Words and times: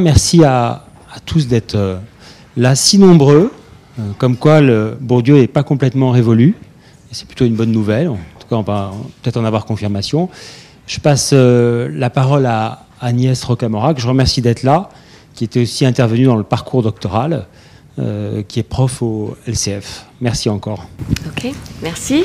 Merci 0.00 0.44
à, 0.44 0.84
tous 1.26 1.46
d'être 1.46 1.74
euh, 1.74 1.96
là 2.56 2.74
si 2.74 2.98
nombreux, 2.98 3.52
euh, 3.98 4.02
comme 4.16 4.36
quoi 4.36 4.60
le 4.60 4.96
Bourdieu 4.98 5.36
n'est 5.36 5.46
pas 5.46 5.62
complètement 5.62 6.10
révolu. 6.10 6.54
C'est 7.12 7.26
plutôt 7.26 7.44
une 7.44 7.54
bonne 7.54 7.72
nouvelle. 7.72 8.08
En 8.08 8.14
tout 8.14 8.48
cas, 8.48 8.56
on 8.56 8.62
va 8.62 8.92
peut-être 9.20 9.36
en 9.36 9.44
avoir 9.44 9.66
confirmation. 9.66 10.30
Je 10.86 11.00
passe 11.00 11.30
euh, 11.34 11.90
la 11.92 12.08
parole 12.08 12.46
à 12.46 12.86
Agnès 13.00 13.42
Rocamora, 13.44 13.92
que 13.92 14.00
je 14.00 14.08
remercie 14.08 14.40
d'être 14.40 14.62
là, 14.62 14.88
qui 15.34 15.44
était 15.44 15.60
aussi 15.60 15.84
intervenue 15.84 16.24
dans 16.24 16.36
le 16.36 16.44
parcours 16.44 16.82
doctoral, 16.82 17.46
qui 18.48 18.60
est 18.60 18.62
prof 18.62 19.02
au 19.02 19.36
LCF. 19.46 20.06
Merci 20.22 20.48
encore. 20.48 20.86
Ok, 21.26 21.52
merci. 21.82 22.24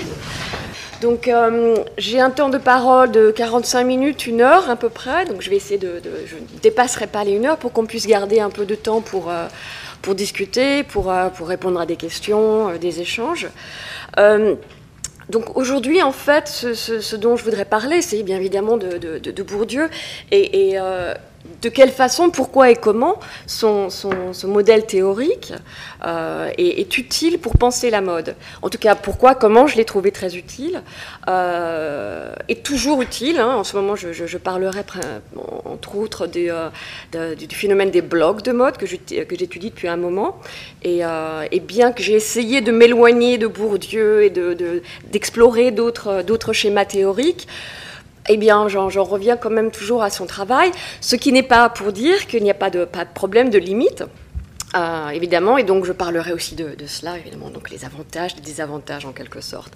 Donc 1.01 1.27
euh, 1.27 1.75
j'ai 1.97 2.19
un 2.19 2.29
temps 2.29 2.49
de 2.49 2.57
parole 2.57 3.11
de 3.11 3.31
45 3.31 3.83
minutes, 3.83 4.27
une 4.27 4.41
heure 4.41 4.69
à 4.69 4.75
peu 4.75 4.89
près. 4.89 5.25
Donc 5.25 5.41
je 5.41 5.49
vais 5.49 5.55
essayer 5.57 5.77
de, 5.77 6.01
je 6.25 6.35
ne 6.35 6.59
dépasserai 6.61 7.07
pas 7.07 7.23
les 7.23 7.31
une 7.33 7.45
heure 7.45 7.57
pour 7.57 7.73
qu'on 7.73 7.85
puisse 7.85 8.07
garder 8.07 8.39
un 8.39 8.49
peu 8.49 8.65
de 8.65 8.75
temps 8.75 9.01
pour 9.01 9.29
euh, 9.29 9.47
pour 10.01 10.15
discuter, 10.15 10.83
pour 10.83 11.11
euh, 11.11 11.29
pour 11.29 11.47
répondre 11.47 11.79
à 11.79 11.85
des 11.85 11.95
questions, 11.97 12.75
des 12.77 13.01
échanges. 13.01 13.47
donc 15.29 15.57
aujourd'hui, 15.57 16.03
en 16.03 16.11
fait, 16.11 16.47
ce, 16.47 17.15
dont 17.15 17.35
je 17.35 17.43
voudrais 17.43 17.65
parler, 17.65 18.01
c'est 18.01 18.21
bien 18.23 18.37
évidemment 18.37 18.77
de, 18.77 19.41
Bourdieu 19.41 19.89
et 20.31 20.77
de 21.61 21.69
quelle 21.69 21.91
façon, 21.91 22.29
pourquoi 22.29 22.69
et 22.69 22.75
comment 22.75 23.19
son, 23.47 23.89
son, 23.89 24.33
modèle 24.47 24.85
théorique 24.85 25.53
euh, 26.05 26.51
est, 26.57 26.97
utile 26.97 27.39
pour 27.39 27.57
penser 27.57 27.89
la 27.89 28.01
mode. 28.01 28.35
En 28.61 28.69
tout 28.69 28.77
cas, 28.77 28.95
pourquoi, 28.95 29.35
comment 29.35 29.67
je 29.67 29.75
l'ai 29.75 29.85
trouvé 29.85 30.11
très 30.11 30.35
utile, 30.35 30.81
euh, 31.27 32.33
est 32.47 32.63
toujours 32.63 33.01
utile. 33.01 33.39
Hein. 33.39 33.55
En 33.55 33.63
ce 33.63 33.75
moment, 33.75 33.95
je, 33.95 34.37
parlerai 34.37 34.81
entre 35.65 35.95
autres 35.95 36.29
euh, 36.35 37.35
du, 37.35 37.55
phénomène 37.55 37.89
des 37.89 38.01
blogs 38.01 38.41
de 38.41 38.51
mode 38.51 38.77
que 38.77 38.85
j'étudie 38.85 39.69
depuis 39.69 39.87
un 39.87 39.97
moment. 39.97 40.39
Et, 40.83 41.01
bien 41.65 41.91
que 41.91 42.03
j'ai 42.03 42.13
essayé 42.13 42.61
de 42.61 42.71
m'éloigner 42.71 43.39
de 43.39 43.47
Bourdieu 43.47 44.23
et 44.23 44.29
d'explorer 45.11 45.71
d'autres 45.71 46.53
schémas 46.53 46.85
théoriques, 46.85 47.47
eh 48.27 48.37
bien, 48.37 48.67
j'en 48.67 49.03
reviens 49.03 49.37
quand 49.37 49.49
même 49.49 49.71
toujours 49.71 50.03
à 50.03 50.09
son 50.09 50.25
travail, 50.25 50.71
ce 51.01 51.15
qui 51.15 51.31
n'est 51.31 51.43
pas 51.43 51.69
pour 51.69 51.91
dire 51.91 52.27
qu'il 52.27 52.43
n'y 52.43 52.51
a 52.51 52.55
pas 52.55 52.69
de, 52.69 52.85
pas 52.85 53.05
de 53.05 53.13
problème 53.13 53.49
de 53.49 53.57
limite. 53.57 54.03
Euh, 54.75 55.09
évidemment, 55.09 55.57
et 55.57 55.63
donc 55.63 55.85
je 55.85 55.93
parlerai 55.93 56.33
aussi 56.33 56.55
de, 56.55 56.75
cela, 56.85 57.17
évidemment, 57.17 57.49
donc 57.49 57.69
les 57.69 57.85
avantages, 57.85 58.35
les 58.35 58.41
désavantages 58.41 59.05
en 59.05 59.13
quelque 59.13 59.39
sorte. 59.39 59.73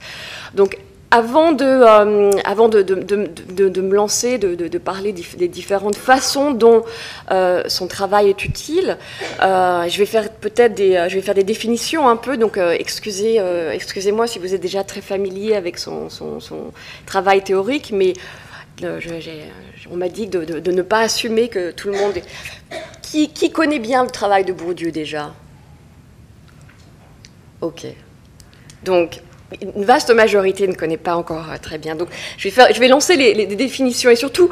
Donc, 0.53 0.77
avant 1.11 1.51
de, 1.53 1.65
euh, 1.65 2.31
avant 2.45 2.69
de, 2.69 2.81
de, 2.83 3.81
me 3.81 3.95
lancer, 3.95 4.37
de, 4.37 4.77
parler 4.77 5.11
des 5.11 5.47
différentes 5.47 5.95
façons 5.95 6.51
dont 6.51 6.83
euh, 7.31 7.63
son 7.67 7.87
travail 7.87 8.29
est 8.29 8.45
utile, 8.45 8.97
je 9.39 9.97
vais 9.97 10.05
faire 10.05 10.29
peut-être 10.31 10.75
des, 10.75 11.05
je 11.09 11.15
vais 11.15 11.21
faire 11.21 11.35
des 11.35 11.43
définitions 11.43 12.07
un 12.07 12.15
peu. 12.15 12.37
Donc, 12.37 12.57
excusez, 12.57 13.41
excusez-moi 13.73 14.27
si 14.27 14.39
vous 14.39 14.53
êtes 14.53 14.61
déjà 14.61 14.83
très 14.83 15.01
familier 15.01 15.55
avec 15.55 15.79
son, 15.79 16.09
son, 16.09 16.39
son 16.39 16.71
travail 17.05 17.43
théorique, 17.43 17.91
mais 17.91 18.13
on 19.91 19.97
m'a 19.97 20.09
dit 20.09 20.27
de, 20.27 20.71
ne 20.71 20.81
pas 20.81 20.99
assumer 20.99 21.49
que 21.49 21.71
tout 21.71 21.89
le 21.89 21.97
monde. 21.97 22.13
Qui, 23.01 23.51
connaît 23.51 23.79
bien 23.79 24.03
le 24.03 24.09
travail 24.09 24.45
de 24.45 24.53
Bourdieu 24.53 24.91
déjà? 24.91 25.33
Ok. 27.61 27.87
Donc, 28.83 29.21
une 29.61 29.83
vaste 29.83 30.11
majorité 30.11 30.67
ne 30.67 30.73
connaît 30.73 30.97
pas 30.97 31.15
encore 31.15 31.49
euh, 31.51 31.57
très 31.61 31.77
bien. 31.77 31.95
Donc, 31.95 32.09
je 32.37 32.43
vais, 32.45 32.49
faire, 32.51 32.67
je 32.73 32.79
vais 32.79 32.87
lancer 32.87 33.15
les, 33.15 33.45
définitions. 33.47 34.09
Et 34.09 34.15
surtout, 34.15 34.49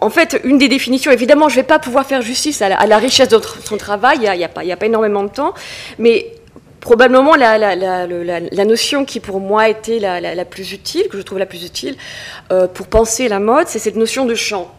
en 0.00 0.10
fait, 0.10 0.40
une 0.44 0.58
des 0.58 0.68
définitions, 0.68 1.10
évidemment, 1.12 1.48
je 1.48 1.56
ne 1.56 1.60
vais 1.60 1.66
pas 1.66 1.78
pouvoir 1.78 2.06
faire 2.06 2.22
justice 2.22 2.62
à 2.62 2.86
la, 2.86 2.98
richesse 2.98 3.28
de 3.28 3.38
son 3.64 3.76
travail, 3.76 4.18
il 4.22 4.38
n'y 4.38 4.44
a, 4.44 4.48
pas 4.48 4.86
énormément 4.86 5.22
de 5.22 5.30
temps, 5.30 5.54
mais 5.98 6.34
probablement 6.80 7.34
la, 7.34 7.58
la, 7.58 8.64
notion 8.64 9.04
qui 9.04 9.20
pour 9.20 9.40
moi 9.40 9.68
était 9.68 9.98
la, 9.98 10.44
plus 10.44 10.72
utile, 10.72 11.08
que 11.08 11.18
je 11.18 11.22
trouve 11.22 11.38
la 11.38 11.46
plus 11.46 11.64
utile 11.64 11.96
euh, 12.50 12.66
pour 12.66 12.86
penser 12.86 13.28
la 13.28 13.40
mode, 13.40 13.68
c'est 13.68 13.78
cette 13.78 13.96
notion 13.96 14.24
de 14.24 14.34
champ 14.34 14.72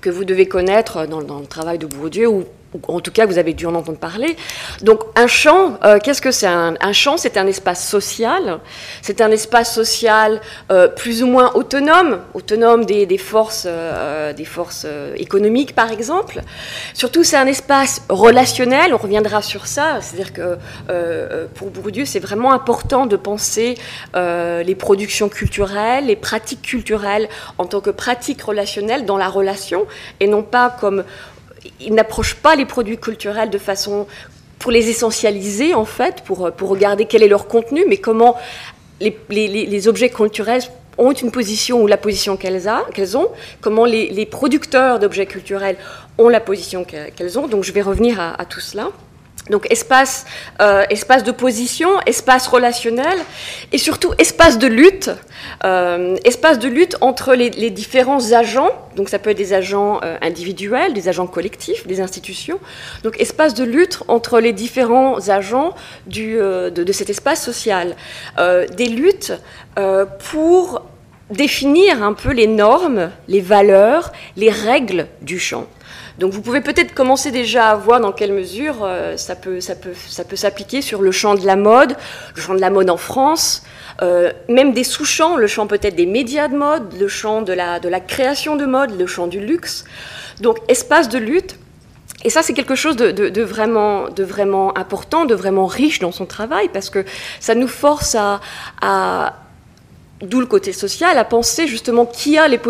que 0.00 0.10
vous 0.10 0.24
devez 0.24 0.46
connaître 0.46 1.06
dans, 1.06 1.22
dans 1.22 1.38
le 1.38 1.46
travail 1.46 1.78
de 1.78 1.86
Bourdieu 1.86 2.28
ou 2.28 2.44
en 2.88 3.00
tout 3.00 3.10
cas 3.10 3.26
vous 3.26 3.38
avez 3.38 3.52
dû 3.52 3.66
en 3.66 3.74
entendre 3.74 3.98
parler. 3.98 4.36
Donc 4.82 5.00
un 5.16 5.26
champ, 5.26 5.78
euh, 5.84 5.98
qu'est-ce 6.02 6.22
que 6.22 6.30
c'est 6.30 6.46
un, 6.46 6.92
champ? 6.92 7.16
C'est 7.16 7.36
un 7.36 7.46
espace 7.46 7.86
social, 7.86 8.60
c'est 9.00 9.20
un 9.20 9.30
espace 9.30 9.74
social 9.74 10.40
euh, 10.70 10.88
plus 10.88 11.22
ou 11.22 11.26
moins 11.26 11.52
autonome, 11.54 12.20
autonome 12.34 12.84
des, 12.84 13.18
forces, 13.18 13.66
euh, 13.66 14.32
des 14.32 14.44
forces 14.44 14.86
économiques 15.16 15.74
par 15.74 15.90
exemple. 15.90 16.40
Surtout 16.94 17.24
c'est 17.24 17.36
un 17.36 17.46
espace 17.46 18.02
relationnel, 18.08 18.94
on 18.94 18.98
reviendra 18.98 19.42
sur 19.42 19.66
ça, 19.66 20.00
c'est-à-dire 20.00 20.32
que 20.32 20.58
pour 21.54 21.70
Bourdieu 21.70 22.04
c'est 22.04 22.20
vraiment 22.20 22.52
important 22.52 23.06
de 23.06 23.16
penser 23.16 23.76
les 24.14 24.74
productions 24.74 25.28
culturelles, 25.28 26.06
les 26.06 26.16
pratiques 26.16 26.62
culturelles 26.62 27.28
en 27.58 27.66
tant 27.66 27.80
que 27.80 27.90
pratiques 27.90 28.42
relationnelles 28.42 29.04
dans 29.04 29.16
la 29.16 29.28
relation 29.28 29.86
et 30.20 30.26
non 30.26 30.42
pas 30.42 30.70
comme 30.70 31.04
il 31.80 31.94
n'approche 31.94 32.34
pas 32.34 32.56
les 32.56 32.66
produits 32.66 32.98
culturels 32.98 33.50
de 33.50 33.58
façon 33.58 34.06
pour 34.58 34.70
les 34.70 34.88
essentialiser 34.88 35.74
en 35.74 35.84
fait, 35.84 36.22
pour, 36.24 36.52
pour 36.52 36.68
regarder 36.68 37.06
quel 37.06 37.22
est 37.22 37.28
leur 37.28 37.48
contenu, 37.48 37.84
mais 37.88 37.96
comment 37.96 38.36
les, 39.00 39.16
les, 39.48 39.88
objets 39.88 40.10
culturels 40.10 40.62
ont 40.98 41.12
une 41.12 41.32
position 41.32 41.82
ou 41.82 41.88
la 41.88 41.96
position 41.96 42.36
qu'elles 42.36 42.68
ont, 42.68 43.28
comment 43.60 43.84
les, 43.84 44.26
producteurs 44.26 45.00
d'objets 45.00 45.26
culturels 45.26 45.76
ont 46.18 46.28
la 46.28 46.38
position 46.40 46.84
qu'elles 46.84 47.38
ont. 47.38 47.48
Donc 47.48 47.64
je 47.64 47.72
vais 47.72 47.82
revenir 47.82 48.20
à 48.20 48.44
tout 48.44 48.60
cela. 48.60 48.90
Donc 49.50 49.66
espace, 49.70 50.24
euh, 50.60 50.84
espace 50.88 51.24
de 51.24 51.32
position, 51.32 51.88
espace 52.06 52.46
relationnel 52.46 53.18
et 53.72 53.78
surtout 53.78 54.12
espace 54.18 54.56
de 54.56 54.68
lutte, 54.68 55.10
euh, 55.64 56.16
espace 56.24 56.60
de 56.60 56.68
lutte 56.68 56.96
entre 57.00 57.34
les, 57.34 57.50
différents 57.70 58.32
agents. 58.32 58.70
Donc 58.94 59.08
ça 59.08 59.18
peut 59.18 59.30
être 59.30 59.36
des 59.36 59.52
agents 59.52 59.98
euh, 60.04 60.16
individuels, 60.22 60.92
des 60.92 61.08
agents 61.08 61.26
collectifs, 61.26 61.88
des 61.88 62.00
institutions. 62.00 62.60
Donc 63.02 63.20
espace 63.20 63.54
de 63.54 63.64
lutte 63.64 63.98
entre 64.06 64.38
les 64.38 64.52
différents 64.52 65.28
agents 65.28 65.74
de, 66.06 66.70
de, 66.70 66.92
cet 66.92 67.10
espace 67.10 67.42
social. 67.42 67.96
des 68.38 68.88
luttes 68.88 69.32
pour 70.30 70.82
définir 71.30 72.02
un 72.02 72.12
peu 72.12 72.30
les 72.30 72.46
normes, 72.46 73.10
les 73.26 73.40
valeurs, 73.40 74.12
les 74.36 74.50
règles 74.50 75.06
du 75.20 75.38
champ. 75.38 75.66
Donc 76.18 76.32
vous 76.32 76.42
pouvez 76.42 76.60
peut-être 76.60 76.94
commencer 76.94 77.30
déjà 77.30 77.70
à 77.70 77.74
voir 77.74 78.00
dans 78.00 78.12
quelle 78.12 78.32
mesure 78.32 78.80
euh, 78.82 79.16
ça 79.16 79.34
peut, 79.34 79.60
ça 79.60 79.74
peut, 79.74 79.94
ça 80.08 80.24
peut 80.24 80.36
s'appliquer 80.36 80.82
sur 80.82 81.02
le 81.02 81.10
champ 81.10 81.34
de 81.34 81.46
la 81.46 81.56
mode, 81.56 81.96
le 82.36 82.40
champ 82.40 82.54
de 82.54 82.60
la 82.60 82.70
mode 82.70 82.90
en 82.90 82.96
France, 82.96 83.62
euh, 84.02 84.32
même 84.48 84.72
des 84.72 84.84
sous-champs, 84.84 85.36
le 85.36 85.46
champ 85.46 85.66
peut-être 85.66 85.96
des 85.96 86.06
médias 86.06 86.48
de 86.48 86.56
mode, 86.56 86.94
le 86.98 87.08
champ 87.08 87.42
de 87.42 87.52
la, 87.52 87.80
de 87.80 87.88
la 87.88 88.00
création 88.00 88.56
de 88.56 88.66
mode, 88.66 88.98
le 88.98 89.06
champ 89.06 89.26
du 89.26 89.40
luxe. 89.40 89.84
Donc 90.40 90.58
espace 90.68 91.08
de 91.08 91.18
lutte. 91.18 91.56
Et 92.24 92.30
ça, 92.30 92.42
c'est 92.42 92.52
quelque 92.52 92.76
chose 92.76 92.94
de, 92.96 93.10
de, 93.10 93.42
vraiment, 93.42 94.08
de 94.08 94.22
vraiment 94.22 94.76
important, 94.78 95.24
de 95.24 95.34
vraiment 95.34 95.66
riche 95.66 95.98
dans 95.98 96.12
son 96.12 96.24
travail, 96.24 96.68
parce 96.72 96.88
que 96.88 97.04
ça 97.40 97.56
nous 97.56 97.66
force 97.66 98.14
à, 98.14 98.40
à 98.80 99.34
d'où 100.22 100.38
le 100.38 100.46
côté 100.46 100.72
social, 100.72 101.18
à 101.18 101.24
penser 101.24 101.66
justement 101.66 102.06
qui 102.06 102.38
a 102.38 102.46
les, 102.46 102.60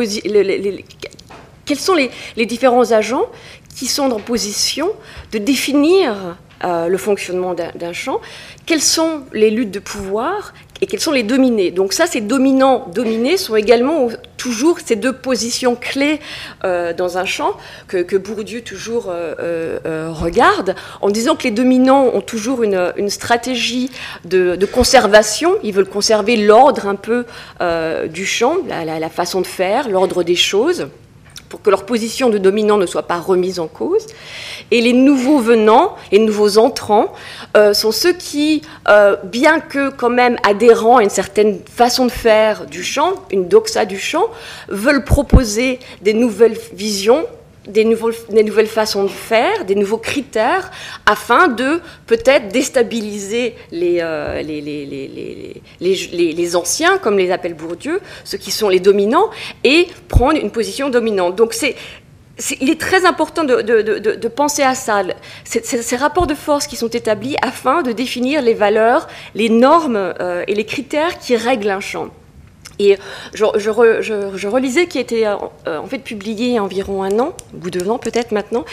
quels 1.64 1.78
sont 1.78 1.94
les, 1.94 2.46
différents 2.46 2.92
agents 2.92 3.26
qui 3.74 3.86
sont 3.86 4.10
en 4.10 4.20
position 4.20 4.90
de 5.32 5.38
définir 5.38 6.36
euh, 6.64 6.88
le 6.88 6.98
fonctionnement 6.98 7.54
d'un 7.54 7.92
champ? 7.92 8.20
Quelles 8.66 8.82
sont 8.82 9.22
les 9.32 9.50
luttes 9.50 9.70
de 9.70 9.78
pouvoir 9.78 10.52
et 10.80 10.86
quels 10.86 11.00
sont 11.00 11.12
les 11.12 11.22
dominés 11.22 11.70
Donc 11.70 11.92
ça, 11.92 12.06
ces 12.06 12.20
dominants, 12.20 12.88
dominés 12.92 13.36
sont 13.36 13.54
également 13.54 14.08
toujours 14.36 14.80
ces 14.84 14.96
deux 14.96 15.12
positions 15.12 15.76
clés 15.76 16.18
euh, 16.64 16.92
dans 16.92 17.18
un 17.18 17.24
champ 17.24 17.56
que, 17.86 18.16
Bourdieu 18.16 18.62
toujours 18.62 19.06
euh, 19.08 20.08
regarde, 20.10 20.74
en 21.00 21.10
disant 21.10 21.36
que 21.36 21.44
les 21.44 21.52
dominants 21.52 22.10
ont 22.12 22.20
toujours 22.20 22.64
une, 22.64 23.08
stratégie 23.08 23.92
de, 24.24 24.58
conservation. 24.66 25.52
Ils 25.62 25.72
veulent 25.72 25.88
conserver 25.88 26.36
l'ordre 26.36 26.88
un 26.88 26.96
peu 26.96 27.26
du 28.08 28.26
champ, 28.26 28.56
la 28.68 29.08
façon 29.08 29.40
de 29.40 29.46
faire, 29.46 29.88
l'ordre 29.88 30.24
des 30.24 30.36
choses 30.36 30.88
pour 31.52 31.60
que 31.60 31.68
leur 31.68 31.84
position 31.84 32.30
de 32.30 32.38
dominant 32.38 32.78
ne 32.78 32.86
soit 32.86 33.02
pas 33.02 33.18
remise 33.18 33.60
en 33.60 33.66
cause. 33.66 34.06
Et 34.70 34.80
les 34.80 34.94
nouveaux 34.94 35.38
venants, 35.38 35.96
les 36.10 36.18
nouveaux 36.18 36.56
entrants, 36.56 37.12
euh, 37.58 37.74
sont 37.74 37.92
ceux 37.92 38.14
qui, 38.14 38.62
euh, 38.88 39.16
bien 39.22 39.60
que 39.60 39.90
quand 39.90 40.08
même 40.08 40.38
adhérant 40.44 40.96
à 40.96 41.02
une 41.02 41.10
certaine 41.10 41.60
façon 41.70 42.06
de 42.06 42.10
faire 42.10 42.64
du 42.64 42.82
chant, 42.82 43.12
une 43.30 43.48
doxa 43.48 43.84
du 43.84 43.98
chant, 43.98 44.24
veulent 44.68 45.04
proposer 45.04 45.78
des 46.00 46.14
nouvelles 46.14 46.56
visions 46.72 47.26
des, 47.66 47.84
nouvelles 47.84 48.66
façons 48.66 49.04
de 49.04 49.08
faire, 49.08 49.64
des 49.64 49.74
nouveaux 49.74 49.98
critères, 49.98 50.70
afin 51.06 51.48
de 51.48 51.80
peut-être 52.06 52.48
déstabiliser 52.48 53.54
les, 53.70 54.02
anciens, 56.56 56.98
comme 56.98 57.18
les 57.18 57.30
appelle 57.30 57.54
Bourdieu, 57.54 58.00
ceux 58.24 58.38
qui 58.38 58.50
sont 58.50 58.68
les 58.68 58.80
dominants, 58.80 59.30
et 59.64 59.88
prendre 60.08 60.38
une 60.38 60.50
position 60.50 60.88
dominante. 60.90 61.36
Donc 61.36 61.54
il 62.60 62.70
est 62.70 62.80
très 62.80 63.04
important 63.04 63.44
de, 63.44 64.28
penser 64.28 64.62
à 64.62 64.74
ça, 64.74 65.02
ces 65.44 65.96
rapports 65.96 66.26
de 66.26 66.34
force 66.34 66.66
qui 66.66 66.76
sont 66.76 66.88
établis 66.88 67.36
afin 67.42 67.82
de 67.82 67.92
définir 67.92 68.42
les 68.42 68.54
valeurs, 68.54 69.06
les 69.34 69.48
normes 69.48 69.96
euh, 69.96 70.44
et 70.48 70.54
les 70.54 70.64
critères 70.64 71.18
qui 71.18 71.36
règlent 71.36 71.70
un 71.70 71.80
champ. 71.80 72.08
Et 72.78 72.98
je, 73.34 74.48
relisais 74.48 74.86
qui 74.86 74.98
était 74.98 75.26
euh, 75.26 75.36
en 75.66 75.86
fait 75.86 75.98
publié 75.98 76.46
il 76.46 76.52
y 76.52 76.58
a 76.58 76.62
environ 76.62 77.02
un 77.02 77.18
an, 77.18 77.32
ou 77.64 77.70
deux 77.70 77.88
ans 77.88 77.98
peut-être 77.98 78.32
maintenant, 78.32 78.64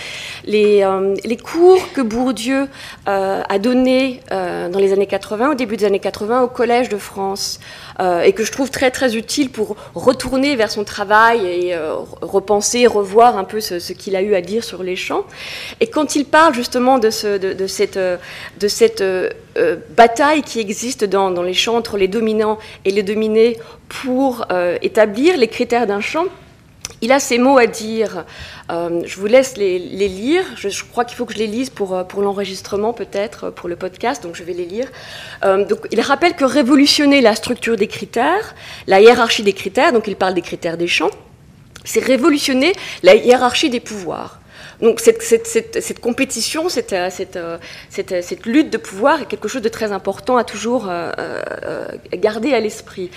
les, 0.46 0.84
euh, 0.84 1.16
les, 1.24 1.38
cours 1.38 1.92
que 1.94 2.02
Bourdieu 2.02 2.68
a 3.06 3.60
donnés 3.60 4.22
dans 4.30 4.80
les 4.80 4.94
années 4.94 5.08
80, 5.08 5.52
au 5.52 5.56
début 5.56 5.78
des 5.78 5.86
années 5.86 6.00
80, 6.00 6.44
au 6.44 6.48
Collège 6.48 6.90
de 6.90 6.98
France. 6.98 7.60
Euh, 8.00 8.22
et 8.22 8.32
que 8.32 8.46
je 8.46 8.52
trouve 8.52 8.72
très 8.72 8.92
très 8.92 9.18
utile 9.18 9.50
pour 9.50 9.76
retourner 9.94 10.56
vers 10.56 10.72
son 10.72 10.86
travail 10.86 11.46
et 11.46 11.76
euh, 11.76 11.96
repenser, 12.22 12.88
revoir 12.88 13.38
un 13.38 13.44
peu 13.44 13.60
ce, 13.60 13.76
qu'il 13.92 14.16
a 14.16 14.22
eu 14.22 14.36
à 14.36 14.42
dire 14.42 14.64
sur 14.64 14.84
les 14.84 14.96
champs. 14.96 15.26
Et 15.82 15.88
quand 15.88 16.16
il 16.16 16.24
parle 16.24 16.54
justement 16.54 16.98
de, 16.98 17.10
ce, 17.10 17.38
de, 17.38 17.68
cette, 17.68 17.98
de 17.98 18.68
cette 18.68 19.02
euh, 19.02 19.30
bataille 19.98 20.44
qui 20.44 20.62
existe 20.62 21.04
dans, 21.04 21.30
dans, 21.30 21.44
les 21.44 21.54
champs 21.54 21.76
entre 21.76 21.98
les 21.98 22.08
dominants 22.08 22.58
et 22.86 22.92
les 22.92 23.04
dominés 23.04 23.58
pour 23.90 24.46
établir 24.82 25.38
les 25.38 25.48
critères 25.48 25.88
d'un 25.88 26.00
champ, 26.00 26.26
il 27.02 27.12
a 27.12 27.20
ces 27.20 27.38
mots 27.38 27.58
à 27.58 27.68
dire. 27.68 28.26
Euh, 28.72 29.02
je 29.06 29.16
vous 29.18 29.26
laisse 29.26 29.58
les, 29.58 29.80
lire. 29.80 30.44
Je, 30.56 30.84
crois 30.84 31.06
qu'il 31.06 31.18
faut 31.18 31.26
que 31.26 31.34
je 31.34 31.40
les 31.40 31.48
lise 31.48 31.70
pour, 31.70 31.96
euh, 31.96 32.04
pour 32.04 32.22
l'enregistrement, 32.22 32.94
peut-être, 32.94 33.50
pour 33.50 33.70
le 33.70 33.76
podcast, 33.76 34.24
donc 34.24 34.36
je 34.36 34.44
vais 34.44 34.54
les 34.54 34.66
lire. 34.66 34.88
Euh, 35.44 35.66
donc, 35.66 35.80
il 35.92 36.02
rappelle 36.02 36.36
que 36.36 36.46
révolutionner 36.46 37.22
la 37.22 37.36
structure 37.36 37.78
des 37.78 37.88
critères, 37.88 38.56
la 38.88 39.02
hiérarchie 39.02 39.44
des 39.44 39.54
critères, 39.54 39.94
donc 39.94 40.08
il 40.08 40.16
parle 40.16 40.34
des 40.34 40.42
critères 40.42 40.78
des 40.78 40.88
champs, 40.88 41.12
c'est 41.86 42.04
révolutionner 42.04 42.74
la 43.04 43.16
hiérarchie 43.16 43.70
des 43.70 43.80
pouvoirs. 43.80 44.40
Donc 44.82 45.02
cette, 45.02 45.22
cette, 45.22 45.46
cette, 45.46 46.00
compétition, 46.00 46.70
cette, 46.70 46.96
cette, 47.10 48.46
lutte 48.46 48.70
de 48.70 48.78
pouvoir 48.78 49.24
est 49.24 49.26
quelque 49.26 49.50
chose 49.50 49.62
de 49.62 49.68
très 49.68 49.92
important 49.92 50.38
à 50.38 50.46
toujours 50.46 50.90
garder 52.14 52.54
à 52.54 52.62
l'esprit. 52.62 53.12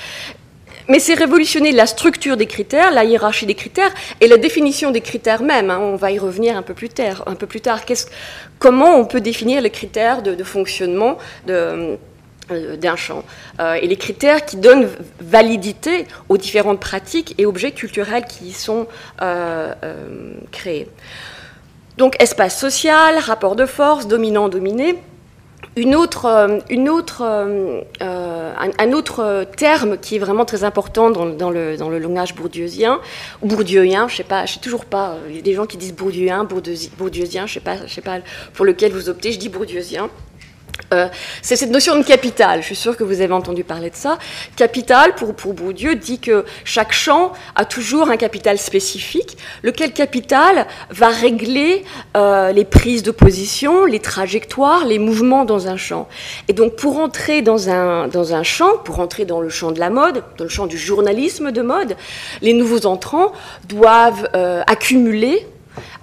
Mais 0.89 0.99
c'est 0.99 1.15
révolutionner 1.15 1.73
la 1.73 1.87
structure 1.87 2.37
des 2.37 2.47
critères, 2.47 2.91
la 2.91 3.05
hiérarchie 3.05 3.47
des 3.47 3.55
critères 3.55 3.93
et 4.21 4.29
la 4.29 4.37
définition 4.37 4.91
des 4.91 5.01
critères 5.01 5.43
même. 5.43 5.71
Hein. 5.71 5.79
On 5.81 5.97
va 5.97 6.11
y 6.11 6.19
revenir 6.19 6.57
un 6.57 6.63
peu 6.63 6.75
plus 6.75 6.89
tard. 6.89 7.25
Comment 8.59 8.97
on 8.97 9.05
peut 9.05 9.21
définir 9.21 9.61
les 9.61 9.71
critères 9.71 10.23
de, 10.23 10.43
fonctionnement 10.45 11.19
euh, 11.49 11.97
d'un 12.77 12.97
champ 12.97 13.25
euh, 13.61 13.75
et 13.75 13.87
les 13.87 13.97
critères 13.97 14.45
qui 14.45 14.57
donnent 14.57 14.89
validité 15.21 16.07
aux 16.29 16.37
différentes 16.37 16.81
pratiques 16.81 17.35
et 17.39 17.47
objets 17.47 17.73
culturels 17.73 18.25
qui 18.27 18.47
y 18.47 18.53
sont 18.53 18.87
euh, 19.21 19.73
créés. 20.51 20.89
Donc 21.99 22.21
espace 22.21 22.59
social, 22.59 23.19
rapport 23.19 23.55
de 23.55 23.67
force, 23.67 24.09
dominant-dominé. 24.09 24.97
Une 25.75 25.95
autre, 25.95 26.27
euh, 26.27 26.59
une 26.69 26.91
autre, 26.91 27.23
euh, 27.25 27.81
euh, 28.03 28.53
un, 28.79 28.93
autre 28.93 29.47
terme 29.57 29.97
qui 29.97 30.17
est 30.17 30.19
vraiment 30.19 30.45
très 30.45 30.65
important 30.65 31.11
dans, 31.11 31.51
le, 31.51 31.99
langage 31.99 32.35
bourdieusien, 32.35 33.01
ou 33.41 33.47
bourdieuien, 33.47 34.07
je 34.07 34.17
sais 34.17 34.23
pas, 34.23 34.45
je 34.45 34.55
sais 34.55 34.61
toujours 34.61 34.85
pas, 34.85 35.17
il 35.31 35.37
y 35.37 35.39
a 35.39 35.43
des 35.43 35.55
gens 35.55 35.65
qui 35.65 35.79
disent 35.79 35.95
bourdieuien, 35.95 36.47
bourdieusien, 36.99 37.47
je 37.47 37.55
sais 37.55 37.61
pas, 37.61 37.89
sais 37.89 38.03
pas 38.03 38.19
pour 38.53 38.67
lequel 38.67 38.93
vous 38.93 39.09
optez, 39.09 39.33
je 39.33 39.39
dis 39.39 39.49
bourdieusien. 39.49 40.11
Euh, 40.93 41.09
c'est 41.41 41.57
cette 41.57 41.71
notion 41.71 41.97
de 41.97 42.03
capital. 42.03 42.61
Je 42.61 42.67
suis 42.67 42.77
sûre 42.77 42.97
que 42.97 43.05
vous 43.05 43.21
avez 43.21 43.33
entendu 43.33 43.65
parler 43.65 43.91
de 43.91 43.97
ça. 43.97 44.19
Capital, 44.57 45.15
pour, 45.15 45.35
pour 45.35 45.55
Bourdieu, 45.55 45.95
dit 45.95 46.19
que 46.19 46.45
chaque 46.65 46.93
champ 46.93 47.33
a 47.55 47.65
toujours 47.65 48.11
un 48.11 48.17
capital 48.17 48.59
spécifique, 48.59 49.39
lequel 49.63 49.93
capital 49.93 50.67
va 50.91 51.09
régler 51.09 51.85
euh, 52.17 52.53
les 52.53 52.65
prises 52.65 53.03
de 53.03 53.11
position, 53.11 53.85
les 53.85 54.01
trajectoires, 54.01 54.85
les 54.85 54.99
mouvements 54.99 55.45
dans 55.45 55.69
un 55.69 55.77
champ. 55.77 56.09
Et 56.49 56.53
donc, 56.53 56.77
pour 56.77 56.99
entrer 56.99 57.43
dans 57.43 57.71
un, 57.71 58.09
dans 58.09 58.35
un 58.35 58.43
champ, 58.43 58.79
pour 58.85 59.01
entrer 59.01 59.25
dans 59.25 59.41
le 59.41 59.49
champ 59.49 59.73
de 59.73 59.81
la 59.81 59.91
mode, 59.91 60.23
dans 60.37 60.45
le 60.45 60.51
champ 60.51 60.67
du 60.67 60.79
journalisme 60.79 61.53
de 61.53 61.63
mode, 61.63 61.97
les 62.43 62.53
nouveaux 62.53 62.87
entrants 62.87 63.33
doivent 63.69 64.29
euh, 64.35 64.63
accumuler 64.67 65.47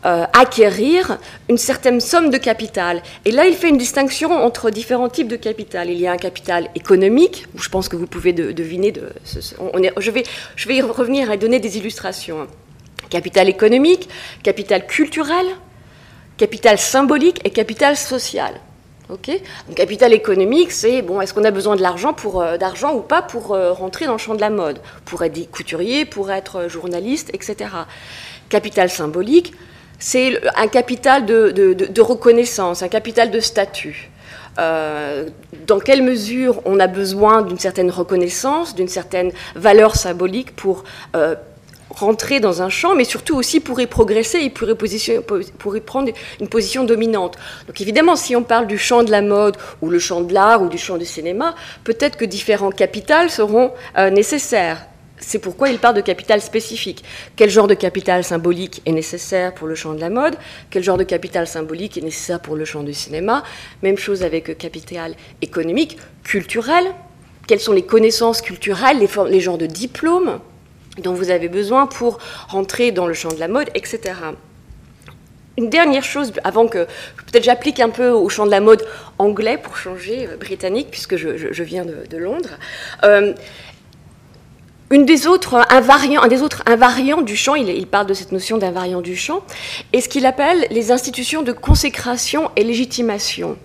euh, 0.05 0.25
acquérir 0.33 1.17
une 1.49 1.57
certaine 1.57 1.99
somme 1.99 2.29
de 2.29 2.37
capital. 2.37 3.01
Et 3.25 3.31
là, 3.31 3.45
il 3.45 3.53
fait 3.53 3.69
une 3.69 3.77
distinction 3.77 4.31
entre 4.31 4.69
différents 4.69 5.09
types 5.09 5.27
de 5.27 5.35
capital. 5.35 5.89
Il 5.89 5.99
y 5.99 6.07
a 6.07 6.11
un 6.13 6.17
capital 6.17 6.69
économique, 6.75 7.45
où 7.55 7.59
je 7.59 7.69
pense 7.69 7.89
que 7.89 7.95
vous 7.95 8.07
pouvez 8.07 8.31
deviner. 8.31 8.91
De, 8.91 9.09
je, 9.25 10.11
vais, 10.11 10.23
je 10.55 10.67
vais 10.67 10.75
y 10.77 10.81
revenir 10.81 11.31
et 11.31 11.37
donner 11.37 11.59
des 11.59 11.77
illustrations. 11.77 12.47
Capital 13.09 13.49
économique, 13.49 14.07
capital 14.43 14.87
culturel, 14.87 15.45
capital 16.37 16.77
symbolique 16.77 17.41
et 17.43 17.49
capital 17.49 17.97
social. 17.97 18.53
Donc, 19.09 19.27
capital 19.75 20.13
économique, 20.13 20.71
c'est 20.71 21.01
bon, 21.01 21.19
est-ce 21.19 21.33
qu'on 21.33 21.43
a 21.43 21.51
besoin 21.51 21.75
de 21.75 21.81
l'argent 21.81 22.13
pour 22.13 22.41
euh, 22.41 22.57
d'argent 22.57 22.93
ou 22.93 23.01
pas 23.01 23.23
pour 23.23 23.53
euh, 23.53 23.73
rentrer 23.73 24.05
dans 24.05 24.13
le 24.13 24.19
champ 24.19 24.35
de 24.35 24.41
la 24.41 24.51
mode, 24.51 24.79
pour 25.05 25.23
être 25.23 25.49
couturier, 25.49 26.05
pour 26.05 26.31
être 26.31 26.69
journaliste, 26.69 27.31
etc. 27.33 27.71
Capital 28.49 28.89
symbolique, 28.89 29.53
c'est 29.99 30.39
un 30.55 30.67
capital 30.67 31.25
de, 31.25 32.01
reconnaissance, 32.01 32.81
un 32.81 32.87
capital 32.87 33.31
de 33.31 33.39
statut. 33.39 34.09
Euh, 34.57 35.25
dans 35.67 35.79
quelle 35.79 36.01
mesure 36.01 36.61
on 36.65 36.79
a 36.79 36.87
besoin 36.87 37.43
d'une 37.43 37.59
certaine 37.59 37.91
reconnaissance, 37.91 38.75
d'une 38.75 38.87
certaine 38.87 39.31
valeur 39.55 39.95
symbolique 39.95 40.55
pour 40.55 40.83
euh, 41.15 41.35
rentrer 41.89 42.39
dans 42.39 42.61
un 42.61 42.69
champ, 42.69 42.95
mais 42.95 43.03
surtout 43.03 43.35
aussi 43.35 43.59
pour 43.59 43.79
y 43.79 43.87
progresser 43.87 44.39
et 44.39 44.49
pour 44.49 44.69
y, 44.69 44.75
pour 45.57 45.77
y, 45.77 45.81
prendre 45.81 46.11
une 46.39 46.47
position 46.47 46.83
dominante. 46.83 47.37
Donc 47.67 47.79
évidemment, 47.79 48.15
si 48.15 48.35
on 48.35 48.43
parle 48.43 48.67
du 48.67 48.77
champ 48.77 49.03
de 49.03 49.11
la 49.11 49.21
mode 49.21 49.57
ou 49.81 49.89
le 49.89 49.99
champ 49.99 50.21
de 50.21 50.33
l'art 50.33 50.61
ou 50.61 50.67
du 50.67 50.77
champ 50.77 50.97
du 50.97 51.05
cinéma, 51.05 51.55
peut-être 51.83 52.17
que 52.17 52.25
différents 52.25 52.71
capitales 52.71 53.29
seront 53.29 53.71
euh, 53.97 54.09
nécessaires. 54.09 54.85
C'est 55.19 55.39
pourquoi 55.39 55.69
il 55.69 55.79
parle 55.79 55.95
de 55.95 56.01
capital 56.01 56.41
spécifique. 56.41 57.03
Quel 57.35 57.49
genre 57.49 57.67
de 57.67 57.73
capital 57.73 58.23
symbolique 58.23 58.81
est 58.85 58.91
nécessaire 58.91 59.53
pour 59.53 59.67
le 59.67 59.75
champ 59.75 59.93
de 59.93 59.99
la 59.99 60.09
mode? 60.09 60.35
Quel 60.69 60.83
genre 60.83 60.97
de 60.97 61.03
capital 61.03 61.45
symbolique 61.45 61.97
est 61.97 62.01
nécessaire 62.01 62.39
pour 62.39 62.55
le 62.55 62.65
champ 62.65 62.83
du 62.83 62.93
cinéma? 62.93 63.43
Même 63.83 63.97
chose 63.97 64.23
avec 64.23 64.47
le 64.47 64.53
capital 64.53 65.15
économique, 65.41 65.97
culturel. 66.23 66.85
Quelles 67.47 67.59
sont 67.59 67.73
les 67.73 67.83
connaissances 67.83 68.41
culturelles, 68.41 68.99
les, 68.99 69.09
les 69.29 69.41
genres 69.41 69.57
de 69.57 69.65
diplômes 69.65 70.39
dont 70.99 71.13
vous 71.13 71.29
avez 71.31 71.49
besoin 71.49 71.87
pour 71.87 72.19
rentrer 72.47 72.91
dans 72.91 73.07
le 73.07 73.13
champ 73.13 73.29
de 73.29 73.39
la 73.39 73.47
mode, 73.47 73.69
etc. 73.75 74.13
Une 75.57 75.69
dernière 75.69 76.03
chose, 76.03 76.31
avant 76.43 76.67
que 76.67 76.85
peut-être 76.85 77.43
j'applique 77.43 77.79
un 77.79 77.89
peu 77.89 78.09
au 78.09 78.29
champ 78.29 78.45
de 78.45 78.51
la 78.51 78.61
mode 78.61 78.85
anglais 79.17 79.57
pour 79.57 79.75
changer, 79.75 80.27
euh, 80.27 80.37
britannique, 80.37 80.87
puisque 80.89 81.17
je, 81.17 81.63
viens 81.63 81.85
de, 81.85 82.17
Londres. 82.17 82.57
Euh, 83.03 83.33
une 84.91 85.05
des 85.05 85.27
autres 85.27 85.65
invariants, 85.69 86.23
un 86.23 86.27
des 86.27 86.41
autres 86.41 86.63
invariants 86.65 87.21
du 87.21 87.35
champ, 87.35 87.55
il, 87.55 87.87
parle 87.87 88.07
de 88.07 88.13
cette 88.13 88.31
notion 88.31 88.57
d'invariant 88.57 89.01
du 89.01 89.15
champ, 89.15 89.41
est 89.93 90.01
ce 90.01 90.09
qu'il 90.09 90.25
appelle 90.25 90.65
les 90.71 90.91
institutions 90.91 91.43
de 91.43 91.51
consécration 91.51 92.49
et 92.55 92.63
légitimation. 92.63 93.57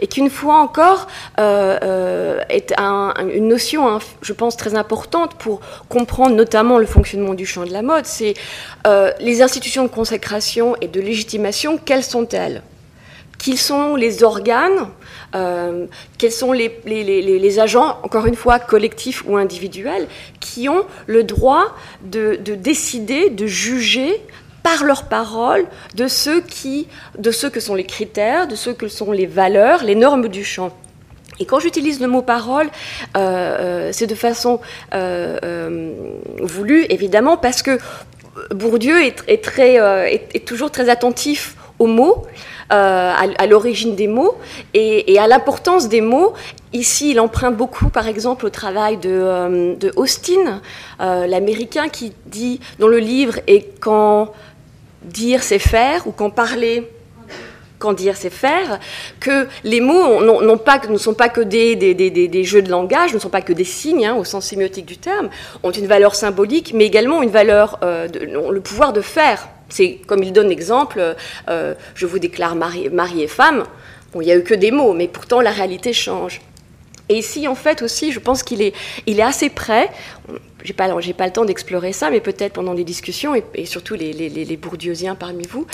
Et 0.00 0.06
qu'une 0.06 0.30
fois 0.30 0.56
encore 0.56 1.08
euh, 1.40 1.78
euh, 1.82 2.40
est 2.48 2.72
une 2.78 3.48
notion, 3.48 3.88
hein, 3.88 3.98
je 4.22 4.32
pense, 4.32 4.56
très 4.56 4.74
importante 4.74 5.34
pour 5.34 5.60
comprendre 5.88 6.34
notamment 6.34 6.78
le 6.78 6.86
fonctionnement 6.86 7.34
du 7.34 7.46
champ 7.46 7.64
de 7.64 7.72
la 7.72 7.82
mode. 7.82 8.06
C'est 8.06 8.34
euh, 8.86 9.12
les 9.20 9.42
institutions 9.42 9.82
de 9.82 9.88
consécration 9.88 10.76
et 10.80 10.88
de 10.88 11.00
légitimation, 11.00 11.78
quelles 11.78 12.04
sont-elles? 12.04 12.62
Qui 13.38 13.56
sont 13.56 13.96
les 13.96 14.22
organes 14.22 14.88
euh, 15.34 15.86
quels 16.18 16.32
sont 16.32 16.52
les, 16.52 17.58
agents, 17.58 17.98
encore 18.02 18.26
une 18.26 18.34
fois, 18.34 18.58
collectifs 18.58 19.24
ou 19.26 19.36
individuels, 19.36 20.06
qui 20.40 20.68
ont 20.68 20.84
le 21.06 21.24
droit 21.24 21.74
de, 22.02 22.36
décider, 22.36 23.30
de 23.30 23.46
juger 23.46 24.20
par 24.62 24.84
leurs 24.84 25.04
paroles 25.04 25.66
de 25.94 26.06
ceux, 26.06 26.40
qui, 26.40 26.86
de 27.18 27.30
ceux 27.30 27.50
que 27.50 27.60
sont 27.60 27.74
les 27.74 27.84
critères, 27.84 28.46
de 28.46 28.54
ceux 28.54 28.74
que 28.74 28.88
sont 28.88 29.12
les 29.12 29.26
valeurs, 29.26 29.84
les 29.84 29.94
normes 29.94 30.28
du 30.28 30.44
champ. 30.44 30.76
Et 31.40 31.46
quand 31.46 31.58
j'utilise 31.58 32.00
le 32.00 32.06
mot 32.06 32.22
parole, 32.22 32.66
euh, 33.16 33.18
euh, 33.18 33.90
c'est 33.92 34.06
de 34.06 34.14
façon 34.14 34.60
voulue, 36.40 36.86
évidemment, 36.90 37.36
parce 37.36 37.62
que 37.62 37.78
Bourdieu 38.54 39.02
est 39.02 40.44
toujours 40.46 40.70
très 40.70 40.88
attentif 40.88 41.56
aux 41.78 41.86
mots. 41.86 42.26
Euh, 42.72 43.12
à, 43.38 43.46
l'origine 43.46 43.96
des 43.96 44.06
mots 44.06 44.34
et, 44.72 45.18
à 45.18 45.26
l'importance 45.26 45.90
des 45.90 46.00
mots. 46.00 46.32
Ici, 46.72 47.10
il 47.10 47.20
emprunte 47.20 47.54
beaucoup, 47.54 47.90
par 47.90 48.08
exemple, 48.08 48.46
au 48.46 48.50
travail 48.50 48.96
de, 48.96 49.10
euh, 49.10 49.90
Austin, 49.96 50.62
euh, 51.02 51.26
l'Américain, 51.26 51.90
qui 51.90 52.14
dit 52.24 52.60
dans 52.78 52.88
le 52.88 52.98
livre 52.98 53.34
et 53.46 53.68
quand 53.80 54.32
dire 55.02 55.42
c'est 55.42 55.58
faire 55.58 56.06
ou 56.06 56.12
quand 56.12 56.30
parler 56.30 56.88
quand 57.78 57.92
dire 57.92 58.16
c'est 58.16 58.30
faire, 58.30 58.78
que 59.18 59.48
les 59.64 59.80
mots 59.80 60.20
pas, 60.58 60.80
ne 60.88 60.96
sont 60.96 61.14
pas 61.14 61.28
que 61.28 61.40
des, 61.40 62.44
jeux 62.44 62.62
de 62.62 62.70
langage, 62.70 63.12
ne 63.12 63.18
sont 63.18 63.28
pas 63.28 63.42
que 63.42 63.52
des 63.52 63.64
signes, 63.64 64.06
hein, 64.06 64.14
au 64.14 64.22
sens 64.22 64.46
sémiotique 64.46 64.86
du 64.86 64.98
terme, 64.98 65.28
ont 65.64 65.72
une 65.72 65.88
valeur 65.88 66.14
symbolique, 66.14 66.72
mais 66.74 66.86
également 66.86 67.22
une 67.22 67.30
valeur, 67.30 67.80
le 67.82 68.60
pouvoir 68.60 68.92
de 68.92 69.00
faire 69.00 69.48
C'est 69.72 70.00
comme 70.06 70.22
il 70.22 70.32
donne 70.32 70.48
l'exemple, 70.48 71.16
euh, 71.48 71.74
je 71.94 72.06
vous 72.06 72.18
déclare 72.18 72.54
mari, 72.54 73.22
et 73.22 73.26
femme. 73.26 73.64
Bon, 74.12 74.20
il 74.20 74.26
n'y 74.26 74.32
a 74.32 74.36
eu 74.36 74.44
que 74.44 74.54
des 74.54 74.70
mots, 74.70 74.92
mais 74.92 75.08
pourtant 75.08 75.40
la 75.40 75.50
réalité 75.50 75.94
change. 75.94 76.42
Et 77.08 77.16
ici, 77.18 77.48
en 77.48 77.54
fait, 77.54 77.82
aussi, 77.82 78.12
je 78.12 78.20
pense 78.20 78.42
qu'il 78.42 78.60
est, 78.62 78.74
il 79.06 79.18
est 79.18 79.24
assez 79.24 79.48
près. 79.48 79.90
J'ai 80.62 80.74
pas, 80.74 80.88
pas 80.88 81.26
le 81.26 81.32
temps 81.32 81.44
d'explorer 81.44 81.92
ça, 81.92 82.10
mais 82.10 82.20
peut-être 82.20 82.52
pendant 82.52 82.72
les 82.74 82.84
discussions 82.84 83.34
et, 83.34 83.66
surtout 83.66 83.94
les, 83.94 84.12
les, 84.12 84.56
bourdieusiens 84.56 85.16
parmi 85.16 85.46
vous. 85.46 85.66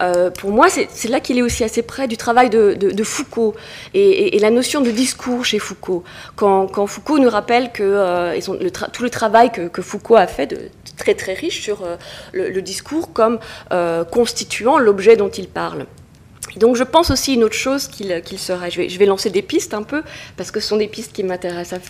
Euh, 0.00 0.30
pour 0.30 0.50
moi, 0.50 0.68
c'est, 0.68 1.08
là 1.08 1.20
qu'il 1.20 1.38
est 1.38 1.42
aussi 1.42 1.62
assez 1.62 1.82
près 1.82 2.08
du 2.08 2.16
travail 2.16 2.50
de, 2.50 3.04
Foucault 3.04 3.54
et, 3.94 4.38
la 4.40 4.50
notion 4.50 4.80
de 4.80 4.90
discours 4.90 5.44
chez 5.44 5.58
Foucault. 5.58 6.02
Quand, 6.36 6.86
Foucault 6.86 7.18
nous 7.18 7.30
rappelle 7.30 7.70
que 7.70 7.82
euh, 7.84 8.40
tout 8.92 9.02
le 9.02 9.10
travail 9.10 9.52
que, 9.52 9.68
que, 9.68 9.82
Foucault 9.82 10.16
a 10.16 10.26
fait 10.26 10.46
de, 10.46 10.58
très 11.02 11.14
très 11.14 11.34
riche 11.34 11.60
sur 11.60 11.82
euh, 11.82 11.96
le, 12.32 12.62
discours 12.62 13.12
comme 13.12 13.38
constituant 14.10 14.78
l'objet 14.78 15.16
dont 15.16 15.28
il 15.28 15.48
parle 15.48 15.86
donc 16.56 16.76
je 16.76 16.84
pense 16.84 17.10
aussi 17.10 17.34
une 17.34 17.44
autre 17.44 17.56
chose 17.56 17.88
qu'il 17.88 18.38
sera. 18.38 18.68
Je 18.68 18.76
vais, 18.76 18.88
je 18.88 18.98
vais, 18.98 19.06
lancer 19.06 19.30
des 19.30 19.42
pistes 19.42 19.74
un 19.74 19.82
peu, 19.82 20.02
parce 20.36 20.50
que 20.50 20.60
ce 20.60 20.68
sont 20.68 20.76
des 20.76 20.88
pistes 20.88 21.12
qui 21.12 21.22
m'intéressent 21.22 21.80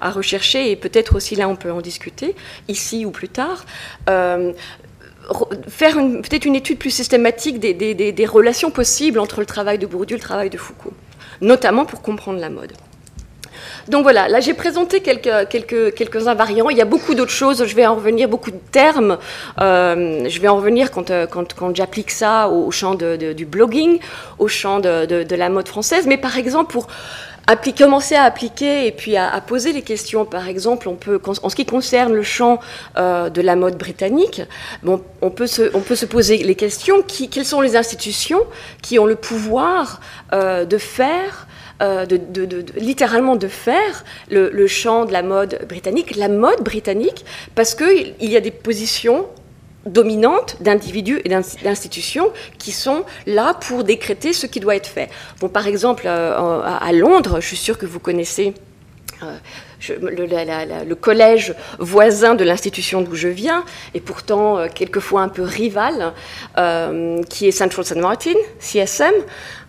à, 0.00 0.10
rechercher, 0.10 0.70
et 0.70 0.76
peut-être 0.76 1.16
aussi 1.16 1.34
là 1.34 1.48
on 1.48 1.56
peut 1.56 1.72
en 1.72 1.80
discuter, 1.80 2.36
ici 2.68 3.04
ou 3.04 3.10
plus 3.10 3.28
tard. 3.28 3.64
Euh, 4.08 4.52
faire 5.68 5.96
peut-être 5.96 6.44
une 6.44 6.54
étude 6.54 6.78
plus 6.78 6.90
systématique 6.90 7.58
des, 7.58 7.74
des, 7.74 8.26
relations 8.26 8.70
possibles 8.70 9.18
entre 9.18 9.40
le 9.40 9.46
travail 9.46 9.78
de 9.78 9.86
Bourdieu 9.86 10.16
et 10.16 10.20
le 10.20 10.24
travail 10.24 10.48
de 10.48 10.58
Foucault, 10.58 10.94
notamment 11.40 11.86
pour 11.86 12.02
comprendre 12.02 12.38
la 12.38 12.50
mode. 12.50 12.72
Donc 13.88 14.02
voilà, 14.02 14.28
là 14.28 14.40
j'ai 14.40 14.54
présenté 14.54 15.00
quelques, 15.00 15.48
quelques, 15.48 15.94
quelques 15.94 16.28
invariants. 16.28 16.68
Il 16.70 16.76
y 16.76 16.82
a 16.82 16.84
beaucoup 16.84 17.14
d'autres 17.14 17.32
choses, 17.32 17.64
je 17.64 17.74
vais 17.74 17.86
en 17.86 17.94
revenir, 17.94 18.28
beaucoup 18.28 18.50
de 18.50 18.60
termes. 18.70 19.18
Euh, 19.60 20.28
je 20.28 20.40
vais 20.40 20.48
en 20.48 20.56
revenir 20.56 20.90
quand, 20.90 21.10
euh, 21.10 21.26
quand, 21.26 21.54
quand 21.54 21.74
j'applique 21.74 22.10
ça 22.10 22.48
au, 22.48 22.70
champ 22.70 22.94
du 22.94 23.46
blogging, 23.46 23.98
au 24.38 24.48
champ 24.48 24.80
de, 24.80 25.06
de, 25.06 25.36
la 25.36 25.48
mode 25.48 25.68
française. 25.68 26.06
Mais 26.06 26.18
par 26.18 26.36
exemple, 26.36 26.72
pour 26.72 26.88
commencer 27.78 28.14
à 28.14 28.24
appliquer 28.24 28.86
et 28.86 28.92
puis 28.92 29.16
à, 29.16 29.40
poser 29.40 29.72
les 29.72 29.80
questions. 29.80 30.26
Par 30.26 30.48
exemple, 30.48 30.86
on 30.88 30.96
peut, 30.96 31.18
en 31.42 31.48
ce 31.48 31.56
qui 31.56 31.64
concerne 31.64 32.12
le 32.12 32.22
champ 32.22 32.60
euh, 32.98 33.30
de 33.30 33.40
la 33.40 33.56
mode 33.56 33.78
britannique, 33.78 34.42
bon, 34.82 35.02
on, 35.22 35.30
peut 35.30 35.46
se, 35.46 35.74
on 35.74 35.80
peut 35.80 35.96
se 35.96 36.04
poser 36.04 36.38
les 36.38 36.54
questions 36.54 37.00
qui, 37.00 37.30
quelles 37.30 37.46
sont 37.46 37.62
les 37.62 37.74
institutions 37.74 38.40
qui 38.82 38.98
ont 38.98 39.06
le 39.06 39.16
pouvoir 39.16 40.00
de 40.32 40.78
faire 40.78 41.46
euh, 41.80 42.06
de, 42.06 42.18
littéralement 42.76 43.36
de 43.36 43.48
faire 43.48 44.04
le, 44.30 44.66
champ 44.66 45.04
de 45.04 45.12
la 45.12 45.22
mode 45.22 45.60
britannique, 45.68 46.16
la 46.16 46.28
mode 46.28 46.62
britannique, 46.62 47.24
parce 47.54 47.74
qu'il 47.74 48.14
y 48.20 48.36
a 48.36 48.40
des 48.40 48.50
positions 48.50 49.26
dominantes 49.86 50.56
d'individus 50.60 51.20
et 51.24 51.28
d'institutions 51.28 52.30
qui 52.58 52.72
sont 52.72 53.04
là 53.26 53.54
pour 53.54 53.84
décréter 53.84 54.32
ce 54.32 54.46
qui 54.46 54.60
doit 54.60 54.76
être 54.76 54.88
fait. 54.88 55.08
Bon, 55.40 55.48
par 55.48 55.66
exemple, 55.66 56.04
euh, 56.06 56.60
à 56.64 56.92
Londres, 56.92 57.40
je 57.40 57.46
suis 57.46 57.56
sûre 57.56 57.78
que 57.78 57.86
vous 57.86 58.00
connaissez 58.00 58.54
euh, 59.22 60.84
le, 60.84 60.94
collège 60.94 61.54
voisin 61.78 62.34
de 62.34 62.44
l'institution 62.44 63.02
d'où 63.02 63.14
je 63.14 63.28
viens, 63.28 63.64
et 63.94 64.00
pourtant 64.00 64.68
quelquefois 64.68 65.22
un 65.22 65.28
peu 65.28 65.42
rival, 65.42 66.12
qui 67.28 67.46
est 67.46 67.52
Central 67.52 67.84
St. 67.84 67.96
Martin, 67.96 68.34
CSM, 68.58 69.14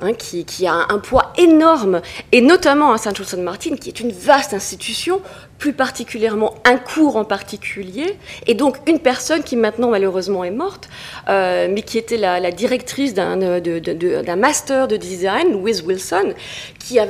Hein, 0.01 0.13
qui, 0.13 0.65
a 0.65 0.85
un 0.87 0.99
poids 0.99 1.33
énorme, 1.37 2.01
et 2.31 2.39
notamment 2.39 2.93
à 2.93 2.97
Saint-Jean-Saint-Martin, 2.97 3.75
qui 3.75 3.89
est 3.89 3.99
une 3.99 4.13
vaste 4.13 4.53
institution, 4.53 5.21
plus 5.59 5.73
particulièrement 5.73 6.55
un 6.63 6.77
cours 6.77 7.17
en 7.17 7.25
particulier, 7.25 8.17
et 8.47 8.55
donc 8.55 8.77
une 8.87 8.99
personne 8.99 9.43
qui 9.43 9.57
maintenant 9.57 9.91
malheureusement 9.91 10.43
est 10.43 10.51
morte, 10.51 10.89
euh, 11.27 11.67
mais 11.69 11.81
qui 11.81 11.97
était 11.97 12.17
la, 12.17 12.51
directrice 12.51 13.13
d'un 13.13 14.35
master 14.37 14.87
de 14.87 14.97
design, 14.97 15.51
Louise 15.51 15.83
Wilson, 15.83 16.33
qui 16.79 16.97
a 16.97 17.05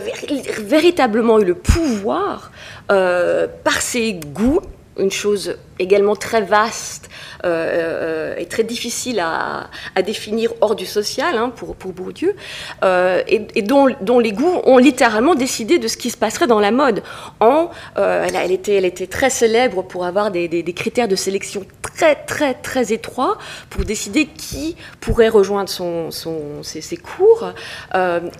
véritablement 0.59 1.39
eu 1.39 1.45
le 1.45 1.55
pouvoir, 1.55 2.51
euh, 2.91 3.47
par 3.63 3.81
ses 3.81 4.13
goûts, 4.13 4.61
une 4.97 5.11
chose 5.11 5.55
également 5.79 6.15
très 6.15 6.41
vaste 6.41 7.09
euh, 7.45 8.33
euh, 8.33 8.35
et 8.37 8.45
très 8.45 8.63
difficile 8.63 9.19
à, 9.19 9.69
définir 10.05 10.51
hors 10.61 10.75
du 10.75 10.85
social 10.85 11.37
hein, 11.37 11.51
pour, 11.53 11.75
pour 11.75 11.91
Bourdieu, 11.91 12.35
euh, 12.83 13.21
et, 13.27 13.61
dont, 13.61 13.87
dont, 14.01 14.19
les 14.19 14.31
goûts 14.31 14.61
ont 14.63 14.77
littéralement 14.77 15.35
décidé 15.35 15.77
de 15.77 15.87
ce 15.87 15.97
qui 15.97 16.09
se 16.09 16.17
passerait 16.17 16.47
dans 16.47 16.59
la 16.59 16.71
mode. 16.71 17.01
En, 17.39 17.69
elle, 17.95 18.51
était, 18.51 18.75
elle 18.75 18.85
était 18.85 19.07
très 19.07 19.29
célèbre 19.29 19.83
pour 19.83 20.05
avoir 20.05 20.31
des, 20.31 20.73
critères 20.75 21.07
de 21.07 21.15
sélection 21.15 21.65
très 21.95 22.15
très 22.15 22.53
très 22.53 22.93
étroits 22.93 23.37
pour 23.69 23.83
décider 23.83 24.25
qui 24.25 24.75
pourrait 24.99 25.27
rejoindre 25.27 25.69
son, 25.69 26.11
son, 26.11 26.63
ses, 26.63 26.97
cours. 26.97 27.53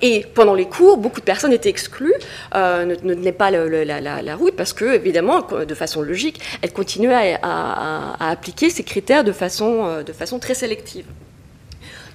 et 0.01 0.25
pendant 0.34 0.53
les 0.53 0.67
cours, 0.67 0.98
beaucoup 0.98 1.19
de 1.19 1.25
personnes 1.25 1.53
étaient 1.53 1.69
exclues, 1.69 2.13
ne, 2.53 2.86
ne 2.86 3.13
tenaient 3.13 3.31
pas 3.31 3.51
la, 3.51 4.00
la, 4.00 4.22
la, 4.22 4.36
route 4.36 4.55
parce 4.55 4.74
que, 4.74 4.96
évidemment, 4.96 5.41
de 5.41 5.75
façon 5.75 6.01
logique, 6.01 6.39
elles 6.62 6.74
continuaient 6.74 7.13
à 7.13 7.29
à, 7.42 8.30
appliquer 8.32 8.70
ces 8.70 8.84
critères 8.84 9.24
de 9.24 9.32
façon, 9.32 9.86
euh, 9.86 10.04
de 10.04 10.14
façon 10.14 10.40
très 10.40 10.54
sélective. 10.54 11.06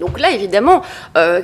Donc 0.00 0.18
là, 0.18 0.30
évidemment, 0.32 0.82
euh, 1.16 1.42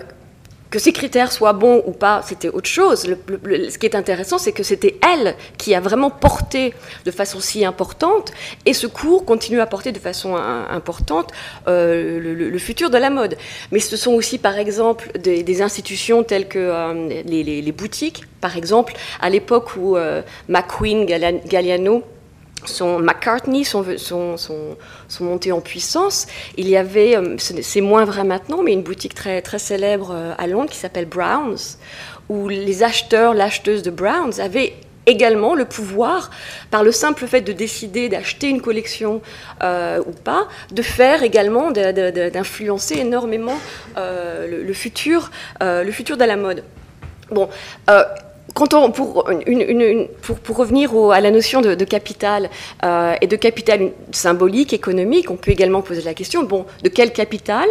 que 0.70 0.78
ces 0.78 0.92
critères 0.92 1.32
soient 1.32 1.52
bons 1.52 1.82
ou 1.86 1.90
pas, 1.90 2.22
c'était 2.24 2.48
autre 2.48 2.68
chose. 2.68 3.02
ce 3.02 3.78
qui 3.78 3.86
est 3.86 3.96
intéressant, 3.96 4.38
c'est 4.38 4.52
que 4.52 4.62
c'était 4.62 5.00
elle 5.12 5.34
qui 5.58 5.74
a 5.74 5.80
vraiment 5.80 6.10
porté 6.10 6.74
de 7.04 7.10
façon 7.10 7.40
si 7.40 7.64
importante, 7.64 8.32
et 8.66 8.72
ce 8.72 8.86
cours 8.86 9.24
continue 9.24 9.60
à 9.60 9.66
porter 9.66 9.90
de 9.90 9.98
façon 9.98 10.36
importante 10.36 11.32
euh, 11.66 12.20
le, 12.20 12.58
futur 12.58 12.88
de 12.88 12.98
la 12.98 13.10
mode. 13.10 13.36
Mais 13.72 13.80
ce 13.80 13.96
sont 13.96 14.12
aussi, 14.12 14.38
par 14.38 14.58
exemple, 14.58 15.10
des, 15.18 15.62
institutions 15.62 16.22
telles 16.22 16.46
que 16.46 17.22
les, 17.24 17.72
boutiques, 17.72 18.22
par 18.40 18.56
exemple, 18.56 18.94
à 19.20 19.28
l'époque 19.28 19.76
où 19.76 19.96
McQueen 20.48 21.04
Galliano 21.04 22.04
McCartney 23.00 23.64
sont, 23.64 23.84
sont, 23.96 24.36
sont, 24.36 25.24
montés 25.24 25.52
en 25.52 25.60
puissance. 25.60 26.26
Il 26.56 26.68
y 26.68 26.76
avait, 26.76 27.16
euh, 27.16 27.36
c'est 27.38 27.80
moins 27.80 28.04
vrai 28.04 28.24
maintenant, 28.24 28.62
mais 28.62 28.72
une 28.72 28.82
boutique 28.82 29.14
très, 29.14 29.42
très 29.42 29.58
célèbre 29.58 30.10
euh, 30.12 30.34
à 30.38 30.46
Londres 30.46 30.70
qui 30.70 30.78
s'appelle 30.78 31.06
Browns, 31.06 31.58
où 32.28 32.48
les 32.48 32.82
acheteurs, 32.82 33.34
l'acheteuse 33.34 33.82
de 33.82 33.90
Browns 33.90 34.40
avaient 34.40 34.74
également 35.06 35.54
le 35.54 35.64
pouvoir, 35.64 36.30
par 36.70 36.84
le 36.84 36.92
simple 36.92 37.26
fait 37.26 37.40
de 37.40 37.52
décider 37.52 38.08
d'acheter 38.08 38.48
une 38.48 38.60
collection 38.60 39.22
euh, 39.62 40.00
ou 40.06 40.12
pas, 40.12 40.46
de 40.70 40.82
faire 40.82 41.22
également, 41.22 41.70
d'influencer 41.70 42.98
énormément 42.98 43.58
le, 43.96 44.72
futur, 44.72 45.30
le 45.60 45.90
futur 45.90 46.16
de 46.16 46.24
la 46.24 46.36
mode. 46.36 46.62
Bon, 47.30 47.48
quand 48.54 48.74
on, 48.74 48.90
pour, 48.90 49.24
pour, 50.42 50.56
revenir 50.56 50.94
à 51.12 51.20
la 51.20 51.30
notion 51.30 51.60
de, 51.60 51.84
capital 51.84 52.50
euh, 52.84 53.14
et 53.20 53.26
de 53.26 53.36
capital 53.36 53.92
symbolique, 54.12 54.72
économique, 54.72 55.30
on 55.30 55.36
peut 55.36 55.50
également 55.50 55.82
poser 55.82 56.02
la 56.02 56.14
question 56.14 56.42
bon, 56.42 56.66
de 56.82 56.88
quel 56.88 57.12
capital 57.12 57.68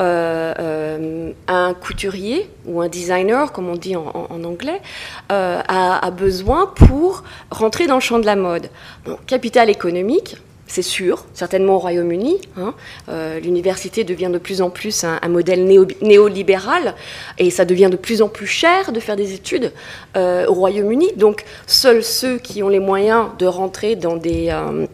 euh, 0.00 0.54
euh, 0.58 1.32
un 1.48 1.74
couturier 1.74 2.48
ou 2.66 2.80
un 2.80 2.88
designer, 2.88 3.52
comme 3.52 3.68
on 3.68 3.76
dit 3.76 3.96
en, 3.96 4.44
anglais, 4.44 4.80
a, 5.28 6.06
a, 6.06 6.10
besoin 6.10 6.66
pour 6.66 7.24
rentrer 7.50 7.86
dans 7.86 7.96
le 7.96 8.00
champ 8.00 8.18
de 8.18 8.26
la 8.26 8.36
mode? 8.36 8.68
Bon, 9.04 9.18
capital 9.26 9.68
économique, 9.70 10.36
c'est 10.70 10.82
sûr, 10.82 11.24
certainement 11.34 11.74
au 11.74 11.78
Royaume-Uni. 11.80 12.38
Hein. 12.56 12.74
Euh, 13.08 13.40
l'université 13.40 14.04
devient 14.04 14.30
de 14.32 14.38
plus 14.38 14.62
en 14.62 14.70
plus 14.70 15.02
un, 15.02 15.18
modèle 15.28 15.64
néolibéral 16.00 16.94
et 17.38 17.50
ça 17.50 17.64
devient 17.64 17.88
de 17.90 17.96
plus 17.96 18.22
en 18.22 18.28
plus 18.28 18.46
cher 18.46 18.92
de 18.92 19.00
faire 19.00 19.16
des 19.16 19.34
études 19.34 19.72
euh, 20.16 20.46
au 20.46 20.54
Royaume-Uni. 20.54 21.14
Donc 21.16 21.44
seuls 21.66 22.04
ceux 22.04 22.38
qui 22.38 22.62
ont 22.62 22.68
les 22.68 22.78
moyens 22.78 23.30
de 23.40 23.46
rentrer 23.46 23.96
dans 23.96 24.16
des, 24.16 24.50
euh, 24.50 24.86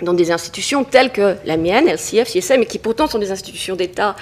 dans 0.00 0.14
des 0.14 0.30
institutions 0.30 0.82
telles 0.82 1.12
que 1.12 1.36
la 1.44 1.58
mienne, 1.58 1.88
LCF, 1.88 2.28
CSM, 2.28 2.62
et 2.62 2.66
qui 2.66 2.78
pourtant 2.78 3.06
sont 3.06 3.18
des 3.18 3.30
institutions 3.30 3.76
d'État 3.76 4.16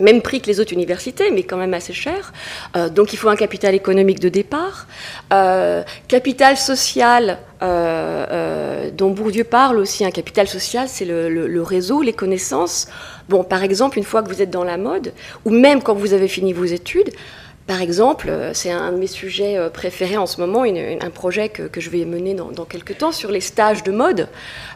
même 0.00 0.22
prix 0.22 0.40
que 0.40 0.46
les 0.46 0.60
autres 0.60 0.72
universités, 0.72 1.30
mais 1.30 1.42
quand 1.42 1.56
même 1.56 1.74
assez 1.74 1.92
cher. 1.92 2.32
Euh, 2.76 2.88
donc 2.88 3.12
il 3.12 3.16
faut 3.16 3.28
un 3.28 3.36
capital 3.36 3.74
économique 3.74 4.20
de 4.20 4.28
départ. 4.28 4.86
Euh, 5.32 5.82
capital 6.06 6.56
social, 6.56 7.38
euh, 7.62 8.90
dont 8.90 9.10
Bourdieu 9.10 9.44
parle 9.44 9.78
aussi, 9.78 10.04
un 10.04 10.10
capital 10.10 10.46
social, 10.48 10.88
c'est 10.88 11.04
le, 11.04 11.62
réseau, 11.62 12.02
les 12.02 12.12
connaissances. 12.12 12.88
Bon, 13.28 13.44
par 13.44 13.62
exemple, 13.62 13.98
une 13.98 14.04
fois 14.04 14.22
que 14.22 14.28
vous 14.28 14.40
êtes 14.42 14.50
dans 14.50 14.64
la 14.64 14.76
mode, 14.76 15.12
ou 15.44 15.50
même 15.50 15.82
quand 15.82 15.94
vous 15.94 16.12
avez 16.12 16.28
fini 16.28 16.52
vos 16.52 16.64
études, 16.64 17.10
par 17.68 17.82
exemple, 17.82 18.30
euh, 18.30 18.54
c'est 18.54 18.70
un 18.70 18.92
de 18.92 18.96
mes 18.96 19.06
sujets 19.06 19.58
euh, 19.58 19.68
préférés 19.68 20.16
en 20.16 20.24
ce 20.24 20.40
moment, 20.40 20.64
un 20.64 21.10
projet 21.10 21.50
que, 21.50 21.68
je 21.78 21.90
vais 21.90 22.06
mener 22.06 22.32
dans, 22.32 22.64
quelques 22.64 22.96
temps 22.96 23.12
sur 23.12 23.30
les 23.30 23.42
stages 23.42 23.82
de 23.82 23.92
mode. 23.92 24.28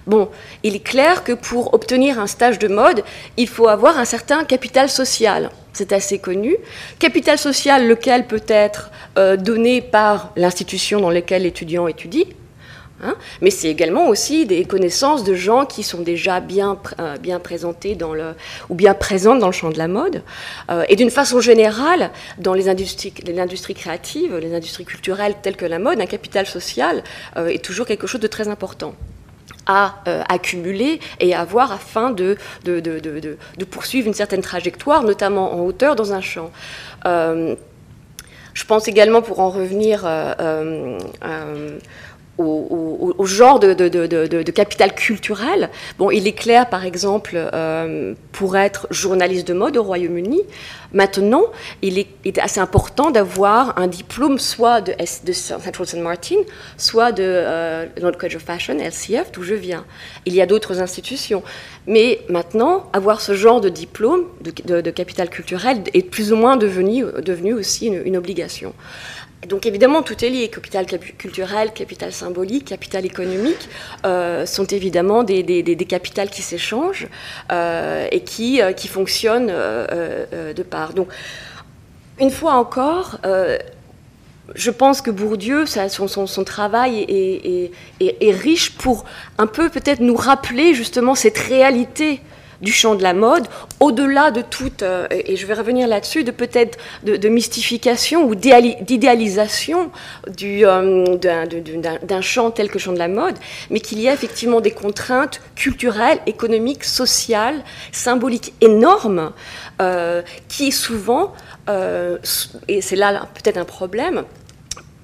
Bon, 0.06 0.28
il 0.62 0.76
est 0.76 0.84
clair 0.84 1.24
que 1.24 1.32
pour 1.32 1.72
obtenir 1.72 2.20
un 2.20 2.26
stage 2.26 2.58
de 2.58 2.68
mode, 2.68 3.02
il 3.38 3.48
faut 3.48 3.66
avoir 3.66 3.98
un 3.98 4.04
certain 4.04 4.44
capital 4.44 4.90
social. 4.90 5.50
C'est 5.72 5.92
assez 5.92 6.18
connu. 6.18 6.54
Capital 6.98 7.38
social, 7.38 7.88
lequel 7.88 8.26
peut 8.26 8.44
être 8.46 8.90
euh, 9.16 9.38
donné 9.38 9.80
par 9.80 10.30
l'institution 10.36 11.00
dans 11.00 11.10
laquelle 11.10 11.44
l'étudiant 11.44 11.88
étudie. 11.88 12.26
Hein. 13.04 13.16
mais 13.40 13.50
c'est 13.50 13.68
également 13.68 14.06
aussi 14.06 14.46
des 14.46 14.64
connaissances 14.64 15.24
de 15.24 15.34
gens 15.34 15.66
qui 15.66 15.82
sont 15.82 16.02
déjà 16.02 16.38
bien, 16.38 16.78
euh, 17.00 17.16
bien 17.16 17.40
présentés 17.40 17.96
dans 17.96 18.14
le, 18.14 18.34
ou 18.68 18.76
bien 18.76 18.94
présents 18.94 19.34
dans 19.34 19.48
le 19.48 19.52
champ 19.52 19.70
de 19.70 19.78
la 19.78 19.88
mode. 19.88 20.22
Euh, 20.70 20.84
et 20.88 20.94
d'une 20.94 21.10
façon 21.10 21.40
générale, 21.40 22.10
dans 22.38 22.54
les 22.54 22.68
industries, 22.68 23.12
les 23.26 23.40
industries 23.40 23.74
créatives, 23.74 24.36
les 24.36 24.54
industries 24.54 24.84
culturelles 24.84 25.34
telles 25.42 25.56
que 25.56 25.66
la 25.66 25.80
mode, 25.80 26.00
un 26.00 26.06
capital 26.06 26.46
social 26.46 27.02
euh, 27.36 27.48
est 27.48 27.64
toujours 27.64 27.86
quelque 27.86 28.06
chose 28.06 28.20
de 28.20 28.28
très 28.28 28.46
important 28.46 28.94
à 29.66 30.02
accumuler 30.28 30.98
et 31.20 31.34
à 31.34 31.40
avoir 31.40 31.70
afin 31.70 32.10
de, 32.10 32.36
de, 32.64 32.80
de, 32.80 33.64
poursuivre 33.64 34.08
une 34.08 34.14
certaine 34.14 34.40
trajectoire, 34.40 35.04
notamment 35.04 35.54
en 35.54 35.60
hauteur 35.60 35.94
dans 35.94 36.12
un 36.12 36.20
champ. 36.20 36.50
je 37.04 38.64
pense 38.66 38.88
également, 38.88 39.22
pour 39.22 39.38
en 39.38 39.50
revenir 39.50 40.04
au, 42.42 43.24
genre 43.24 43.58
de, 43.60 44.50
capital 44.50 44.94
culturel. 44.94 45.70
Bon, 45.98 46.10
il 46.10 46.26
est 46.26 46.32
clair, 46.32 46.68
par 46.68 46.84
exemple, 46.84 47.32
euh, 47.36 48.14
pour 48.32 48.56
être 48.56 48.86
journaliste 48.90 49.46
de 49.48 49.54
mode 49.54 49.76
au 49.76 49.82
Royaume-Uni, 49.82 50.40
maintenant, 50.92 51.44
il 51.80 51.98
est, 51.98 52.06
assez 52.38 52.60
important 52.60 53.10
d'avoir 53.10 53.78
un 53.78 53.86
diplôme 53.86 54.38
soit 54.38 54.80
de, 54.80 54.92
de 55.24 55.32
Central 55.32 55.86
St. 55.86 55.98
Martin, 55.98 56.36
soit 56.76 57.12
de 57.12 57.22
euh, 57.24 57.86
College 58.18 58.36
of 58.36 58.42
Fashion, 58.42 58.78
LCF, 58.78 59.32
d'où 59.32 59.42
je 59.42 59.54
viens. 59.54 59.84
Il 60.26 60.34
y 60.34 60.40
a 60.40 60.46
d'autres 60.46 60.80
institutions. 60.80 61.42
Mais 61.86 62.20
maintenant, 62.28 62.88
avoir 62.92 63.20
ce 63.20 63.34
genre 63.34 63.60
de 63.60 63.68
diplôme 63.68 64.24
de, 64.40 64.90
capital 64.90 65.28
culturel 65.30 65.82
est 65.94 66.02
plus 66.02 66.32
ou 66.32 66.36
moins 66.36 66.56
devenu 66.56 67.54
aussi 67.54 67.86
une 67.86 68.16
obligation. 68.16 68.72
Donc 69.48 69.66
évidemment, 69.66 70.02
tout 70.02 70.24
est 70.24 70.28
lié. 70.28 70.48
Capital 70.48 70.86
culturel, 71.18 71.72
capital 71.72 72.12
symbolique, 72.12 72.66
capital 72.66 73.04
économique 73.04 73.68
euh, 74.06 74.46
sont 74.46 74.66
évidemment 74.66 75.24
des, 75.24 75.86
capitales 75.88 76.30
qui 76.30 76.42
s'échangent 76.42 77.08
euh, 77.50 78.06
et 78.12 78.20
qui, 78.20 78.62
euh, 78.62 78.72
fonctionnent 78.76 79.48
de 79.48 80.62
part. 80.62 80.92
Donc, 80.92 81.08
une 82.20 82.30
fois 82.30 82.54
encore, 82.54 83.18
je 84.54 84.70
pense 84.70 85.00
que 85.00 85.10
Bourdieu, 85.10 85.64
son, 85.66 86.44
travail 86.44 87.00
est, 87.08 87.70
est, 88.00 88.16
est, 88.20 88.32
riche 88.32 88.76
pour 88.76 89.04
un 89.38 89.46
peu 89.46 89.70
peut-être 89.70 90.00
nous 90.00 90.16
rappeler 90.16 90.74
justement 90.74 91.14
cette 91.14 91.38
réalité 91.38 92.20
du 92.62 92.72
champ 92.72 92.94
de 92.94 93.02
la 93.02 93.12
mode, 93.12 93.46
au-delà 93.80 94.30
de 94.30 94.40
toute, 94.40 94.82
euh, 94.82 95.06
et 95.10 95.36
je 95.36 95.46
vais 95.46 95.54
revenir 95.54 95.88
là-dessus, 95.88 96.24
de 96.24 96.30
peut-être 96.30 96.78
de, 97.02 97.28
mystification 97.28 98.24
ou 98.24 98.34
d'idéalisation 98.34 99.90
euh, 100.42 101.16
d'un 101.16 102.20
champ 102.20 102.50
tel 102.50 102.68
que 102.68 102.74
le 102.74 102.78
champ 102.78 102.92
de 102.92 102.98
la 102.98 103.08
mode, 103.08 103.34
mais 103.70 103.80
qu'il 103.80 104.00
y 104.00 104.08
a 104.08 104.12
effectivement 104.12 104.60
des 104.60 104.70
contraintes 104.70 105.40
culturelles, 105.56 106.20
économiques, 106.26 106.84
sociales, 106.84 107.62
symboliques 107.90 108.54
énormes, 108.60 109.32
euh, 109.80 110.22
qui 110.48 110.72
souvent, 110.72 111.32
et 112.68 112.80
c'est 112.80 112.96
là 112.96 113.28
peut-être 113.34 113.56
un 113.56 113.64
problème, 113.64 114.24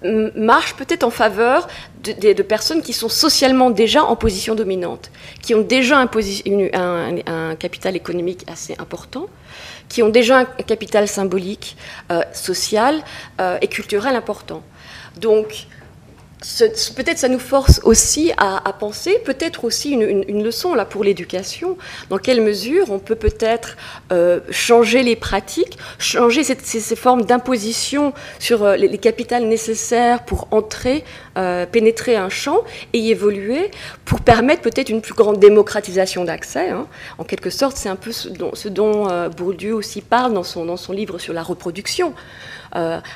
marche 0.02 0.74
peut-être 0.74 1.04
en 1.04 1.10
faveur 1.10 1.68
de, 2.02 2.42
personnes 2.42 2.82
qui 2.82 2.92
sont 2.92 3.08
socialement 3.08 3.70
déjà 3.70 4.04
en 4.04 4.16
position 4.16 4.54
dominante, 4.54 5.10
qui 5.42 5.54
ont 5.54 5.62
déjà 5.62 5.98
un, 5.98 7.56
capital 7.56 7.96
économique 7.96 8.44
assez 8.48 8.74
important, 8.78 9.26
qui 9.88 10.02
ont 10.02 10.08
déjà 10.08 10.40
un 10.40 10.44
capital 10.44 11.08
symbolique, 11.08 11.76
euh, 12.12 12.22
social 12.32 13.02
euh, 13.40 13.58
et 13.60 13.68
culturel 13.68 14.14
important. 14.14 14.62
Donc, 15.16 15.66
peut-être 16.40 17.18
ça 17.18 17.28
nous 17.28 17.38
force 17.38 17.80
aussi 17.84 18.32
à, 18.36 18.72
penser, 18.78 19.18
peut-être 19.24 19.64
aussi 19.64 19.90
une, 19.90 20.42
leçon 20.42 20.74
là 20.74 20.84
pour 20.84 21.02
l'éducation, 21.02 21.76
dans 22.10 22.18
quelle 22.18 22.40
mesure 22.40 22.90
on 22.90 22.98
peut 22.98 23.16
peut-être 23.16 23.76
euh, 24.12 24.40
changer 24.50 25.02
les 25.02 25.16
pratiques, 25.16 25.78
changer 25.98 26.44
ces, 26.44 26.96
formes 26.96 27.24
d'imposition 27.24 28.12
sur 28.38 28.62
euh, 28.62 28.76
les, 28.76 28.98
capitales 28.98 29.44
nécessaires 29.46 30.24
pour 30.24 30.46
entrer, 30.50 31.04
euh, 31.36 31.66
pénétrer 31.66 32.16
un 32.16 32.28
champ 32.28 32.62
et 32.92 32.98
y 32.98 33.10
évoluer, 33.10 33.70
pour 34.04 34.20
permettre 34.20 34.62
peut-être 34.62 34.90
une 34.90 35.00
plus 35.00 35.14
grande 35.14 35.40
démocratisation 35.40 36.24
d'accès. 36.24 36.70
Hein. 36.70 36.86
En 37.18 37.24
quelque 37.24 37.50
sorte, 37.50 37.76
c'est 37.76 37.88
un 37.88 37.96
peu 37.96 38.12
ce 38.12 38.28
dont, 38.28 38.54
ce 38.54 38.68
dont 38.68 39.08
Bourdieu 39.36 39.74
aussi 39.74 40.02
parle 40.02 40.34
dans 40.34 40.44
son, 40.44 40.64
dans 40.64 40.76
son 40.76 40.92
livre 40.92 41.18
sur 41.18 41.32
la 41.32 41.42
reproduction, 41.42 42.14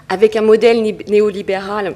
avec 0.09 0.37
un 0.37 0.43
modèle 0.43 0.83
néolibéral 1.09 1.95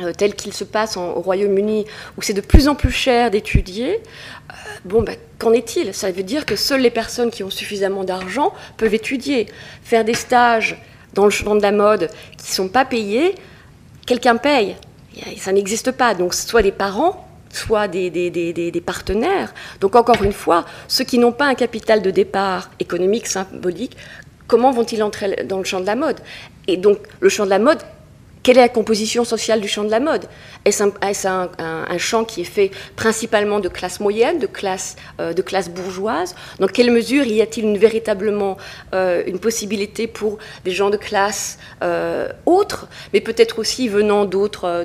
euh, 0.00 0.12
tel 0.12 0.34
qu'il 0.34 0.52
se 0.52 0.64
passe 0.64 0.96
au 0.96 1.20
Royaume-Uni, 1.20 1.86
où 2.16 2.22
c'est 2.22 2.32
de 2.32 2.40
plus 2.40 2.68
en 2.68 2.74
plus 2.74 2.92
cher 2.92 3.30
d'étudier, 3.30 3.94
euh, 3.94 4.54
bon, 4.84 5.02
ben, 5.02 5.16
qu'en 5.38 5.52
est-il? 5.52 5.92
Ça 5.92 6.10
veut 6.10 6.22
dire 6.22 6.46
que 6.46 6.56
seules 6.56 6.82
les 6.82 6.90
personnes 6.90 7.30
qui 7.30 7.42
ont 7.42 7.50
suffisamment 7.50 8.04
d'argent 8.04 8.52
peuvent 8.76 8.94
étudier. 8.94 9.46
Faire 9.82 10.04
des 10.04 10.14
stages 10.14 10.80
dans 11.14 11.24
le 11.24 11.30
champ 11.30 11.56
de 11.56 11.62
la 11.62 11.72
mode 11.72 12.10
qui 12.36 12.50
ne 12.50 12.54
sont 12.54 12.68
pas 12.68 12.84
payés, 12.84 13.34
quelqu'un 14.06 14.36
paye. 14.36 14.76
Ça 15.38 15.52
n'existe 15.52 15.90
pas. 15.90 16.14
Donc, 16.14 16.32
soit 16.32 16.62
des 16.62 16.70
parents, 16.70 17.28
soit 17.50 17.88
des, 17.88 18.10
des, 18.10 18.82
partenaires. 18.84 19.52
Donc, 19.80 19.96
encore 19.96 20.22
une 20.22 20.32
fois, 20.32 20.64
ceux 20.86 21.04
qui 21.04 21.18
n'ont 21.18 21.32
pas 21.32 21.46
un 21.46 21.54
capital 21.54 22.02
de 22.02 22.10
départ 22.10 22.70
économique, 22.78 23.26
symbolique, 23.26 23.96
comment 24.46 24.70
vont-ils 24.70 25.02
entrer 25.02 25.44
dans 25.44 25.58
le 25.58 25.64
champ 25.64 25.80
de 25.80 25.86
la 25.86 25.96
mode? 25.96 26.20
Et 26.68 26.76
donc, 26.76 26.98
le 27.20 27.28
champ 27.28 27.44
de 27.44 27.50
la 27.50 27.58
mode 27.58 27.78
quelle 28.42 28.58
est 28.58 28.62
la 28.62 28.68
composition 28.68 29.24
sociale 29.24 29.60
du 29.60 29.68
champ 29.68 29.84
de 29.84 29.90
la 29.90 30.00
mode 30.00 30.26
Est-ce 30.64 30.82
un, 31.28 31.98
champ 31.98 32.24
qui 32.24 32.42
est 32.42 32.44
fait 32.44 32.70
principalement 32.96 33.60
de 33.60 33.68
classe 33.68 34.00
moyenne, 34.00 34.38
de 34.38 34.46
classe, 34.46 34.96
euh, 35.20 35.32
de 35.32 35.42
bourgeoise 35.70 36.34
Dans 36.60 36.68
quelle 36.68 36.90
mesure 36.90 37.24
y 37.24 37.42
a-t-il 37.42 37.76
véritablement 37.78 38.56
euh, 38.94 39.22
une 39.26 39.38
possibilité 39.38 40.06
pour 40.06 40.38
des 40.64 40.70
gens 40.70 40.90
de 40.90 40.96
classe 40.96 41.58
euh, 41.82 42.28
autres, 42.46 42.88
mais 43.12 43.20
peut-être 43.20 43.58
aussi 43.58 43.88
venant 43.88 44.24
d'autres, 44.24 44.84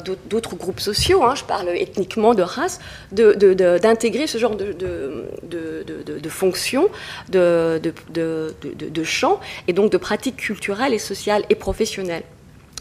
groupes 0.58 0.80
sociaux, 0.80 1.24
hein, 1.24 1.36
je 1.36 1.44
parle 1.44 1.70
ethniquement 1.70 2.34
de 2.34 2.42
race, 2.42 2.80
d'intégrer 3.12 4.28
ce 4.28 4.38
genre 4.38 4.56
de, 4.56 4.74
de, 4.74 6.30
fonctions, 6.30 6.90
de, 7.30 7.80
de 8.12 9.04
champs, 9.04 9.40
et 9.68 9.74
donc 9.74 9.92
de 9.92 9.98
pratiques 9.98 10.38
culturelles 10.38 10.94
et 10.94 11.00
sociales 11.00 11.44
et 11.50 11.56
professionnelles 11.56 12.24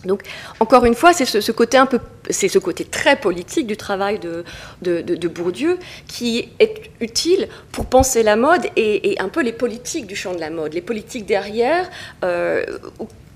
donc, 0.04 0.22
encore 0.60 0.84
une 0.84 0.94
fois, 0.94 1.12
c'est 1.12 1.24
ce, 1.24 1.52
côté 1.52 1.76
un 1.76 1.86
peu, 1.86 2.00
c'est 2.30 2.48
ce 2.48 2.58
côté 2.58 2.84
très 2.84 3.16
politique 3.16 3.66
du 3.66 3.76
travail 3.76 4.18
de, 4.18 5.28
Bourdieu 5.28 5.78
qui 6.08 6.50
est 6.58 6.90
utile 7.00 7.48
pour 7.70 7.86
penser 7.86 8.22
la 8.22 8.36
mode 8.36 8.66
et, 8.76 9.16
un 9.18 9.28
peu 9.28 9.42
les 9.42 9.52
politiques 9.52 10.06
du 10.06 10.16
champ 10.16 10.34
de 10.34 10.40
la 10.40 10.50
mode, 10.50 10.74
les 10.74 10.82
politiques 10.82 11.26
derrière. 11.26 11.88
Euh, 12.24 12.64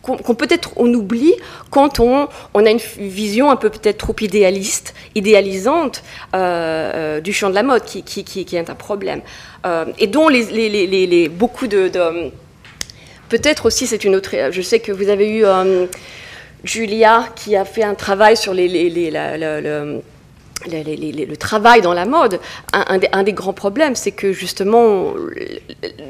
qu'on 0.02 0.36
peut-être 0.36 0.70
on 0.76 0.94
oublie 0.94 1.34
quand 1.70 1.98
on, 1.98 2.28
on, 2.54 2.64
a 2.64 2.70
une 2.70 2.78
vision 2.78 3.50
un 3.50 3.56
peu 3.56 3.70
peut-être 3.70 3.98
trop 3.98 4.14
idéaliste, 4.20 4.94
idéalisante 5.16 6.04
euh, 6.32 6.92
euh, 6.94 7.20
du 7.20 7.32
champ 7.32 7.50
de 7.50 7.56
la 7.56 7.64
mode, 7.64 7.82
qui, 7.84 8.04
qui, 8.04 8.22
qui, 8.22 8.54
est 8.54 8.70
un 8.70 8.76
problème. 8.76 9.20
et 9.98 10.06
dont 10.06 10.28
les, 10.28 10.44
les, 10.44 10.86
les, 11.08 11.28
beaucoup 11.28 11.66
de... 11.66 11.90
peut-être 13.28 13.66
aussi, 13.66 13.88
c'est 13.88 14.04
une 14.04 14.14
autre... 14.14 14.30
Je 14.52 14.62
sais 14.62 14.78
que 14.78 14.92
vous 14.92 15.08
avez 15.08 15.28
eu... 15.28 15.44
Julia, 16.66 17.28
qui 17.36 17.56
a 17.56 17.64
fait 17.64 17.82
un 17.84 17.94
travail 17.94 18.36
sur 18.36 18.52
le, 18.54 20.00
travail 21.36 21.80
dans 21.80 21.94
la 21.94 22.04
mode, 22.04 22.40
un, 22.72 23.22
des, 23.22 23.32
grands 23.32 23.52
problèmes, 23.52 23.94
c'est 23.94 24.10
que 24.10 24.32
justement, 24.32 25.14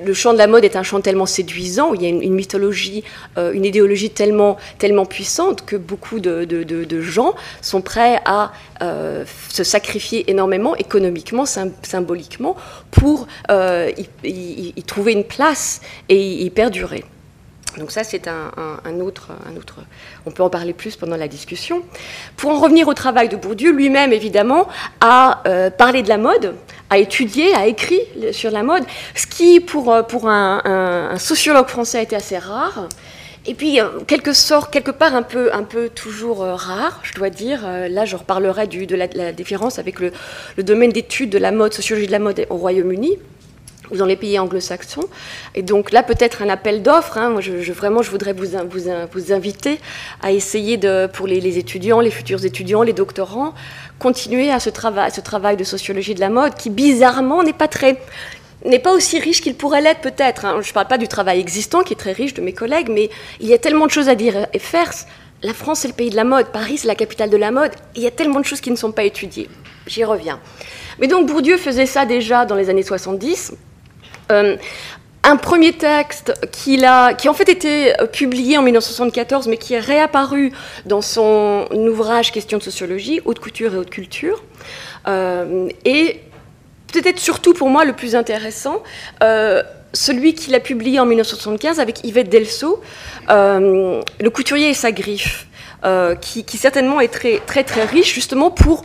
le 0.04 0.14
champ 0.14 0.32
de 0.32 0.38
la 0.38 0.46
mode 0.46 0.64
est 0.64 0.76
un 0.76 0.82
champ 0.82 1.00
tellement 1.00 1.26
séduisant, 1.26 1.90
où 1.90 1.94
il 1.94 2.02
y 2.02 2.06
a 2.06 2.08
une, 2.08 2.34
mythologie, 2.34 3.04
euh, 3.38 3.52
une 3.52 3.64
idéologie 3.64 4.10
tellement, 4.10 4.56
tellement 4.78 5.04
puissante 5.04 5.64
que 5.64 5.76
beaucoup 5.76 6.20
de, 6.20 7.00
gens 7.00 7.34
sont 7.60 7.82
prêts 7.82 8.20
à 8.24 8.52
euh, 8.82 9.24
se 9.48 9.64
sacrifier 9.64 10.30
énormément, 10.30 10.74
économiquement, 10.76 11.44
symboliquement, 11.44 12.56
pour 12.90 13.26
euh, 13.50 13.90
y, 14.24 14.82
trouver 14.84 15.12
une 15.12 15.24
place 15.24 15.80
et 16.08 16.44
y 16.44 16.50
perdurer. 16.50 17.04
Donc 17.78 17.90
ça, 17.90 18.04
c'est 18.04 18.28
un, 18.28 19.00
autre. 19.00 19.28
On 20.24 20.30
peut 20.30 20.42
en 20.42 20.50
parler 20.50 20.72
plus 20.72 20.96
pendant 20.96 21.16
la 21.16 21.28
discussion. 21.28 21.82
Pour 22.36 22.50
en 22.50 22.60
revenir 22.60 22.88
au 22.88 22.94
travail 22.94 23.28
de 23.28 23.36
Bourdieu, 23.36 23.72
lui-même, 23.72 24.12
évidemment, 24.12 24.66
a 25.00 25.42
euh, 25.46 25.70
parlé 25.70 26.02
de 26.02 26.08
la 26.08 26.16
mode, 26.16 26.54
a 26.88 26.98
étudié, 26.98 27.54
a 27.54 27.66
écrit 27.66 28.00
sur 28.32 28.50
la 28.50 28.62
mode, 28.62 28.84
ce 29.14 29.26
qui, 29.26 29.60
pour, 29.60 29.92
euh, 29.92 30.02
un, 30.24 31.18
sociologue 31.18 31.68
français, 31.68 31.98
a 31.98 32.02
été 32.02 32.16
assez 32.16 32.38
rare. 32.38 32.88
Et 33.48 33.54
puis, 33.54 33.78
euh, 33.78 34.00
quelque, 34.06 34.90
part, 34.90 35.14
un 35.14 35.22
peu, 35.22 35.88
toujours 35.90 36.38
rare, 36.38 37.00
je 37.02 37.12
dois 37.14 37.30
dire. 37.30 37.60
là, 37.90 38.04
je 38.06 38.16
reparlerai 38.16 38.66
de 38.66 38.96
la, 38.96 39.32
différence 39.32 39.78
avec 39.78 40.00
le, 40.00 40.12
le 40.56 40.62
domaine 40.62 40.90
d'études 40.92 41.30
de 41.30 41.38
la 41.38 41.52
mode, 41.52 41.74
sociologie 41.74 42.06
de 42.06 42.12
la 42.12 42.20
mode 42.20 42.46
au 42.48 42.56
Royaume-Uni 42.56 43.18
ou 43.90 43.96
dans 43.96 44.06
les 44.06 44.16
pays 44.16 44.38
anglo-saxons. 44.38 45.08
Et 45.54 45.62
donc 45.62 45.92
là, 45.92 46.02
peut-être 46.02 46.42
un 46.42 46.48
appel 46.48 46.82
d'offres. 46.82 47.18
Hein. 47.18 47.30
Moi, 47.30 47.40
je, 47.40 47.72
vraiment, 47.72 48.02
je 48.02 48.10
voudrais 48.10 48.32
vous, 48.32 48.46
vous, 48.68 48.90
vous 49.12 49.32
inviter 49.32 49.78
à 50.22 50.32
essayer, 50.32 50.76
de, 50.76 51.06
pour 51.12 51.26
les, 51.26 51.58
étudiants, 51.58 52.00
les 52.00 52.10
futurs 52.10 52.44
étudiants, 52.44 52.82
les 52.82 52.92
doctorants, 52.92 53.54
continuer 53.98 54.50
à 54.50 54.60
ce 54.60 54.70
travail, 54.70 55.10
ce 55.10 55.20
travail 55.20 55.56
de 55.56 55.64
sociologie 55.64 56.14
de 56.14 56.20
la 56.20 56.30
mode 56.30 56.54
qui, 56.54 56.70
bizarrement, 56.70 57.42
n'est 57.42 57.52
pas 57.52 57.68
très 57.68 57.98
n'est 58.64 58.78
pas 58.78 58.92
aussi 58.92 59.20
riche 59.20 59.42
qu'il 59.42 59.54
pourrait 59.54 59.82
l'être 59.82 60.00
peut-être. 60.00 60.44
Hein. 60.44 60.60
Je 60.62 60.68
ne 60.68 60.72
parle 60.72 60.88
pas 60.88 60.98
du 60.98 61.06
travail 61.06 61.38
existant 61.38 61.82
qui 61.82 61.92
est 61.92 61.96
très 61.96 62.12
riche 62.12 62.34
de 62.34 62.40
mes 62.40 62.52
collègues, 62.52 62.88
mais 62.90 63.10
il 63.38 63.46
y 63.46 63.54
a 63.54 63.58
tellement 63.58 63.86
de 63.86 63.90
choses 63.90 64.08
à 64.08 64.14
dire 64.14 64.46
et 64.52 64.58
faire. 64.58 64.90
La 65.42 65.52
France, 65.52 65.80
c'est 65.80 65.88
le 65.88 65.94
pays 65.94 66.10
de 66.10 66.16
la 66.16 66.24
mode. 66.24 66.46
Paris, 66.46 66.78
c'est 66.78 66.88
la 66.88 66.94
capitale 66.94 67.30
de 67.30 67.36
la 67.36 67.50
mode. 67.50 67.70
Il 67.94 68.02
y 68.02 68.06
a 68.06 68.10
tellement 68.10 68.40
de 68.40 68.44
choses 68.44 68.60
qui 68.60 68.70
ne 68.70 68.76
sont 68.76 68.90
pas 68.90 69.04
étudiées. 69.04 69.48
J'y 69.86 70.02
reviens. 70.02 70.40
Mais 70.98 71.06
donc 71.06 71.26
Bourdieu 71.26 71.58
faisait 71.58 71.86
ça 71.86 72.06
déjà 72.06 72.46
dans 72.46 72.54
les 72.54 72.70
années 72.70 72.82
70. 72.82 73.52
Euh, 74.30 74.56
un 75.22 75.36
premier 75.36 75.72
texte 75.72 76.34
qui 76.52 76.84
a, 76.84 77.12
qui 77.14 77.28
en 77.28 77.34
fait 77.34 77.48
été 77.48 78.00
euh, 78.00 78.06
publié 78.06 78.58
en 78.58 78.62
1974, 78.62 79.48
mais 79.48 79.56
qui 79.56 79.74
est 79.74 79.80
réapparu 79.80 80.52
dans 80.84 81.02
son 81.02 81.66
ouvrage 81.72 82.30
Question 82.30 82.58
de 82.58 82.62
sociologie, 82.62 83.20
Haute 83.24 83.40
couture 83.40 83.74
et 83.74 83.76
haute 83.76 83.90
culture. 83.90 84.44
Euh, 85.08 85.68
et 85.84 86.20
peut-être 86.92 87.18
surtout 87.18 87.54
pour 87.54 87.70
moi 87.70 87.84
le 87.84 87.92
plus 87.92 88.14
intéressant, 88.14 88.82
celui 89.92 90.34
qu'il 90.34 90.54
a 90.54 90.60
publié 90.60 91.00
en 91.00 91.06
1975 91.06 91.80
avec 91.80 92.04
Yvette 92.04 92.28
Delso, 92.28 92.80
Le 93.28 94.28
couturier 94.28 94.70
et 94.70 94.74
sa 94.74 94.92
griffe, 94.92 95.46
qui, 96.20 96.44
qui, 96.44 96.56
certainement 96.56 97.00
est 97.00 97.08
très 97.08 97.40
très 97.40 97.64
très 97.64 97.84
riche 97.84 98.14
justement 98.14 98.50
pour 98.50 98.84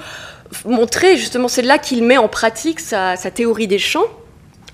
montrer, 0.65 1.17
justement, 1.17 1.47
c'est 1.47 1.61
là 1.61 1.77
qu'il 1.77 2.03
met 2.03 2.17
en 2.17 2.27
pratique 2.27 2.79
sa, 2.79 3.15
théorie 3.15 3.67
des 3.67 3.79
champs 3.79 4.07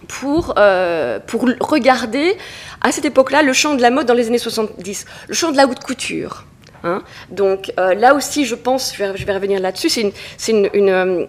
pour, 0.07 0.55
euh, 0.57 1.19
pour 1.25 1.47
regarder, 1.59 2.37
à 2.81 2.91
cette 2.91 3.05
époque-là, 3.05 3.41
le 3.41 3.53
champ 3.53 3.75
de 3.75 3.81
la 3.81 3.91
mode 3.91 4.05
dans 4.05 4.13
les 4.13 4.27
années 4.27 4.37
70, 4.37 5.05
le 5.27 5.33
champ 5.33 5.51
de 5.51 5.57
la 5.57 5.67
haute 5.67 5.79
couture. 5.79 6.45
Hein. 6.83 7.01
Donc 7.29 7.71
euh, 7.79 7.93
là 7.93 8.13
aussi, 8.13 8.45
je 8.45 8.55
pense, 8.55 8.93
je 8.95 9.03
vais, 9.03 9.33
revenir 9.33 9.59
là-dessus, 9.59 9.89
c'est 9.89 10.51
une, 10.51 10.89
euh, 10.89 11.25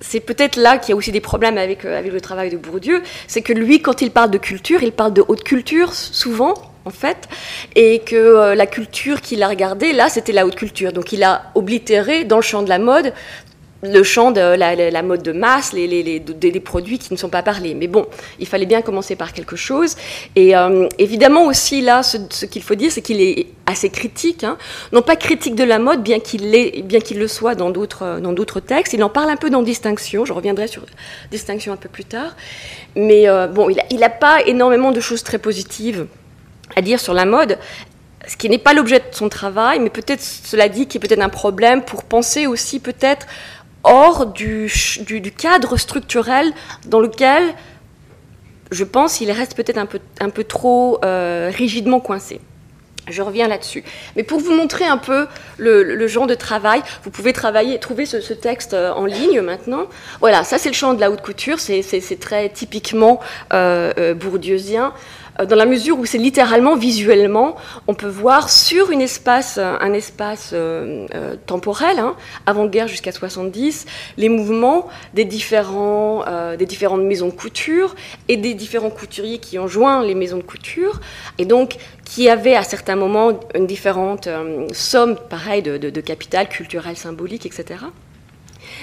c'est 0.00 0.20
peut-être 0.20 0.56
là 0.56 0.78
qu'il 0.78 0.90
y 0.90 0.92
a 0.92 0.96
aussi 0.96 1.12
des 1.12 1.20
problèmes 1.20 1.58
avec, 1.58 1.84
avec 1.84 2.12
le 2.12 2.20
travail 2.20 2.50
de 2.50 2.56
Bourdieu, 2.56 3.02
c'est 3.26 3.42
que 3.42 3.52
lui, 3.52 3.80
quand 3.80 4.02
il 4.02 4.10
parle 4.10 4.30
de 4.30 4.38
culture, 4.38 4.82
il 4.82 4.92
parle 4.92 5.12
de 5.12 5.24
haute 5.26 5.44
culture 5.44 5.94
souvent, 5.94 6.54
en 6.84 6.90
fait, 6.90 7.28
et 7.74 8.00
que 8.00 8.54
la 8.54 8.66
culture 8.66 9.20
qu'il 9.20 9.42
a 9.42 9.48
regardée, 9.48 9.92
là, 9.92 10.08
c'était 10.08 10.32
la 10.32 10.46
haute 10.46 10.56
culture. 10.56 10.92
Donc 10.92 11.12
il 11.12 11.22
a 11.22 11.50
oblitéré 11.54 12.24
dans 12.24 12.36
le 12.36 12.42
champ 12.42 12.62
de 12.62 12.68
la 12.68 12.78
mode 12.78 13.12
le 13.82 14.02
champ 14.02 14.32
de 14.32 14.40
la, 14.40 15.02
mode 15.02 15.22
de 15.22 15.32
masse, 15.32 15.72
les, 15.72 15.86
les, 15.86 16.60
produits 16.60 16.98
qui 16.98 17.12
ne 17.12 17.18
sont 17.18 17.28
pas 17.28 17.42
parlés. 17.42 17.74
Mais 17.74 17.86
bon, 17.86 18.06
il 18.40 18.46
fallait 18.46 18.66
bien 18.66 18.82
commencer 18.82 19.14
par 19.14 19.32
quelque 19.32 19.54
chose. 19.54 19.96
Et 20.34 20.56
euh, 20.56 20.88
évidemment 20.98 21.46
aussi 21.46 21.80
là, 21.80 22.02
ce, 22.02 22.44
qu'il 22.44 22.62
faut 22.62 22.74
dire, 22.74 22.90
c'est 22.90 23.02
qu'il 23.02 23.20
est 23.20 23.46
assez 23.66 23.90
critique, 23.90 24.42
hein. 24.44 24.56
non 24.92 25.02
pas 25.02 25.14
critique 25.14 25.54
de 25.54 25.62
la 25.62 25.78
mode, 25.78 26.02
bien 26.02 26.18
qu'il 26.18 26.50
bien 26.84 27.00
le 27.14 27.28
soit 27.28 27.54
dans 27.54 27.70
d'autres 27.70 28.18
dans 28.20 28.32
d'autres 28.32 28.60
textes. 28.60 28.94
Il 28.94 29.04
en 29.04 29.10
parle 29.10 29.30
un 29.30 29.36
peu 29.36 29.50
dans 29.50 29.62
Distinction. 29.62 30.24
Je 30.24 30.32
reviendrai 30.32 30.66
sur 30.66 30.84
Distinction 31.30 31.72
un 31.72 31.76
peu 31.76 31.88
plus 31.88 32.04
tard. 32.04 32.34
Mais 32.96 33.28
euh, 33.28 33.46
bon, 33.46 33.68
il 33.90 33.98
n'a 33.98 34.10
pas 34.10 34.42
énormément 34.46 34.90
de 34.90 35.00
choses 35.00 35.22
très 35.22 35.38
positives 35.38 36.06
à 36.74 36.82
dire 36.82 36.98
sur 36.98 37.14
la 37.14 37.24
mode 37.24 37.58
ce 38.28 38.36
qui 38.36 38.48
n'est 38.50 38.58
pas 38.58 38.74
l'objet 38.74 38.98
de 38.98 39.04
son 39.12 39.28
travail, 39.28 39.80
mais 39.80 39.88
peut-être, 39.90 40.22
cela 40.22 40.68
dit, 40.68 40.86
qui 40.86 40.98
est 40.98 41.00
peut-être 41.00 41.22
un 41.22 41.30
problème 41.30 41.82
pour 41.82 42.04
penser 42.04 42.46
aussi 42.46 42.78
peut-être 42.78 43.26
hors 43.84 44.26
du, 44.26 44.70
cadre 45.36 45.76
structurel 45.76 46.52
dans 46.86 47.00
lequel, 47.00 47.54
je 48.70 48.84
pense, 48.84 49.20
il 49.20 49.30
reste 49.30 49.54
peut-être 49.54 49.78
un 49.78 50.30
peu, 50.30 50.44
trop 50.44 50.98
euh, 51.04 51.50
rigidement 51.54 52.00
coincé. 52.00 52.40
Je 53.10 53.22
reviens 53.22 53.48
là-dessus. 53.48 53.84
Mais 54.16 54.22
pour 54.22 54.38
vous 54.38 54.52
montrer 54.52 54.84
un 54.84 54.98
peu 54.98 55.26
le, 55.56 56.06
genre 56.06 56.26
de 56.26 56.34
travail, 56.34 56.82
vous 57.04 57.10
pouvez 57.10 57.32
travailler, 57.32 57.78
trouver 57.78 58.04
ce, 58.04 58.32
texte 58.34 58.74
euh, 58.74 58.92
en 58.92 59.06
ligne 59.06 59.40
maintenant. 59.40 59.86
Voilà, 60.20 60.44
ça 60.44 60.58
c'est 60.58 60.68
le 60.68 60.74
champ 60.74 60.92
de 60.94 61.00
la 61.00 61.10
haute 61.10 61.22
couture, 61.22 61.58
c'est 61.58 62.20
très 62.20 62.48
typiquement 62.50 63.20
euh, 63.52 63.92
euh 63.98 64.14
bourdieusien. 64.14 64.92
Euh, 65.40 65.46
dans 65.46 65.56
la 65.56 65.66
mesure 65.66 65.98
où 65.98 66.06
c'est 66.06 66.18
littéralement, 66.18 66.76
visuellement, 66.76 67.56
on 67.86 67.94
peut 67.94 68.08
voir 68.08 68.50
sur 68.50 68.90
une 68.90 69.00
espace, 69.00 69.58
un 69.58 69.92
espace 69.92 70.50
euh, 70.52 71.06
euh, 71.14 71.36
temporel, 71.46 71.98
hein, 71.98 72.16
avant-guerre 72.46 72.88
jusqu'à 72.88 73.12
70, 73.12 73.86
les 74.16 74.28
mouvements 74.28 74.88
des, 75.14 75.24
différents, 75.24 76.24
des 76.58 76.66
différentes 76.66 77.02
maisons 77.02 77.28
de 77.28 77.32
couture 77.32 77.94
et 78.28 78.36
des 78.36 78.54
différents 78.54 78.90
couturiers 78.90 79.38
qui 79.38 79.58
ont 79.58 79.68
joint 79.68 80.04
les 80.04 80.14
maisons 80.14 80.38
de 80.38 80.42
couture, 80.42 81.00
et 81.38 81.44
donc 81.44 81.76
qui 82.04 82.28
avaient 82.28 82.54
à 82.54 82.62
certains 82.62 82.96
moments 82.96 83.38
une 83.54 83.66
différente 83.66 84.28
somme, 84.72 85.16
pareil, 85.28 85.62
de 85.62 86.00
capital 86.00 86.48
culturel, 86.48 86.96
symbolique, 86.96 87.46
etc. 87.46 87.76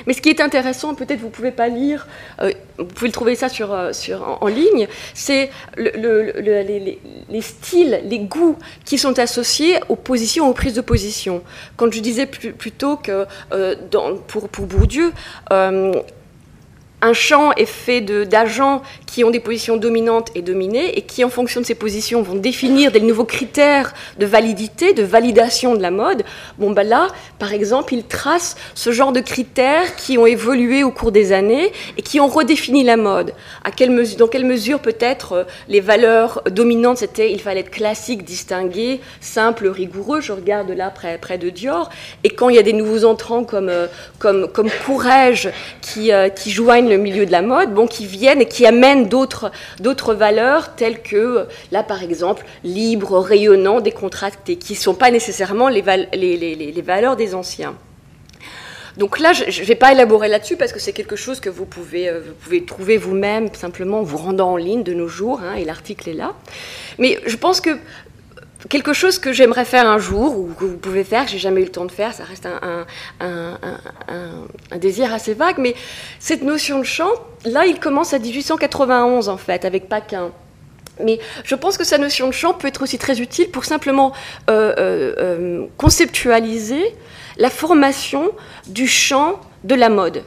Mais 0.05 0.13
ce 0.13 0.21
qui 0.21 0.29
est 0.29 0.41
intéressant, 0.41 0.95
peut-être 0.95 1.19
vous 1.19 1.27
ne 1.27 1.31
pouvez 1.31 1.51
pas 1.51 1.67
lire, 1.67 2.07
euh, 2.41 2.51
vous 2.77 2.85
pouvez 2.85 3.07
le 3.07 3.13
trouver 3.13 3.35
ça 3.35 3.49
sur, 3.49 3.73
euh, 3.73 3.93
sur, 3.93 4.37
en, 4.41 4.47
ligne, 4.47 4.87
c'est 5.13 5.49
les, 5.77 7.41
styles, 7.41 8.01
les 8.03 8.19
goûts 8.19 8.57
qui 8.83 8.97
sont 8.97 9.17
associés 9.19 9.79
aux 9.89 9.95
positions, 9.95 10.49
aux 10.49 10.53
prises 10.53 10.73
de 10.73 10.81
position. 10.81 11.43
Quand 11.77 11.91
je 11.91 11.99
disais 11.99 12.25
plutôt 12.25 12.97
que 12.97 13.25
euh, 13.53 13.75
pour, 14.27 14.49
pour 14.49 14.65
Bourdieu, 14.65 15.11
un 17.05 17.13
champ 17.13 17.51
est 17.53 17.65
fait 17.65 18.01
d'agents 18.01 18.81
qui 19.05 19.23
ont 19.23 19.29
des 19.29 19.39
positions 19.39 19.77
dominantes 19.77 20.29
et 20.33 20.41
dominées 20.41 20.97
et 20.97 21.03
qui, 21.03 21.23
en 21.23 21.29
fonction 21.29 21.61
de 21.61 21.65
ces 21.65 21.75
positions, 21.75 22.23
vont 22.23 22.35
définir 22.35 22.91
des 22.91 22.99
nouveaux 22.99 23.25
critères 23.25 23.93
de 24.17 24.25
validité, 24.25 24.93
de 24.93 25.03
validation 25.03 25.75
de 25.75 25.81
la 25.83 25.91
mode. 25.91 26.23
Bon, 26.57 26.71
ben 26.71 26.83
là, 26.83 27.09
par 27.37 27.53
exemple, 27.53 27.93
il 27.93 28.05
trace 28.05 28.55
ce 28.73 28.91
genre 28.91 29.11
de 29.11 29.19
critères 29.19 29.95
qui 29.95 30.17
ont 30.17 30.25
évolué 30.25 30.83
au 30.83 30.89
cours 30.89 31.11
des 31.11 31.31
années 31.31 31.71
et 31.95 32.01
qui 32.01 32.19
ont 32.19 32.27
redéfini 32.27 32.83
la 32.83 32.97
mode. 32.97 33.33
À 33.63 33.69
quelle 33.69 33.91
mesure, 33.91 34.17
dans 34.17 34.27
quelle 34.27 34.45
mesure, 34.45 34.79
peut-être, 34.79 35.33
euh, 35.33 35.43
les 35.69 35.81
valeurs 35.81 36.41
dominantes, 36.49 36.97
c'était 36.97 37.31
il 37.31 37.39
fallait 37.39 37.59
être 37.59 37.69
classique, 37.69 38.23
distingué, 38.23 38.99
simple, 39.21 39.67
rigoureux. 39.67 40.21
Je 40.21 40.31
regarde 40.31 40.71
là 40.71 40.89
près, 40.89 41.19
près 41.19 41.37
de 41.37 41.51
Dior. 41.51 41.91
Et 42.23 42.29
quand 42.29 42.49
il 42.49 42.55
y 42.55 42.59
a 42.59 42.63
des 42.63 42.73
nouveaux 42.73 43.05
entrants 43.05 43.43
comme, 43.43 43.69
euh, 43.69 43.85
comme, 44.17 44.47
comme 44.51 44.69
Courrèges 44.85 45.51
qui, 45.81 46.11
euh, 46.11 46.29
qui 46.29 46.49
joignent 46.49 46.94
milieu 46.97 47.25
de 47.25 47.31
la 47.31 47.41
mode, 47.41 47.73
bon, 47.73 47.87
qui 47.87 48.05
viennent 48.05 48.41
et 48.41 48.47
qui 48.47 48.65
amènent 48.65 49.07
d'autres, 49.07 49.51
d'autres 49.79 50.13
valeurs 50.13 50.75
telles 50.75 51.01
que, 51.01 51.47
là 51.71 51.83
par 51.83 52.03
exemple, 52.03 52.45
libre, 52.63 53.19
rayonnant, 53.19 53.81
décontracté, 53.81 54.57
qui 54.57 54.73
ne 54.73 54.77
sont 54.77 54.95
pas 54.95 55.11
nécessairement 55.11 55.69
les, 55.69 55.81
valeurs 55.81 57.15
des 57.15 57.35
anciens. 57.35 57.75
Donc 58.97 59.19
là, 59.19 59.33
je 59.33 59.61
ne 59.61 59.65
vais 59.65 59.75
pas 59.75 59.91
élaborer 59.91 60.29
là-dessus 60.29 60.55
parce 60.55 60.71
que 60.71 60.79
c'est 60.79 60.93
quelque 60.93 61.17
chose 61.17 61.41
que 61.41 61.49
vous 61.49 61.65
pouvez, 61.65 62.07
euh, 62.07 62.21
vous 62.25 62.33
pouvez 62.33 62.63
trouver 62.63 62.95
vous-même 62.95 63.53
simplement 63.53 63.99
en 63.99 64.03
vous 64.03 64.17
rendant 64.17 64.53
en 64.53 64.57
ligne 64.57 64.83
de 64.83 64.93
nos 64.93 65.09
jours, 65.09 65.41
hein, 65.43 65.55
et 65.55 65.65
l'article 65.65 66.09
est 66.09 66.13
là. 66.13 66.33
Mais 66.97 67.19
je 67.25 67.35
pense 67.35 67.59
que 67.59 67.71
quelque 68.69 68.93
chose 68.93 69.19
que 69.19 69.33
j'aimerais 69.33 69.65
faire 69.65 69.87
un 69.87 69.97
jour, 69.97 70.37
ou 70.37 70.53
que 70.57 70.65
vous 70.65 70.77
pouvez 70.77 71.03
faire, 71.03 71.27
j'ai 71.27 71.37
jamais 71.37 71.61
eu 71.61 71.65
le 71.65 71.71
temps 71.71 71.85
de 71.85 71.91
faire, 71.91 72.13
ça 72.13 72.23
reste 72.23 72.47
un, 72.47 72.85
désir 74.77 75.13
assez 75.13 75.33
vague, 75.33 75.57
mais 75.57 75.75
cette 76.19 76.43
notion 76.43 76.79
de 76.79 76.83
champ, 76.83 77.11
là, 77.45 77.65
il 77.65 77.79
commence 77.79 78.13
à 78.13 78.19
1891 78.19 79.29
en 79.29 79.37
fait, 79.37 79.65
avec 79.65 79.87
Paquin. 79.89 80.31
Mais 81.03 81.19
je 81.43 81.55
pense 81.55 81.77
que 81.77 81.83
sa 81.83 81.97
notion 81.97 82.27
de 82.27 82.31
champ 82.31 82.53
peut 82.53 82.67
être 82.67 82.81
aussi 82.81 82.97
très 82.97 83.19
utile 83.19 83.49
pour 83.49 83.65
simplement 83.65 84.13
euh, 84.49 84.73
euh, 84.77 85.15
euh, 85.17 85.65
conceptualiser 85.77 86.95
la 87.37 87.49
formation 87.49 88.31
du 88.67 88.87
champ 88.87 89.39
de 89.63 89.75
la 89.75 89.89
mode. 89.89 90.23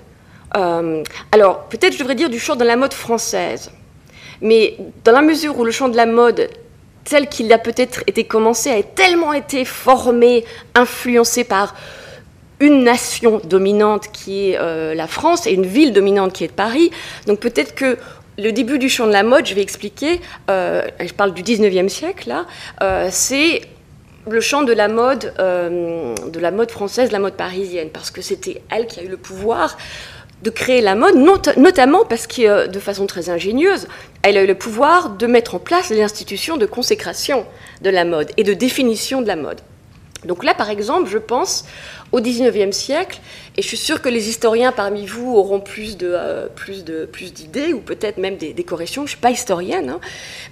alors, 0.53 1.65
peut-être 1.69 1.95
je 1.95 1.99
devrais 1.99 2.15
dire 2.15 2.31
du 2.31 2.39
champ 2.39 2.57
de 2.57 2.65
la 2.65 2.77
mode 2.77 2.93
française. 2.93 3.71
Mais 4.41 4.77
dans 5.05 5.13
la 5.13 5.23
mesure 5.23 5.59
où 5.59 5.65
le 5.65 5.71
champ 5.71 5.89
de 5.89 5.97
la 5.97 6.07
mode 6.07 6.49
tel 7.05 7.29
qu'il 7.29 7.53
a 7.53 7.59
peut-être 7.59 8.03
été 8.07 8.25
commencé, 8.25 8.71
a 8.71 8.83
tellement 8.83 9.33
été 9.33 9.65
formé, 9.65 10.45
influencé 10.75 11.45
par 11.45 11.75
une 12.61 12.83
nation 12.83 13.41
dominante 13.45 14.09
qui 14.13 14.51
est 14.51 14.59
euh, 14.59 14.95
la 14.95 15.07
France 15.07 15.47
et 15.47 15.53
une 15.53 15.67
ville 15.67 15.93
dominante 15.93 16.33
qui 16.33 16.45
est 16.45 16.53
Paris. 16.53 16.91
Donc 17.27 17.41
peut-être 17.41 17.75
que 17.75 17.99
le 18.37 18.53
début 18.53 18.79
du 18.79 18.89
champ 18.89 19.07
de 19.07 19.13
la 19.13 19.23
mode, 19.23 19.47
je 19.47 19.55
vais 19.55 19.63
expliquer, 19.63 20.21
euh, 20.51 20.83
je 21.01 21.13
parle 21.13 21.35
du 21.35 21.43
19e 21.43 21.89
siècle 21.89 22.29
là, 22.29 22.47
euh, 22.83 23.09
c'est 23.11 23.63
le 24.29 24.41
champ 24.41 24.63
de 24.63 24.75
la 24.75 24.89
mode, 24.89 25.33
de 25.39 26.39
la 26.39 26.51
mode 26.51 26.71
française, 26.71 27.13
la 27.13 27.19
mode 27.19 27.33
parisienne, 27.33 27.89
parce 27.91 28.11
que 28.11 28.21
c'était 28.21 28.61
elle 28.69 28.87
qui 28.87 29.01
a 29.01 29.03
eu 29.03 29.09
le 29.09 29.17
pouvoir 29.17 29.79
de 30.43 30.51
créer 30.51 30.81
la 30.81 30.95
mode, 30.95 31.17
notamment 31.57 32.05
parce 32.05 32.27
que, 32.27 32.43
euh, 32.43 32.67
de 32.67 32.79
façon 32.79 33.07
très 33.07 33.29
ingénieuse, 33.29 33.89
elle 34.23 34.37
a 34.37 34.43
eu 34.43 34.47
le 34.47 34.55
pouvoir 34.55 35.11
de 35.11 35.27
mettre 35.27 35.57
en 35.57 35.59
place 35.59 35.91
les 35.91 36.03
institutions 36.03 36.57
de 36.57 36.67
consécration 36.67 37.45
de 37.83 37.91
la 37.91 38.05
mode 38.05 38.31
et 38.37 38.45
de 38.45 38.55
définition 38.55 39.21
de 39.21 39.27
la 39.27 39.37
mode. 39.37 39.61
Donc 40.25 40.43
là, 40.43 40.53
par 40.53 40.69
exemple, 40.69 41.09
je 41.09 41.19
pense 41.19 41.65
au 42.11 42.21
XIXe 42.21 42.77
siècle, 42.77 43.21
et 43.57 43.63
je 43.63 43.69
suis 43.69 43.77
sûre 43.77 44.03
que 44.03 44.09
les 44.09 44.29
historiens 44.29 44.73
parmi 44.73 45.07
vous 45.07 45.37
auront 45.37 45.61
plus 45.61 45.97
euh, 46.03 46.49
plus 46.49 46.85
de 46.85 47.05
plus 47.05 47.33
d'idées 47.33 47.73
ou 47.73 47.81
peut-être 47.81 48.19
même 48.19 48.37
des, 48.37 48.55
corrections. 48.65 49.05
Je 49.05 49.11
suis 49.11 49.21
pas 49.21 49.31
historienne, 49.31 49.91
hein, 49.91 50.01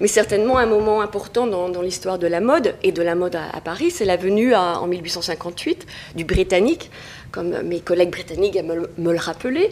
mais 0.00 0.06
certainement 0.06 0.58
un 0.58 0.66
moment 0.66 1.00
important 1.00 1.46
dans, 1.46 1.82
l'histoire 1.82 2.18
de 2.18 2.26
la 2.26 2.40
mode 2.40 2.74
et 2.82 2.92
de 2.92 3.02
la 3.02 3.14
mode 3.14 3.36
à, 3.36 3.60
Paris, 3.60 3.90
c'est 3.90 4.04
la 4.04 4.16
venue 4.16 4.54
en 4.54 4.86
1858 4.86 5.86
du 6.14 6.24
Britannique, 6.24 6.90
comme 7.32 7.62
mes 7.62 7.80
collègues 7.80 8.10
britanniques 8.10 8.56
me, 8.62 8.88
me 8.98 9.12
le 9.12 9.18
rappeler, 9.18 9.70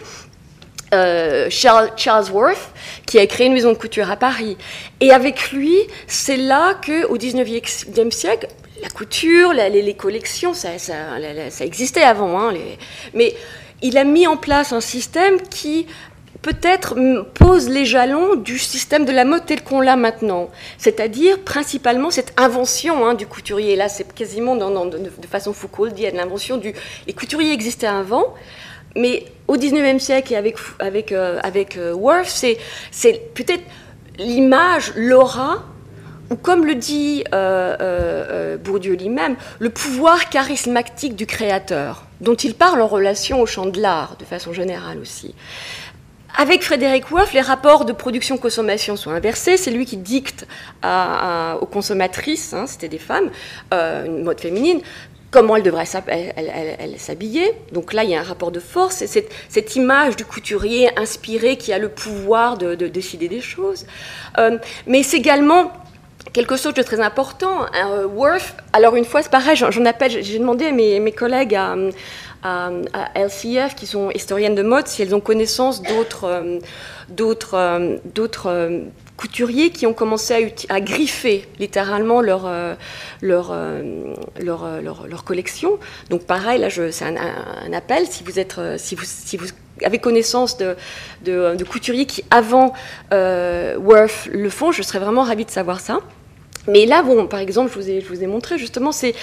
euh, 0.95 1.49
Charles, 1.51 1.91
Charles, 1.97 2.31
Worth, 2.31 2.71
qui 3.07 3.19
a 3.19 3.27
créé 3.27 3.47
une 3.47 3.55
maison 3.55 3.73
de 3.73 3.79
couture 3.79 4.11
à 4.11 4.17
Paris. 4.17 4.57
Et 5.01 5.11
avec 5.13 5.51
lui, 5.51 5.77
c'est 6.07 6.37
là 6.37 6.75
que, 6.75 7.07
au 7.07 7.19
19e 7.19 8.11
siècle, 8.11 8.49
la 8.83 8.89
couture, 8.91 9.53
les, 9.53 9.95
collections, 9.95 10.55
ça, 10.55 10.71
existait 11.61 12.03
avant, 12.03 12.39
hein, 12.39 12.55
mais 13.15 13.35
il 13.83 13.99
a 13.99 14.05
mis 14.05 14.27
en 14.27 14.37
place 14.37 14.73
un 14.73 14.81
système 14.81 15.41
qui 15.41 15.87
peut-être 16.45 16.95
pose 17.33 17.71
les 17.71 17.87
jalons 17.87 18.35
du 18.35 18.59
système 18.59 19.07
de 19.07 19.13
la 19.13 19.25
mode 19.25 19.47
tel 19.47 19.65
qu'on 19.65 19.81
l'a 19.81 19.97
maintenant. 19.97 20.51
C'est-à-dire 20.77 21.41
principalement 21.41 22.11
cette 22.11 22.35
invention 22.37 23.07
hein, 23.07 23.15
du 23.15 23.27
couturier. 23.27 23.77
Là, 23.77 23.89
c'est 23.89 24.13
quasiment 24.13 24.55
de, 24.55 25.09
façon 25.27 25.55
Foucault-dienne, 25.55 26.17
l'invention 26.17 26.59
du... 26.59 26.75
Les 27.07 27.15
couturiers 27.15 27.55
existaient 27.55 27.87
avant, 27.87 28.35
mais 28.95 29.25
au 29.49 29.57
19e 29.57 29.99
siècle 29.99 30.35
et 30.35 30.37
avec, 30.37 30.57
avec, 30.81 31.13
euh, 31.13 31.41
avec 31.43 31.79
euh, 31.79 31.95
Worth, 31.95 32.45
c'est 32.91 33.21
peut-être 33.33 33.65
l'image, 34.19 34.93
l'aura 34.97 35.65
ou 36.31 36.37
comme 36.37 36.67
le 36.67 36.75
dit 36.75 37.25
euh, 37.35 38.59
Bourdieu 38.59 38.97
lui-même, 38.97 39.37
le 39.59 39.71
pouvoir 39.71 40.29
charismatique 40.29 41.17
du 41.17 41.27
créateur, 41.27 42.05
dont 42.21 42.35
il 42.35 42.55
parle 42.55 42.83
en 42.83 42.87
relation 42.87 43.41
au 43.41 43.47
champ 43.47 43.67
de 43.67 43.81
l'art, 43.81 44.17
de 44.19 44.25
façon 44.25 44.53
générale 44.53 44.99
aussi. 44.99 45.35
Avec 46.37 46.65
Frédéric 46.65 47.11
Wolff, 47.11 47.33
les 47.33 47.41
rapports 47.41 47.85
de 47.85 47.93
production-consommation 47.93 48.97
sont 48.97 49.11
inversés. 49.11 49.57
C'est 49.57 49.71
lui 49.71 49.87
qui 49.87 49.97
dicte 49.97 50.47
aux 50.83 51.67
consommatrices, 51.67 52.53
hein, 52.53 52.67
c'était 52.67 52.89
des 52.89 52.99
femmes, 52.99 53.31
une 53.73 54.25
mode 54.25 54.41
féminine, 54.41 54.81
comment 55.31 55.57
elle 55.57 55.63
devrait 55.63 55.87
s'habiller. 55.87 57.53
Donc 57.73 57.93
là, 57.93 58.05
il 58.05 58.11
y 58.11 58.17
a 58.17 58.21
un 58.21 58.25
rapport 58.25 58.51
de 58.51 58.61
force. 58.61 58.97
C'est 58.97 59.29
cette, 59.49 59.77
image 59.77 60.17
du 60.17 60.25
couturier 60.25 60.91
inspiré 60.99 61.57
qui 61.57 61.73
a 61.73 61.79
le 61.79 61.89
pouvoir 61.89 62.59
de, 62.59 62.75
de 62.75 62.89
décider 62.89 63.29
des 63.29 63.41
choses. 63.41 63.87
mais 64.87 65.03
c'est 65.03 65.19
également 65.19 65.73
quelque 66.33 66.57
chose 66.57 66.75
de 66.75 66.83
très 66.83 67.01
important. 67.01 67.67
Euh, 67.75 68.07
Worth, 68.07 68.55
alors 68.73 68.97
une 68.97 69.05
fois, 69.05 69.23
c'est 69.23 69.31
pareil, 69.31 69.57
j'en 69.57 69.85
appelle, 69.85 70.23
j'ai 70.23 70.39
demandé 70.39 70.67
à 70.67 70.73
mes, 70.73 71.13
collègues 71.13 71.55
à, 71.55 71.77
LCF, 72.45 73.75
qui 73.75 73.87
sont 73.87 74.11
historiennes 74.11 74.55
de 74.55 74.63
mode, 74.63 74.87
si 74.87 75.03
elles 75.03 75.15
ont 75.15 75.21
connaissance 75.21 75.83
d'autres, 75.83 76.25
euh, 76.25 76.59
d'autres, 77.09 77.55
euh, 77.55 77.97
d'autres 78.05 78.83
couturiers 79.17 79.71
qui 79.71 79.87
ont 79.87 79.95
commencé 79.95 80.53
à, 80.69 80.81
griffer 80.81 81.47
littéralement 81.59 82.21
leur, 82.21 82.51
leur, 83.23 83.55
leur, 84.41 84.83
leur, 84.83 85.25
collection. 85.25 85.79
Donc 86.11 86.25
pareil, 86.25 86.61
là, 86.61 86.69
c'est 86.69 87.05
un, 87.05 87.73
appel, 87.73 88.07
si 88.09 88.25
vous, 88.25 88.41
êtes, 88.41 88.59
si 88.77 88.97
vous, 88.97 89.05
si 89.07 89.37
vous 89.37 89.47
avez 89.85 89.99
connaissance 90.01 90.59
de, 90.59 90.77
de 91.23 91.65
couturiers 91.65 92.07
qui, 92.07 92.25
avant 92.33 92.73
Worth, 93.13 94.29
le 94.33 94.51
font, 94.51 94.73
je 94.73 94.83
serais 94.83 94.99
vraiment 94.99 95.23
ravie 95.23 95.45
de 95.45 95.51
savoir 95.51 95.79
ça. 95.79 96.01
Mais 96.67 96.87
là, 96.87 97.03
bon, 97.03 97.27
par 97.27 97.41
exemple, 97.41 97.71
je 97.75 98.07
vous 98.09 98.23
ai, 98.23 98.27
montré 98.27 98.59
justement, 98.59 98.91
c'est 98.93 99.15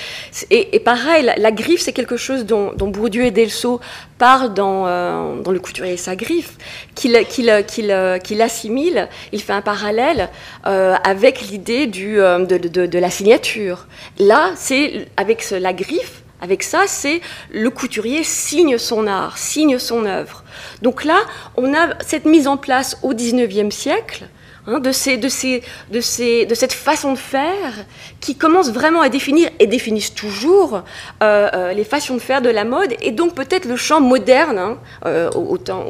et, 0.50 0.80
pareil, 0.80 1.30
la, 1.38 1.52
griffe, 1.52 1.82
c'est 1.82 1.94
quelque 1.94 2.18
chose 2.18 2.46
dont, 2.46 2.74
Bourdieu 2.78 3.26
et 3.26 3.32
Delso 3.32 3.80
parlent 4.18 4.54
dans, 4.54 4.86
euh, 4.86 5.42
dans 5.42 5.52
Le 5.52 5.60
couturier 5.60 5.94
et 5.94 5.98
sa 5.98 6.16
griffe, 6.16 6.58
qu'il 6.96 7.26
qu'il 7.66 8.42
assimile. 8.42 9.10
Il 9.32 9.42
fait 9.42 9.54
un 9.54 9.62
parallèle 9.62 10.30
euh, 10.68 10.96
avec 11.04 11.42
l'idée 11.42 11.90
euh, 11.98 12.46
de, 12.46 13.00
la 13.00 13.10
signature. 13.10 13.88
Là, 14.20 14.52
c'est 14.56 15.08
avec 15.18 15.50
la 15.50 15.74
griffe. 15.74 16.22
Avec 16.44 16.64
ça, 16.64 16.84
c'est 16.88 17.22
le 17.52 17.70
couturier 17.70 18.24
signe 18.24 18.80
son 18.80 19.06
art, 19.06 19.38
signe 19.38 19.78
son 19.78 20.06
œuvre. 20.06 20.44
Donc 20.82 21.04
là, 21.04 21.20
on 21.56 21.72
a 21.76 21.90
cette 22.02 22.26
mise 22.26 22.48
en 22.48 22.58
place 22.58 22.98
au 23.04 23.14
XIXe 23.14 23.74
siècle 23.74 24.26
Hein, 24.67 24.80
de, 24.80 24.91
ces, 24.91 25.17
de, 25.17 25.28
ces, 25.28 25.63
de, 25.89 26.02
ces, 26.02 26.45
de, 26.45 26.54
cette 26.54 26.74
façon 26.74 27.13
de 27.13 27.17
faire 27.17 27.84
qui 28.19 28.36
commence 28.36 28.71
vraiment 28.71 29.02
à 29.02 29.10
définir 29.10 29.50
et 29.58 29.65
définissent 29.65 30.13
toujours 30.13 30.84
euh, 31.24 31.50
euh, 31.54 31.74
les 31.74 31.84
façons 31.84 32.13
de 32.13 32.19
faire 32.19 32.43
de 32.43 32.50
la 32.50 32.63
mode 32.63 32.93
et 33.02 33.10
donc 33.10 33.34
peut-être 33.34 33.65
le 33.65 33.76
champ 33.76 34.00
moderne, 34.00 34.60
hein, 34.60 34.78
euh, 35.08 35.32
autant, 35.32 35.86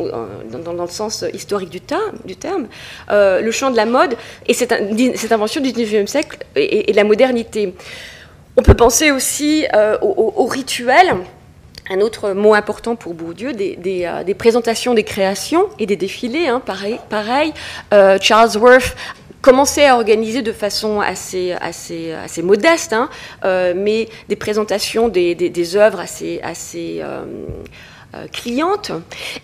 dans, 0.49 0.73
dans, 0.73 0.83
le 0.83 0.89
sens 0.89 1.25
historique 1.33 1.69
du, 1.69 1.81
terme, 1.81 2.13
du 2.23 2.37
terme 2.37 2.67
le 3.09 3.51
champ 3.51 3.71
de 3.71 3.75
la 3.75 3.85
mode 3.85 4.15
et 4.47 4.53
cette, 4.53 4.71
invention 4.71 5.61
du 5.61 5.71
19e 5.71 6.07
siècle 6.07 6.37
et, 6.55 6.93
la 6.93 7.03
modernité. 7.03 7.73
On 8.55 8.61
peut 8.61 8.73
penser 8.73 9.11
aussi 9.11 9.65
au, 10.01 10.33
au 10.37 10.45
rituel 10.45 11.17
un 11.91 11.99
autre 11.99 12.31
mot 12.31 12.53
important 12.53 12.95
pour 12.95 13.13
Bourdieu, 13.13 13.53
des, 13.53 13.77
euh, 14.05 14.23
des, 14.23 14.33
présentations 14.33 14.93
des 14.93 15.03
créations 15.03 15.67
et 15.77 15.85
des 15.85 15.97
défilés. 15.97 16.47
Hein, 16.47 16.61
pareil, 16.65 17.53
euh, 17.93 18.17
Charles 18.21 18.57
Worth 18.57 18.95
commençait 19.41 19.87
à 19.87 19.95
organiser 19.95 20.41
de 20.41 20.51
façon 20.51 21.01
assez, 21.01 21.55
modeste, 22.43 22.93
hein, 22.93 23.09
euh, 23.43 23.73
mais 23.75 24.07
des 24.29 24.35
présentations 24.35 25.09
des, 25.09 25.35
des, 25.35 25.75
œuvres 25.75 25.99
assez, 25.99 26.39
assez 26.43 26.99
euh, 27.01 27.25
cliente, 28.31 28.91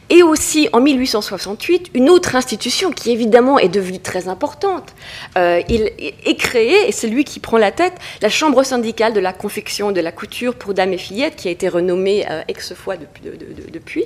et 0.10 0.23
aussi 0.23 0.69
en 0.73 0.82
1868 0.82 1.91
une 1.93 2.10
autre 2.10 2.36
institution 2.36 2.91
qui 2.91 3.12
évidemment 3.12 3.60
est 3.60 3.69
devenue 3.69 3.99
très 3.99 4.27
importante. 4.27 4.93
Euh, 5.38 5.62
il 5.69 5.91
est 5.99 6.36
créé, 6.38 6.88
et 6.88 6.91
c'est 6.91 7.08
lui 7.08 7.23
qui 7.23 7.39
prend 7.39 7.58
la 7.58 7.71
tête, 7.71 7.93
la 8.21 8.30
Chambre 8.30 8.63
syndicale 8.63 9.13
de 9.13 9.19
la 9.19 9.34
confection 9.34 9.91
de 9.91 10.01
la 10.01 10.12
couture 10.12 10.56
pour 10.56 10.73
dames 10.73 10.93
et 10.93 10.97
fillettes, 10.97 11.36
qui 11.36 11.47
a 11.47 11.51
été 11.51 11.69
renommée 11.69 12.25
euh, 12.30 12.41
ex-fois 12.47 12.95
depuis. 12.97 14.06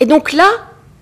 Et 0.00 0.06
donc 0.06 0.32
là, 0.32 0.48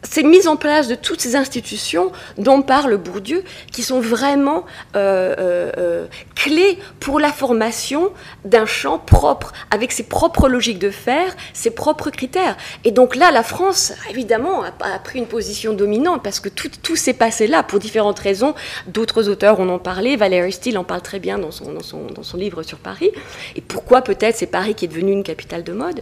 ces 0.02 0.22
mises 0.22 0.48
en 0.48 0.56
place 0.56 0.88
de 0.88 0.94
toutes 0.94 1.20
ces 1.20 1.36
institutions 1.36 2.12
dont 2.38 2.62
parle 2.62 2.96
Bourdieu, 2.96 3.44
qui 3.72 3.82
sont 3.82 4.00
vraiment 4.00 4.64
euh, 4.96 5.34
euh, 5.38 5.72
euh, 5.78 6.06
clés 6.34 6.78
pour 7.00 7.20
la 7.20 7.32
formation 7.32 8.10
d'un 8.44 8.66
champ 8.66 8.98
propre, 8.98 9.52
avec 9.70 9.92
ses 9.92 10.04
propres 10.04 10.48
logiques 10.48 10.78
de 10.78 10.90
faire, 10.90 11.34
ses 11.52 11.70
propres 11.70 12.10
critères. 12.10 12.56
Et 12.84 12.92
donc 12.92 13.16
là, 13.16 13.30
la 13.30 13.42
France, 13.42 13.92
évidemment, 14.10 14.62
a, 14.62 14.98
pris 14.98 15.18
une 15.18 15.26
position 15.26 15.72
dominante, 15.72 16.22
parce 16.22 16.40
que 16.40 16.48
tout, 16.48 16.96
s'est 16.96 17.14
passé 17.14 17.46
là, 17.46 17.62
pour 17.62 17.78
différentes 17.78 18.18
raisons. 18.18 18.54
D'autres 18.86 19.28
auteurs 19.28 19.60
en 19.60 19.68
ont 19.68 19.78
parlé, 19.78 20.16
Valérie 20.16 20.52
Steele 20.52 20.78
en 20.78 20.84
parle 20.84 21.02
très 21.02 21.18
bien 21.18 21.38
dans 21.38 21.50
son 21.50 22.36
livre 22.36 22.62
sur 22.62 22.78
Paris, 22.78 23.10
et 23.56 23.60
pourquoi 23.60 24.02
peut-être 24.02 24.36
c'est 24.36 24.46
Paris 24.46 24.74
qui 24.74 24.86
est 24.86 24.88
devenu 24.88 25.12
une 25.12 25.22
capitale 25.22 25.64
de 25.64 25.72
mode. 25.72 26.00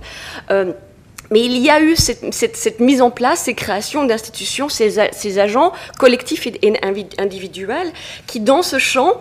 Mais 1.30 1.40
il 1.40 1.58
y 1.58 1.68
a 1.70 1.80
eu 1.80 1.94
cette, 1.96 2.80
mise 2.80 3.02
en 3.02 3.10
place, 3.10 3.40
ces 3.40 3.54
créations 3.54 4.04
d'institutions, 4.04 4.68
ces, 4.68 5.38
agents 5.38 5.72
collectifs 5.98 6.46
et 6.46 6.72
individuels 7.18 7.92
qui, 8.26 8.40
dans 8.40 8.62
ce 8.62 8.78
champ, 8.78 9.20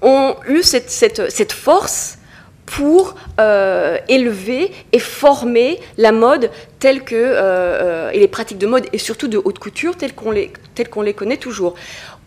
ont 0.00 0.34
eu 0.48 0.62
cette, 0.62 1.52
force 1.52 2.18
pour 2.64 3.16
euh, 3.38 3.98
élever 4.08 4.72
et 4.92 4.98
former 4.98 5.78
la 5.98 6.10
mode 6.10 6.50
telle 6.78 7.04
que, 7.04 7.14
euh, 7.14 7.36
euh, 7.36 8.10
et 8.12 8.18
les 8.18 8.28
pratiques 8.28 8.58
de 8.58 8.66
mode, 8.66 8.86
et 8.92 8.98
surtout 8.98 9.28
de 9.28 9.40
haute 9.42 9.58
couture, 9.58 9.96
telles 9.96 10.14
qu'on 10.14 10.30
les, 10.30 10.52
qu'on 10.90 11.02
les 11.02 11.12
connaît 11.12 11.36
toujours. 11.36 11.74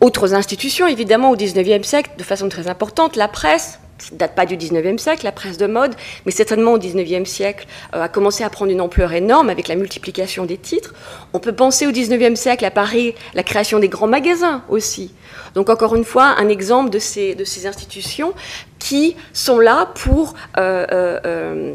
Autres 0.02 0.36
institutions, 0.36 0.88
évidemment, 0.88 1.32
au 1.32 1.36
XIXe 1.36 1.88
siècle, 1.88 2.12
de 2.18 2.24
façon 2.24 2.48
très 2.48 2.68
importante, 2.68 3.16
la 3.16 3.28
presse, 3.28 3.80
date 4.12 4.36
pas 4.36 4.46
du 4.46 4.58
19e 4.58 4.98
siècle, 4.98 5.24
la 5.24 5.32
presse 5.32 5.58
de 5.58 5.68
mode, 5.68 5.96
mais 6.26 6.32
certainement 6.32 6.74
au 6.74 6.80
19e 6.80 7.26
siècle 7.26 7.66
euh, 7.94 8.04
a 8.04 8.10
commencé 8.10 8.44
à 8.44 8.50
prendre 8.50 8.72
une 8.72 8.82
ampleur 8.82 9.14
énorme 9.14 9.50
avec 9.50 9.68
la 9.68 9.76
multiplication 9.76 10.46
des 10.46 10.58
titres. 10.58 10.94
On 11.34 11.40
peut 11.40 11.54
penser 11.54 11.88
au 11.88 11.92
19e 11.92 12.36
siècle 12.36 12.66
à 12.66 12.72
Paris, 12.72 13.16
la 13.34 13.44
création 13.44 13.80
des 13.80 13.90
grands 13.90 14.08
magasins 14.08 14.64
aussi. 14.70 15.14
Donc 15.54 15.70
encore 15.70 15.96
une 15.96 16.04
fois, 16.04 16.36
un 16.38 16.50
exemple 16.50 16.90
de 16.90 17.00
ces, 17.00 17.36
de 17.36 17.46
ces 17.46 17.68
institutions 17.68 18.34
qui 18.80 19.16
sont 19.34 19.60
là 19.60 19.90
pour 19.96 20.36
euh, 20.58 20.86
euh, 20.92 21.74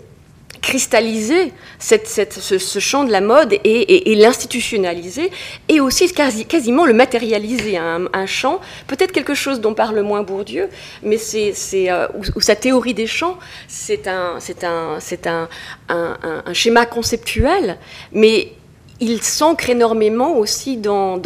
cristalliser 0.61 1.53
ce, 1.79 2.79
champ 2.79 3.05
de 3.05 3.11
la 3.11 3.21
mode 3.21 3.55
et, 3.65 4.15
l'institutionnaliser, 4.15 5.31
et 5.69 5.81
aussi 5.81 6.13
quasiment 6.13 6.87
le 6.87 6.93
matérialiser, 6.93 7.77
un, 7.77 8.27
champ, 8.27 8.61
peut-être 8.87 9.13
quelque 9.13 9.35
chose 9.35 9.61
dont 9.61 9.75
parle 9.75 10.01
moins 10.03 10.23
Bourdieu, 10.23 10.69
mais 11.03 11.17
c'est, 11.17 11.55
euh, 11.91 12.07
sa 12.39 12.57
théorie 12.57 12.95
des 12.95 13.07
champs, 13.07 13.39
c'est 13.69 14.07
un, 14.07 14.39
schéma 16.53 16.87
conceptuel, 16.87 17.79
mais 18.13 18.53
il 19.01 19.23
s'ancre 19.23 19.71
énormément 19.71 20.37
aussi 20.37 20.77
dans, 20.77 21.17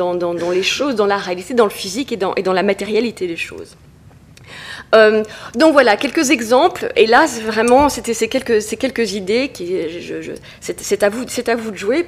les 0.52 0.62
choses, 0.62 0.94
dans 0.94 1.06
la 1.06 1.18
réalité, 1.18 1.54
dans 1.54 1.64
le 1.64 1.70
physique 1.70 2.12
et 2.12 2.16
dans 2.16 2.52
la 2.52 2.62
matérialité 2.62 3.26
des 3.26 3.36
choses. 3.36 3.76
Donc 5.54 5.72
voilà, 5.72 5.96
quelques 5.96 6.30
exemples. 6.30 6.92
Et 6.96 7.06
là, 7.06 7.26
vraiment, 7.44 7.88
c'était 7.88 8.14
ces 8.14 8.28
quelques, 8.28 8.60
quelques 8.78 9.12
idées 9.12 9.48
qui, 9.48 9.76
c'est 10.60 11.02
à 11.02 11.08
vous, 11.08 11.24
c'est 11.28 11.48
à 11.48 11.56
vous 11.56 11.70
de 11.70 11.76
jouer 11.76 12.06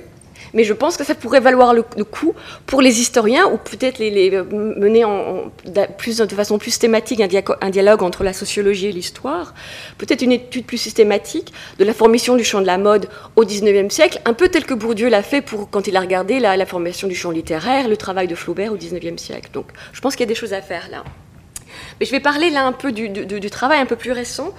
mais 0.54 0.64
je 0.64 0.72
pense 0.72 0.96
que 0.96 1.04
ça 1.04 1.14
pourrait 1.14 1.40
valoir 1.40 1.74
le, 1.74 1.82
coup 1.82 2.34
pour 2.66 2.80
les 2.80 3.00
historiens 3.00 3.46
ou 3.46 3.58
peut-être 3.58 3.98
les, 3.98 4.30
euh, 4.34 4.44
mener 4.44 5.04
en, 5.04 5.52
plus, 5.98 6.16
de 6.16 6.34
façon 6.34 6.58
plus 6.58 6.78
thématique 6.78 7.20
un, 7.20 7.70
dialogue 7.70 8.02
entre 8.02 8.24
la 8.24 8.32
sociologie 8.32 8.86
et 8.86 8.92
l'histoire, 8.92 9.54
peut-être 9.98 10.22
une 10.22 10.32
étude 10.32 10.64
plus 10.64 10.78
systématique 10.78 11.52
de 11.78 11.84
la 11.84 11.92
formation 11.92 12.36
du 12.36 12.44
champ 12.44 12.60
de 12.60 12.66
la 12.66 12.78
mode 12.78 13.08
au 13.36 13.44
XIXe 13.44 13.92
siècle, 13.92 14.20
un 14.24 14.32
peu 14.32 14.48
tel 14.48 14.64
que 14.64 14.74
Bourdieu 14.74 15.08
l'a 15.08 15.22
fait 15.22 15.42
pour, 15.42 15.68
quand 15.70 15.86
il 15.86 15.96
a 15.96 16.00
regardé 16.00 16.40
la, 16.40 16.66
formation 16.66 17.06
du 17.06 17.14
champ 17.14 17.30
littéraire, 17.30 17.86
le 17.86 17.96
travail 17.96 18.26
de 18.26 18.34
Flaubert 18.34 18.72
au 18.72 18.76
XIXe 18.76 19.22
siècle. 19.22 19.50
Donc 19.52 19.66
je 19.92 20.00
pense 20.00 20.16
qu'il 20.16 20.24
y 20.24 20.28
a 20.28 20.28
des 20.28 20.34
choses 20.34 20.52
à 20.54 20.62
faire 20.62 20.88
là. 20.90 21.04
Mais 22.00 22.06
je 22.06 22.10
vais 22.10 22.20
parler 22.20 22.50
là 22.50 22.64
un 22.64 22.72
peu 22.72 22.92
du, 22.92 23.50
travail 23.50 23.80
un 23.80 23.86
peu 23.86 23.96
plus 23.96 24.12
récent 24.12 24.52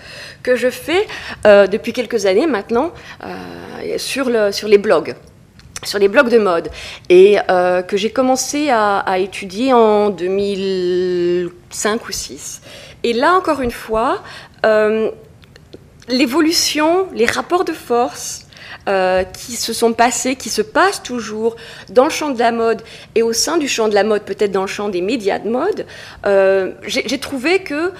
que 0.44 0.56
je 0.56 0.70
fais 0.70 1.08
euh, 1.46 1.68
depuis 1.68 1.94
quelques 1.94 2.26
années 2.26 2.48
maintenant 2.48 2.92
euh, 3.24 3.98
sur, 3.98 4.30
le, 4.30 4.52
sur 4.52 4.68
les 4.68 4.78
blogs 4.78 5.16
sur 5.84 6.00
les 6.00 6.08
blogs 6.08 6.30
de 6.30 6.40
mode 6.40 6.70
et 7.08 7.38
euh, 7.52 7.84
que 7.84 7.98
j'ai 7.98 8.10
commencé 8.10 8.72
à, 8.72 9.20
étudier 9.20 9.74
en 9.74 10.10
2005 10.10 11.94
ou 11.96 12.08
2006. 12.08 12.62
Et 13.04 13.14
là, 13.14 13.36
encore 13.36 13.62
une 13.62 13.72
fois, 13.72 14.24
l'évolution, 16.10 17.08
les 17.14 17.28
rapports 17.28 17.64
de 17.64 17.74
force 17.74 18.47
euh, 18.88 19.24
qui 19.24 19.54
se 19.54 19.74
sont 19.74 19.94
passés, 19.94 20.36
qui 20.36 20.50
se 20.50 20.62
passent 20.62 21.04
toujours 21.04 21.56
dans 21.90 22.06
le 22.06 22.10
champ 22.10 22.30
de 22.30 22.40
la 22.40 22.52
mode 22.52 22.82
et 23.16 23.22
au 23.22 23.34
sein 23.34 23.58
du 23.58 23.68
champ 23.68 23.88
de 23.88 23.94
la 23.94 24.04
mode, 24.04 24.24
peut-être 24.24 24.52
dans 24.52 24.62
le 24.62 24.68
champ 24.68 24.90
des 24.90 25.02
médias 25.02 25.40
de 25.40 25.50
mode, 25.50 25.86
j'ai 26.88 27.20
trouvé 27.20 27.60
que 27.60 27.92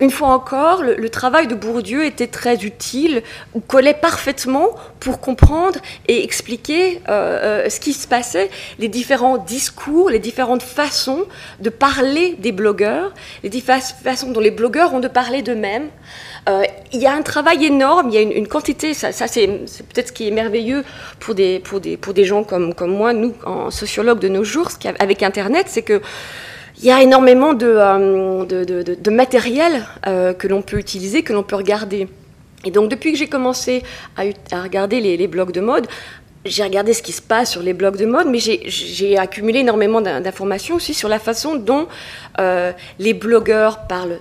une 0.00 0.10
fois 0.10 0.28
encore, 0.28 0.82
le, 0.82 1.08
travail 1.08 1.46
de 1.46 1.54
Bourdieu 1.54 2.04
était 2.04 2.26
très 2.26 2.64
utile, 2.64 3.22
collait 3.68 3.94
parfaitement 3.94 4.70
pour 4.98 5.20
comprendre 5.20 5.78
et 6.08 6.24
expliquer 6.24 7.00
euh, 7.08 7.64
euh, 7.64 7.70
ce 7.70 7.78
qui 7.78 7.92
se 7.92 8.08
passait, 8.08 8.50
les 8.78 8.88
différents 8.88 9.38
discours, 9.38 10.10
les 10.10 10.18
différentes 10.18 10.62
façons 10.62 11.24
de 11.60 11.70
parler 11.70 12.36
des 12.38 12.50
blogueurs, 12.50 13.14
les 13.42 13.50
différentes 13.50 13.94
façons 14.02 14.32
dont 14.32 14.40
les 14.40 14.50
blogueurs 14.50 14.94
ont 14.94 15.00
de 15.00 15.08
parler 15.08 15.42
d'eux-mêmes. 15.42 15.88
Euh, 16.48 16.62
il 16.92 17.00
y 17.00 17.06
a 17.06 17.14
un 17.14 17.22
travail 17.22 17.64
énorme, 17.64 18.10
il 18.10 18.14
y 18.14 18.18
a 18.18 18.20
une, 18.20 18.46
quantité, 18.46 18.92
ça, 18.92 19.12
c'est 19.12 19.46
peut-être 19.46 20.08
ce 20.08 20.12
qui 20.12 20.28
est 20.28 20.30
merveilleux 20.30 20.84
pour 21.18 21.34
des, 21.34 21.58
pour 21.58 21.80
des, 21.80 21.96
pour 21.96 22.12
des 22.12 22.24
gens 22.24 22.44
comme, 22.44 22.74
comme 22.74 22.94
moi, 22.94 23.14
nous, 23.14 23.34
en 23.46 23.70
sociologues 23.70 24.18
de 24.18 24.28
nos 24.28 24.44
jours, 24.44 24.68
avec 24.98 25.22
Internet, 25.22 25.66
c'est 25.68 25.82
que 25.82 26.02
il 26.78 26.84
y 26.84 26.90
a 26.90 27.00
énormément 27.02 27.54
de, 27.54 27.66
euh, 27.66 28.44
de, 28.44 29.10
matériel 29.10 29.86
euh, 30.06 30.34
que 30.34 30.48
l'on 30.48 30.60
peut 30.60 30.78
utiliser, 30.78 31.22
que 31.22 31.32
l'on 31.32 31.44
peut 31.44 31.56
regarder. 31.56 32.08
Et 32.64 32.70
donc 32.70 32.90
depuis 32.90 33.12
que 33.12 33.18
j'ai 33.18 33.28
commencé 33.28 33.82
à, 34.16 34.62
regarder 34.62 35.00
les, 35.00 35.26
blogs 35.28 35.52
de 35.52 35.60
mode, 35.60 35.86
j'ai 36.44 36.64
regardé 36.64 36.92
ce 36.92 37.02
qui 37.02 37.12
se 37.12 37.22
passe 37.22 37.52
sur 37.52 37.62
les 37.62 37.74
blogs 37.74 37.96
de 37.96 38.06
mode, 38.06 38.26
mais 38.26 38.38
j'ai 38.40 39.16
accumulé 39.16 39.60
énormément 39.60 40.00
d'informations 40.00 40.74
aussi 40.74 40.94
sur 40.94 41.08
la 41.08 41.20
façon 41.20 41.54
dont 41.54 41.86
les 42.98 43.14
blogueurs 43.14 43.86
parlent 43.86 44.18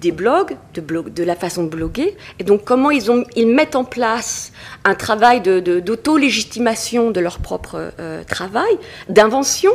des 0.00 0.12
blogs, 0.12 0.56
de, 0.74 0.80
de 0.80 1.22
la 1.22 1.36
façon 1.36 1.64
de 1.64 1.68
bloguer, 1.68 2.16
et 2.38 2.44
donc 2.44 2.64
comment 2.64 2.90
ils, 2.90 3.10
ont, 3.10 3.24
ils 3.36 3.46
mettent 3.46 3.76
en 3.76 3.84
place 3.84 4.52
un 4.84 4.94
travail 4.94 5.40
d'auto-légitimation 5.40 7.10
de, 7.10 7.20
leur 7.20 7.38
propre 7.38 7.92
travail, 8.26 8.78
d'invention 9.08 9.72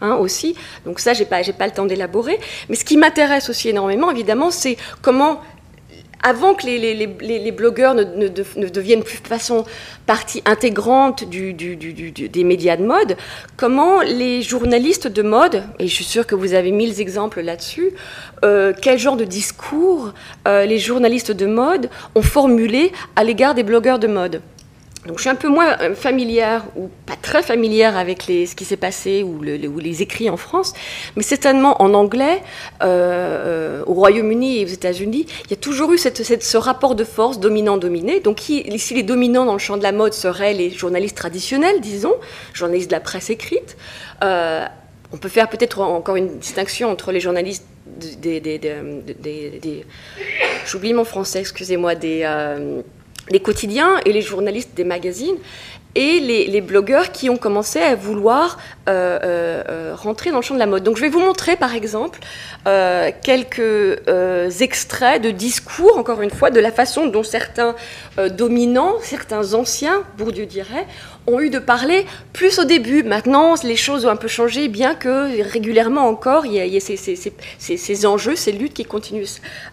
Hein, 0.00 0.16
aussi. 0.16 0.54
Donc 0.84 1.00
ça, 1.00 1.14
j'ai 1.14 1.24
pas, 1.24 1.42
j'ai 1.42 1.52
pas 1.52 1.66
le 1.66 1.72
temps 1.72 1.86
d'élaborer. 1.86 2.38
Mais 2.68 2.76
ce 2.76 2.84
qui 2.84 2.96
m'intéresse 2.96 3.48
aussi 3.48 3.70
énormément, 3.70 4.10
évidemment, 4.10 4.50
c'est 4.50 4.76
comment 5.00 5.40
avant 6.24 6.54
que 6.54 6.66
les, 6.66 7.52
blogueurs 7.52 7.94
ne, 7.94 8.02
ne, 8.02 8.68
deviennent 8.68 9.04
plus 9.04 9.20
de 9.20 9.28
façon 9.28 9.64
partie 10.06 10.42
intégrante 10.46 11.24
des 11.28 12.44
médias 12.44 12.76
de 12.76 12.84
mode, 12.84 13.16
comment 13.58 14.00
les 14.00 14.40
journalistes 14.42 15.06
de 15.06 15.22
mode, 15.22 15.62
et 15.78 15.86
je 15.86 15.94
suis 15.94 16.04
sûre 16.04 16.26
que 16.26 16.34
vous 16.34 16.54
avez 16.54 16.72
mille 16.72 16.98
exemples 16.98 17.42
là-dessus, 17.42 17.90
euh, 18.42 18.72
quel 18.80 18.98
genre 18.98 19.16
de 19.16 19.24
discours 19.24 20.12
euh, 20.48 20.64
les 20.64 20.78
journalistes 20.78 21.30
de 21.32 21.46
mode 21.46 21.90
ont 22.14 22.22
formulé 22.22 22.90
à 23.16 23.22
l'égard 23.22 23.54
des 23.54 23.62
blogueurs 23.62 23.98
de 23.98 24.06
mode? 24.06 24.40
Donc 25.06 25.18
je 25.18 25.22
suis 25.22 25.30
un 25.30 25.34
peu 25.34 25.48
moins 25.48 25.78
euh, 25.80 25.94
familière 25.94 26.64
ou 26.76 26.88
pas 27.04 27.16
très 27.20 27.42
familière 27.42 27.96
avec 27.96 28.22
ce 28.22 28.54
qui 28.54 28.64
s'est 28.64 28.78
passé 28.78 29.22
ou, 29.22 29.42
les 29.42 30.02
écrits 30.02 30.30
en 30.30 30.36
France, 30.36 30.72
mais 31.16 31.22
certainement 31.22 31.82
en 31.82 31.92
anglais, 31.92 32.42
euh, 32.82 33.80
euh, 33.80 33.84
au 33.86 33.92
Royaume-Uni 33.94 34.60
et 34.60 34.64
aux 34.64 34.68
États-Unis, 34.68 35.26
il 35.44 35.50
y 35.50 35.52
a 35.52 35.56
toujours 35.56 35.92
eu 35.92 35.98
ce 35.98 36.56
rapport 36.56 36.94
de 36.94 37.04
force 37.04 37.38
dominant-dominé. 37.38 38.20
Donc 38.20 38.48
ici, 38.48 38.94
les 38.94 39.02
dominants 39.02 39.44
dans 39.44 39.52
le 39.52 39.58
champ 39.58 39.76
de 39.76 39.82
la 39.82 39.92
mode 39.92 40.14
seraient 40.14 40.54
les 40.54 40.70
journalistes 40.70 41.16
traditionnels, 41.16 41.80
disons, 41.80 42.14
journalistes 42.54 42.88
de 42.88 42.94
la 42.94 43.00
presse 43.00 43.28
écrite. 43.30 43.76
on 44.22 45.16
peut 45.20 45.28
faire 45.28 45.48
peut-être 45.48 45.80
encore 45.80 46.16
une 46.16 46.38
distinction 46.38 46.90
entre 46.90 47.12
les 47.12 47.20
journalistes 47.20 47.66
des 48.20 49.84
J'oublie 50.66 50.94
mon 50.94 51.04
français, 51.04 51.40
excusez-moi, 51.40 51.94
des 51.94 52.24
les 53.30 53.40
quotidiens 53.40 53.98
et 54.04 54.12
les 54.12 54.22
journalistes 54.22 54.74
des 54.74 54.84
magazines 54.84 55.36
et 55.94 56.20
les, 56.20 56.60
blogueurs 56.60 57.12
qui 57.12 57.30
ont 57.30 57.36
commencé 57.36 57.78
à 57.78 57.94
vouloir 57.94 58.58
euh, 58.88 59.18
euh, 59.22 59.62
euh, 59.68 59.94
rentrer 59.94 60.30
dans 60.30 60.38
le 60.38 60.42
champ 60.42 60.54
de 60.54 60.58
la 60.58 60.66
mode. 60.66 60.82
Donc 60.82 60.96
je 60.96 61.02
vais 61.02 61.08
vous 61.08 61.20
montrer 61.20 61.56
par 61.56 61.74
exemple 61.74 62.18
quelques 63.22 64.00
extraits 64.60 65.22
de 65.22 65.30
discours, 65.30 65.96
encore 65.98 66.22
une 66.22 66.30
fois, 66.30 66.50
de 66.50 66.60
la 66.60 66.72
façon 66.72 67.06
dont 67.06 67.22
certains 67.22 67.74
dominants, 68.30 68.94
certains 69.02 69.54
anciens, 69.54 70.02
Bourdieu 70.16 70.46
dirait, 70.46 70.86
ont 71.26 71.40
eu 71.40 71.50
de 71.50 71.58
parler 71.58 72.06
plus 72.32 72.58
au 72.58 72.64
début. 72.64 73.02
Maintenant, 73.02 73.54
les 73.62 73.76
choses 73.76 74.04
ont 74.06 74.10
un 74.10 74.16
peu 74.16 74.28
changé, 74.28 74.68
bien 74.68 74.94
que 74.94 75.42
régulièrement 75.42 76.08
encore, 76.08 76.46
il 76.46 76.54
y 76.54 76.76
a, 76.76 76.80
ces, 76.80 78.06
enjeux, 78.06 78.36
ces 78.36 78.52
luttes 78.52 78.74
qui 78.74 78.84
continuent 78.84 79.24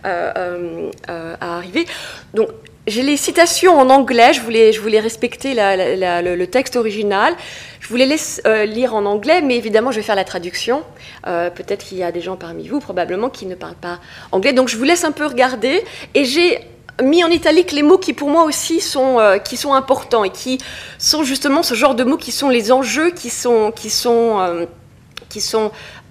à 0.03 1.55
arriver. 1.57 1.85
Donc 2.33 2.49
j'ai 2.87 3.03
les 3.03 3.17
citations 3.17 3.77
en 3.77 3.89
anglais, 3.89 4.33
je 4.33 4.41
voulais, 4.41 4.71
voulais 4.81 4.99
respecter 4.99 5.53
le, 5.55 6.45
texte 6.45 6.75
original. 6.75 7.35
Je 7.79 7.87
vous 7.87 7.95
les 7.95 8.07
laisse 8.07 8.41
euh, 8.45 8.65
lire 8.65 8.95
en 8.95 9.05
anglais, 9.05 9.41
mais 9.41 9.55
évidemment, 9.55 9.91
je 9.91 9.97
vais 9.97 10.01
faire 10.01 10.15
la 10.15 10.23
traduction. 10.23 10.81
Euh, 11.27 11.51
peut-être 11.51 11.85
qu'il 11.85 11.99
y 11.99 12.03
a 12.03 12.11
des 12.11 12.21
gens 12.21 12.37
parmi 12.37 12.67
vous, 12.67 12.79
probablement, 12.79 13.29
qui 13.29 13.45
ne 13.45 13.53
parlent 13.53 13.75
pas 13.75 13.99
anglais. 14.31 14.53
Donc, 14.53 14.67
je 14.67 14.77
vous 14.77 14.83
laisse 14.83 15.03
un 15.03 15.11
peu 15.11 15.27
regarder. 15.27 15.83
Et 16.15 16.25
j'ai 16.25 16.59
mis 17.03 17.23
en 17.23 17.27
italique 17.27 17.71
les 17.71 17.83
mots 17.83 17.99
qui, 17.99 18.13
pour 18.13 18.29
moi 18.29 18.45
aussi, 18.45 18.81
sont, 18.81 19.19
euh, 19.19 19.37
importants 19.71 20.23
et 20.23 20.31
qui 20.31 20.57
sont 20.97 21.23
justement 21.23 21.61
ce 21.61 21.75
genre 21.75 21.93
de 21.93 22.03
mots 22.03 22.17
qui 22.17 22.31
sont 22.31 22.49
les 22.49 22.71
enjeux, 22.71 23.11
qui 23.11 23.29
sont, 23.29 23.71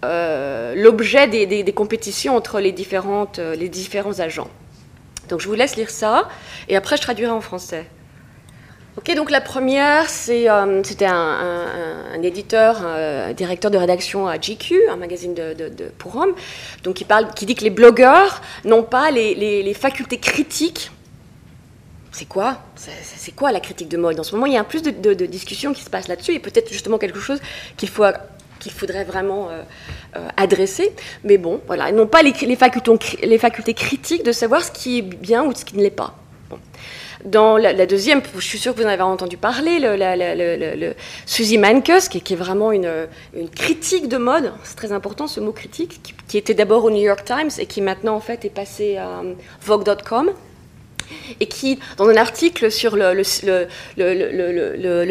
l'objet 0.03 1.27
des, 1.27 1.73
compétitions 1.73 2.37
entre 2.37 2.61
les 2.61 2.71
différents 2.71 3.27
agents. 4.21 4.51
Donc 5.31 5.41
je 5.41 5.49
vous 5.49 5.55
laisse 5.55 5.77
lire 5.77 5.91
ça, 5.91 6.29
et 6.69 6.77
après 6.77 6.97
je 6.97 7.03
traduirai 7.03 7.31
en 7.31 7.41
français. 7.41 7.87
Ok, 8.99 9.15
donc 9.15 9.31
la 9.31 9.41
première, 9.41 10.07
euh, 10.29 10.83
c'était 10.85 11.07
un, 11.07 12.23
éditeur, 12.23 12.85
un 12.85 13.33
directeur 13.33 13.71
de 13.71 13.79
rédaction 13.79 14.27
à 14.27 14.37
GQ, 14.37 14.89
un 14.91 14.97
magazine 14.97 15.35
pour 15.97 16.17
hommes, 16.17 16.35
donc 16.83 16.97
qui, 16.97 17.05
parle, 17.05 17.33
qui 17.35 17.47
dit 17.47 17.55
que 17.55 17.63
les 17.63 17.71
blogueurs 17.71 18.43
n'ont 18.65 18.83
pas 18.83 19.11
les, 19.13 19.75
facultés 19.75 20.19
critiques. 20.19 20.91
C'est 22.11 22.29
quoi? 22.29 22.59
C'est 22.75 23.33
quoi 23.33 23.53
la 23.53 23.61
critique 23.61 23.89
de 23.89 23.97
mode? 23.97 24.19
En 24.19 24.25
ce 24.25 24.35
moment, 24.35 24.47
il 24.47 24.55
y 24.55 24.57
a 24.57 24.61
un 24.61 24.65
plus 24.65 24.83
de 24.83 25.27
discussions 25.27 25.73
qui 25.73 25.83
se 25.83 25.89
passent 25.89 26.09
là-dessus, 26.09 26.33
et 26.33 26.41
peut-être 26.41 26.71
justement 26.71 26.99
quelque 26.99 27.21
chose 27.21 27.41
qu'il 27.77 27.89
faut 27.89 28.05
qu'il 28.61 28.73
faudrait 28.73 29.05
vraiment 29.05 29.49
euh, 29.49 29.63
euh, 30.17 30.29
adresser. 30.37 30.93
Mais 31.25 31.39
bon, 31.39 31.61
voilà, 31.67 31.89
ils 31.89 31.97
n'ont 31.97 32.07
pas 32.07 32.23
les, 32.23 32.33
facultés, 32.55 33.19
les, 33.23 33.39
facultés, 33.39 33.75
critiques 33.75 34.23
de 34.23 34.33
savoir 34.33 34.63
ce 34.63 34.71
qui 34.71 34.99
est 34.99 35.03
bien 35.03 35.43
ou 35.45 35.53
ce 35.55 35.65
qui 35.65 35.77
ne 35.77 35.83
l'est 35.83 35.91
pas. 35.91 36.15
Dans 37.25 37.59
la, 37.59 37.85
deuxième, 37.85 38.23
je 38.35 38.41
suis 38.41 38.59
sûre 38.59 38.75
que 38.75 38.81
vous 38.81 38.87
en 38.87 38.91
avez 38.91 39.03
entendu 39.03 39.37
parler, 39.37 39.79
le, 39.79 40.95
Mankes, 41.59 42.09
qui, 42.09 42.33
est 42.33 42.37
vraiment 42.37 42.73
une, 42.73 43.09
critique 43.55 44.09
de 44.09 44.17
mode, 44.17 44.53
c'est 44.65 44.77
très 44.77 44.93
important 44.93 45.27
ce 45.27 45.39
mot 45.39 45.53
critique, 45.53 46.01
qui, 46.29 46.39
était 46.39 46.55
d'abord 46.55 46.85
au 46.85 46.91
New 46.91 47.03
York 47.03 47.23
Times 47.27 47.51
et 47.59 47.67
qui 47.67 47.83
maintenant 47.83 48.15
en 48.15 48.21
fait 48.21 48.47
est 48.47 48.55
passé 48.55 48.97
à 48.97 49.23
Vogue.com 49.61 50.31
et 51.41 51.47
qui, 51.47 51.79
dans 51.97 52.09
un 52.09 52.17
article 52.17 52.71
sur 52.71 52.97
le, 52.97 53.23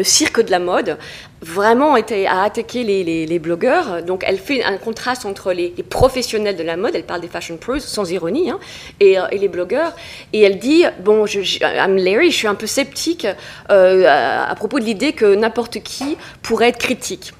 cirque 0.02 0.40
de 0.40 0.50
la 0.50 0.58
mode, 0.58 0.98
vraiment 1.42 1.96
été, 1.96 2.26
a 2.26 2.42
attaqué 2.42 2.84
les, 2.84 3.38
blogueurs. 3.38 4.02
Donc, 4.02 4.24
elle 4.26 4.38
fait 4.38 4.62
un 4.62 4.76
contraste 4.76 5.24
entre 5.24 5.52
les, 5.52 5.70
professionnels 5.88 6.56
de 6.56 6.62
la 6.62 6.76
mode, 6.76 6.94
elle 6.94 7.04
parle 7.04 7.20
des 7.20 7.28
fashion 7.28 7.56
pros, 7.56 7.78
sans 7.78 8.10
ironie, 8.10 8.50
hein, 8.50 8.58
euh, 9.02 9.26
et, 9.30 9.38
les 9.38 9.48
blogueurs. 9.48 9.94
Et 10.32 10.42
elle 10.42 10.58
dit 10.58 10.84
Bon, 11.02 11.26
je, 11.26 11.40
je, 11.42 11.58
I'm 11.60 11.96
Larry, 11.96 12.30
je 12.30 12.36
suis 12.36 12.48
un 12.48 12.54
peu 12.54 12.66
sceptique 12.66 13.26
euh, 13.70 14.06
à, 14.48 14.54
propos 14.54 14.78
de 14.78 14.84
l'idée 14.84 15.12
que 15.12 15.34
n'importe 15.34 15.82
qui 15.82 16.16
pourrait 16.42 16.68
être 16.68 16.78
critique. 16.78 17.32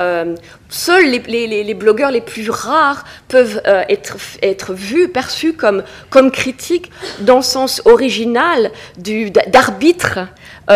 Euh, 0.00 0.36
seuls 0.68 1.06
les, 1.06 1.74
blogueurs 1.74 2.12
les 2.12 2.20
plus 2.20 2.50
rares 2.50 3.04
peuvent 3.26 3.60
être, 3.64 4.72
vus, 4.72 5.08
perçus 5.08 5.54
comme, 5.54 5.82
comme 6.08 6.30
critiques 6.30 6.92
dans 7.20 7.36
le 7.36 7.42
sens 7.42 7.82
original 7.84 8.70
d'arbitre 8.96 10.20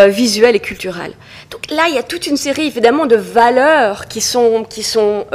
visuel 0.09 0.57
et 0.57 0.59
culturel. 0.59 1.13
Donc 1.53 1.69
là, 1.69 1.85
il 1.87 1.95
y 1.95 1.97
a 1.97 2.03
toute 2.03 2.27
une 2.27 2.35
série 2.35 2.67
évidemment 2.67 3.05
de 3.05 3.15
valeurs 3.15 4.07
qui 4.07 4.19
sont, 4.19 4.65
qui 4.67 4.83
sont 4.83 5.25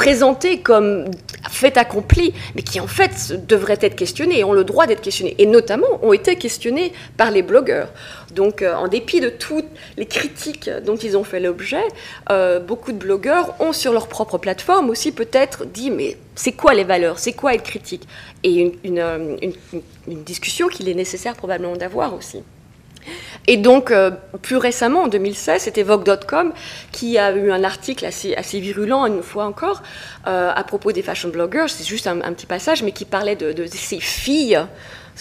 présentés 0.00 0.60
comme 0.60 1.10
fait 1.50 1.76
accompli, 1.76 2.32
mais 2.54 2.62
qui 2.62 2.80
en 2.80 2.86
fait 2.86 3.46
devraient 3.46 3.78
être 3.82 3.96
questionnés 3.96 4.38
et 4.38 4.44
ont 4.44 4.54
le 4.54 4.64
droit 4.64 4.86
d'être 4.86 5.02
questionnés, 5.02 5.34
et 5.36 5.44
notamment 5.44 6.02
ont 6.02 6.14
été 6.14 6.36
questionnés 6.36 6.94
par 7.18 7.30
les 7.30 7.42
blogueurs. 7.42 7.92
Donc, 8.34 8.62
euh, 8.62 8.74
en 8.74 8.88
dépit 8.88 9.20
de 9.20 9.28
toutes 9.28 9.66
les 9.98 10.06
critiques 10.06 10.70
dont 10.86 10.96
ils 10.96 11.18
ont 11.18 11.24
fait 11.24 11.38
l'objet, 11.38 11.84
euh, 12.30 12.60
beaucoup 12.60 12.92
de 12.92 12.96
blogueurs 12.96 13.54
ont 13.60 13.74
sur 13.74 13.92
leur 13.92 14.08
propre 14.08 14.38
plateforme 14.38 14.88
aussi 14.88 15.12
peut-être 15.12 15.66
dit 15.66 15.90
mais 15.90 16.16
c'est 16.34 16.52
quoi 16.52 16.72
les 16.72 16.84
valeurs, 16.84 17.18
c'est 17.18 17.32
quoi 17.34 17.54
être 17.54 17.64
critique? 17.64 18.06
Et 18.42 18.72
une 18.84 18.98
euh, 18.98 19.36
discussion 20.06 20.68
qu'il 20.68 20.88
est 20.88 20.94
nécessaire 20.94 21.34
probablement 21.34 21.76
d'avoir 21.76 22.14
aussi. 22.14 22.42
Et 23.46 23.56
donc, 23.56 23.90
euh, 23.90 24.10
plus 24.42 24.56
récemment, 24.56 25.04
en 25.04 25.08
2016, 25.08 25.62
c'était 25.62 25.82
Vogue.com 25.82 26.52
qui 26.92 27.18
a 27.18 27.32
eu 27.32 27.50
un 27.50 27.64
article 27.64 28.04
assez, 28.04 28.60
virulent, 28.60 29.06
une 29.06 29.22
fois 29.22 29.46
encore, 29.46 29.82
euh, 30.26 30.52
à 30.54 30.64
propos 30.64 30.92
des 30.92 31.02
fashion 31.02 31.30
bloggers. 31.30 31.68
C'est 31.68 31.86
juste 31.86 32.06
un, 32.06 32.18
petit 32.32 32.46
passage, 32.46 32.82
mais 32.82 32.92
qui 32.92 33.04
parlait 33.04 33.36
de 33.36 33.66
ces 33.66 34.00
filles 34.00 34.60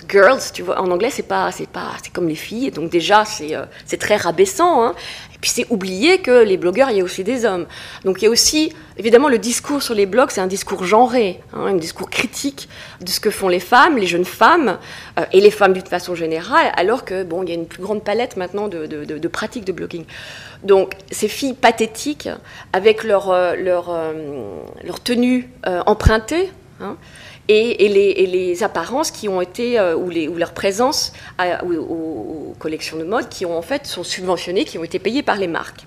girls, 0.07 0.41
tu 0.53 0.63
vois, 0.63 0.79
en 0.81 0.89
anglais, 0.91 1.09
c'est 1.09 1.23
pas, 1.23 1.51
c'est 1.51 1.67
pas, 1.69 1.91
c'est 2.03 2.11
comme 2.11 2.27
les 2.27 2.35
filles, 2.35 2.71
donc 2.71 2.89
déjà, 2.89 3.25
c'est, 3.25 3.55
euh, 3.55 3.65
c'est 3.85 3.97
très 3.97 4.15
rabaissant, 4.15 4.83
hein. 4.83 4.95
Et 5.33 5.39
puis 5.39 5.51
c'est 5.51 5.65
oublier 5.69 6.19
que 6.19 6.43
les 6.43 6.57
blogueurs, 6.57 6.91
il 6.91 6.97
y 6.97 7.01
a 7.01 7.03
aussi 7.03 7.23
des 7.23 7.45
hommes. 7.45 7.65
Donc 8.03 8.21
il 8.21 8.25
y 8.25 8.27
a 8.27 8.29
aussi, 8.29 8.73
évidemment, 8.97 9.29
le 9.29 9.37
discours 9.37 9.81
sur 9.81 9.95
les 9.95 10.05
blogs, 10.05 10.31
c'est 10.31 10.41
un 10.41 10.47
discours 10.47 10.83
genré, 10.83 11.39
hein, 11.53 11.67
un 11.67 11.75
discours 11.75 12.09
critique 12.09 12.67
de 12.99 13.09
ce 13.09 13.21
que 13.21 13.29
font 13.29 13.47
les 13.47 13.61
femmes, 13.61 13.97
les 13.97 14.07
jeunes 14.07 14.25
femmes, 14.25 14.77
euh, 15.17 15.23
et 15.31 15.39
les 15.39 15.51
femmes 15.51 15.73
d'une 15.73 15.85
façon 15.85 16.13
générale, 16.13 16.71
alors 16.75 17.05
que, 17.05 17.23
bon, 17.23 17.43
y 17.43 17.51
a 17.51 17.55
une 17.55 17.67
plus 17.67 17.81
grande 17.81 18.03
palette 18.03 18.35
maintenant 18.35 18.67
de, 18.67 19.27
pratiques 19.27 19.65
de 19.65 19.71
blogging. 19.71 20.05
Donc 20.63 20.95
ces 21.09 21.29
filles 21.29 21.53
pathétiques, 21.53 22.27
avec 22.73 23.03
leur, 23.05 23.31
euh, 23.31 23.55
leur, 23.55 23.95
leur 24.83 24.99
tenue 25.01 25.49
empruntée, 25.85 26.51
hein, 26.81 26.97
et, 27.49 27.89
les, 27.89 28.63
apparences 28.63 29.11
qui 29.11 29.27
ont 29.27 29.41
été, 29.41 29.79
euh, 29.79 29.95
ou, 29.95 30.09
leur 30.09 30.53
présence 30.53 31.13
aux, 31.63 32.53
collections 32.59 32.97
de 32.97 33.03
mode 33.03 33.29
qui 33.29 33.45
en 33.45 33.61
fait 33.61 33.87
sont 33.87 34.03
subventionnées, 34.03 34.65
qui 34.65 34.77
ont 34.77 34.83
été 34.83 34.99
payées 34.99 35.23
par 35.23 35.37
les 35.37 35.47
marques. 35.47 35.85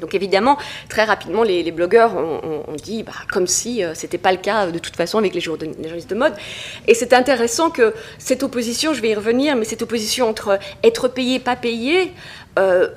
Donc 0.00 0.14
évidemment, 0.14 0.58
très 0.88 1.04
rapidement, 1.04 1.42
les, 1.42 1.70
blogueurs 1.72 2.16
ont, 2.16 2.76
dit, 2.82 3.02
bah, 3.02 3.12
comme 3.32 3.46
si 3.46 3.82
euh, 3.82 3.94
ce 3.94 4.02
n'était 4.02 4.18
pas 4.18 4.30
le 4.30 4.38
cas 4.38 4.66
de 4.66 4.78
toute 4.78 4.94
façon 4.94 5.18
avec 5.18 5.34
les, 5.34 5.40
journalistes 5.40 6.10
de 6.10 6.14
mode. 6.14 6.34
Et 6.86 6.94
c'est 6.94 7.12
intéressant 7.12 7.70
que 7.70 7.94
cette 8.18 8.42
opposition, 8.42 8.92
je 8.92 9.00
vais 9.00 9.10
y 9.10 9.14
revenir, 9.14 9.56
mais 9.56 9.64
cette 9.64 9.82
opposition 9.82 10.28
entre 10.28 10.58
être 10.84 11.08
payé, 11.08 11.38
pas 11.38 11.56
payé, 11.56 12.12
euh, 12.58 12.88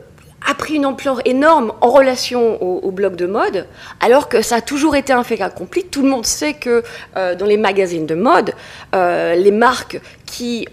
a 0.45 0.53
pris 0.53 0.75
une 0.75 0.85
ampleur 0.85 1.21
énorme 1.25 1.73
en 1.81 1.89
relation 1.89 2.61
au, 2.61 2.91
blog 2.91 3.15
de 3.15 3.25
mode, 3.25 3.67
alors 3.99 4.29
que 4.29 4.41
ça 4.41 4.57
a 4.57 4.61
toujours 4.61 4.95
été 4.95 5.13
un 5.13 5.23
fait 5.23 5.41
accompli. 5.41 5.83
Tout 5.83 6.01
le 6.01 6.09
monde 6.09 6.25
sait 6.25 6.53
que 6.53 6.83
euh, 7.17 7.35
dans 7.35 7.45
les 7.45 7.57
magazines 7.57 8.05
de 8.05 8.15
mode, 8.15 8.53
euh, 8.95 9.35
les 9.35 9.51
marques 9.51 10.01
qui, 10.25 10.67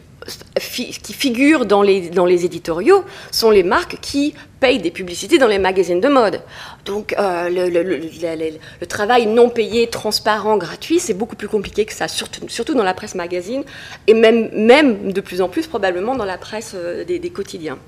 qui 1.02 1.12
figurent 1.12 1.66
dans 1.66 1.82
les, 1.82 2.08
dans 2.08 2.26
les 2.26 2.44
éditoriaux 2.44 3.04
sont 3.30 3.50
les 3.50 3.62
marques 3.62 3.98
qui 4.00 4.34
payent 4.60 4.78
des 4.78 4.90
publicités 4.90 5.38
dans 5.38 5.46
les 5.46 5.58
magazines 5.58 6.00
de 6.00 6.08
mode. 6.08 6.40
Donc 6.84 7.14
euh, 7.18 7.48
le, 7.48 7.68
le, 7.68 8.86
travail 8.86 9.26
non 9.26 9.50
payé, 9.50 9.88
transparent, 9.88 10.56
gratuit, 10.56 10.98
c'est 10.98 11.14
beaucoup 11.14 11.36
plus 11.36 11.48
compliqué 11.48 11.84
que 11.84 11.92
ça, 11.92 12.08
surtout, 12.08 12.48
surtout, 12.48 12.74
dans 12.74 12.84
la 12.84 12.94
presse 12.94 13.14
magazine, 13.14 13.62
et 14.06 14.14
même, 14.14 14.48
même 14.54 15.12
de 15.12 15.20
plus 15.20 15.40
en 15.40 15.48
plus 15.48 15.66
probablement 15.66 16.14
dans 16.14 16.24
la 16.24 16.38
presse 16.38 16.74
des 17.06 17.30
quotidiens. 17.30 17.78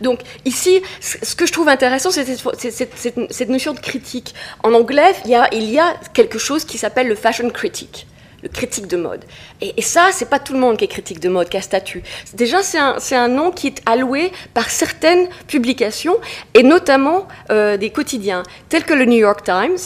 Donc 0.00 0.20
ici, 0.44 0.82
ce 1.00 1.34
que 1.34 1.46
je 1.46 1.52
trouve 1.52 1.68
intéressant, 1.68 2.10
c'est 2.10 2.24
cette, 2.24 3.48
notion 3.48 3.74
de 3.74 3.80
critique. 3.80 4.34
En 4.62 4.72
anglais, 4.74 5.14
il 5.24 5.30
y 5.30 5.78
a, 5.78 5.94
quelque 6.12 6.38
chose 6.38 6.64
qui 6.64 6.78
s'appelle 6.78 7.08
le 7.08 7.14
fashion 7.14 7.50
critique 7.50 8.06
le 8.42 8.50
critique 8.50 8.86
de 8.86 8.98
mode. 8.98 9.24
Et, 9.62 9.80
ça, 9.80 10.10
c'est 10.12 10.28
pas 10.28 10.38
tout 10.38 10.52
le 10.52 10.58
monde 10.58 10.76
qui 10.76 10.84
est 10.84 10.88
critique 10.88 11.18
de 11.18 11.30
mode, 11.30 11.48
qui 11.48 11.56
a 11.56 11.62
statut. 11.62 12.02
Déjà, 12.34 12.62
c'est 12.62 12.76
un, 12.76 12.98
un, 13.12 13.28
nom 13.28 13.50
qui 13.50 13.68
est 13.68 13.80
alloué 13.86 14.32
par 14.52 14.68
certaines 14.68 15.28
publications, 15.48 16.16
et 16.52 16.62
notamment 16.62 17.26
euh, 17.48 17.78
des 17.78 17.88
quotidiens, 17.88 18.42
tels 18.68 18.84
que 18.84 18.92
le 18.92 19.06
New 19.06 19.16
York 19.16 19.44
Times, 19.44 19.78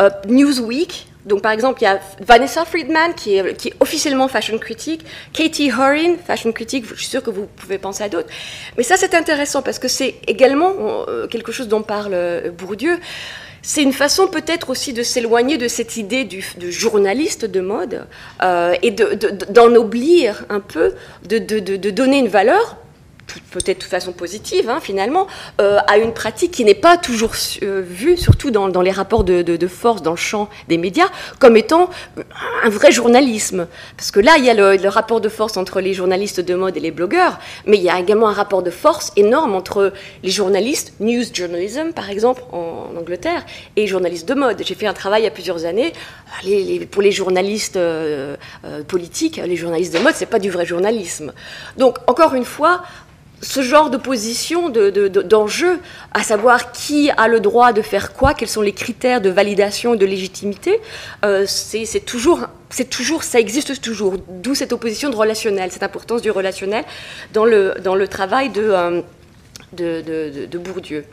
euh, 0.00 0.10
Newsweek, 0.26 1.06
donc, 1.28 1.42
par 1.42 1.52
exemple, 1.52 1.80
il 1.82 1.84
y 1.84 1.88
a 1.88 2.00
Vanessa 2.20 2.64
Friedman, 2.64 3.14
qui 3.14 3.36
est, 3.36 3.74
officiellement 3.80 4.28
fashion 4.28 4.58
critique, 4.58 5.04
Katie 5.32 5.70
Horin, 5.70 6.14
fashion 6.26 6.52
critique, 6.52 6.86
je 6.88 6.94
suis 6.94 7.06
sûre 7.06 7.22
que 7.22 7.30
vous 7.30 7.46
pouvez 7.46 7.78
penser 7.78 8.02
à 8.02 8.08
d'autres. 8.08 8.28
Mais 8.76 8.82
ça, 8.82 8.96
c'est 8.96 9.14
intéressant 9.14 9.62
parce 9.62 9.78
que 9.78 9.88
c'est 9.88 10.14
également 10.26 10.72
euh, 11.08 11.26
quelque 11.26 11.52
chose 11.52 11.68
dont 11.68 11.82
parle 11.82 12.14
euh, 12.14 12.50
Bourdieu. 12.50 12.98
C'est 13.60 13.82
une 13.82 13.92
façon 13.92 14.28
peut-être 14.28 14.70
aussi 14.70 14.92
de 14.94 15.02
s'éloigner 15.02 15.58
de 15.58 15.68
cette 15.68 15.96
idée 15.96 16.24
du, 16.24 16.44
de 16.56 16.70
journaliste 16.70 17.44
de 17.44 17.60
mode 17.60 18.06
euh, 18.42 18.74
et 18.82 18.90
d'en 18.90 19.74
oublier 19.74 20.30
un 20.48 20.60
peu, 20.60 20.94
de, 21.28 21.38
de 21.38 21.90
donner 21.90 22.18
une 22.20 22.28
valeur 22.28 22.78
peut-être 23.50 23.78
de 23.78 23.84
façon 23.84 24.12
positive 24.12 24.68
hein, 24.68 24.80
finalement, 24.80 25.26
euh, 25.60 25.78
à 25.86 25.98
une 25.98 26.12
pratique 26.12 26.50
qui 26.50 26.64
n'est 26.64 26.74
pas 26.74 26.96
toujours 26.96 27.32
euh, 27.62 27.82
vue, 27.84 28.16
surtout 28.16 28.50
dans, 28.50 28.68
les 28.82 28.90
rapports 28.90 29.24
de, 29.24 29.68
force 29.68 30.02
dans 30.02 30.12
le 30.12 30.16
champ 30.16 30.48
des 30.68 30.78
médias, 30.78 31.08
comme 31.38 31.56
étant 31.56 31.90
un 32.62 32.68
vrai 32.68 32.92
journalisme. 32.92 33.66
Parce 33.96 34.10
que 34.10 34.20
là, 34.20 34.36
il 34.38 34.44
y 34.44 34.50
a 34.50 34.54
le, 34.54 34.88
rapport 34.88 35.20
de 35.20 35.28
force 35.28 35.56
entre 35.56 35.80
les 35.80 35.94
journalistes 35.94 36.40
de 36.40 36.54
mode 36.54 36.76
et 36.76 36.80
les 36.80 36.90
blogueurs, 36.90 37.38
mais 37.66 37.76
il 37.76 37.82
y 37.82 37.90
a 37.90 37.98
également 37.98 38.28
un 38.28 38.32
rapport 38.32 38.62
de 38.62 38.70
force 38.70 39.12
énorme 39.16 39.54
entre 39.54 39.92
les 40.22 40.30
journalistes, 40.30 40.94
news 41.00 41.24
journalism 41.32 41.92
par 41.92 42.10
exemple 42.10 42.42
en, 42.52 42.96
Angleterre, 42.98 43.44
et 43.76 43.82
les 43.82 43.86
journalistes 43.86 44.28
de 44.28 44.34
mode. 44.34 44.62
J'ai 44.64 44.74
fait 44.74 44.86
un 44.86 44.94
travail 44.94 45.22
il 45.22 45.24
y 45.24 45.28
a 45.28 45.30
plusieurs 45.30 45.64
années. 45.64 45.92
pour 46.90 47.02
les 47.02 47.12
journalistes 47.12 47.76
euh, 47.76 48.36
politiques, 48.86 49.40
les 49.44 49.56
journalistes 49.56 49.92
de 49.92 49.98
mode, 49.98 50.14
c'est 50.14 50.26
pas 50.26 50.38
du 50.38 50.50
vrai 50.50 50.66
journalisme. 50.66 51.32
Donc, 51.76 51.98
encore 52.06 52.34
une 52.34 52.44
fois, 52.44 52.82
ce 53.40 53.62
genre 53.62 53.90
de 53.90 53.96
position, 53.96 54.68
d'enjeu, 54.68 55.78
à 56.12 56.22
savoir 56.22 56.72
qui 56.72 57.10
a 57.10 57.28
le 57.28 57.40
droit 57.40 57.72
de 57.72 57.82
faire 57.82 58.12
quoi, 58.12 58.34
quels 58.34 58.48
sont 58.48 58.62
les 58.62 58.72
critères 58.72 59.20
de 59.20 59.30
validation 59.30 59.94
et 59.94 59.96
de 59.96 60.06
légitimité, 60.06 60.80
euh, 61.24 61.44
c'est 61.46 62.04
toujours, 62.04 62.46
toujours, 62.90 63.22
ça 63.22 63.38
existe 63.38 63.80
toujours. 63.80 64.16
D'où 64.28 64.54
cette 64.54 64.72
opposition 64.72 65.10
de 65.10 65.16
relationnel, 65.16 65.70
cette 65.70 65.82
importance 65.82 66.22
du 66.22 66.30
relationnel 66.30 66.84
dans 67.32 67.44
le, 67.44 67.74
dans 67.82 67.94
le 67.94 68.08
travail 68.08 68.50
de, 68.50 68.62
euh, 68.62 69.02
de 69.72 70.58
Bourdieu. 70.58 71.04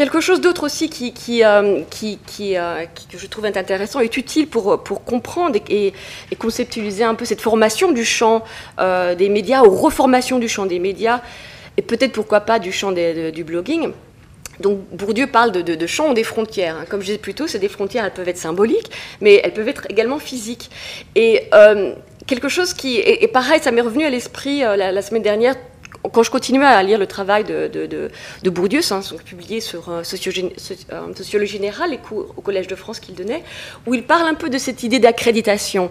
Quelque 0.00 0.20
chose 0.20 0.40
d'autre 0.40 0.64
aussi 0.64 0.88
qui, 0.88 1.44
euh, 1.44 1.82
euh, 1.82 2.84
que 3.12 3.18
je 3.18 3.26
trouve 3.26 3.44
intéressant 3.44 4.00
est 4.00 4.16
utile 4.16 4.46
pour, 4.46 4.82
pour 4.82 5.04
comprendre 5.04 5.58
et, 5.68 5.92
conceptualiser 6.38 7.04
un 7.04 7.14
peu 7.14 7.26
cette 7.26 7.42
formation 7.42 7.92
du 7.92 8.06
champ 8.06 8.42
euh, 8.78 9.14
des 9.14 9.28
médias 9.28 9.62
ou 9.62 9.68
reformation 9.68 10.38
du 10.38 10.48
champ 10.48 10.64
des 10.64 10.78
médias 10.78 11.20
et 11.76 11.82
peut-être 11.82 12.12
pourquoi 12.12 12.40
pas 12.40 12.58
du 12.58 12.72
champ 12.72 12.92
du 12.92 13.44
blogging. 13.44 13.92
Donc 14.60 14.78
Bourdieu 14.90 15.26
parle 15.26 15.52
de, 15.52 15.60
de, 15.60 15.86
champ 15.86 16.12
ou 16.12 16.14
des 16.14 16.24
frontières. 16.24 16.76
Hein. 16.76 16.84
Comme 16.88 17.00
je 17.00 17.06
disais 17.06 17.18
plus 17.18 17.34
tôt, 17.34 17.46
c'est 17.46 17.58
des 17.58 17.68
frontières, 17.68 18.06
elles 18.06 18.12
peuvent 18.12 18.26
être 18.26 18.38
symboliques, 18.38 18.90
mais 19.20 19.42
elles 19.44 19.52
peuvent 19.52 19.68
être 19.68 19.84
également 19.90 20.18
physiques. 20.18 20.70
Et 21.14 21.42
quelque 22.26 22.48
chose 22.48 22.72
qui 22.72 22.96
est, 22.96 23.30
pareil, 23.30 23.60
ça 23.60 23.70
m'est 23.70 23.82
revenu 23.82 24.06
à 24.06 24.08
l'esprit 24.08 24.60
la, 24.60 25.02
semaine 25.02 25.22
dernière 25.22 25.56
quand 26.08 26.22
je 26.22 26.30
continuais 26.30 26.66
à 26.66 26.82
lire 26.82 26.98
le 26.98 27.06
travail 27.06 27.44
de, 27.44 28.50
Bourdieu, 28.50 28.80
hein, 28.90 29.00
publié 29.24 29.60
sur 29.60 29.90
euh, 29.90 30.02
sociologie, 30.02 30.50
euh, 30.92 31.14
sociologie, 31.14 31.52
générale, 31.52 31.90
les 31.90 31.98
cours 31.98 32.34
au 32.36 32.40
Collège 32.40 32.66
de 32.66 32.74
France 32.74 33.00
qu'il 33.00 33.14
donnait, 33.14 33.42
où 33.86 33.94
il 33.94 34.02
parle 34.02 34.26
un 34.26 34.34
peu 34.34 34.48
de 34.48 34.58
cette 34.58 34.82
idée 34.82 34.98
d'accréditation. 34.98 35.90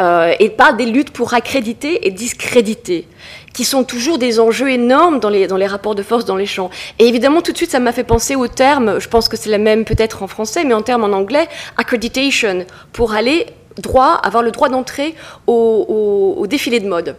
Euh, 0.00 0.32
il 0.40 0.52
parle 0.52 0.76
des 0.76 0.86
luttes 0.86 1.10
pour 1.10 1.34
accréditer 1.34 2.06
et 2.06 2.10
discréditer, 2.10 3.06
qui 3.52 3.64
sont 3.64 3.84
toujours 3.84 4.18
des 4.18 4.40
enjeux 4.40 4.70
énormes 4.70 5.20
dans 5.20 5.28
les, 5.28 5.46
rapports 5.66 5.94
de 5.94 6.02
force 6.02 6.24
dans 6.24 6.36
les 6.36 6.46
champs. 6.46 6.70
Et 6.98 7.06
évidemment, 7.06 7.42
tout 7.42 7.52
de 7.52 7.56
suite, 7.56 7.70
ça 7.70 7.80
m'a 7.80 7.92
fait 7.92 8.04
penser 8.04 8.36
au 8.36 8.48
terme, 8.48 8.98
je 8.98 9.08
pense 9.08 9.28
que 9.28 9.36
c'est 9.36 9.50
la 9.50 9.58
même 9.58 9.84
peut-être 9.84 10.22
en 10.22 10.26
français, 10.26 10.64
mais 10.64 10.74
en 10.74 10.82
terme 10.82 11.04
en 11.04 11.12
anglais, 11.12 11.48
accreditation, 11.76 12.64
pour 12.92 13.12
aller 13.12 13.46
droit, 13.76 14.14
avoir 14.22 14.42
le 14.42 14.50
droit 14.50 14.68
d'entrer 14.68 15.14
au 15.46 16.46
défilé 16.48 16.80
de 16.80 16.88
mode. 16.88 17.16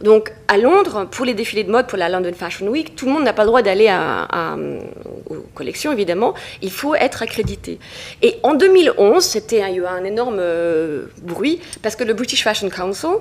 Donc 0.00 0.32
à 0.48 0.58
Londres, 0.58 1.06
pour 1.10 1.24
les 1.24 1.34
défilés 1.34 1.64
de 1.64 1.70
mode, 1.70 1.86
pour 1.86 1.98
la 1.98 2.08
London 2.08 2.32
Fashion 2.34 2.66
Week, 2.68 2.96
tout 2.96 3.06
le 3.06 3.12
monde 3.12 3.24
n'a 3.24 3.32
pas 3.32 3.42
le 3.42 3.48
droit 3.48 3.62
d'aller 3.62 3.90
aux 5.30 5.44
collections, 5.54 5.92
évidemment. 5.92 6.34
Il 6.62 6.70
faut 6.70 6.94
être 6.94 7.22
accrédité. 7.22 7.78
Et 8.22 8.36
en 8.42 8.54
2011, 8.54 9.22
c'était 9.22 9.56
il 9.56 9.60
y 9.60 9.62
a 9.62 9.70
eu 9.72 9.86
un 9.86 10.04
énorme 10.04 10.38
euh, 10.38 11.06
bruit 11.22 11.60
parce 11.82 11.96
que 11.96 12.04
le 12.04 12.14
British 12.14 12.42
Fashion 12.42 12.68
Council 12.68 13.16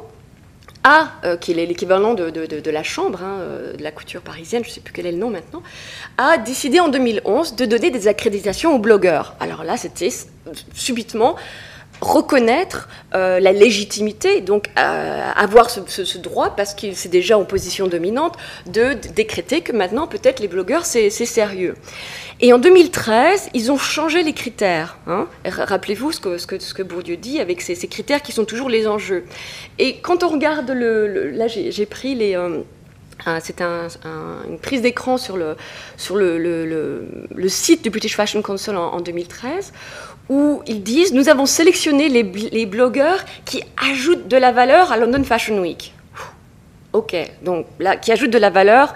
a, 0.83 1.37
qui 1.39 1.51
est 1.51 1.65
l'équivalent 1.65 2.13
de, 2.13 2.29
de, 2.29 2.71
la 2.71 2.83
chambre, 2.83 3.21
hein, 3.23 3.37
de 3.77 3.81
la 3.81 3.91
couture 3.91 4.19
parisienne, 4.19 4.63
je 4.65 4.69
ne 4.69 4.73
sais 4.73 4.81
plus 4.81 4.93
quel 4.93 5.05
est 5.05 5.13
le 5.13 5.17
nom 5.17 5.29
maintenant, 5.29 5.63
a 6.17 6.37
décidé 6.37 6.81
en 6.81 6.89
2011 6.89 7.55
de 7.55 7.65
donner 7.65 7.89
des 7.89 8.09
accréditations 8.09 8.75
aux 8.75 8.79
blogueurs. 8.79 9.35
Alors 9.39 9.63
là, 9.63 9.77
c'était 9.77 10.09
subitement 10.73 11.37
reconnaître 12.03 12.89
euh, 13.15 13.39
la 13.39 13.51
légitimité, 13.51 14.41
donc 14.41 14.69
euh, 14.77 15.31
avoir 15.35 15.69
ce, 15.69 16.17
droit, 16.17 16.55
parce 16.55 16.73
qu'il 16.73 16.95
c'est 16.95 17.09
déjà 17.09 17.37
en 17.37 17.45
position 17.45 17.87
dominante, 17.87 18.35
de, 18.67 18.93
décréter 18.93 19.61
que 19.61 19.71
maintenant 19.71 20.07
peut-être 20.07 20.39
les 20.39 20.47
blogueurs 20.47 20.85
c'est, 20.85 21.09
sérieux. 21.09 21.75
Et 22.41 22.51
en 22.51 22.59
2013, 22.59 23.49
ils 23.53 23.71
ont 23.71 23.77
changé 23.77 24.23
les 24.23 24.33
critères. 24.33 24.97
Hein. 25.07 25.27
Rappelez-vous 25.45 26.11
ce 26.11 26.19
que, 26.19 26.83
Bourdieu 26.83 27.17
dit 27.17 27.39
avec 27.39 27.61
ces, 27.61 27.75
critères 27.87 28.21
qui 28.21 28.31
sont 28.31 28.45
toujours 28.45 28.69
les 28.69 28.87
enjeux. 28.87 29.23
Et 29.79 29.97
quand 29.97 30.23
on 30.23 30.29
regarde 30.29 30.69
le... 30.69 31.29
là, 31.31 31.47
j'ai, 31.47 31.85
pris 31.85 32.15
les... 32.15 32.35
Euh, 32.35 33.39
c'est 33.41 33.61
une 33.61 34.59
prise 34.61 34.81
d'écran 34.81 35.17
sur, 35.17 35.37
le, 35.37 35.55
site 37.47 37.83
du 37.83 37.89
British 37.89 38.15
Fashion 38.15 38.41
Council 38.41 38.75
en 38.75 38.99
2013, 38.99 39.71
où 40.29 40.61
ils 40.67 40.83
disent 40.83 41.13
nous 41.13 41.29
avons 41.29 41.45
sélectionné 41.45 42.09
les, 42.09 42.65
blogueurs 42.65 43.23
qui 43.45 43.63
ajoutent 43.91 44.27
de 44.27 44.37
la 44.37 44.51
valeur 44.51 44.91
à 44.91 44.97
London 44.97 45.23
Fashion 45.23 45.59
Week. 45.59 45.93
Ok, 46.93 47.15
donc 47.41 47.65
là, 47.79 47.97
qui 47.97 48.11
ajoutent 48.11 48.31
de 48.31 48.37
la 48.37 48.51
valeur, 48.51 48.93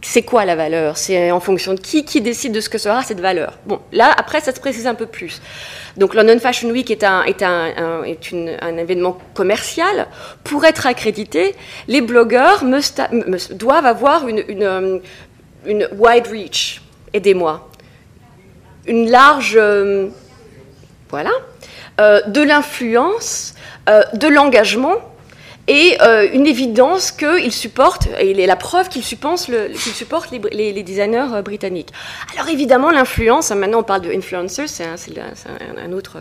c'est 0.00 0.22
quoi 0.22 0.44
la 0.44 0.56
valeur? 0.56 0.96
C'est 0.96 1.30
en 1.30 1.40
fonction 1.40 1.74
de 1.74 1.80
qui 1.80 2.04
qui 2.04 2.20
décide 2.20 2.52
de 2.52 2.60
ce 2.60 2.68
que 2.68 2.78
sera 2.78 3.02
cette 3.02 3.20
valeur? 3.20 3.58
Bon, 3.66 3.80
là, 3.92 4.14
après, 4.16 4.40
ça 4.40 4.54
se 4.54 4.60
précise 4.60 4.86
un 4.86 4.94
peu 4.94 5.06
plus. 5.06 5.42
Donc, 5.96 6.14
London 6.14 6.38
Fashion 6.38 6.70
Week 6.70 6.90
est 6.90 7.04
un, 7.04 7.22
est 7.24 7.42
un, 7.42 8.02
est 8.04 8.32
un 8.62 8.76
événement 8.78 9.18
commercial. 9.34 10.06
Pour 10.44 10.64
être 10.64 10.86
accrédité, 10.86 11.54
les 11.88 12.00
blogueurs 12.00 12.64
doivent 13.50 13.86
avoir 13.86 14.28
une, 14.28 14.42
une, 14.48 15.00
une 15.66 15.88
wide 15.98 16.28
reach. 16.28 16.82
Aidez-moi 17.12 17.68
une 18.86 19.10
large, 19.10 19.56
euh, 19.56 20.08
voilà, 21.10 21.32
euh, 22.00 22.20
de 22.26 22.42
l'influence, 22.42 23.54
euh, 23.88 24.02
de 24.14 24.28
l'engagement 24.28 24.94
et 25.68 25.98
une 26.32 26.46
évidence 26.46 27.10
qu'il 27.10 27.50
supporte, 27.50 28.06
et 28.20 28.30
il 28.30 28.38
est 28.38 28.46
la 28.46 28.54
preuve 28.54 28.88
qu'il 28.88 29.02
supporte, 29.02 29.48
le, 29.48 29.74
supporte 29.74 30.30
les, 30.30 30.82
designers 30.84 31.42
britanniques. 31.44 31.92
Alors 32.34 32.48
évidemment, 32.48 32.92
l'influence, 32.92 33.50
hein, 33.50 33.56
maintenant 33.56 33.80
on 33.80 33.82
parle 33.82 34.02
de 34.02 34.12
influencers, 34.12 34.68
c'est 34.68 34.84
un, 34.84 35.92
autre... 35.92 36.18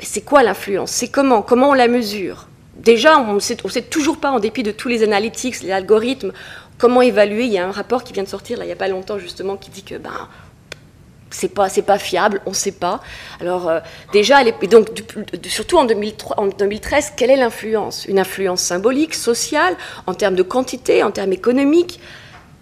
Mais 0.00 0.04
c'est 0.04 0.22
quoi 0.22 0.42
l'influence? 0.42 0.90
C'est 0.90 1.06
comment 1.06 1.42
Comment 1.42 1.70
on 1.70 1.74
la 1.74 1.86
mesure? 1.86 2.48
Déjà, 2.74 3.20
on 3.20 3.34
ne 3.34 3.38
sait, 3.38 3.56
sait 3.68 3.82
toujours 3.82 4.16
pas, 4.18 4.32
en 4.32 4.40
dépit 4.40 4.64
de 4.64 4.72
tous 4.72 4.88
les 4.88 5.04
analytics, 5.04 5.62
les 5.62 5.70
algorithmes, 5.70 6.32
comment 6.76 7.02
évaluer. 7.02 7.44
Il 7.44 7.52
y 7.52 7.58
a 7.58 7.64
un 7.68 7.70
rapport 7.70 8.02
qui 8.02 8.12
vient 8.12 8.24
de 8.24 8.28
sortir, 8.28 8.58
là, 8.58 8.64
il 8.64 8.66
n'y 8.66 8.72
a 8.72 8.76
pas 8.76 8.88
longtemps, 8.88 9.20
justement, 9.20 9.56
qui 9.56 9.70
dit 9.70 9.84
que 9.84 9.94
ben, 9.94 10.28
c'est 11.32 11.48
pas 11.48 11.68
c'est 11.68 11.82
pas 11.82 11.98
fiable, 11.98 12.40
on 12.46 12.50
ne 12.50 12.54
sait 12.54 12.72
pas. 12.72 13.00
Alors 13.40 13.68
euh, 13.68 13.80
déjà, 14.12 14.38
donc 14.44 14.88
surtout 15.46 15.78
en, 15.78 15.84
2003, 15.84 16.38
en 16.38 16.46
2013, 16.46 17.14
quelle 17.16 17.30
est 17.30 17.36
l'influence? 17.36 18.04
Une 18.06 18.18
influence 18.18 18.60
symbolique, 18.60 19.14
sociale, 19.14 19.76
en 20.06 20.14
termes 20.14 20.36
de 20.36 20.42
quantité, 20.42 21.02
en 21.02 21.10
termes 21.10 21.32
économiques? 21.32 22.00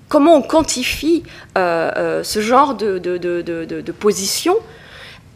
Comment 0.08 0.34
on 0.34 0.42
quantifie 0.42 1.22
euh, 1.56 1.90
euh, 1.96 2.24
ce 2.24 2.40
genre 2.40 2.74
de, 2.74 2.98
de, 2.98 3.16
de, 3.16 3.42
de 3.42 3.92
position? 3.92 4.56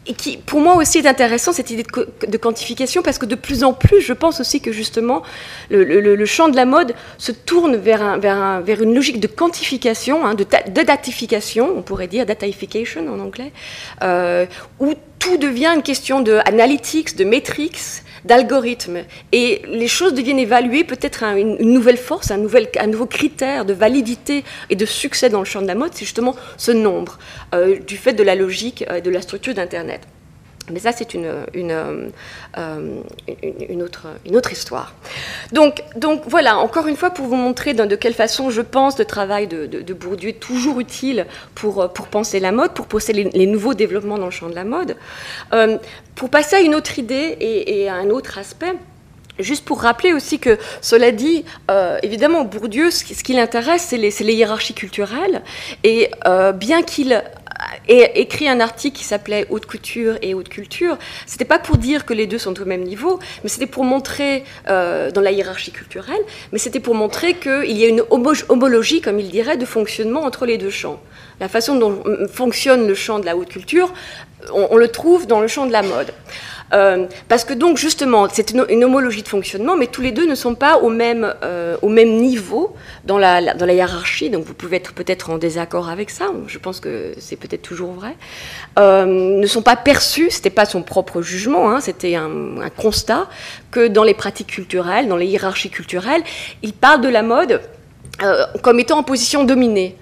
Et 0.07 0.13
qui, 0.13 0.37
pour 0.37 0.59
moi 0.59 0.75
aussi, 0.75 0.99
est 0.99 1.07
intéressant, 1.07 1.51
cette 1.51 1.71
idée 1.71 1.83
de, 1.83 2.37
quantification, 2.37 3.01
parce 3.01 3.17
que 3.17 3.25
de 3.25 3.35
plus 3.35 3.63
en 3.63 3.73
plus, 3.73 4.01
je 4.01 4.13
pense 4.13 4.39
aussi 4.39 4.61
que 4.61 4.71
justement, 4.71 5.23
le, 5.69 6.25
champ 6.25 6.47
de 6.47 6.55
la 6.55 6.65
mode 6.65 6.93
se 7.17 7.31
tourne 7.31 7.75
vers, 7.75 8.01
un, 8.01 8.17
vers, 8.17 8.61
vers 8.61 8.81
une 8.81 8.93
logique 8.93 9.19
de 9.19 9.27
quantification, 9.27 10.25
hein, 10.25 10.35
de, 10.35 10.45
datification, 10.83 11.71
on 11.75 11.81
pourrait 11.81 12.07
dire 12.07 12.25
datification 12.25 13.07
en 13.07 13.19
anglais, 13.19 13.51
euh, 14.03 14.45
où 14.79 14.93
tout 15.19 15.37
devient 15.37 15.71
une 15.75 15.83
question 15.83 16.21
de 16.21 16.39
analytics, 16.45 17.15
de 17.15 17.23
metrics, 17.23 18.03
d'algorithmes. 18.25 19.03
Et 19.31 19.61
les 19.67 19.87
choses 19.87 20.13
deviennent 20.13 20.39
évaluées 20.39 20.83
peut-être 20.83 21.23
à 21.23 21.37
une, 21.37 21.57
nouvelle 21.57 21.97
force, 21.97 22.31
un, 22.31 22.37
nouvel, 22.37 22.67
un 22.79 22.87
nouveau 22.87 23.05
critère 23.05 23.65
de 23.65 23.73
validité 23.73 24.43
et 24.69 24.75
de 24.75 24.85
succès 24.85 25.29
dans 25.29 25.39
le 25.39 25.45
champ 25.45 25.61
de 25.61 25.67
la 25.67 25.75
mode, 25.75 25.91
c'est 25.93 26.05
justement 26.05 26.35
ce 26.57 26.71
nombre, 26.71 27.17
euh, 27.53 27.79
du 27.79 27.97
fait 27.97 28.13
de 28.13 28.23
la 28.23 28.35
logique 28.35 28.85
et 28.93 29.01
de 29.01 29.09
la 29.09 29.21
structure 29.21 29.53
d'Internet. 29.53 30.01
Mais 30.71 30.79
ça, 30.79 30.91
c'est 30.91 31.13
une, 31.13 31.31
une, 31.53 31.71
euh, 31.71 33.01
une, 33.69 33.83
autre, 33.83 34.07
une 34.25 34.35
autre 34.35 34.51
histoire. 34.51 34.93
Donc, 35.51 35.83
donc 35.95 36.23
voilà, 36.25 36.57
encore 36.57 36.87
une 36.87 36.95
fois, 36.95 37.11
pour 37.11 37.27
vous 37.27 37.35
montrer 37.35 37.73
de, 37.73 37.95
quelle 37.95 38.15
façon 38.15 38.49
je 38.49 38.61
pense 38.61 38.97
le 38.97 39.05
travail 39.05 39.47
de, 39.47 39.67
de, 39.67 39.93
Bourdieu 39.93 40.29
est 40.29 40.39
toujours 40.39 40.79
utile 40.79 41.27
pour, 41.53 41.91
pour 41.93 42.07
penser 42.07 42.39
la 42.39 42.51
mode, 42.51 42.73
pour 42.73 42.87
penser 42.87 43.13
les, 43.13 43.45
nouveaux 43.45 43.75
développements 43.75 44.17
dans 44.17 44.25
le 44.25 44.31
champ 44.31 44.49
de 44.49 44.55
la 44.55 44.63
mode. 44.63 44.95
Euh, 45.53 45.77
pour 46.15 46.29
passer 46.29 46.55
à 46.55 46.61
une 46.61 46.73
autre 46.73 46.97
idée 46.97 47.37
et, 47.39 47.87
à 47.87 47.95
un 47.95 48.09
autre 48.09 48.37
aspect, 48.37 48.73
Juste 49.37 49.65
pour 49.65 49.81
rappeler 49.81 50.13
aussi 50.13 50.39
que, 50.39 50.57
cela 50.79 51.11
dit, 51.11 51.43
euh, 51.69 51.97
évidemment, 52.03 52.45
Bourdieu, 52.45 52.89
ce 52.89 53.03
qui, 53.03 53.33
l'intéresse, 53.33 53.87
c'est 53.89 53.97
les, 53.97 54.11
les, 54.21 54.33
hiérarchies 54.33 54.73
culturelles. 54.73 55.41
Et 55.83 56.09
bien 56.53 56.83
qu'il 56.83 57.21
et 57.87 58.21
écrit 58.21 58.47
un 58.47 58.59
article 58.59 58.97
qui 58.97 59.03
s'appelait 59.03 59.45
Haute 59.49 59.65
couture 59.65 60.17
et 60.21 60.33
haute 60.33 60.49
culture. 60.49 60.97
C'était 61.25 61.45
pas 61.45 61.59
pour 61.59 61.77
dire 61.77 62.05
que 62.05 62.13
les 62.13 62.27
deux 62.27 62.37
sont 62.37 62.59
au 62.61 62.65
même 62.65 62.83
niveau, 62.83 63.19
mais 63.43 63.49
c'était 63.49 63.67
pour 63.67 63.83
montrer 63.83 64.43
euh, 64.67 65.11
dans 65.11 65.21
la 65.21 65.31
hiérarchie 65.31 65.71
culturelle, 65.71 66.21
mais 66.51 66.59
c'était 66.59 66.79
pour 66.79 66.95
montrer 66.95 67.35
qu'il 67.35 67.77
y 67.77 67.85
a 67.85 67.87
une 67.87 68.03
homologie, 68.09 69.01
comme 69.01 69.19
il 69.19 69.29
dirait, 69.29 69.57
de 69.57 69.65
fonctionnement 69.65 70.21
entre 70.21 70.45
les 70.45 70.57
deux 70.57 70.69
champs. 70.69 70.99
La 71.39 71.49
façon 71.49 71.75
dont 71.75 72.01
fonctionne 72.31 72.87
le 72.87 72.95
champ 72.95 73.19
de 73.19 73.25
la 73.25 73.35
haute 73.35 73.49
culture, 73.49 73.93
on 74.53 74.77
le 74.77 74.87
trouve 74.87 75.27
dans 75.27 75.41
le 75.41 75.47
champ 75.47 75.65
de 75.65 75.71
la 75.71 75.81
mode. 75.81 76.11
Euh, 76.73 77.05
parce 77.27 77.43
que 77.43 77.53
donc 77.53 77.77
justement, 77.77 78.27
c'est 78.31 78.51
une, 78.51 78.83
homologie 78.83 79.21
de 79.21 79.27
fonctionnement, 79.27 79.75
mais 79.75 79.87
tous 79.87 80.01
les 80.01 80.11
deux 80.11 80.27
ne 80.27 80.35
sont 80.35 80.55
pas 80.55 80.77
au 80.77 80.89
même, 80.89 81.33
euh, 81.43 81.77
au 81.81 81.89
même 81.89 82.17
niveau 82.17 82.75
dans 83.05 83.17
la, 83.17 83.53
dans 83.53 83.65
la 83.65 83.73
hiérarchie. 83.73 84.29
Donc 84.29 84.45
vous 84.45 84.53
pouvez 84.53 84.77
être 84.77 84.93
peut-être 84.93 85.29
en 85.29 85.37
désaccord 85.37 85.89
avec 85.89 86.09
ça. 86.09 86.25
Je 86.47 86.57
pense 86.57 86.79
que 86.79 87.13
c'est 87.19 87.35
peut-être 87.35 87.61
toujours 87.61 87.91
vrai. 87.91 88.15
Euh, 88.79 89.05
ne 89.05 89.47
sont 89.47 89.61
pas 89.61 89.75
perçus. 89.75 90.31
C'était 90.31 90.49
pas 90.49 90.65
son 90.65 90.81
propre 90.81 91.21
jugement. 91.21 91.69
Hein, 91.69 91.81
c'était 91.81 92.15
un, 92.15 92.61
un, 92.61 92.69
constat 92.69 93.27
que 93.71 93.87
dans 93.87 94.03
les 94.03 94.13
pratiques 94.13 94.47
culturelles, 94.47 95.07
dans 95.07 95.17
les 95.17 95.27
hiérarchies 95.27 95.69
culturelles, 95.69 96.23
il 96.63 96.73
parle 96.73 97.01
de 97.01 97.09
la 97.09 97.21
mode 97.21 97.61
comme 98.61 98.79
étant 98.79 98.99
en 98.99 99.03
position 99.03 99.43
dominée. 99.43 99.97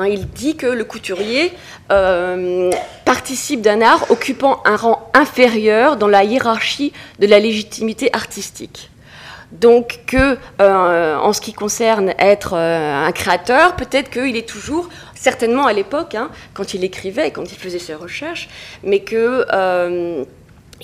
Hein, 0.00 0.08
il 0.08 0.28
dit 0.28 0.56
que 0.56 0.66
le 0.66 0.84
couturier 0.84 1.52
euh, 1.92 2.70
participe 3.04 3.60
d'un 3.60 3.82
art 3.82 4.10
occupant 4.10 4.62
un 4.64 4.76
rang 4.76 5.10
inférieur 5.12 5.96
dans 5.96 6.08
la 6.08 6.24
hiérarchie 6.24 6.92
de 7.18 7.26
la 7.26 7.38
légitimité 7.38 8.08
artistique. 8.14 8.90
Donc 9.52 10.00
que, 10.06 10.38
euh, 10.60 11.16
en 11.16 11.32
ce 11.32 11.40
qui 11.40 11.52
concerne 11.52 12.14
être 12.18 12.54
euh, 12.54 13.06
un 13.06 13.12
créateur, 13.12 13.76
peut-être 13.76 14.08
qu'il 14.08 14.36
est 14.36 14.48
toujours, 14.48 14.88
certainement 15.14 15.66
à 15.66 15.72
l'époque, 15.72 16.14
hein, 16.14 16.30
quand 16.54 16.72
il 16.72 16.82
écrivait, 16.82 17.30
quand 17.30 17.52
il 17.52 17.58
faisait 17.58 17.80
ses 17.80 17.94
recherches, 17.94 18.48
mais 18.84 19.00
que 19.00 19.44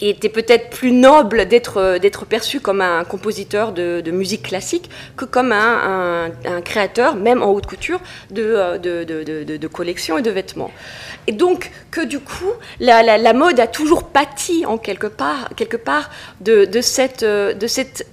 il 0.01 0.09
était 0.09 0.29
peut-être 0.29 0.71
plus 0.71 0.93
noble 0.93 1.47
d'être 1.47 1.99
d'être 1.99 2.27
perçu 2.27 2.61
comme 2.61 2.81
un 2.81 3.05
compositeur 3.05 3.73
de, 3.73 4.11
musique 4.11 4.43
classique 4.43 4.91
que 5.17 5.25
comme 5.25 5.53
un, 5.53 6.31
créateur, 6.65 7.17
même 7.17 7.43
en 7.43 7.51
haute 7.51 7.67
couture, 7.67 8.01
de, 8.31 8.79
de, 8.79 9.05
de, 9.57 9.69
collections 9.69 10.19
et 10.19 10.23
de 10.23 10.31
vêtements. 10.31 10.71
Et 11.27 11.33
donc 11.33 11.71
que 11.91 12.05
du 12.05 12.21
coup, 12.21 12.53
la, 12.81 13.03
la, 13.03 13.33
mode 13.33 13.59
a 13.61 13.67
toujours 13.67 14.05
pâti 14.05 14.65
en 14.67 14.79
quelque 14.79 15.07
part, 15.07 15.51
quelque 15.57 15.77
part 15.77 16.11
de, 16.41 16.69
cette, 16.81 17.25
de 17.25 17.67
cette 17.67 18.07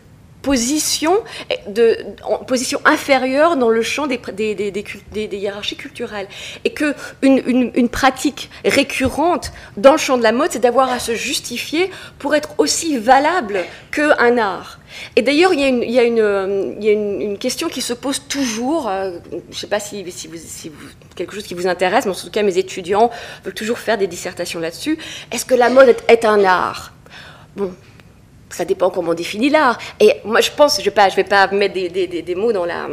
position, 0.44 1.24
de, 1.68 1.98
en 2.24 2.38
position 2.40 2.80
inférieure 2.86 3.56
dans 3.56 3.70
le 3.70 3.82
champ 3.82 4.06
des, 4.06 4.20
des, 4.34 4.54
des, 4.54 4.84
des 5.28 5.38
hiérarchies 5.38 5.78
culturelles. 5.78 6.28
Et 6.66 6.72
que 6.72 6.94
une, 7.24 7.72
une, 7.74 7.90
pratique 7.90 8.52
récurrente 8.66 9.54
dans 9.78 9.94
le 9.94 9.98
champ 9.98 10.18
de 10.18 10.24
la 10.24 10.34
mode, 10.34 10.52
c'est 10.52 10.60
d'avoir 10.60 10.92
à 10.92 11.00
se 11.00 11.16
justifier 11.16 11.90
pour 12.20 12.36
être 12.36 12.50
aussi 12.58 12.98
valable 12.98 13.64
qu'un 13.92 14.38
art. 14.38 14.80
Et 15.16 15.22
d'ailleurs, 15.22 15.54
il 15.54 15.62
y 15.62 15.64
a, 15.64 15.68
une, 15.68 15.82
il 15.82 15.92
y 15.92 16.00
a, 16.00 16.04
une, 16.04 16.76
il 16.78 16.86
y 16.86 16.90
a 16.90 16.92
une, 16.92 17.38
question 17.38 17.68
qui 17.70 17.82
se 17.82 17.94
pose 17.94 18.28
toujours, 18.28 18.90
euh, 18.90 19.18
je 19.32 19.38
ne 19.38 19.54
sais 19.54 19.68
pas 19.68 19.80
si, 19.80 20.06
si, 20.12 20.28
vous, 20.28 20.38
si 20.38 20.72
quelque 21.16 21.34
chose 21.34 21.46
qui 21.46 21.56
vous 21.56 21.68
intéresse, 21.68 22.06
mais 22.06 22.12
en 22.12 22.16
tout 22.16 22.30
cas, 22.30 22.44
mes 22.44 22.58
étudiants 22.58 23.10
veulent 23.44 23.54
toujours 23.54 23.80
faire 23.80 23.98
des 23.98 24.08
dissertations 24.08 24.60
là-dessus. 24.60 24.98
Est-ce 25.32 25.46
que 25.46 25.56
la 25.56 25.70
mode 25.70 25.90
est, 25.90 26.04
est 26.10 26.26
un 26.26 26.44
art? 26.44 26.94
Bon, 27.56 27.74
ça 28.54 28.66
dépend 28.66 28.90
comment 28.90 29.12
on 29.12 29.16
définit 29.16 29.50
l'art. 29.50 29.78
Et 30.00 30.14
moi, 30.24 30.42
je 30.42 30.52
pense, 30.52 30.76
je 30.76 30.90
ne 30.90 31.16
vais, 31.16 31.24
pas, 31.24 31.48
mettre 31.48 31.74
des, 31.74 31.90
des, 31.90 32.22
des, 32.22 32.36
mots 32.36 32.54
dans 32.54 32.66
la, 32.66 32.88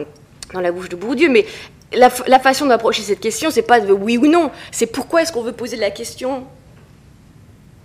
dans 0.53 0.61
la 0.61 0.73
bouche 0.73 0.89
de 0.89 0.97
Bourdieu, 0.97 1.29
mais 1.29 1.45
la, 1.93 2.09
la 2.27 2.39
façon 2.39 2.67
d'approcher 2.67 3.03
cette 3.03 3.21
question, 3.21 3.51
c'est 3.51 3.63
pas 3.63 3.81
de 3.81 3.93
oui 3.93 4.17
ou 4.17 4.27
non, 4.27 4.51
c'est 4.71 4.87
pourquoi 4.87 5.23
est-ce 5.23 5.33
qu'on 5.33 5.43
veut 5.43 5.53
poser 5.53 5.77
la 5.77 5.91
question? 5.91 6.45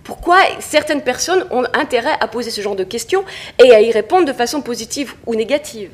Pourquoi 0.04 0.38
certaines 0.60 1.02
personnes 1.02 1.44
ont 1.50 1.64
intérêt 1.74 2.16
à 2.20 2.28
poser 2.28 2.50
ce 2.50 2.60
genre 2.60 2.76
de 2.76 2.84
questions 2.84 3.24
et 3.62 3.74
à 3.74 3.80
y 3.80 3.90
répondre 3.90 4.24
de 4.24 4.32
façon 4.32 4.62
positive 4.62 5.14
ou 5.26 5.34
négative? 5.34 5.90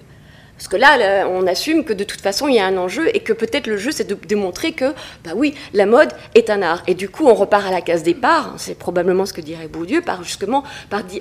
Parce 0.63 0.69
que 0.69 0.77
là, 0.77 1.27
on 1.29 1.49
assume 1.49 1.83
que 1.83 1.93
de 1.93 2.05
toute 2.05 2.21
façon, 2.21 2.47
il 2.47 2.55
y 2.55 2.61
a 2.61 2.67
un 2.67 2.77
enjeu 2.77 3.11
et 3.17 3.19
que 3.19 3.33
peut-être 3.33 3.67
le 3.67 3.79
jeu, 3.79 3.91
c'est 3.91 4.07
de 4.07 4.15
démontrer 4.15 4.71
que, 4.71 4.95
bah 5.25 5.33
oui, 5.35 5.57
la 5.73 5.87
mode 5.87 6.11
est 6.37 6.51
un 6.51 6.63
art. 6.63 6.85
Et 6.87 6.95
du 6.95 7.09
coup, 7.09 7.27
on 7.27 7.35
repart 7.35 7.67
à 7.67 7.73
la 7.73 7.81
case 7.81 8.05
départ. 8.05 8.55
C'est 8.59 8.79
probablement 8.79 9.27
ce 9.27 9.33
que 9.33 9.41
dirait 9.41 9.67
Bourdieu, 9.67 10.03
par 10.03 10.23
justement, 10.23 10.63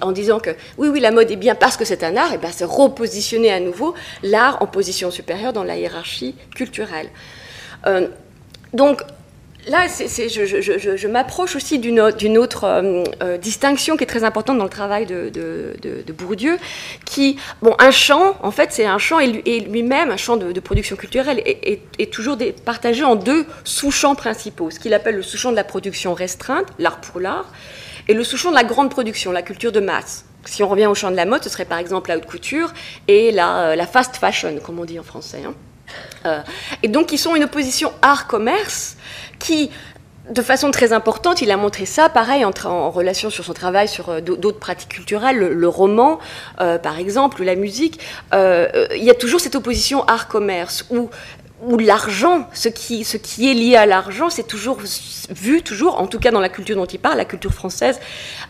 en 0.02 0.12
disant 0.12 0.40
que 0.40 0.52
oui, 0.78 0.90
oui, 0.90 1.00
la 1.00 1.10
mode 1.10 1.32
est 1.32 1.38
bien 1.38 1.56
parce 1.56 1.76
que 1.76 1.86
c'est 1.86 2.04
un 2.04 2.18
art. 2.18 2.32
Et 2.34 2.38
ben, 2.38 2.52
c'est 2.52 2.66
repositionner 2.66 3.52
à 3.52 3.60
nouveau 3.60 3.96
l'art 4.22 4.62
en 4.62 4.68
position 4.68 5.10
supérieure 5.10 5.54
dans 5.54 5.64
la 5.64 5.76
hiérarchie 5.76 6.36
culturelle. 6.54 7.10
Euh, 7.88 8.10
donc, 8.74 9.02
Là, 9.68 9.86
je, 9.88 11.08
m'approche 11.08 11.56
aussi 11.56 11.78
d'une 11.78 12.00
autre 12.00 12.64
euh, 12.64 13.04
euh, 13.22 13.38
distinction 13.38 13.96
qui 13.96 14.04
est 14.04 14.08
très 14.08 14.24
importante 14.24 14.58
dans 14.58 14.64
le 14.64 14.72
travail 14.72 15.06
de, 15.06 15.32
Bourdieu, 16.18 16.58
qui, 17.06 17.38
bon, 17.62 17.76
un 17.78 17.92
champ, 17.92 18.38
en 18.42 18.50
fait, 18.50 18.72
c'est 18.72 18.86
un 18.86 18.98
champ 18.98 19.20
et 19.20 19.60
lui-même, 19.60 20.10
un 20.10 20.18
champ 20.18 20.36
de, 20.36 20.60
production 20.60 20.96
culturelle, 20.96 21.42
est, 21.46 22.12
toujours 22.12 22.38
partagé 22.66 23.04
en 23.04 23.16
deux 23.16 23.46
sous-champs 23.64 24.16
principaux, 24.16 24.72
ce 24.72 24.80
qu'il 24.80 24.96
appelle 24.96 25.16
le 25.16 25.22
sous-champ 25.22 25.52
de 25.52 25.56
la 25.56 25.64
production 25.64 26.16
restreinte, 26.16 26.66
l'art 26.80 27.00
pour 27.00 27.20
l'art, 27.20 27.46
et 28.08 28.16
le 28.16 28.24
sous-champ 28.24 28.50
de 28.50 28.56
la 28.56 28.64
grande 28.64 28.90
production, 28.90 29.32
la 29.32 29.44
culture 29.44 29.72
de 29.72 29.80
masse. 29.80 30.26
Si 30.46 30.64
on 30.64 30.70
revient 30.70 30.88
au 30.88 30.96
champ 30.96 31.12
de 31.12 31.16
la 31.16 31.26
mode, 31.26 31.44
ce 31.44 31.50
serait 31.50 31.66
par 31.66 31.78
exemple 31.78 32.10
la 32.10 32.18
haute 32.18 32.26
couture 32.26 32.74
et 33.08 33.32
la, 33.32 33.74
euh, 33.74 33.86
fast 33.86 34.16
fashion, 34.16 34.58
comme 34.58 34.80
on 34.80 34.86
dit 34.86 35.00
en 35.00 35.04
français. 35.04 35.44
Hein. 35.46 36.44
et 36.82 36.88
donc, 36.88 37.12
ils 37.12 37.20
sont 37.20 37.36
une 37.36 37.44
opposition 37.44 37.94
art-commerce 38.02 38.96
qui, 39.42 39.70
de 40.30 40.42
façon 40.42 40.72
très 40.72 40.94
importante, 40.94 41.42
il 41.42 41.52
a 41.52 41.58
montré 41.58 41.86
ça, 41.86 42.10
pareil, 42.10 42.46
en, 42.46 42.90
relation 42.90 43.30
sur 43.30 43.44
son 43.44 43.54
travail 43.54 43.88
sur 43.88 44.10
euh, 44.10 44.22
d'autres 44.22 44.60
pratiques 44.60 44.90
culturelles, 44.90 45.38
le, 45.38 45.68
roman, 45.68 46.20
euh, 46.60 46.78
par 46.78 47.00
exemple, 47.00 47.44
la 47.44 47.56
musique. 47.56 48.00
Euh, 48.34 48.88
il 48.96 49.04
y 49.04 49.10
a 49.10 49.16
toujours 49.16 49.40
cette 49.40 49.56
opposition 49.56 50.04
art-commerce, 50.06 50.86
où 50.90 51.10
où 51.64 51.78
l'argent, 51.78 52.48
ce 52.54 52.70
qui, 52.70 53.04
ce 53.04 53.18
qui 53.18 53.50
est 53.52 53.54
lié 53.54 53.76
à 53.76 53.86
l'argent, 53.86 54.30
c'est 54.30 54.48
toujours 54.48 54.80
vu, 55.30 55.62
toujours, 55.62 56.00
en 56.00 56.08
tout 56.08 56.20
cas 56.20 56.32
dans 56.32 56.40
la 56.40 56.50
culture 56.50 56.76
dont 56.76 56.86
il 56.86 57.00
parle, 57.00 57.18
la 57.18 57.26
culture 57.26 57.54
française, 57.54 58.00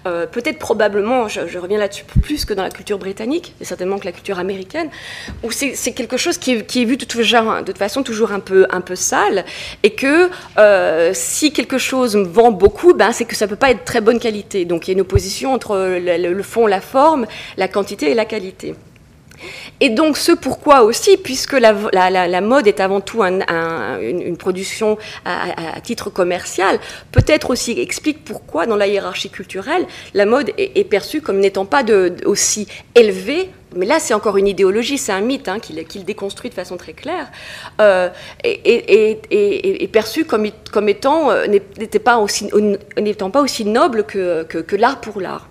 euh, 0.07 0.25
peut-être 0.25 0.59
probablement, 0.59 1.27
je, 1.27 1.57
reviens 1.57 1.77
là-dessus 1.77 2.05
plus 2.05 2.45
que 2.45 2.53
dans 2.53 2.63
la 2.63 2.69
culture 2.69 2.97
britannique, 2.97 3.53
et 3.59 3.65
certainement 3.65 3.99
que 3.99 4.05
la 4.05 4.11
culture 4.11 4.39
américaine, 4.39 4.89
où 5.43 5.51
c'est 5.51 5.93
quelque 5.93 6.17
chose 6.17 6.37
qui 6.37 6.51
est, 6.51 6.85
vu 6.85 6.97
de, 6.97 7.05
de, 7.05 7.63
toute 7.63 7.77
façon 7.77 8.03
toujours 8.03 8.31
un 8.31 8.39
peu, 8.39 8.65
un 8.69 8.81
peu 8.81 8.95
sale, 8.95 9.45
et 9.83 9.93
que 9.93 10.29
euh, 10.57 11.11
si 11.13 11.51
quelque 11.51 11.77
chose 11.77 12.15
vend 12.15 12.51
beaucoup, 12.51 12.93
ben, 12.93 13.11
c'est 13.11 13.25
que 13.25 13.35
ça 13.35 13.45
ne 13.45 13.49
peut 13.49 13.55
pas 13.55 13.71
être 13.71 13.83
très 13.83 14.01
bonne 14.01 14.19
qualité. 14.19 14.65
Donc 14.65 14.87
il 14.87 14.91
y 14.91 14.93
a 14.93 14.95
une 14.95 15.01
opposition 15.01 15.53
entre 15.53 15.97
le 15.99 16.43
fond, 16.43 16.67
la 16.67 16.81
forme, 16.81 17.25
la 17.57 17.67
quantité 17.67 18.11
et 18.11 18.13
la 18.13 18.25
qualité. 18.25 18.75
Et 19.79 19.89
donc 19.89 20.17
ce 20.17 20.31
pourquoi 20.31 20.83
aussi, 20.83 21.17
puisque 21.17 21.53
la, 21.53 22.41
mode 22.41 22.67
est 22.67 22.79
avant 22.79 23.01
tout 23.01 23.23
une, 23.23 24.37
production 24.37 24.97
à, 25.25 25.79
titre 25.81 26.09
commercial, 26.09 26.79
peut-être 27.11 27.49
aussi 27.49 27.79
explique 27.79 28.23
pourquoi 28.23 28.65
dans 28.65 28.75
la 28.75 28.87
hiérarchie 28.87 29.29
culturelle, 29.29 29.85
la 30.13 30.25
mode 30.25 30.51
est, 30.57 30.89
perçue 30.89 31.21
comme 31.21 31.39
n'étant 31.39 31.65
pas 31.65 31.83
aussi 32.25 32.67
élevée 32.95 33.49
mais 33.73 33.85
là, 33.85 33.99
c'est 33.99 34.13
encore 34.13 34.35
une 34.35 34.47
idéologie, 34.47 34.97
c'est 34.97 35.13
un 35.13 35.21
mythe 35.21 35.47
hein, 35.47 35.59
qu'il 35.59 36.03
déconstruit 36.03 36.49
de 36.49 36.55
façon 36.55 36.75
très 36.75 36.91
claire, 36.91 37.31
euh, 37.79 38.09
et, 38.43 39.89
perçu 39.91 40.25
comme, 40.25 40.45
étant, 40.89 41.31
euh, 41.31 41.45
n'étant 41.47 43.31
pas 43.31 43.41
aussi 43.41 43.65
noble 43.65 44.03
que 44.03 44.75
l'art 44.75 44.99
pour 44.99 45.21
l'art. 45.21 45.50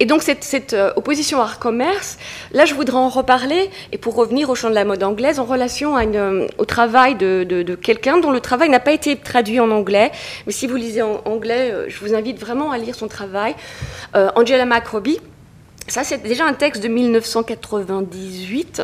Et 0.00 0.06
donc 0.06 0.22
cette, 0.22 0.72
euh, 0.72 0.92
opposition 0.96 1.40
art-commerce, 1.40 2.18
là 2.52 2.64
je 2.64 2.74
voudrais 2.74 2.96
en 2.96 3.08
reparler, 3.08 3.70
et 3.92 3.98
pour 3.98 4.16
revenir 4.16 4.50
au 4.50 4.54
champ 4.54 4.68
de 4.68 4.74
la 4.74 4.84
mode 4.84 5.02
anglaise, 5.02 5.38
en 5.38 5.44
relation 5.44 5.96
euh, 5.96 6.46
au 6.58 6.64
travail 6.64 7.14
de, 7.14 7.74
quelqu'un 7.80 8.18
dont 8.18 8.32
le 8.32 8.40
travail 8.40 8.68
n'a 8.68 8.80
pas 8.80 8.92
été 8.92 9.16
traduit 9.16 9.60
en 9.60 9.70
anglais, 9.70 10.10
mais 10.46 10.52
si 10.52 10.66
vous 10.66 10.76
lisez 10.76 11.02
en 11.02 11.22
anglais, 11.24 11.70
euh, 11.70 11.86
je 11.88 12.00
vous 12.00 12.14
invite 12.14 12.40
vraiment 12.40 12.72
à 12.72 12.78
lire 12.78 12.94
son 12.94 13.08
travail, 13.08 13.54
Angela 14.14 14.64
McRobbie. 14.64 15.20
Ça, 15.86 16.02
c'est 16.02 16.22
déjà 16.22 16.46
un 16.46 16.54
texte 16.54 16.82
de 16.82 16.88
1998, 16.88 18.82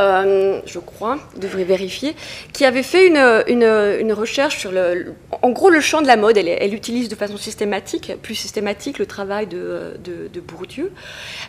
euh, 0.00 0.60
je 0.64 0.78
crois, 0.78 1.18
je 1.34 1.40
devrais 1.40 1.64
vérifier, 1.64 2.16
qui 2.54 2.64
avait 2.64 2.82
fait 2.82 3.06
une, 3.06 3.44
une, 3.48 4.12
recherche 4.14 4.58
sur 4.58 4.72
le, 4.72 5.12
en 5.42 5.50
gros, 5.50 5.68
le 5.68 5.80
champ 5.80 6.00
de 6.00 6.06
la 6.06 6.16
mode. 6.16 6.38
Elle, 6.38 6.72
utilise 6.72 7.10
de 7.10 7.14
façon 7.16 7.36
systématique, 7.36 8.12
plus 8.22 8.34
systématique, 8.34 8.98
le 8.98 9.04
travail 9.04 9.46
de, 9.46 9.98
Bourdieu, 10.46 10.92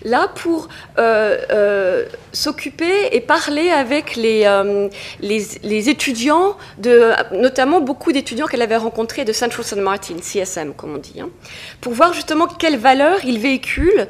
là 0.03 0.27
pour 0.35 0.67
euh, 0.97 1.37
euh, 1.51 2.05
s'occuper 2.33 3.09
et 3.13 3.21
parler 3.21 3.69
avec 3.69 4.17
les, 4.17 4.43
les, 5.21 5.45
les, 5.63 5.89
étudiants, 5.89 6.57
de, 6.77 7.11
notamment 7.31 7.79
beaucoup 7.79 8.11
d'étudiants 8.11 8.47
qu'elle 8.47 8.61
avait 8.61 8.75
rencontrés 8.75 9.23
de 9.23 9.31
Central 9.31 9.65
St. 9.65 9.77
Martin, 9.77 10.15
CSM, 10.21 10.73
comme 10.73 10.95
on 10.95 10.97
dit, 10.97 11.21
hein, 11.21 11.29
pour 11.79 11.93
voir 11.93 12.11
justement 12.11 12.47
quelles 12.47 12.77
valeurs 12.77 13.23
ils 13.23 13.39
véhiculent 13.39 14.07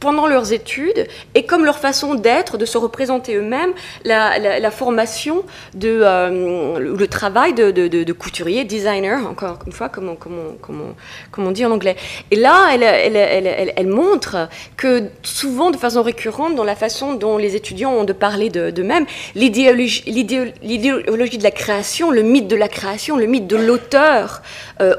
pendant 0.00 0.26
leurs 0.26 0.52
études 0.52 1.06
et 1.34 1.44
comme 1.44 1.64
leur 1.64 1.78
façon 1.78 2.14
d'être, 2.14 2.58
de 2.58 2.66
se 2.66 2.78
représenter 2.78 3.36
eux-mêmes, 3.36 3.72
la, 4.04 4.70
formation, 4.70 5.44
de, 5.74 6.00
euh, 6.02 6.78
le, 6.78 7.06
travail 7.08 7.54
de, 7.54 8.12
couturier, 8.12 8.64
designer, 8.64 9.26
encore 9.26 9.58
une 9.66 9.72
fois, 9.72 9.88
comme 9.88 10.08
on, 10.10 10.16
comme 10.16 11.46
on, 11.46 11.50
dit 11.50 11.64
en 11.64 11.70
anglais. 11.70 11.96
Et 12.30 12.36
là, 12.36 12.68
elle, 12.74 13.88
montre 13.88 14.48
que 14.76 15.04
souvent, 15.22 15.70
de 15.70 15.76
façon 15.76 16.02
récurrente, 16.02 16.54
dans 16.54 16.64
la 16.64 16.76
façon 16.76 17.14
dont 17.14 17.38
les 17.38 17.56
étudiants 17.56 17.92
ont 17.92 18.04
de 18.04 18.12
parler 18.12 18.50
d'eux-mêmes, 18.50 19.06
l'idéologie 19.34 20.02
de 20.04 21.42
la 21.42 21.50
création, 21.50 22.10
le 22.10 22.22
mythe 22.22 22.48
de 22.48 22.56
la 22.56 22.68
création, 22.68 23.16
le 23.16 23.26
mythe 23.26 23.46
de 23.46 23.56
l'auteur, 23.56 24.42
euh, 24.80 24.94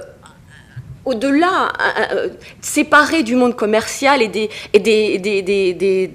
au-delà, 1.06 1.72
euh, 2.12 2.30
séparé 2.62 3.24
du 3.24 3.36
monde 3.36 3.56
commercial 3.56 4.22
et 4.22 4.28
des, 4.28 4.50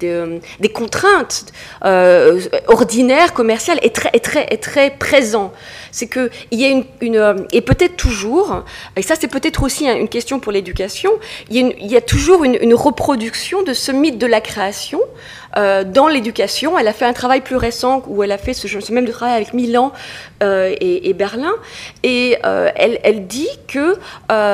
euh, 0.03 0.39
contraintes 0.73 1.45
euh, 1.85 2.41
ordinaires, 2.67 3.33
commerciales, 3.33 3.79
est 3.81 4.61
très, 4.61 4.91
présent. 4.99 5.53
C'est 5.91 6.07
qu'il 6.07 6.29
y 6.51 6.65
a 6.65 6.69
une, 7.01 7.45
et 7.51 7.61
peut-être 7.61 7.95
toujours, 7.95 8.63
et 8.95 9.01
ça 9.01 9.15
c'est 9.19 9.27
peut-être 9.27 9.63
aussi 9.63 9.87
une 9.87 10.09
question 10.09 10.39
pour 10.39 10.51
l'éducation, 10.51 11.11
il, 11.49 11.73
y 11.79 11.95
a 11.95 12.01
toujours 12.01 12.43
une, 12.43 12.73
reproduction 12.73 13.63
de 13.63 13.73
ce 13.73 13.91
mythe 13.91 14.17
de 14.17 14.25
la 14.25 14.41
création 14.41 15.01
euh, 15.57 15.83
dans 15.83 16.07
l'éducation. 16.07 16.77
Elle 16.79 16.87
a 16.87 16.93
fait 16.93 17.05
un 17.05 17.13
travail 17.13 17.41
plus 17.41 17.55
récent 17.55 18.03
où 18.07 18.23
elle 18.23 18.31
a 18.31 18.37
fait 18.37 18.53
ce, 18.53 18.91
même 18.91 19.07
travail 19.07 19.35
avec 19.35 19.53
Milan 19.53 19.91
euh, 20.43 20.73
et, 20.79 21.13
Berlin. 21.13 21.51
Et 22.03 22.37
euh, 22.45 22.69
elle, 22.75 23.27
dit 23.27 23.49
que 23.67 23.95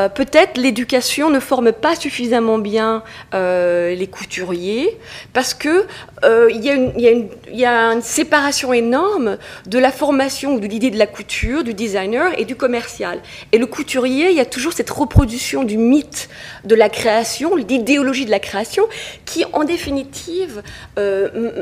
peut-être 0.10 0.58
l'éducation 0.58 1.30
ne 1.30 1.40
forme 1.40 1.72
pas 1.72 1.96
suffisamment 1.96 2.58
bien 2.58 3.04
les 3.34 4.10
couturiers 4.12 4.98
parce 5.34 5.54
que 5.54 5.86
il 6.24 6.66
y, 6.66 7.58
y, 7.58 7.66
a 7.66 7.94
une 7.94 8.02
séparation 8.02 8.74
énorme 8.74 9.38
de 9.68 9.80
la 9.80 9.92
formation 9.92 10.56
ou 10.56 10.60
de 10.60 10.68
l'idée 10.68 10.90
de 10.90 10.98
la 10.98 11.08
couture, 11.08 11.64
du 11.64 11.74
designer 11.74 12.38
et 12.40 12.46
du 12.46 12.56
commercial. 12.56 13.20
Et 13.52 13.58
le 13.58 13.68
couturier, 13.68 14.32
il 14.32 14.36
y 14.36 14.42
a 14.42 14.46
toujours 14.46 14.74
cette 14.74 14.90
reproduction 14.90 15.64
du 15.64 15.78
mythe 15.78 16.30
de 16.66 16.76
la 16.76 16.90
création, 16.90 17.56
l'idéologie 17.56 18.26
de 18.26 18.32
la 18.32 18.40
création, 18.40 18.84
qui 19.26 19.46
en 19.54 19.64
définitive 19.64 20.64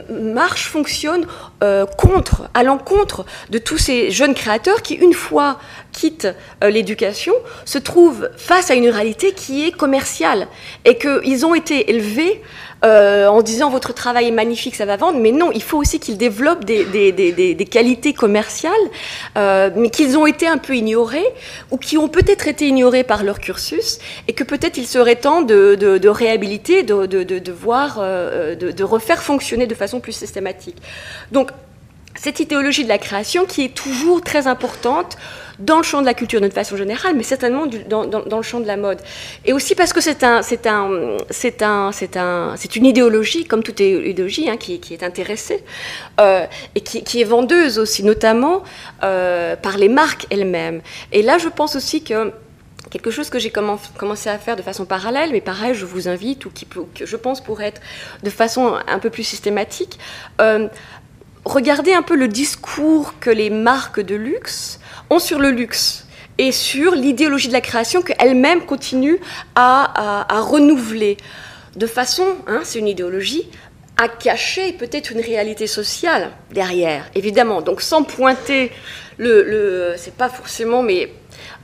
marche, 0.10 0.68
fonctionne 0.68 1.26
euh, 1.64 1.86
contre, 1.86 2.50
à 2.54 2.64
l'encontre 2.64 3.26
de 3.50 3.58
tous 3.58 3.78
ces 3.78 4.12
jeunes 4.12 4.34
créateurs 4.34 4.82
qui, 4.82 4.94
une 4.96 5.14
fois 5.14 5.60
quittent 5.92 6.28
euh, 6.64 6.70
l'éducation, 6.70 7.34
se 7.66 7.78
trouvent 7.78 8.30
face 8.38 8.72
à 8.72 8.76
une 8.76 8.90
réalité 8.90 9.34
qui 9.34 9.66
est 9.66 9.72
commerciale 9.72 10.48
et 10.86 10.98
qu'ils 10.98 11.46
ont 11.46 11.56
été 11.56 11.90
élevés 11.90 12.42
en 12.86 13.42
disant 13.42 13.70
votre 13.70 13.94
travail 13.94 14.28
est 14.28 14.32
magnifique, 14.32 14.76
ça 14.76 14.86
va 14.86 14.98
vendre, 14.98 15.20
mais 15.20 15.32
non, 15.32 15.52
il 15.52 15.64
faut 15.64 15.78
aussi 15.78 16.00
qu'ils 16.00 16.18
développent 16.18 16.66
des, 16.66 17.68
qualités 17.70 18.14
commerciales, 18.14 18.74
mais 19.36 19.90
qu'ils 19.90 20.18
ont 20.18 20.28
été 20.28 20.48
un 20.48 20.58
peu 20.58 20.76
ignorés 20.76 21.26
ou 21.72 21.78
qui 21.78 21.98
ont 21.98 22.08
peut-être 22.08 22.48
été 22.48 22.68
ignorés 22.68 23.04
par 23.04 23.24
leur 23.24 23.40
cursus 23.40 24.00
et 24.28 24.34
que 24.34 24.44
peut-être 24.44 24.78
il 24.78 24.88
serait 24.88 25.16
temps 25.16 25.42
de, 25.42 26.08
réhabiliter, 26.08 26.84
de, 26.84 27.06
de 27.06 27.52
voir, 27.52 28.00
de, 28.00 28.84
refaire 28.84 29.22
fonctionner 29.22 29.68
de 29.68 29.76
façon 29.76 30.00
plus 30.00 30.14
systématique. 30.14 30.78
Donc, 31.32 31.52
cette 32.16 32.39
idéologie 32.39 32.84
de 32.84 32.89
la 32.89 32.97
création 32.97 33.45
qui 33.45 33.63
est 33.66 33.76
toujours 33.76 34.22
très 34.22 34.47
importante 34.47 35.18
dans 35.59 35.78
le 35.78 35.84
champ 35.84 36.01
de 36.01 36.05
la 36.05 36.13
culture 36.13 36.41
d'une 36.41 36.51
façon 36.51 36.76
générale, 36.76 37.16
mais 37.16 37.24
certainement 37.24 37.66
dans, 37.88 38.05
dans, 38.05 38.38
le 38.38 38.43
champ 38.43 38.59
de 38.59 38.68
la 38.68 38.78
mode. 38.78 38.99
Et 39.45 39.53
aussi 39.53 39.76
parce 39.76 39.93
que 39.93 40.01
c'est 40.01 40.24
un, 40.24 40.41
c'est 40.41 40.68
un, 40.68 41.18
c'est 41.30 41.61
un, 41.61 41.91
c'est 41.91 42.18
un, 42.18 42.55
c'est 42.57 42.76
une 42.76 42.86
idéologie, 42.86 43.45
comme 43.45 43.63
toute 43.63 43.80
idéologie, 43.80 44.49
hein, 44.49 44.57
qui, 44.57 44.80
qui, 44.80 44.93
est 44.93 45.03
intéressée 45.03 45.63
euh, 46.20 46.45
et 46.76 46.82
qui, 46.82 47.03
qui, 47.03 47.22
est 47.22 47.26
vendeuse 47.26 47.80
aussi, 47.80 48.03
notamment 48.03 48.63
euh, 49.03 49.55
par 49.55 49.78
les 49.78 49.89
marques 49.89 50.26
elles-mêmes. 50.30 50.82
Et 51.11 51.22
là, 51.22 51.38
je 51.38 51.47
pense 51.47 51.76
aussi 51.76 52.03
que 52.03 52.34
quelque 52.89 53.11
chose 53.11 53.30
que 53.30 53.39
j'ai 53.39 53.51
commencé 53.51 54.30
à 54.30 54.38
faire 54.38 54.55
de 54.55 54.61
façon 54.61 54.86
parallèle, 54.86 55.32
mais 55.32 55.41
pareil, 55.41 55.74
je 55.74 55.86
vous 55.86 56.07
invite, 56.07 56.45
ou 56.45 56.49
qui 56.49 56.66
que 56.66 57.05
je 57.05 57.16
pense 57.16 57.41
pourrait 57.41 57.68
être 57.68 57.82
de 58.24 58.30
façon 58.30 58.78
un 58.88 58.99
peu 58.99 59.09
plus 59.09 59.24
systématique, 59.24 59.97
euh, 60.39 60.68
regardez 61.46 61.93
un 61.93 62.02
peu 62.02 62.16
le 62.16 62.28
discours 62.28 63.14
que 63.20 63.30
les 63.30 63.50
marques 63.50 64.02
de 64.02 64.16
luxe 64.16 64.80
ont 65.10 65.20
sur 65.20 65.39
le 65.39 65.52
luxe 65.52 66.06
et 66.38 66.52
sur 66.52 66.93
l'idéologie 66.93 67.48
de 67.48 67.54
la 67.54 67.62
création 67.62 68.02
qu'elles-mêmes 68.02 68.66
continuent 68.66 69.20
à, 69.56 70.26
renouveler. 70.41 71.18
De 71.76 71.88
façon, 71.88 72.26
hein, 72.48 72.62
c'est 72.64 72.80
une 72.80 72.88
idéologie, 72.88 73.50
à 73.98 74.10
cacher 74.10 74.74
peut-être 74.74 75.12
une 75.12 75.22
réalité 75.22 75.68
sociale 75.68 76.32
derrière, 76.52 77.10
évidemment. 77.16 77.62
Donc 77.62 77.82
sans 77.82 78.04
pointer 78.04 78.72
le... 79.18 79.93
c'est 79.98 80.16
pas 80.16 80.28
forcément, 80.28 80.84
mais 80.84 81.10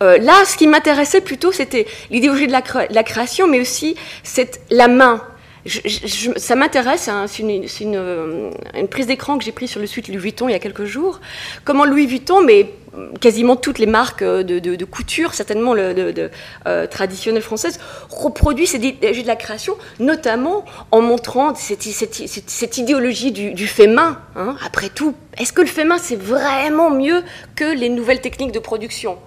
euh, 0.01 0.17
là, 0.17 0.45
ce 0.45 0.55
qui 0.57 0.67
m'intéressait 0.67 1.21
plutôt, 1.21 1.51
c'était 1.51 1.85
l'idéologie 2.09 2.47
de 2.47 2.51
la, 2.51 3.03
création, 3.03 3.47
mais 3.47 3.59
aussi 3.59 3.95
cette, 4.23 4.61
la 4.69 4.87
main. 4.87 5.21
Ça 5.65 6.55
m'intéresse, 6.55 7.07
hein, 7.07 7.25
c'est 7.27 7.43
une, 7.43 7.95
euh, 7.95 8.49
une, 8.73 8.87
prise 8.87 9.05
d'écran 9.07 9.37
que 9.37 9.43
j'ai 9.43 9.51
prise 9.51 9.69
sur 9.69 9.79
le 9.79 9.85
site 9.85 10.07
Louis 10.07 10.17
Vuitton 10.17 10.49
il 10.49 10.53
y 10.53 10.55
a 10.55 10.59
quelques 10.59 10.85
jours. 10.85 11.19
Comment 11.65 11.85
Louis 11.85 12.07
Vuitton, 12.07 12.43
mais 12.43 12.73
quasiment 13.19 13.55
toutes 13.55 13.79
les 13.79 13.85
marques 13.85 14.23
de, 14.23 14.59
de, 14.59 14.85
couture, 14.85 15.33
certainement 15.33 15.73
le, 15.73 15.93
de, 15.93 16.29
euh, 16.67 16.87
traditionnelles 16.87 17.43
françaises, 17.43 17.79
reproduit 18.09 18.67
cette 18.67 18.83
idéologie 18.83 19.23
de 19.23 19.27
la 19.27 19.35
création, 19.35 19.75
notamment 19.99 20.65
en 20.91 21.01
montrant 21.01 21.53
cette, 21.55 22.77
idéologie 22.77 23.31
du, 23.31 23.53
du, 23.53 23.67
fait 23.67 23.87
main. 23.87 24.19
Hein. 24.35 24.55
Après 24.65 24.89
tout, 24.89 25.15
est-ce 25.37 25.53
que 25.53 25.61
le 25.61 25.67
fait 25.67 25.85
main, 25.85 25.97
c'est 25.97 26.19
vraiment 26.19 26.89
mieux 26.89 27.23
que 27.55 27.65
les 27.65 27.89
nouvelles 27.89 28.21
techniques 28.21 28.51
de 28.51 28.59
production? 28.59 29.17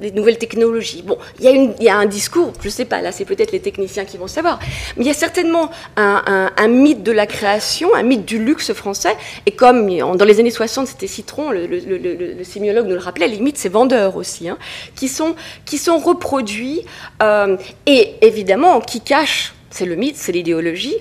Des 0.00 0.10
nouvelles 0.12 0.38
technologies. 0.38 1.02
Bon, 1.02 1.18
il 1.38 1.74
y, 1.80 1.88
a 1.88 1.96
un 1.96 2.06
discours, 2.06 2.52
je 2.60 2.66
ne 2.66 2.70
sais 2.70 2.84
pas, 2.84 3.02
là 3.02 3.12
c'est 3.12 3.24
peut-être 3.24 3.52
les 3.52 3.60
techniciens 3.60 4.04
qui 4.04 4.16
vont 4.16 4.26
savoir, 4.26 4.58
mais 4.96 5.04
il 5.04 5.06
y 5.06 5.10
a 5.10 5.14
certainement 5.14 5.70
un, 5.96 6.68
mythe 6.68 7.02
de 7.02 7.12
la 7.12 7.26
création, 7.26 7.94
un 7.94 8.02
mythe 8.02 8.24
du 8.24 8.42
luxe 8.42 8.72
français, 8.72 9.16
et 9.46 9.52
comme 9.52 9.88
dans 10.16 10.24
les 10.24 10.40
années 10.40 10.50
60 10.50 10.86
c'était 10.86 11.06
Citron, 11.06 11.50
le, 11.50 11.66
le, 11.66 12.44
sémiologue 12.44 12.86
nous 12.86 12.94
le 12.94 13.00
rappelait, 13.00 13.28
les 13.28 13.40
mythes 13.40 13.58
c'est 13.58 13.68
vendeurs 13.68 14.16
aussi, 14.16 14.48
hein, 14.48 14.58
qui, 14.96 15.08
sont, 15.08 15.34
qui 15.64 15.78
sont 15.78 15.98
reproduits, 15.98 16.82
euh, 17.22 17.56
et 17.86 18.14
évidemment 18.22 18.80
qui 18.80 19.00
cachent, 19.00 19.54
c'est 19.70 19.86
le 19.86 19.96
mythe, 19.96 20.16
c'est 20.16 20.32
l'idéologie, 20.32 20.96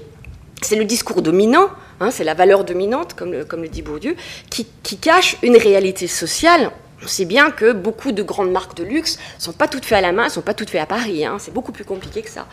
c'est 0.62 0.76
le 0.76 0.86
discours 0.86 1.22
dominant, 1.22 1.70
hein, 2.00 2.12
c'est 2.12 2.24
la 2.24 2.34
valeur 2.34 2.66
dominante, 2.66 3.14
comme 3.14 3.32
le, 3.32 3.46
comme 3.46 3.62
le 3.62 3.70
dit 3.70 3.82
Bourdieu, 3.82 4.16
qui, 4.50 4.68
qui 4.84 4.98
cache 4.98 5.38
une 5.42 5.56
réalité 5.56 6.08
sociale 6.08 6.72
on 7.04 7.08
sait 7.08 7.26
bien 7.26 7.52
que 7.52 7.72
beaucoup 7.72 8.12
de 8.12 8.24
grandes 8.24 8.52
marques 8.52 8.76
de 8.76 8.84
luxe 8.84 9.18
ne 9.38 9.44
sont 9.44 9.54
pas 9.54 9.68
toutes 9.68 9.86
faites 9.86 10.00
à 10.00 10.02
la 10.02 10.12
main, 10.12 10.26
ne 10.26 10.30
sont 10.30 10.42
pas 10.42 10.54
toutes 10.54 10.70
faites 10.70 10.82
à 10.82 10.86
Paris. 10.86 11.26
Hein. 11.26 11.38
c'est 11.40 11.54
beaucoup 11.54 11.72
plus 11.72 11.86
compliqué 11.86 12.22
que 12.22 12.30
ça. 12.30 12.48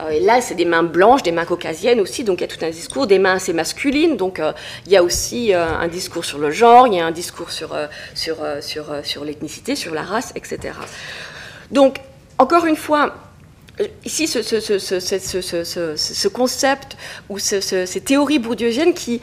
Euh, 0.00 0.10
et 0.10 0.20
là, 0.20 0.40
c'est 0.40 0.54
des 0.54 0.64
mains 0.64 0.82
blanches, 0.82 1.22
des 1.22 1.32
mains 1.32 1.44
caucasiennes 1.44 2.00
aussi, 2.00 2.24
donc 2.24 2.40
il 2.40 2.42
y 2.42 2.44
a 2.44 2.48
tout 2.48 2.64
un 2.64 2.70
discours, 2.70 3.06
des 3.06 3.18
mains 3.18 3.34
assez 3.34 3.52
masculines, 3.52 4.16
donc 4.16 4.40
euh, 4.40 4.52
il 4.86 4.92
y 4.92 4.96
a 4.96 5.02
aussi 5.02 5.54
euh, 5.54 5.66
un 5.66 5.88
discours 5.88 6.24
sur 6.24 6.38
le 6.38 6.50
genre, 6.50 6.86
il 6.86 6.94
y 6.94 7.00
a 7.00 7.06
un 7.06 7.10
discours 7.10 7.50
sur, 7.50 7.76
sur, 8.14 8.38
sur, 8.62 9.24
l'ethnicité, 9.24 9.76
sur 9.76 9.94
la 9.94 10.02
race, 10.02 10.32
etc. 10.34 10.74
Donc, 11.70 12.00
encore 12.38 12.66
une 12.66 12.76
fois, 12.76 13.14
ici, 14.04 14.26
ce 14.26 16.28
concept 16.28 16.96
ou 17.28 17.38
ces 17.38 18.00
théories 18.04 18.38
bourdieusiennes 18.38 18.94
qui, 18.94 19.20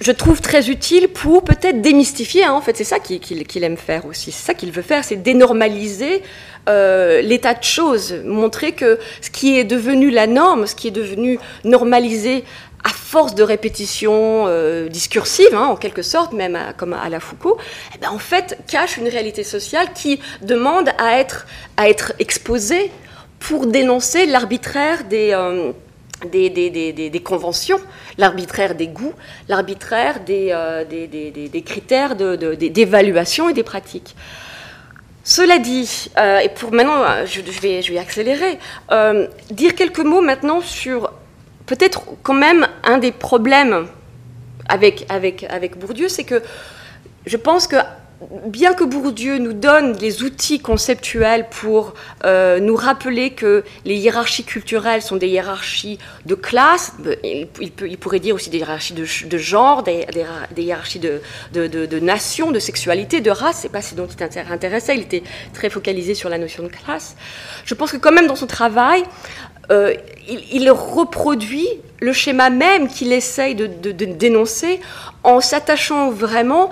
je 0.00 0.12
trouve 0.12 0.40
très 0.40 0.70
utile 0.70 1.08
pour 1.08 1.42
peut-être 1.42 1.80
démystifier. 1.80 2.44
Hein, 2.44 2.52
en 2.52 2.60
fait, 2.60 2.76
c'est 2.76 2.84
ça 2.84 2.98
qu'il 3.00 3.64
aime 3.64 3.76
faire 3.76 4.06
aussi. 4.06 4.30
C'est 4.30 4.46
ça 4.46 4.54
qu'il 4.54 4.70
veut 4.70 4.82
faire, 4.82 5.04
c'est 5.04 5.16
dénormaliser 5.16 6.22
euh, 6.68 7.20
l'état 7.22 7.54
de 7.54 7.64
choses, 7.64 8.14
montrer 8.24 8.72
que 8.72 8.98
ce 9.20 9.30
qui 9.30 9.58
est 9.58 9.64
devenu 9.64 10.10
la 10.10 10.26
norme, 10.26 10.66
ce 10.66 10.74
qui 10.74 10.88
est 10.88 10.92
devenu 10.92 11.38
normalisé 11.64 12.44
à 12.84 12.90
force 12.90 13.34
de 13.34 13.42
répétition 13.42 14.44
euh, 14.46 14.88
discursive, 14.88 15.52
hein, 15.52 15.66
en 15.66 15.76
quelque 15.76 16.02
sorte, 16.02 16.32
même 16.32 16.56
comme 16.76 16.92
à 16.92 17.08
la 17.08 17.18
Foucault, 17.18 17.58
eh 17.94 17.98
ben, 17.98 18.10
en 18.10 18.18
fait, 18.18 18.58
cache 18.68 18.98
une 18.98 19.08
réalité 19.08 19.42
sociale 19.42 19.88
qui 19.94 20.20
demande 20.42 20.90
à 20.98 21.18
être, 21.18 21.46
exposée 22.18 22.92
pour 23.40 23.66
dénoncer 23.66 24.26
l'arbitraire 24.26 25.04
des, 25.04 25.30
euh, 25.32 25.72
des, 26.26 27.22
conventions, 27.24 27.80
l'arbitraire 28.16 28.74
des 28.74 28.88
goûts, 28.88 29.14
l'arbitraire 29.48 30.20
des, 30.20 30.48
euh, 30.52 31.60
critères 31.64 32.16
d'évaluation 32.16 33.48
et 33.48 33.52
des 33.52 33.62
pratiques. 33.62 34.16
Cela 35.24 35.58
dit, 35.58 36.10
euh, 36.16 36.38
et 36.38 36.48
pour 36.48 36.72
maintenant, 36.72 37.02
euh, 37.02 37.26
je, 37.26 37.40
vais, 37.60 37.82
je 37.82 37.92
vais 37.92 37.98
accélérer, 37.98 38.58
dire 39.50 39.74
quelques 39.74 40.00
mots 40.00 40.22
maintenant 40.22 40.60
sur 40.60 41.12
peut-être 41.66 42.02
quand 42.22 42.34
même 42.34 42.66
un 42.82 42.98
des 42.98 43.12
problèmes 43.12 43.86
avec, 44.68 45.04
avec, 45.08 45.44
avec 45.44 45.78
Bourdieu, 45.78 46.08
c'est 46.08 46.24
que 46.24 46.42
je 47.26 47.36
pense 47.36 47.66
que 47.66 47.76
bien 48.46 48.74
que 48.74 48.84
Bourdieu 48.84 49.38
nous 49.38 49.52
donne 49.52 49.92
des 49.92 50.22
outils 50.22 50.58
conceptuels 50.58 51.48
pour 51.48 51.94
euh, 52.24 52.58
nous 52.58 52.74
rappeler 52.74 53.30
que 53.30 53.64
les 53.84 53.94
hiérarchies 53.96 54.44
culturelles 54.44 55.02
sont 55.02 55.16
des 55.16 55.28
hiérarchies 55.28 55.98
de 56.26 56.34
classe, 56.34 56.92
euh, 57.06 57.14
il, 57.60 57.98
pourrait 57.98 58.18
dire 58.18 58.34
aussi 58.34 58.50
des 58.50 58.58
hiérarchies 58.58 58.94
de, 58.94 59.38
genre, 59.38 59.84
des, 59.84 60.06
hiérarchies 60.56 60.98
de, 60.98 61.20
de, 61.52 61.98
nation, 62.00 62.50
de 62.50 62.58
sexualité, 62.58 63.20
de 63.20 63.30
race, 63.30 63.60
c'est 63.62 63.68
pas 63.68 63.82
ce 63.82 63.94
dont 63.94 64.06
il 64.06 64.18
s'intéressait, 64.18 64.96
il 64.96 65.02
était 65.02 65.22
très 65.52 65.70
focalisé 65.70 66.14
sur 66.14 66.28
la 66.28 66.38
notion 66.38 66.64
de 66.64 66.68
classe. 66.68 67.16
Je 67.64 67.74
pense 67.74 67.92
que 67.92 67.98
quand 67.98 68.12
même 68.12 68.26
dans 68.26 68.36
son 68.36 68.46
travail, 68.46 69.04
euh, 69.70 69.94
il, 70.28 70.70
reproduit 70.70 71.68
le 72.00 72.12
schéma 72.14 72.48
même 72.48 72.88
qu'il 72.88 73.12
essaye 73.12 73.54
de, 73.54 73.66
dénoncer 73.66 74.80
en 75.24 75.40
s'attachant 75.40 76.10
vraiment 76.10 76.70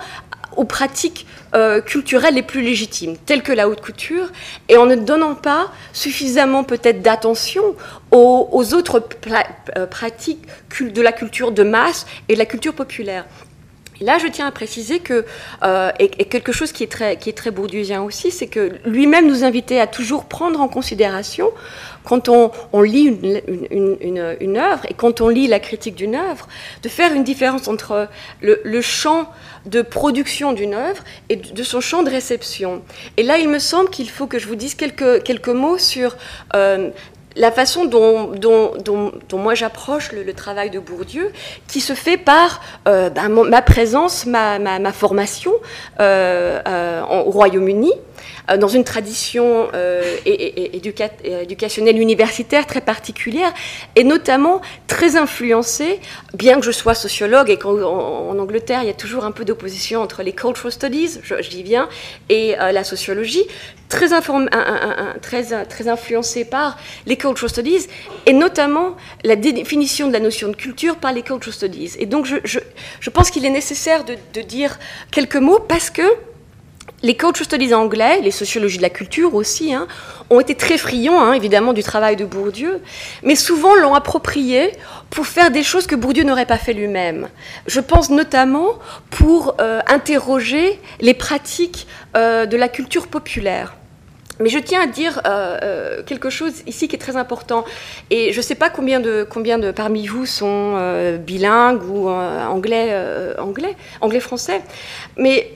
aux 0.57 0.65
pratiques 0.65 1.25
euh, 1.55 1.79
culturelles 1.81 2.35
les 2.35 2.43
plus 2.43 2.61
légitimes, 2.61 3.15
telles 3.25 3.43
que 3.43 3.53
la 3.53 3.69
haute 3.69 3.81
couture, 3.81 4.31
et 4.67 4.77
en 4.77 4.85
ne 4.85 4.95
donnant 4.95 5.35
pas 5.35 5.71
suffisamment 5.93 6.63
peut-être 6.63 7.01
d'attention 7.01 7.63
aux, 8.11 8.73
autres 8.73 9.01
euh, 9.77 9.85
pratiques 9.85 10.45
de 10.81 11.01
la 11.01 11.11
culture 11.11 11.51
de 11.51 11.63
masse 11.63 12.05
et 12.27 12.33
de 12.33 12.39
la 12.39 12.45
culture 12.45 12.73
populaire. 12.73 13.25
Là, 14.01 14.17
je 14.17 14.27
tiens 14.27 14.47
à 14.47 14.51
préciser 14.51 14.99
que, 14.99 15.25
euh, 15.63 15.91
et, 15.99 16.25
quelque 16.25 16.51
chose 16.51 16.71
qui 16.71 16.83
est 16.83 16.91
très, 16.91 17.17
qui 17.17 17.29
est 17.29 17.33
très 17.33 17.51
aussi, 17.99 18.31
c'est 18.31 18.47
que 18.47 18.73
lui-même 18.85 19.27
nous 19.27 19.43
invitait 19.43 19.79
à 19.79 19.87
toujours 19.87 20.25
prendre 20.25 20.61
en 20.61 20.67
considération 20.67 21.51
quand 22.03 22.29
on, 22.29 22.81
lit 22.81 23.17
une, 23.69 24.57
œuvre 24.57 24.85
et 24.89 24.93
quand 24.93 25.19
on 25.19 25.27
lit 25.27 25.47
la 25.47 25.59
critique 25.59 25.95
d'une 25.95 26.15
œuvre, 26.15 26.47
de 26.81 26.87
faire 26.89 27.13
une 27.13 27.23
différence 27.23 27.67
entre 27.67 28.07
le, 28.41 28.81
champ 28.81 29.29
de 29.65 29.81
production 29.81 30.53
d'une 30.53 30.73
œuvre 30.73 31.03
et 31.27 31.35
de 31.35 31.63
son 31.63 31.81
champ 31.81 32.03
de 32.03 32.09
réception. 32.09 32.81
Et 33.17 33.23
là, 33.23 33.37
il 33.39 33.49
me 33.49 33.59
semble 33.59 33.89
qu'il 33.89 34.09
faut 34.09 34.27
que 34.27 34.39
je 34.39 34.47
vous 34.47 34.55
dise 34.55 34.75
quelques, 34.75 35.23
quelques 35.23 35.49
mots 35.49 35.77
sur 35.77 36.15
euh, 36.55 36.91
la 37.37 37.51
façon 37.51 37.85
dont, 37.85 38.31
moi 39.33 39.55
j'approche 39.55 40.11
le, 40.11 40.33
travail 40.33 40.69
de 40.69 40.79
Bourdieu, 40.79 41.31
qui 41.67 41.81
se 41.81 41.93
fait 41.93 42.17
par 42.17 42.61
euh, 42.87 43.09
ben, 43.09 43.29
ma 43.29 43.61
présence, 43.61 44.25
ma, 44.25 44.59
ma, 44.59 44.91
formation 44.91 45.53
euh, 45.99 47.01
au 47.03 47.31
Royaume-Uni, 47.31 47.91
euh, 47.91 48.36
dans 48.55 48.69
une 48.69 48.85
tradition 48.85 49.67
euh, 49.73 50.15
éducationnelle 50.25 51.99
universitaire 51.99 52.65
très 52.65 52.79
particulière, 52.79 53.53
et 53.95 54.05
notamment 54.05 54.61
très 54.87 55.17
influencée, 55.17 55.99
bien 56.33 56.57
que 56.59 56.65
je 56.65 56.71
sois 56.71 56.93
sociologue 56.93 57.49
et 57.49 57.57
qu'en 57.57 58.39
Angleterre, 58.39 58.83
il 58.83 58.87
y 58.87 58.91
a 58.91 58.93
toujours 58.93 59.25
un 59.25 59.31
peu 59.31 59.43
d'opposition 59.43 60.01
entre 60.01 60.23
les 60.23 60.31
cultural 60.31 60.71
studies, 60.71 61.19
dis 61.49 61.63
bien, 61.63 61.89
et 62.29 62.57
euh, 62.59 62.71
la 62.71 62.85
sociologie, 62.85 63.43
très, 63.89 64.13
influencée 64.13 66.45
par 66.45 66.77
les 67.05 67.17
cultural 67.17 67.49
studies, 67.49 67.87
et 68.25 68.33
notamment 68.33 68.95
la 69.23 69.35
définition 69.35 70.07
de 70.07 70.13
la 70.13 70.21
notion 70.21 70.47
de 70.47 70.55
culture 70.55 70.95
par 70.95 71.11
les 71.11 71.21
cultural 71.21 71.53
studies. 71.53 71.95
Et 71.99 72.05
donc, 72.05 72.25
je, 72.25 73.09
pense 73.09 73.29
qu'il 73.29 73.45
est 73.45 73.49
nécessaire 73.49 74.05
de 74.05 74.41
dire 74.41 74.79
quelques 75.11 75.35
mots 75.35 75.59
parce 75.59 75.89
que 75.89 76.03
les 77.03 77.15
culture 77.15 77.45
studies 77.45 77.73
anglais, 77.73 78.21
les 78.21 78.31
sociologies 78.31 78.77
de 78.77 78.81
la 78.81 78.89
culture 78.89 79.35
aussi, 79.35 79.73
hein, 79.73 79.87
ont 80.29 80.39
été 80.39 80.55
très 80.55 80.77
friands, 80.77 81.19
hein, 81.21 81.33
évidemment, 81.33 81.73
du 81.73 81.83
travail 81.83 82.15
de 82.15 82.25
Bourdieu, 82.25 82.81
mais 83.23 83.35
souvent 83.35 83.75
l'ont 83.75 83.93
approprié 83.93 84.71
pour 85.09 85.27
faire 85.27 85.51
des 85.51 85.63
choses 85.63 85.85
que 85.85 85.95
Bourdieu 85.95 86.23
n'aurait 86.23 86.47
pas 86.47 86.57
fait 86.57 86.73
lui-même. 86.73 87.29
Je 87.67 87.79
pense 87.79 88.09
notamment 88.09 88.79
pour 89.11 89.55
euh, 89.61 89.79
interroger 89.87 90.79
les 90.99 91.13
pratiques 91.13 91.87
euh, 92.15 92.45
de 92.45 92.57
la 92.57 92.67
culture 92.67 93.07
populaire. 93.07 93.75
Mais 94.39 94.49
je 94.49 94.59
tiens 94.59 94.81
à 94.81 94.87
dire 94.87 95.21
euh, 95.25 96.03
quelque 96.03 96.29
chose 96.29 96.61
ici 96.67 96.87
qui 96.87 96.95
est 96.95 96.99
très 96.99 97.15
important. 97.15 97.65
Et 98.11 98.33
je 98.33 98.37
ne 98.37 98.43
sais 98.43 98.53
pas 98.53 98.69
combien 98.69 98.99
de, 98.99 99.25
combien 99.27 99.57
de 99.57 99.71
parmi 99.71 100.05
vous 100.05 100.27
sont 100.27 101.17
bilingues 101.25 101.83
ou 101.89 102.07
anglais, 102.07 102.95
anglais, 103.39 103.75
anglais-français. 103.99 104.61
Mais 105.17 105.51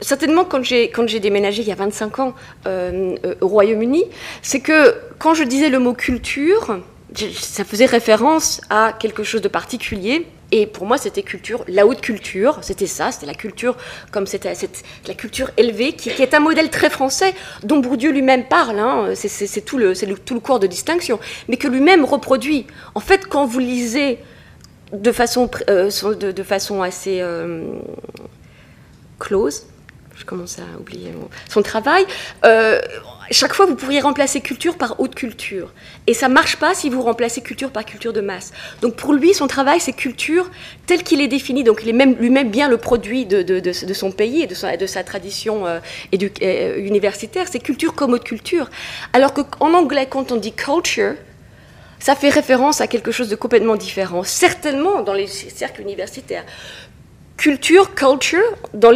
certainement 0.00 0.44
quand 0.44 0.62
j'ai 0.62 0.90
quand 0.90 1.06
j'ai 1.06 1.20
déménagé 1.20 1.62
il 1.62 1.68
y 1.68 1.72
a 1.72 1.76
25 1.76 2.18
ans 2.18 2.34
euh, 2.66 3.16
euh, 3.24 3.34
au 3.40 3.48
Royaume-Uni, 3.48 4.04
c'est 4.42 4.60
que 4.60 4.94
quand 5.18 5.34
je 5.34 5.44
disais 5.44 5.68
le 5.68 5.78
mot 5.78 5.94
culture, 5.94 6.80
ça 7.34 7.64
faisait 7.64 7.86
référence 7.86 8.60
à 8.70 8.92
quelque 8.98 9.22
chose 9.22 9.42
de 9.42 9.48
particulier. 9.48 10.26
Et 10.52 10.68
pour 10.68 10.86
moi, 10.86 10.96
c'était 10.96 11.24
culture, 11.24 11.64
la 11.66 11.88
haute 11.88 12.00
culture, 12.00 12.60
c'était 12.62 12.86
ça, 12.86 13.10
c'était 13.10 13.26
la 13.26 13.34
culture 13.34 13.76
comme 14.12 14.28
c'était 14.28 14.52
la 15.08 15.14
culture 15.14 15.50
élevée, 15.56 15.94
qui, 15.94 16.10
est 16.10 16.34
un 16.34 16.40
modèle 16.40 16.70
très 16.70 16.88
français, 16.88 17.34
dont 17.64 17.78
Bourdieu 17.80 18.12
lui-même 18.12 18.44
parle, 18.44 18.78
hein, 18.78 19.08
c'est 19.16 19.64
tout, 19.64 19.76
le, 19.76 19.94
tout 19.94 20.34
le 20.34 20.40
cours 20.40 20.60
de 20.60 20.68
distinction, 20.68 21.18
mais 21.48 21.56
que 21.56 21.66
lui-même 21.66 22.04
reproduit. 22.04 22.68
En 22.94 23.00
fait, 23.00 23.26
quand 23.26 23.44
vous 23.44 23.58
lisez 23.58 24.20
de 24.92 25.10
façon, 25.10 25.50
euh, 25.68 25.90
de, 26.14 26.42
façon 26.44 26.80
assez 26.80 27.20
close, 29.18 29.66
je 30.16 30.24
commence 30.24 30.58
à 30.58 30.80
oublier 30.80 31.12
son 31.48 31.62
travail. 31.62 32.04
Euh, 32.44 32.80
chaque 33.30 33.54
fois, 33.54 33.66
vous 33.66 33.74
pourriez 33.74 34.00
remplacer 34.00 34.40
culture 34.40 34.76
par 34.76 35.00
haute 35.00 35.14
culture. 35.14 35.72
Et 36.06 36.14
ça 36.14 36.28
ne 36.28 36.34
marche 36.34 36.56
pas 36.56 36.74
si 36.74 36.88
vous 36.88 37.02
remplacez 37.02 37.40
culture 37.40 37.70
par 37.70 37.84
culture 37.84 38.12
de 38.12 38.20
masse. 38.20 38.52
Donc 38.82 38.96
pour 38.96 39.12
lui, 39.12 39.34
son 39.34 39.46
travail, 39.46 39.80
c'est 39.80 39.92
culture 39.92 40.50
tel 40.86 41.02
qu'il 41.02 41.20
est 41.20 41.28
défini. 41.28 41.64
Donc 41.64 41.82
lui-même 41.82 42.50
bien 42.50 42.68
le 42.68 42.76
produit 42.76 43.26
de, 43.26 43.72
son 43.92 44.12
pays 44.12 44.42
et 44.42 44.46
de 44.46 44.54
sa, 44.54 44.76
de 44.76 44.86
sa 44.86 45.02
tradition 45.04 45.66
euh, 45.66 45.80
euh, 46.42 46.78
universitaire. 46.78 47.46
C'est 47.50 47.60
culture 47.60 47.94
comme 47.94 48.12
haute 48.12 48.24
culture. 48.24 48.70
Alors 49.12 49.32
qu'en 49.34 49.74
anglais, 49.74 50.06
quand 50.08 50.32
on 50.32 50.36
dit 50.36 50.52
culture, 50.52 51.14
ça 51.98 52.14
fait 52.14 52.28
référence 52.28 52.80
à 52.80 52.86
quelque 52.86 53.10
chose 53.10 53.28
de 53.28 53.36
complètement 53.36 53.74
différent, 53.74 54.22
certainement 54.22 55.02
dans 55.02 55.14
les 55.14 55.26
cercles 55.26 55.80
universitaires 55.80 56.44
culture, 57.36 57.94
culture, 57.94 58.42
dans 58.74 58.90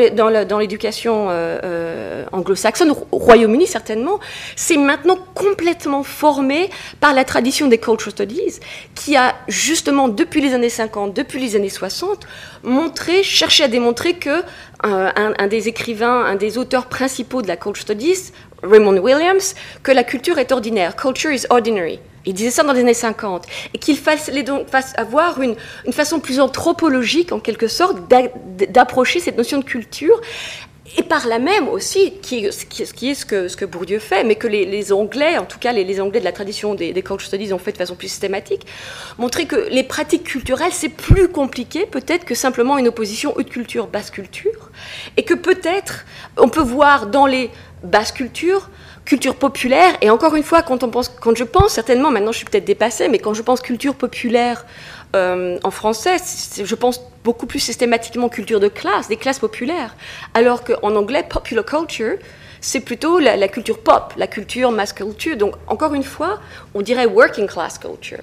l'éducation 0.58 1.28
euh, 1.30 1.58
euh, 1.62 2.24
anglo-saxonne, 2.32 2.90
au 2.90 3.18
Royaume-Uni 3.18 3.66
certainement, 3.66 4.18
c'est 4.56 4.76
maintenant 4.76 5.18
complètement 5.34 6.02
formé 6.02 6.70
par 7.00 7.12
la 7.12 7.24
tradition 7.24 7.66
des 7.66 7.78
cultural 7.78 8.12
studies, 8.12 8.60
qui 8.94 9.16
a 9.16 9.34
justement, 9.48 10.08
depuis 10.08 10.40
les 10.40 10.54
années 10.54 10.70
50, 10.70 11.14
depuis 11.14 11.40
les 11.40 11.56
années 11.56 11.68
60, 11.68 12.26
montré, 12.62 13.22
cherché 13.22 13.64
à 13.64 13.68
démontrer 13.68 14.14
que 14.14 14.30
euh, 14.30 14.42
un, 14.84 15.34
un, 15.38 15.46
des 15.46 15.68
écrivains, 15.68 16.24
un 16.24 16.36
des 16.36 16.56
auteurs 16.56 16.86
principaux 16.86 17.42
de 17.42 17.48
la 17.48 17.56
cultural 17.56 17.80
studies, 17.80 18.32
Raymond 18.62 18.98
Williams, 18.98 19.54
que 19.82 19.92
la 19.92 20.04
culture 20.04 20.38
est 20.38 20.52
ordinaire, 20.52 20.96
culture 20.96 21.32
is 21.32 21.46
ordinary. 21.50 22.00
Il 22.26 22.34
disait 22.34 22.50
ça 22.50 22.62
dans 22.62 22.72
les 22.72 22.80
années 22.80 22.94
50. 22.94 23.46
Et 23.74 23.78
qu'il 23.78 23.96
fallait 23.96 24.42
donc 24.42 24.66
avoir 24.96 25.40
une, 25.40 25.56
façon 25.92 26.20
plus 26.20 26.40
anthropologique, 26.40 27.32
en 27.32 27.40
quelque 27.40 27.68
sorte, 27.68 27.96
d'approcher 28.08 29.20
cette 29.20 29.36
notion 29.36 29.58
de 29.58 29.64
culture. 29.64 30.20
Et 30.98 31.02
par 31.04 31.28
là 31.28 31.38
même 31.38 31.68
aussi, 31.68 32.14
qui, 32.20 32.48
qui 32.68 33.10
est 33.10 33.14
ce 33.14 33.24
que, 33.24 33.64
Bourdieu 33.64 34.00
fait, 34.00 34.24
mais 34.24 34.34
que 34.34 34.48
les, 34.48 34.92
Anglais, 34.92 35.38
en 35.38 35.44
tout 35.44 35.58
cas 35.58 35.72
les, 35.72 36.00
Anglais 36.00 36.18
de 36.18 36.24
la 36.24 36.32
tradition 36.32 36.74
des, 36.74 36.92
des 36.92 37.04
studies 37.20 37.52
ont 37.52 37.58
fait 37.58 37.70
de 37.70 37.76
façon 37.76 37.94
plus 37.94 38.08
systématique, 38.08 38.66
montrer 39.16 39.46
que 39.46 39.68
les 39.70 39.84
pratiques 39.84 40.24
culturelles, 40.24 40.72
c'est 40.72 40.88
plus 40.88 41.28
compliqué 41.28 41.86
peut-être 41.86 42.24
que 42.24 42.34
simplement 42.34 42.76
une 42.76 42.88
opposition 42.88 43.32
haute 43.36 43.50
culture, 43.50 43.86
basse 43.86 44.10
culture, 44.10 44.70
et 45.16 45.22
que 45.22 45.34
peut-être 45.34 46.06
on 46.36 46.48
peut 46.48 46.62
voir 46.62 47.06
dans 47.06 47.26
les 47.26 47.50
basses 47.84 48.12
cultures 48.12 48.68
culture 49.04 49.34
populaire, 49.34 49.94
et 50.02 50.10
encore 50.10 50.36
une 50.36 50.42
fois, 50.42 50.62
quand, 50.62 50.84
on 50.84 50.88
pense, 50.88 51.08
quand 51.08 51.36
je 51.36 51.44
pense, 51.44 51.72
certainement, 51.72 52.10
maintenant 52.10 52.32
je 52.32 52.38
suis 52.38 52.46
peut-être 52.46 52.64
dépassée, 52.64 53.08
mais 53.08 53.18
quand 53.18 53.34
je 53.34 53.42
pense 53.42 53.60
culture 53.60 53.94
populaire 53.94 54.64
euh, 55.16 55.58
en 55.64 55.70
français, 55.70 56.16
je 56.62 56.74
pense 56.74 57.00
beaucoup 57.24 57.46
plus 57.46 57.58
systématiquement 57.58 58.28
culture 58.28 58.60
de 58.60 58.68
classe, 58.68 59.08
des 59.08 59.16
classes 59.16 59.38
populaires, 59.38 59.96
alors 60.34 60.64
qu'en 60.64 60.94
anglais, 60.94 61.24
popular 61.28 61.64
culture, 61.64 62.18
c'est 62.60 62.80
plutôt 62.80 63.18
la, 63.18 63.48
culture 63.48 63.78
pop, 63.78 64.12
la 64.16 64.26
culture 64.26 64.70
mass 64.70 64.92
culture. 64.92 65.36
Donc, 65.36 65.54
encore 65.66 65.94
une 65.94 66.04
fois, 66.04 66.40
on 66.74 66.82
dirait 66.82 67.06
working 67.06 67.46
class 67.46 67.78
culture, 67.78 68.20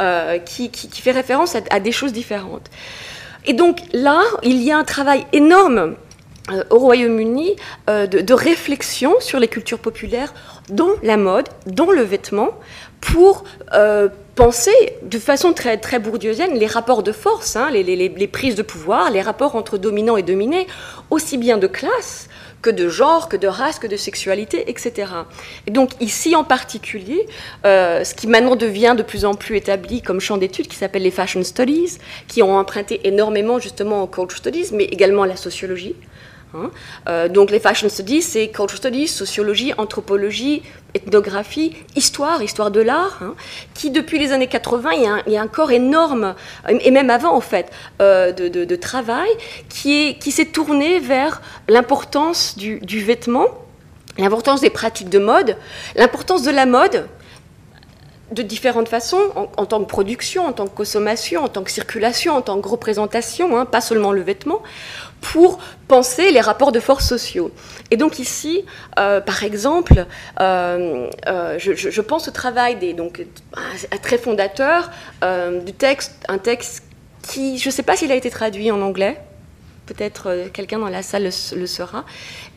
euh, 0.00 0.38
qui, 0.38 0.70
fait 1.02 1.10
référence 1.10 1.56
à, 1.70 1.80
des 1.80 1.92
choses 1.92 2.12
différentes. 2.12 2.70
Et 3.46 3.52
donc 3.52 3.80
là, 3.92 4.20
il 4.42 4.62
y 4.62 4.70
a 4.70 4.78
un 4.78 4.84
travail 4.84 5.26
énorme 5.32 5.96
au 6.70 6.78
Royaume-Uni 6.78 7.56
euh, 7.88 8.06
de, 8.06 8.34
réflexion 8.34 9.14
sur 9.20 9.38
les 9.38 9.48
cultures 9.48 9.78
populaires, 9.78 10.32
dont 10.68 10.92
la 11.02 11.16
mode, 11.16 11.48
dont 11.66 11.90
le 11.90 12.02
vêtement, 12.02 12.50
pour 13.00 13.44
euh, 13.72 14.08
penser 14.34 14.72
de 15.02 15.18
façon 15.18 15.52
très, 15.52 15.76
très 15.78 15.98
les 16.56 16.66
rapports 16.66 17.02
de 17.02 17.12
force, 17.12 17.56
hein, 17.56 17.70
les, 17.72 17.82
les, 17.82 18.28
prises 18.28 18.54
de 18.54 18.62
pouvoir, 18.62 19.10
les 19.10 19.22
rapports 19.22 19.56
entre 19.56 19.78
dominants 19.78 20.16
et 20.16 20.22
dominés, 20.22 20.66
aussi 21.10 21.38
bien 21.38 21.58
de 21.58 21.66
classe 21.66 22.28
que 22.62 22.70
de 22.70 22.90
genre, 22.90 23.30
que 23.30 23.38
de 23.38 23.48
race, 23.48 23.78
que 23.78 23.86
de 23.86 23.96
sexualité, 23.96 24.70
etc. 24.70 25.10
Et 25.66 25.70
donc 25.70 25.92
ici 25.98 26.36
en 26.36 26.44
particulier, 26.44 27.26
ce 27.64 28.14
qui 28.14 28.26
maintenant 28.26 28.54
devient 28.54 28.94
de 28.96 29.02
plus 29.02 29.24
en 29.24 29.34
plus 29.34 29.56
établi 29.56 30.02
comme 30.02 30.20
champ 30.20 30.36
d'études, 30.36 30.68
qui 30.68 30.76
s'appelle 30.76 31.02
les 31.02 31.10
fashion 31.10 31.42
studies, 31.42 31.96
qui 32.28 32.42
ont 32.42 32.58
emprunté 32.58 33.00
énormément 33.04 33.58
justement 33.58 34.02
aux 34.02 34.06
culture 34.06 34.36
studies, 34.36 34.68
mais 34.74 34.84
également 34.84 35.22
à 35.22 35.26
la 35.26 35.36
sociologie, 35.36 35.96
Hein. 36.54 36.70
Euh, 37.08 37.28
donc 37.28 37.50
les 37.50 37.60
fashion 37.60 37.88
studies, 37.88 38.22
c'est 38.22 38.48
culture 38.48 38.78
studies, 38.78 39.08
sociologie, 39.08 39.72
anthropologie, 39.78 40.62
ethnographie, 40.94 41.76
histoire, 41.96 42.42
histoire 42.42 42.70
de 42.70 42.80
l'art, 42.80 43.18
hein, 43.22 43.34
qui 43.74 43.90
depuis 43.90 44.18
les 44.18 44.32
années 44.32 44.48
80, 44.48 44.90
il 45.26 45.32
y, 45.32 45.36
a 45.36 45.42
un, 45.42 45.46
corps 45.46 45.70
énorme, 45.70 46.34
et 46.68 46.90
même 46.90 47.10
avant 47.10 47.34
en 47.34 47.40
fait, 47.40 47.70
euh, 48.00 48.32
de, 48.32 48.76
travail, 48.76 49.30
qui 49.68 50.16
s'est 50.30 50.46
tourné 50.46 50.98
vers 50.98 51.40
l'importance 51.68 52.56
du, 52.56 53.04
vêtement, 53.04 53.46
l'importance 54.18 54.60
des 54.60 54.70
pratiques 54.70 55.10
de 55.10 55.18
mode, 55.18 55.56
l'importance 55.96 56.42
de 56.42 56.50
la 56.50 56.66
mode, 56.66 57.06
de 58.30 58.42
différentes 58.42 58.88
façons, 58.88 59.20
en, 59.56 59.66
tant 59.66 59.80
que 59.80 59.88
production, 59.88 60.46
en 60.46 60.52
tant 60.52 60.66
que 60.66 60.74
consommation, 60.74 61.44
en 61.44 61.48
tant 61.48 61.62
que 61.62 61.70
circulation, 61.70 62.34
en 62.34 62.42
tant 62.42 62.60
que 62.60 62.68
représentation, 62.68 63.56
hein, 63.56 63.66
pas 63.66 63.80
seulement 63.80 64.12
le 64.12 64.22
vêtement, 64.22 64.62
pour 65.20 65.58
penser 65.88 66.30
les 66.30 66.40
rapports 66.40 66.72
de 66.72 66.80
force 66.80 67.06
sociaux. 67.06 67.50
Et 67.90 67.96
donc 67.96 68.18
ici, 68.18 68.64
euh, 68.98 69.20
par 69.20 69.42
exemple, 69.42 70.06
euh, 70.40 71.08
euh, 71.26 71.58
je, 71.58 72.00
pense 72.00 72.28
au 72.28 72.30
travail 72.30 72.76
des, 72.76 72.92
donc, 72.92 73.24
très 74.02 74.18
fondateur 74.18 74.90
du 75.64 75.72
texte, 75.72 76.14
un 76.28 76.38
texte 76.38 76.84
qui, 77.22 77.58
je 77.58 77.68
ne 77.68 77.72
sais 77.72 77.82
pas 77.82 77.96
s'il 77.96 78.12
a 78.12 78.14
été 78.14 78.30
traduit 78.30 78.70
en 78.70 78.80
anglais, 78.80 79.20
peut-être 79.92 80.48
quelqu'un 80.52 80.78
dans 80.78 80.88
la 80.88 81.02
salle 81.02 81.24
le, 81.24 81.66
saura. 81.66 82.04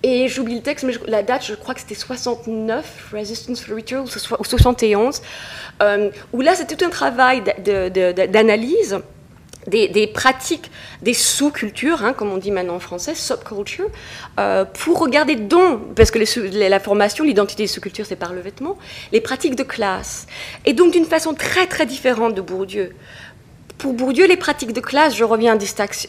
Et 0.04 0.28
j'oublie 0.28 0.56
le 0.56 0.62
texte, 0.62 0.86
mais 0.86 0.94
la 1.08 1.24
date, 1.24 1.46
je 1.46 1.56
crois 1.56 1.74
que 1.74 1.82
c'était 1.82 1.96
69, 1.96 3.12
Resistance 3.14 3.62
for 3.62 3.76
Ritual, 3.76 4.02
ou 4.02 4.44
71, 4.44 5.22
où 6.34 6.42
là, 6.42 6.56
c'était 6.56 6.76
tout 6.76 6.86
un 6.86 6.90
travail 6.90 7.42
d'analyse 7.42 9.00
des, 9.68 10.08
pratiques, 10.08 10.72
des 11.02 11.14
sous-cultures, 11.14 12.04
hein, 12.04 12.14
comme 12.14 12.32
on 12.32 12.38
dit 12.38 12.52
maintenant 12.52 12.76
en 12.76 12.80
français, 12.80 13.16
subculture, 13.16 13.90
euh, 14.40 14.66
pour 14.66 15.00
regarder 15.00 15.36
dont, 15.36 15.80
parce 15.96 16.12
que 16.12 16.20
la 16.58 16.80
formation, 16.80 17.24
l'identité 17.24 17.64
des 17.64 17.68
sous-cultures, 17.68 18.06
c'est 18.06 18.16
par 18.16 18.34
le 18.34 18.42
vêtement, 18.42 18.78
les 19.12 19.22
pratiques 19.22 19.56
de 19.56 19.64
classe. 19.64 20.28
Et 20.66 20.74
donc 20.74 20.92
d'une 20.94 21.06
façon 21.06 21.34
très 21.34 21.68
très 21.68 21.86
différente 21.86 22.36
de 22.36 22.42
Bourdieu 22.42 22.94
pour 23.84 23.92
Bourdieu, 23.92 24.28
les 24.28 24.38
pratiques 24.38 24.72
de 24.72 24.80
classe, 24.80 25.14
je 25.14 25.26
reviens 25.26 25.58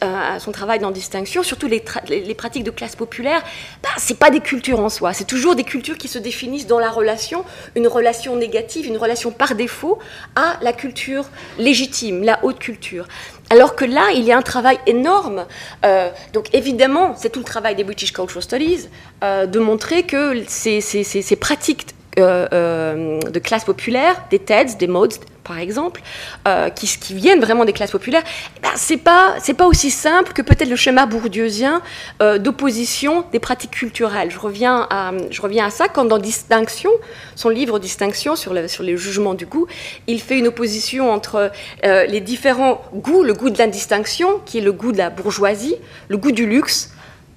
à, 0.01 0.39
son 0.39 0.53
travail 0.53 0.79
dans 0.79 0.93
Distinction, 0.93 1.43
surtout 1.43 1.67
les, 1.67 1.81
pratiques 1.81 2.63
de 2.63 2.71
classe 2.71 2.95
populaire, 2.95 3.43
bah, 3.83 3.89
ce 3.99 4.13
n'est 4.13 4.17
pas 4.17 4.31
des 4.31 4.39
cultures 4.39 4.79
en 4.79 4.89
soi, 4.89 5.13
c'est 5.13 5.25
toujours 5.25 5.57
des 5.57 5.65
cultures 5.65 5.99
qui 5.99 6.07
se 6.07 6.21
définissent 6.21 6.69
dans 6.69 6.79
la 6.79 6.89
relation, 6.89 7.45
une 7.75 7.89
relation 7.89 8.37
négative, 8.37 8.87
une 8.87 8.97
relation 8.97 9.33
par 9.33 9.57
défaut 9.57 9.99
à 10.37 10.57
la 10.63 10.73
culture 10.73 11.25
légitime, 11.59 12.23
la 12.23 12.39
haute 12.45 12.61
culture. 12.61 13.09
Alors 13.51 13.75
que 13.75 13.85
là, 13.85 14.13
il 14.15 14.23
y 14.23 14.31
a 14.31 14.39
un 14.39 14.43
travail 14.43 14.79
énorme. 14.87 15.45
Euh, 15.85 16.11
donc 16.33 16.55
évidemment, 16.55 17.17
c'est 17.17 17.31
tout 17.31 17.41
le 17.41 17.45
travail 17.45 17.75
des 17.75 17.83
British 17.83 18.13
Cultural 18.13 18.41
Studies 18.41 18.89
euh, 19.25 19.47
de 19.47 19.59
montrer 19.59 20.05
que 20.05 20.45
ces, 20.47 21.37
pratiques 21.41 21.89
euh, 22.21 23.19
de 23.19 23.39
classe 23.41 23.65
populaire, 23.65 24.23
des 24.31 24.39
TEDs, 24.39 24.79
des 24.79 24.87
modes, 24.87 25.15
par 25.45 25.59
exemple, 25.59 26.01
euh, 26.49 26.71
qui, 26.71 27.15
viennent 27.15 27.41
vraiment 27.41 27.65
des 27.65 27.73
classes 27.73 27.91
populaires, 27.91 28.23
eh 28.57 28.61
ben, 28.61 28.71
c'est 28.77 28.97
pas 28.97 29.67
aussi 29.67 29.91
simple 29.91 30.33
que 30.33 30.43
peut-être 30.43 30.69
le 30.69 30.77
schéma 30.77 31.07
bourdieusien 31.07 31.83
euh, 32.23 32.39
d'opposition 32.39 33.25
des 33.33 33.39
pratiques 33.39 33.73
culturelles. 33.73 34.31
Je 34.31 34.39
reviens 34.39 34.87
à 34.91 35.13
je 35.31 35.41
ça 35.71 35.89
quand 35.89 36.05
dans 36.07 36.19
Distinction, 36.19 36.91
son 37.37 37.51
livre 37.51 37.79
Distinction 37.79 38.37
sur 38.37 38.55
le, 38.55 38.69
sur 38.69 38.83
les 38.83 38.97
jugements 38.97 39.35
du 39.35 39.47
goût, 39.47 39.67
il 40.07 40.21
fait 40.21 40.39
une 40.39 40.49
opposition 40.49 41.13
entre 41.13 41.53
euh, 41.85 42.07
les 42.07 42.21
différents 42.21 42.81
goûts, 42.95 43.23
le 43.23 43.35
goût 43.35 43.51
de 43.51 43.59
l'indistinction 43.59 44.41
qui 44.47 44.59
est 44.59 44.63
le 44.63 44.73
goût 44.73 44.93
de 44.93 44.99
la 44.99 45.11
bourgeoisie, 45.11 45.77
le 46.09 46.17
goût 46.17 46.33
du 46.33 46.47
luxe 46.47 46.94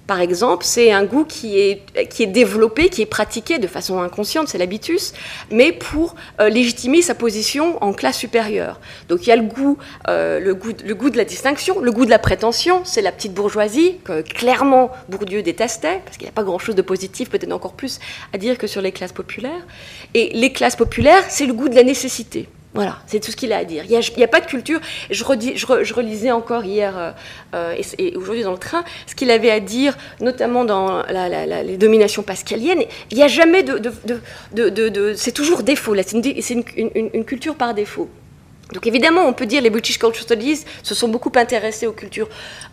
par 0.08 0.22
exemple, 0.22 0.64
c'est 0.64 0.92
un 0.92 1.04
goût 1.04 1.26
qui 1.26 1.60
est, 1.60 1.82
qui 2.10 2.24
est 2.24 2.28
développé, 2.28 2.88
qui 2.90 3.02
est 3.02 3.06
pratiqué 3.06 3.60
de 3.60 3.68
façon 3.68 4.02
inconsciente, 4.02 4.48
c'est 4.48 4.58
l'habitus, 4.58 5.14
mais 5.52 5.74
pour 5.74 6.16
euh, 6.40 6.48
légitimer 6.48 7.02
sa 7.02 7.14
position 7.14 7.82
en 7.84 7.92
classe 7.92 8.18
supérieure. 8.18 8.80
Donc 9.10 9.28
il 9.28 9.30
y 9.30 9.34
a 9.34 9.36
le 9.36 9.44
goût, 9.44 9.78
euh, 10.08 10.40
le, 10.40 10.56
goût, 10.56 10.72
le 10.84 10.96
goût 10.96 11.10
de 11.10 11.18
la 11.18 11.26
distinction, 11.26 11.82
le 11.82 11.92
goût 11.92 12.06
de 12.06 12.10
la 12.10 12.20
prétention, 12.20 12.82
c'est 12.86 13.02
la 13.02 13.12
petite 13.12 13.34
bourgeoisie 13.34 13.98
que 14.06 14.22
clairement 14.22 14.92
Bourdieu 15.10 15.44
détestait, 15.44 16.02
parce 16.06 16.16
qu'il 16.16 16.26
n'y 16.26 16.30
a 16.30 16.34
pas 16.34 16.44
grand-chose 16.44 16.76
de 16.76 16.82
positif, 16.82 17.30
peut-être 17.30 17.52
encore 17.52 17.74
plus 17.74 18.00
à 18.34 18.38
dire 18.38 18.58
que 18.58 18.68
sur 18.68 18.82
les 18.82 18.94
classes 18.94 19.12
populaires. 19.12 19.66
Et 20.14 20.32
les 20.34 20.54
classes 20.54 20.78
populaires, 20.78 21.24
c'est 21.28 21.46
le 21.46 21.54
goût 21.54 21.68
de 21.68 21.76
la 21.76 21.84
nécessité. 21.84 22.48
Voilà, 22.74 23.00
c'est 23.08 23.20
tout 23.20 23.32
ce 23.32 23.36
qu'il 23.36 23.54
a 23.54 23.58
à 23.58 23.64
dire. 23.64 23.86
Il 23.90 24.00
n'y 24.18 24.24
a, 24.24 24.28
pas 24.28 24.42
de 24.42 24.46
culture. 24.46 24.80
Je, 25.10 25.24
relisais 25.24 26.32
encore 26.32 26.64
hier 26.64 26.98
euh, 26.98 27.12
euh, 27.56 27.76
et, 27.98 28.16
aujourd'hui 28.16 28.44
dans 28.44 28.52
le 28.52 28.58
train 28.58 28.84
ce 29.08 29.16
qu'il 29.16 29.32
avait 29.32 29.50
à 29.50 29.60
dire, 29.60 29.98
notamment 30.20 30.64
dans 30.66 31.04
les 31.04 31.78
dominations 31.78 32.24
pascaliennes. 32.24 32.84
Il 33.10 33.18
n'y 33.18 33.24
a 33.24 33.28
jamais 33.28 33.64
de, 33.64 35.14
c'est 35.16 35.32
toujours 35.32 35.64
défaut. 35.64 35.96
C'est 36.04 36.54
une, 36.54 37.26
culture 37.26 37.56
par 37.56 37.74
défaut. 37.74 38.10
Donc 38.74 38.86
évidemment, 38.86 39.22
on 39.26 39.34
peut 39.34 39.46
dire 39.46 39.62
les 39.62 39.70
British 39.70 39.98
Culture 39.98 40.24
Studies 40.24 40.66
se 40.84 40.94
sont 40.94 41.08
beaucoup 41.08 41.32
intéressés 41.36 41.88
aux 41.88 41.94
cultures 41.94 42.28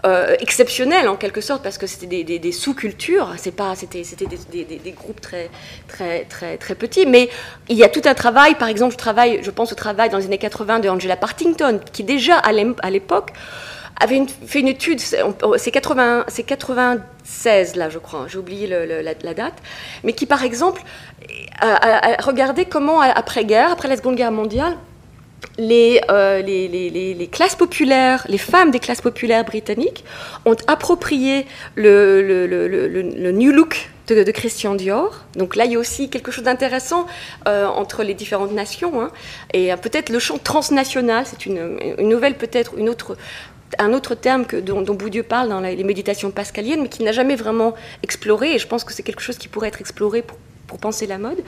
euh, 0.05 0.34
exceptionnelles 0.40 1.09
en 1.09 1.16
quelque 1.16 1.40
sorte 1.40 1.62
parce 1.62 1.78
que 1.78 1.86
c'était 1.86 2.24
des, 2.24 2.53
sous-cultures, 2.53 3.32
c'est 3.36 3.55
pas, 3.55 3.76
c'était, 3.76 4.03
c'était 4.03 4.26
des, 4.26 4.92
groupes 4.92 5.20
très, 5.20 5.51
très, 5.86 6.24
très, 6.24 6.57
très 6.57 6.74
petits. 6.74 7.07
Mais 7.07 7.28
il 7.68 7.76
y 7.76 7.84
a 7.84 7.88
tout 7.88 8.03
un 8.07 8.14
travail, 8.14 8.57
par 8.57 8.68
exemple, 8.68 8.92
je 8.92 8.99
travaille, 8.99 9.40
je 9.42 9.51
pense 9.51 9.70
au 9.72 9.76
travail 9.76 10.11
dans 10.11 10.18
les 10.18 10.24
années 10.24 10.38
80 10.38 10.80
de 10.80 10.88
Angela 10.88 11.16
Partington, 11.16 11.80
qui 11.92 12.03
déjà 12.03 12.38
à 12.38 12.90
l'époque 12.90 13.30
avait 14.01 14.20
fait 14.45 14.59
une 14.59 14.68
étude, 14.68 14.99
c'est 14.99 15.70
80, 15.70 16.26
96 16.45 17.76
là, 17.76 17.88
je 17.88 17.99
crois, 17.99 18.26
j'ai 18.28 18.38
oublié 18.38 18.66
la, 18.66 19.34
date, 19.34 19.55
mais 20.03 20.12
qui 20.12 20.26
par 20.26 20.42
exemple 20.42 20.82
a, 21.61 22.16
a 22.18 22.22
regardé 22.22 22.64
comment 22.64 23.01
après-guerre, 23.01 23.70
après 23.70 23.86
la 23.86 23.97
Seconde 23.97 24.16
Guerre 24.16 24.32
mondiale 24.32 24.76
euh, 25.61 26.42
les, 26.42 27.28
classes 27.30 27.55
populaires, 27.55 28.26
les 28.28 28.38
femmes 28.38 28.70
des 28.70 28.80
classes 28.80 29.01
populaires 29.01 29.45
britanniques 29.45 30.05
ont 30.45 30.57
approprié 30.66 31.47
le, 31.74 33.30
new 33.32 33.53
look 33.53 33.90
de, 34.09 34.30
Christian 34.30 34.74
Dior. 34.74 35.24
Donc 35.36 35.57
là, 35.57 35.64
il 35.64 35.72
y 35.72 35.76
a 35.76 35.78
aussi 35.78 36.11
quelque 36.11 36.30
chose 36.30 36.45
d'intéressant 36.45 37.07
euh, 37.49 37.66
entre 37.66 38.03
les 38.03 38.14
différentes 38.14 38.53
nations. 38.53 39.01
Hein. 39.01 39.11
Et 39.53 39.72
euh, 39.72 39.76
peut-être 39.76 40.11
le 40.11 40.18
champ 40.18 40.38
transnational, 40.38 41.24
c'est 41.26 41.47
une, 41.47 41.78
nouvelle, 41.99 42.34
peut-être 42.34 42.78
autre 42.80 43.16
un 43.78 43.92
autre 43.92 44.14
terme 44.14 44.45
que, 44.47 44.57
dont, 44.57 44.82
dont, 44.82 44.97
parle 45.28 45.49
dans 45.49 45.59
les 45.59 45.82
méditations 45.82 46.30
pascaliennes, 46.30 46.82
mais 46.82 46.88
qu'il 46.88 47.05
n'a 47.05 47.11
jamais 47.11 47.34
vraiment 47.34 47.74
exploré. 48.05 48.55
Et 48.55 48.59
je 48.59 48.68
pense 48.68 48.84
que 48.84 48.92
c'est 48.92 49.03
quelque 49.03 49.22
chose 49.22 49.36
qui 49.36 49.49
pourrait 49.49 49.68
être 49.68 49.80
exploré 49.80 50.22
pour 50.66 50.78
penser 50.78 51.06
la 51.06 51.18
mode. 51.18 51.42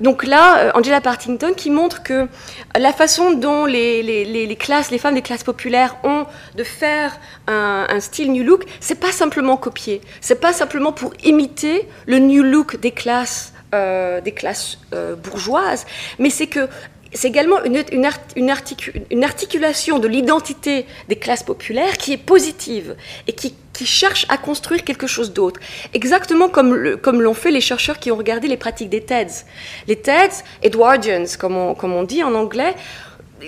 Donc 0.00 0.24
là, 0.24 0.58
euh, 0.58 0.70
Angela 0.74 1.00
Partington 1.00 1.52
qui 1.54 1.70
montre 1.70 2.02
que 2.02 2.28
la 2.76 2.92
façon 2.92 3.32
dont 3.32 3.64
les, 3.64 4.56
classes, 4.58 4.90
les 4.90 4.98
femmes 4.98 5.14
des 5.14 5.22
classes 5.22 5.44
populaires 5.44 5.96
ont 6.04 6.26
de 6.56 6.64
faire 6.64 7.18
un, 7.46 8.00
style 8.00 8.32
New 8.32 8.44
Look, 8.44 8.64
c'est 8.80 8.98
pas 8.98 9.12
simplement 9.12 9.56
copier, 9.56 10.00
c'est 10.20 10.40
pas 10.40 10.52
simplement 10.52 10.92
pour 10.92 11.12
imiter 11.24 11.88
le 12.06 12.18
New 12.18 12.42
Look 12.42 12.80
des 12.80 12.90
classes, 12.90 13.52
euh, 13.74 14.20
des 14.20 14.32
classes 14.32 14.78
euh, 14.94 15.14
bourgeoises, 15.14 15.86
mais 16.18 16.30
c'est 16.30 16.46
que 16.46 16.68
c'est 17.14 17.28
également 17.28 17.56
une, 17.64 19.24
articulation 19.24 19.98
de 19.98 20.08
l'identité 20.08 20.86
des 21.08 21.16
classes 21.16 21.42
populaires 21.42 21.96
qui 21.98 22.12
est 22.12 22.18
positive 22.18 22.96
et 23.26 23.32
qui, 23.32 23.54
cherche 23.84 24.26
à 24.28 24.36
construire 24.36 24.84
quelque 24.84 25.08
chose 25.08 25.32
d'autre. 25.32 25.58
Exactement 25.92 26.48
comme, 26.48 26.72
l'ont 26.74 27.34
fait 27.34 27.50
les 27.50 27.60
chercheurs 27.60 27.98
qui 27.98 28.12
ont 28.12 28.16
regardé 28.16 28.46
les 28.46 28.56
pratiques 28.56 28.90
des 28.90 29.00
TEDs. 29.00 29.44
Les 29.88 29.96
TEDs, 29.96 30.44
Edwardians, 30.62 31.24
comme 31.36 31.56
on 31.56 32.02
dit 32.04 32.22
en 32.22 32.32
anglais, 32.36 32.76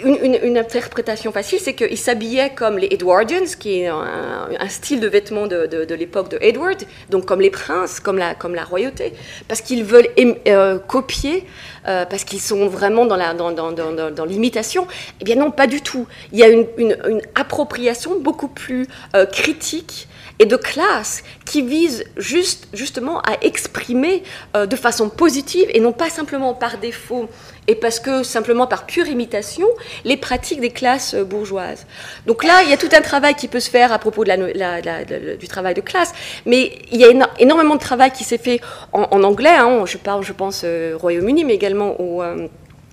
une, 0.03 0.59
interprétation 0.59 1.32
facile, 1.32 1.59
c'est 1.61 1.74
qu'ils 1.74 1.99
s'habillaient 1.99 2.51
comme 2.55 2.78
les 2.78 2.88
Edwardians, 2.90 3.47
qui 3.59 3.80
est 3.80 3.88
un, 3.88 4.68
style 4.68 5.01
de 5.01 5.09
vêtements 5.09 5.47
de, 5.47 5.95
l'époque 5.95 6.30
de 6.30 6.38
Edward, 6.40 6.82
donc 7.11 7.26
comme 7.26 7.40
les 7.40 7.51
princes, 7.51 8.01
comme 8.01 8.18
la, 8.18 8.64
royauté, 8.64 9.12
parce 9.49 9.61
qu'ils 9.61 9.84
veulent 9.84 10.09
euh, 10.49 10.78
copier, 10.78 11.45
euh, 11.86 12.05
parce 12.07 12.24
qu'ils 12.24 12.40
sont 12.40 12.66
vraiment 12.68 13.07
dans, 13.07 14.24
l'imitation. 14.26 14.86
Eh 15.20 15.24
bien 15.24 15.36
non, 15.36 15.51
pas 15.51 15.66
du 15.66 15.80
tout. 15.80 16.07
Il 16.32 16.38
y 16.38 16.42
a 16.42 16.49
une, 16.49 16.97
appropriation 17.34 18.18
beaucoup 18.20 18.49
plus 18.49 18.86
euh, 19.14 19.26
critique 19.26 20.09
et 20.39 20.47
de 20.47 20.57
classe 20.57 21.22
qui 21.47 21.62
vise 21.62 22.05
juste, 22.16 22.68
justement 22.72 23.20
à 23.20 23.39
exprimer 23.43 24.22
de 24.55 24.76
façon 24.76 25.09
positive 25.09 25.66
et 25.72 25.80
non 25.80 25.93
pas 25.93 26.11
simplement 26.11 26.55
par 26.55 26.78
défaut 26.78 27.28
et 27.66 27.74
parce 27.74 28.01
que 28.01 28.22
simplement 28.22 28.66
par 28.66 28.87
pure 28.87 29.07
imitation, 29.07 29.66
les 30.05 30.16
pratiques 30.16 30.61
des 30.61 30.70
classes 30.70 31.14
euh, 31.14 31.24
bourgeoises. 31.24 31.87
Donc 32.26 32.45
là, 32.45 32.62
il 32.62 32.70
y 32.70 32.72
a 32.72 32.76
tout 32.76 32.89
un 32.93 33.01
travail 33.01 33.35
qui 33.35 33.49
peut 33.49 33.61
se 33.61 33.70
faire 33.70 33.93
à 33.93 33.99
propos 33.99 34.24
du 34.24 35.49
travail 35.49 35.74
de 35.74 35.80
classe, 35.80 36.12
mais 36.47 36.72
il 36.93 37.01
y 37.01 37.05
a 37.05 37.09
énormément 37.39 37.74
de 37.74 37.80
travail 37.80 38.11
qui 38.11 38.24
s'est 38.24 38.39
fait 38.39 38.61
en, 38.93 39.22
anglais, 39.22 39.57
hein. 39.57 39.85
je 39.87 39.97
parle, 39.97 40.22
je 40.24 40.32
pense, 40.32 40.62
euh, 40.64 40.97
Royaume-Uni, 41.01 41.45
mais 41.45 41.55
également 41.55 42.01
au, 42.01 42.22
euh, 42.22 42.49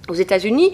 aux 0.10 0.14
États-Unis, 0.14 0.72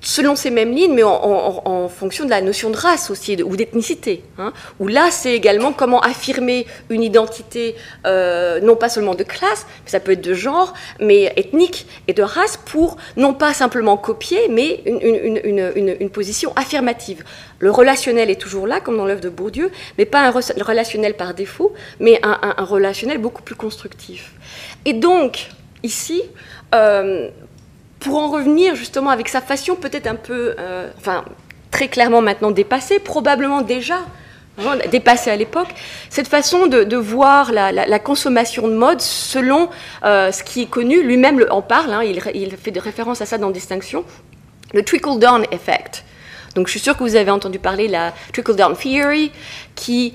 selon 0.00 0.36
ces 0.36 0.50
mêmes 0.50 0.72
lignes, 0.72 0.94
mais 0.94 1.02
en, 1.02 1.88
fonction 1.88 2.24
de 2.24 2.30
la 2.30 2.40
notion 2.40 2.70
de 2.70 2.76
race 2.76 3.10
aussi, 3.10 3.42
ou 3.42 3.56
d'ethnicité. 3.56 4.22
Hein, 4.38 4.52
où 4.78 4.88
là, 4.88 5.10
c'est 5.10 5.34
également 5.34 5.72
comment 5.72 6.00
affirmer 6.00 6.66
une 6.88 7.02
identité, 7.02 7.74
euh, 8.06 8.60
non 8.60 8.76
pas 8.76 8.88
seulement 8.88 9.14
de 9.14 9.24
classe, 9.24 9.66
mais 9.84 9.90
ça 9.90 10.00
peut 10.00 10.12
être 10.12 10.20
de 10.20 10.34
genre, 10.34 10.72
mais 11.00 11.32
ethnique 11.36 11.86
et 12.08 12.12
de 12.12 12.22
race, 12.22 12.56
pour 12.56 12.96
non 13.16 13.34
pas 13.34 13.52
simplement 13.52 13.96
copier, 13.96 14.48
mais 14.48 14.82
une, 14.86 16.10
position 16.10 16.52
affirmative. 16.56 17.22
Le 17.58 17.70
relationnel 17.70 18.30
est 18.30 18.40
toujours 18.40 18.66
là, 18.66 18.80
comme 18.80 18.96
dans 18.96 19.06
l'œuvre 19.06 19.20
de 19.20 19.28
Bourdieu, 19.28 19.70
mais 19.96 20.04
pas 20.04 20.20
un 20.20 20.30
relationnel 20.30 21.14
par 21.14 21.34
défaut, 21.34 21.72
mais 22.00 22.20
un, 22.22 22.64
relationnel 22.64 23.18
beaucoup 23.18 23.42
plus 23.42 23.54
constructif. 23.54 24.32
Et 24.84 24.92
donc, 24.92 25.50
ici, 25.82 26.22
euh, 26.74 27.28
pour 28.00 28.18
en 28.18 28.28
revenir 28.28 28.74
justement 28.74 29.10
avec 29.10 29.28
sa 29.28 29.40
fashion 29.40 29.76
peut-être 29.76 30.06
un 30.06 30.16
peu, 30.16 30.54
euh, 30.58 30.90
enfin 30.98 31.24
très 31.70 31.88
clairement 31.88 32.22
maintenant 32.22 32.50
dépassée, 32.50 32.98
probablement 32.98 33.62
déjà 33.62 33.98
dépassée 34.90 35.30
à 35.30 35.36
l'époque, 35.36 35.68
cette 36.10 36.28
façon 36.28 36.66
de, 36.66 36.96
voir 36.96 37.52
la, 37.52 37.98
consommation 37.98 38.68
de 38.68 38.74
mode 38.74 39.00
selon 39.00 39.70
euh, 40.04 40.32
ce 40.32 40.42
qui 40.42 40.62
est 40.62 40.66
connu, 40.66 41.02
lui-même 41.02 41.46
en 41.50 41.62
parle, 41.62 41.92
hein, 41.92 42.02
il, 42.02 42.20
fait 42.56 42.78
référence 42.78 43.20
à 43.20 43.26
ça 43.26 43.38
dans 43.38 43.50
Distinction, 43.50 44.04
le 44.74 44.84
trickle-down 44.84 45.44
effect. 45.50 46.04
Donc 46.54 46.66
je 46.66 46.72
suis 46.72 46.80
sûre 46.80 46.96
que 46.96 47.04
vous 47.04 47.16
avez 47.16 47.30
entendu 47.30 47.58
parler 47.58 47.86
de 47.86 47.92
la 47.92 48.12
trickle-down 48.32 48.76
theory, 48.76 49.30
qui 49.76 50.14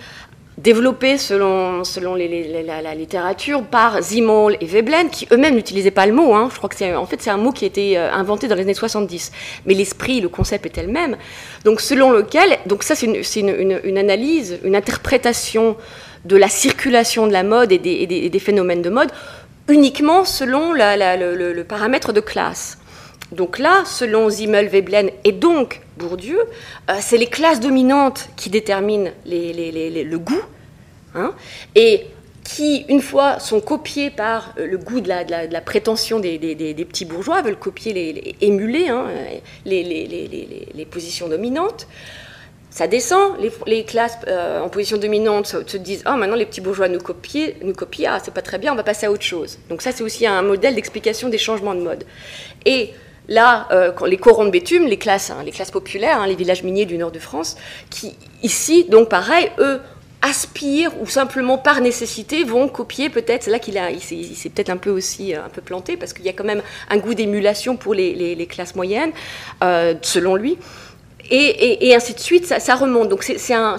développé 0.57 1.17
selon, 1.17 1.83
selon 1.83 2.15
la, 2.15 2.95
littérature 2.95 3.63
par 3.63 4.01
Zimol 4.01 4.55
et 4.61 4.65
Veblen, 4.65 5.09
qui 5.09 5.27
eux-mêmes 5.31 5.55
n'utilisaient 5.55 5.91
pas 5.91 6.05
le 6.05 6.13
mot. 6.13 6.33
Hein. 6.33 6.49
Je 6.51 6.57
crois 6.57 6.69
que 6.69 6.75
c'est 6.75 6.95
en 6.95 7.05
fait 7.05 7.27
un 7.27 7.37
mot 7.37 7.51
qui 7.51 7.65
a 7.65 7.67
été 7.67 7.97
euh, 7.97 8.11
inventé 8.11 8.47
dans 8.47 8.55
les 8.55 8.61
années 8.61 8.73
70, 8.73 9.31
mais 9.65 9.73
l'esprit, 9.73 10.21
le 10.21 10.29
concept 10.29 10.77
est 10.77 10.83
le 10.83 10.91
même. 10.91 11.17
Donc 11.65 11.81
selon 11.81 12.11
lequel, 12.11 12.57
donc 12.65 12.83
ça 12.83 12.95
c'est 12.95 13.05
une, 13.05 13.79
une, 13.83 13.97
analyse, 13.97 14.59
une 14.63 14.75
interprétation 14.75 15.75
de 16.23 16.37
la 16.37 16.47
circulation 16.47 17.27
de 17.27 17.33
la 17.33 17.43
mode 17.43 17.71
et 17.71 17.77
des, 17.77 18.07
des, 18.07 18.39
phénomènes 18.39 18.81
de 18.81 18.89
mode 18.89 19.11
uniquement 19.67 20.25
selon 20.25 20.73
le, 20.73 21.53
le, 21.53 21.63
paramètre 21.63 22.13
de 22.13 22.21
classe. 22.21 22.77
Donc 23.31 23.59
là, 23.59 23.83
selon 23.85 24.29
Zimmel, 24.29 24.67
Veblen 24.67 25.09
et 25.23 25.31
donc 25.31 25.81
Bourdieu, 25.97 26.39
euh, 26.89 26.93
c'est 26.99 27.17
les 27.17 27.27
classes 27.27 27.59
dominantes 27.59 28.29
qui 28.35 28.49
déterminent 28.49 29.11
le 29.25 30.17
goût, 30.17 30.43
hein, 31.15 31.33
et 31.73 32.05
qui, 32.43 32.85
une 32.89 33.01
fois, 33.01 33.39
sont 33.39 33.59
copiées 33.59 34.11
par 34.11 34.53
euh, 34.59 34.67
le 34.67 34.77
goût 34.77 35.01
de 35.01 35.09
la, 35.09 35.61
prétention 35.61 36.19
des, 36.19 36.37
petits 36.87 37.05
bourgeois, 37.05 37.41
veulent 37.41 37.57
copier, 37.57 38.35
émuler 38.41 38.87
hein, 38.87 39.07
les, 39.65 40.87
positions 40.89 41.27
dominantes. 41.27 41.87
Ça 42.69 42.87
descend, 42.87 43.37
les, 43.65 43.85
classes 43.85 44.19
euh, 44.27 44.61
en 44.61 44.69
position 44.69 44.97
dominante 44.97 45.47
se, 45.47 45.77
disent 45.77 46.03
Ah, 46.05 46.17
maintenant 46.17 46.35
les 46.35 46.45
petits 46.45 46.59
bourgeois 46.59 46.89
nous 46.89 46.99
copient, 46.99 47.53
nous 47.63 47.73
copient 47.73 48.11
ah, 48.13 48.19
c'est 48.23 48.33
pas 48.33 48.41
très 48.41 48.57
bien, 48.59 48.73
on 48.73 48.75
va 48.75 48.83
passer 48.83 49.05
à 49.05 49.11
autre 49.11 49.23
chose. 49.23 49.57
Donc, 49.69 49.81
ça, 49.81 49.91
c'est 49.91 50.03
aussi 50.03 50.27
un 50.27 50.41
modèle 50.41 50.75
d'explication 50.75 51.29
des 51.29 51.37
changements 51.37 51.73
de 51.73 51.81
mode. 51.81 52.03
Et 52.65 52.93
Là, 53.27 53.67
euh, 53.71 53.91
les 54.05 54.17
corons 54.17 54.45
de 54.45 54.51
bétume, 54.51 54.85
les 54.85 54.97
classes, 54.97 55.31
hein, 55.31 55.41
les 55.43 55.51
classes 55.51 55.71
populaires, 55.71 56.21
hein, 56.21 56.27
les 56.27 56.35
villages 56.35 56.63
miniers 56.63 56.85
du 56.85 56.97
nord 56.97 57.11
de 57.11 57.19
France, 57.19 57.57
qui 57.89 58.15
ici, 58.43 58.85
donc 58.85 59.09
pareil, 59.09 59.49
eux 59.59 59.81
aspirent 60.21 60.91
ou 61.01 61.05
simplement 61.05 61.57
par 61.57 61.81
nécessité 61.81 62.43
vont 62.43 62.67
copier 62.67 63.09
peut-être. 63.09 63.43
C'est 63.43 63.51
là 63.51 63.59
qu'il 63.59 63.77
a, 63.77 63.91
il 63.91 64.01
s'est 64.01 64.49
peut-être 64.49 64.69
un 64.69 64.77
peu 64.77 64.89
aussi 64.89 65.35
euh, 65.35 65.45
un 65.45 65.49
peu 65.49 65.61
planté 65.61 65.97
parce 65.97 66.13
qu'il 66.13 66.25
y 66.25 66.29
a 66.29 66.33
quand 66.33 66.43
même 66.43 66.63
un 66.89 66.97
goût 66.97 67.13
d'émulation 67.13 67.77
pour 67.77 67.93
les, 67.93 68.47
classes 68.49 68.75
moyennes, 68.75 69.11
euh, 69.63 69.93
selon 70.01 70.35
lui. 70.35 70.57
Et, 71.31 71.93
ainsi 71.95 72.13
de 72.13 72.19
suite, 72.19 72.45
ça, 72.45 72.75
remonte. 72.75 73.09
Donc 73.09 73.23
c'est 73.23 73.53
un, 73.53 73.77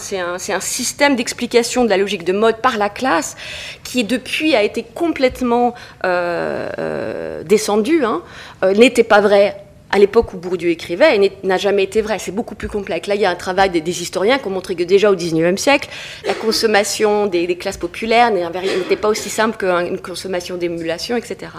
système 0.61 1.17
d'explication 1.17 1.85
de 1.85 1.91
la 1.91 1.97
logique 1.97 2.25
de 2.25 2.33
mode 2.33 2.57
par 2.59 2.79
la 2.79 2.89
classe 2.89 3.37
qui 3.85 4.05
depuis 4.05 4.55
a 4.55 4.63
été 4.63 4.83
complètement 4.83 5.75
euh, 6.05 6.69
euh, 6.79 7.43
descendu, 7.45 8.05
hein. 8.05 8.23
euh, 8.65 8.75
n'était 8.75 9.05
pas 9.05 9.21
vrai 9.21 9.57
à 9.91 9.99
l'époque 9.99 10.35
où 10.35 10.37
Bourdieu 10.37 10.71
écrivait 10.71 11.17
et 11.17 11.33
n'a 11.45 11.57
jamais 11.57 11.85
été 11.85 12.03
vrai. 12.03 12.19
C'est 12.19 12.33
beaucoup 12.33 12.57
plus 12.57 12.69
complexe. 12.69 13.07
Là, 13.07 13.15
il 13.15 13.21
y 13.21 13.25
a 13.25 13.31
un 13.31 13.37
travail 13.37 13.71
des, 13.71 14.03
historiens 14.03 14.39
qui 14.39 14.49
ont 14.49 14.51
montré 14.51 14.75
que 14.75 14.83
déjà 14.83 15.11
au 15.13 15.15
XIXe 15.15 15.61
siècle, 15.61 15.89
la 16.27 16.35
consommation 16.35 17.27
des 17.27 17.57
classes 17.57 17.77
populaires 17.77 18.33
n'était 18.33 18.97
pas 18.97 19.09
aussi 19.09 19.31
simple 19.31 19.57
qu'une 19.57 19.99
consommation 20.01 20.57
d'émulation, 20.57 21.17
etc. 21.17 21.53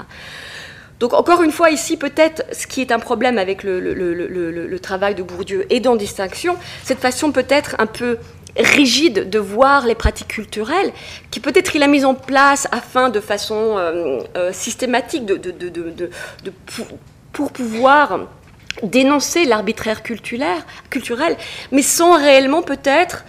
Donc 1.00 1.14
encore 1.14 1.43
une 1.43 1.52
fois, 1.52 1.70
ici, 1.70 1.98
peut-être, 1.98 2.43
ce 2.52 2.66
qui 2.66 2.82
est 2.82 2.91
un 2.91 3.00
problème 3.00 3.38
avec 3.38 3.64
le, 3.64 4.78
travail 4.80 5.16
de 5.16 5.24
Bourdieu 5.24 5.66
et 5.70 5.80
dans 5.80 5.95
Distinction, 5.95 6.56
cette 6.84 7.00
façon 7.00 7.32
peut-être 7.32 7.76
un 7.80 7.86
peu 7.86 8.18
rigide 8.56 9.30
de 9.30 9.39
voir 9.39 9.86
les 9.86 9.95
pratiques 9.95 10.30
culturelles, 10.30 10.91
qui 11.30 11.39
peut-être 11.39 11.76
il 11.76 11.84
a 11.84 11.88
mis 11.88 12.06
en 12.06 12.16
place 12.16 12.68
afin 12.72 13.10
de 13.10 13.20
façon 13.20 13.78
euh, 13.78 14.20
euh, 14.36 14.52
systématique 14.52 15.26
de, 15.26 15.39
pour 17.34 17.52
pouvoir 17.52 18.22
dénoncer 18.82 19.45
l'arbitraire 19.45 20.02
culturel, 20.04 21.38
mais 21.72 21.82
sans 21.82 22.18
réellement 22.18 22.62
peut-être 22.62 23.26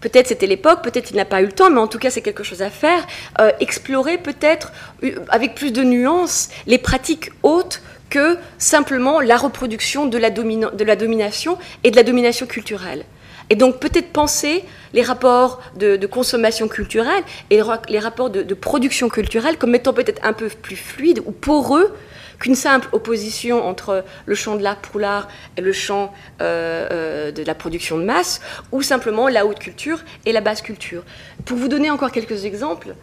Peut-être 0.00 0.28
c'était 0.28 0.46
l'époque, 0.46 0.82
peut-être 0.82 1.10
il 1.10 1.16
n'a 1.16 1.24
pas 1.24 1.42
eu 1.42 1.46
le 1.46 1.52
temps, 1.52 1.70
mais 1.70 1.80
en 1.80 1.86
tout 1.86 1.98
cas 1.98 2.10
c'est 2.10 2.22
quelque 2.22 2.42
chose 2.42 2.62
à 2.62 2.70
faire. 2.70 3.06
Euh, 3.38 3.52
explorer 3.60 4.18
peut-être 4.18 4.72
euh, 5.04 5.16
avec 5.28 5.54
plus 5.54 5.72
de 5.72 5.82
nuances 5.82 6.48
les 6.66 6.78
pratiques 6.78 7.30
hautes 7.42 7.82
que 8.08 8.38
simplement 8.58 9.20
la 9.20 9.36
reproduction 9.36 10.06
de 10.06 10.18
la, 10.18 10.30
de 10.30 10.84
la 10.84 10.96
domination 10.96 11.58
et 11.84 11.90
de 11.90 11.96
la 11.96 12.02
domination 12.02 12.46
culturelle. 12.46 13.04
Et 13.50 13.56
donc 13.56 13.78
peut-être 13.78 14.12
penser 14.12 14.64
les 14.94 15.02
rapports 15.02 15.60
de, 15.76 15.96
consommation 16.06 16.68
culturelle 16.68 17.22
et 17.50 17.60
les 17.88 17.98
rapports 17.98 18.30
de, 18.30 18.42
de 18.42 18.54
production 18.54 19.08
culturelle 19.08 19.58
comme 19.58 19.74
étant 19.74 19.92
peut-être 19.92 20.20
un 20.24 20.32
peu 20.32 20.48
plus 20.48 20.76
fluides 20.76 21.20
ou 21.26 21.32
poreux 21.32 21.92
qu'une 22.40 22.56
simple 22.56 22.88
opposition 22.90 23.64
entre 23.64 24.04
le 24.26 24.34
champ 24.34 24.56
de 24.56 24.62
l'art 24.62 24.78
pour 24.78 24.98
l'art 24.98 25.28
et 25.56 25.60
le 25.60 25.72
champ 25.72 26.12
euh, 26.40 26.88
euh, 26.90 27.30
de 27.30 27.44
la 27.44 27.54
production 27.54 27.98
de 27.98 28.04
masse, 28.04 28.40
ou 28.72 28.82
simplement 28.82 29.28
la 29.28 29.46
haute 29.46 29.60
culture 29.60 30.00
et 30.26 30.32
la 30.32 30.40
basse 30.40 30.62
culture. 30.62 31.04
Pour 31.44 31.56
vous 31.58 31.68
donner 31.68 31.90
encore 31.90 32.10
quelques 32.10 32.44
exemples, 32.44 32.94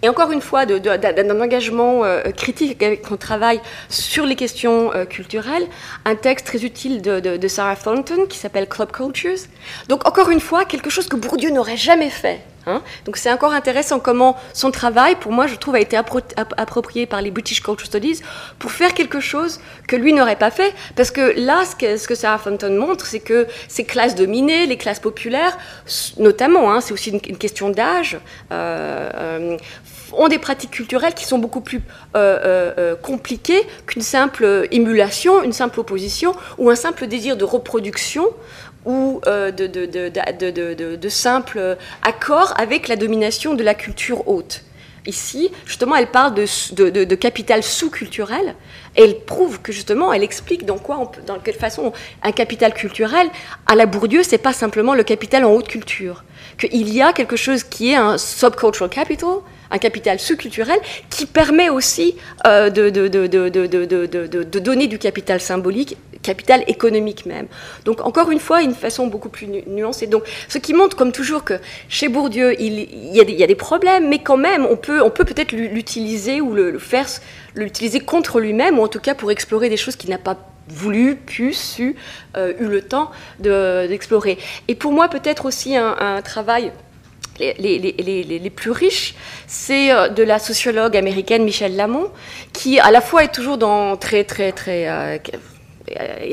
et 0.00 0.08
encore 0.08 0.30
une 0.30 0.40
fois, 0.40 0.64
d'un 0.64 1.40
engagement 1.40 2.04
euh, 2.04 2.22
critique 2.30 2.80
avec 2.84 3.10
mon 3.10 3.16
travail 3.16 3.60
sur 3.88 4.24
les 4.26 4.36
questions 4.36 4.92
culturelles, 5.10 5.66
un 6.04 6.14
texte 6.14 6.46
très 6.46 6.64
utile 6.64 7.02
de, 7.02 7.18
de 7.18 7.48
Sarah 7.48 7.74
Thornton 7.74 8.26
qui 8.26 8.38
s'appelle 8.38 8.68
Club 8.68 8.92
Cultures. 8.92 9.48
Donc 9.88 10.06
encore 10.06 10.30
une 10.30 10.38
fois, 10.38 10.64
quelque 10.64 10.88
chose 10.88 11.08
que 11.08 11.16
Bourdieu 11.16 11.50
n'aurait 11.50 11.76
jamais 11.76 12.10
fait. 12.10 12.40
Hein. 12.68 12.82
Donc 13.04 13.16
c'est 13.16 13.32
encore 13.32 13.52
intéressant 13.52 14.00
comment 14.00 14.36
son 14.52 14.70
travail, 14.70 15.16
pour 15.16 15.32
moi, 15.32 15.46
je 15.46 15.54
trouve, 15.54 15.74
a 15.74 15.80
été 15.80 15.96
approprié 15.96 17.06
par 17.06 17.22
les 17.22 17.30
British 17.30 17.62
Culture 17.62 17.86
Studies 17.86 18.20
pour 18.58 18.70
faire 18.70 18.94
quelque 18.94 19.20
chose 19.20 19.60
que 19.86 19.96
lui 19.96 20.12
n'aurait 20.12 20.36
pas 20.36 20.50
fait. 20.50 20.74
Parce 20.96 21.10
que 21.10 21.34
là, 21.36 21.64
ce 21.64 21.76
que, 21.76 21.96
ce 21.96 22.06
que 22.06 22.14
Sarah 22.14 22.38
Fonton 22.38 22.78
montre, 22.78 23.06
c'est 23.06 23.20
que 23.20 23.46
ces 23.68 23.84
classes 23.84 24.14
dominées, 24.14 24.66
les 24.66 24.76
classes 24.76 25.00
populaires, 25.00 25.56
notamment, 26.18 26.72
hein, 26.72 26.80
c'est 26.80 26.92
aussi 26.92 27.10
une, 27.10 27.38
question 27.38 27.70
d'âge, 27.70 28.18
euh, 28.52 29.10
euh, 29.14 29.56
ont 30.12 30.28
des 30.28 30.38
pratiques 30.38 30.70
culturelles 30.70 31.14
qui 31.14 31.24
sont 31.24 31.38
beaucoup 31.38 31.60
plus 31.60 31.82
euh, 32.16 32.96
compliquées 32.96 33.66
qu'une 33.86 34.02
simple 34.02 34.66
émulation, 34.70 35.42
une 35.42 35.52
simple 35.52 35.80
opposition 35.80 36.34
ou 36.56 36.70
un 36.70 36.76
simple 36.76 37.06
désir 37.06 37.36
de 37.36 37.44
reproduction 37.44 38.26
ou 38.84 39.20
euh, 39.26 39.50
de, 39.50 39.66
de, 39.66 40.96
de, 40.96 41.08
simples 41.08 41.76
accords 42.02 42.54
avec 42.58 42.88
la 42.88 42.96
domination 42.96 43.54
de 43.54 43.62
la 43.62 43.74
culture 43.74 44.28
haute. 44.28 44.62
Ici, 45.08 45.50
justement, 45.64 45.96
elle 45.96 46.08
parle 46.08 46.34
de, 46.34 47.14
capital 47.14 47.62
sous-culturel 47.62 48.54
et 48.94 49.04
elle 49.04 49.20
prouve 49.20 49.60
que 49.62 49.72
justement, 49.72 50.12
elle 50.12 50.22
explique 50.22 50.66
dans 50.66 50.76
quoi, 50.76 51.10
dans 51.26 51.38
quelle 51.38 51.54
façon 51.54 51.94
un 52.22 52.32
capital 52.32 52.74
culturel 52.74 53.28
à 53.66 53.74
la 53.74 53.86
Bourdieu, 53.86 54.22
c'est 54.22 54.36
pas 54.36 54.52
simplement 54.52 54.94
le 54.94 55.04
capital 55.04 55.46
en 55.46 55.52
haute 55.52 55.68
culture, 55.68 56.24
qu'il 56.58 56.92
y 56.92 57.00
a 57.00 57.14
quelque 57.14 57.36
chose 57.36 57.64
qui 57.64 57.92
est 57.92 57.96
un 57.96 58.18
subcultural 58.18 58.90
capital, 58.90 59.36
un 59.70 59.78
capital 59.78 60.18
sous-culturel 60.18 60.78
qui 61.08 61.24
permet 61.24 61.70
aussi 61.70 62.16
euh, 62.46 62.68
de, 62.68 64.58
donner 64.58 64.88
du 64.88 64.98
capital 64.98 65.40
symbolique, 65.40 65.96
capital 66.22 66.64
économique 66.66 67.26
même. 67.26 67.46
Donc 67.84 68.00
encore 68.00 68.30
une 68.30 68.40
fois, 68.40 68.62
une 68.62 68.74
façon 68.74 69.06
beaucoup 69.06 69.28
plus 69.28 69.46
nuancée. 69.66 70.06
Donc 70.06 70.24
ce 70.48 70.58
qui 70.58 70.74
montre 70.74 70.96
comme 70.96 71.12
toujours 71.12 71.44
que 71.44 71.54
chez 71.88 72.08
Bourdieu, 72.08 72.60
il, 72.60 73.14
y, 73.14 73.20
a 73.42 73.46
des, 73.46 73.54
problèmes, 73.54 74.08
mais 74.08 74.18
quand 74.18 74.36
même, 74.36 74.66
on 74.66 74.76
peut 74.76 75.02
on 75.02 75.10
peut 75.10 75.24
peut-être 75.24 75.52
l'utiliser 75.52 76.40
ou 76.40 76.52
le, 76.54 76.78
faire, 76.78 77.06
l'utiliser 77.54 78.00
contre 78.00 78.40
lui-même, 78.40 78.78
ou 78.78 78.82
en 78.82 78.88
tout 78.88 79.00
cas 79.00 79.14
pour 79.14 79.30
explorer 79.30 79.68
des 79.68 79.76
choses 79.76 79.96
qu'il 79.96 80.10
n'a 80.10 80.18
pas 80.18 80.36
voulu, 80.68 81.16
pu, 81.16 81.52
su, 81.54 81.96
euh, 82.36 82.52
eu 82.60 82.66
le 82.66 82.82
temps 82.82 83.10
d'explorer. 83.40 84.38
Et 84.68 84.74
pour 84.74 84.92
moi, 84.92 85.08
peut-être 85.08 85.46
aussi 85.46 85.76
un, 85.76 86.20
travail 86.22 86.72
les, 87.38 88.52
plus 88.54 88.70
riches, 88.70 89.14
c'est 89.46 89.92
euh, 89.92 90.08
de 90.08 90.22
la 90.22 90.38
sociologue 90.38 90.96
américaine 90.96 91.44
Michelle 91.44 91.76
Lamont, 91.76 92.10
qui 92.52 92.80
à 92.80 92.90
la 92.90 93.00
fois 93.00 93.24
est 93.24 93.32
toujours 93.32 93.58
dans 93.58 93.96
très, 93.96 94.24
très, 94.24 94.52
très. 94.52 94.88
Euh, 94.88 95.18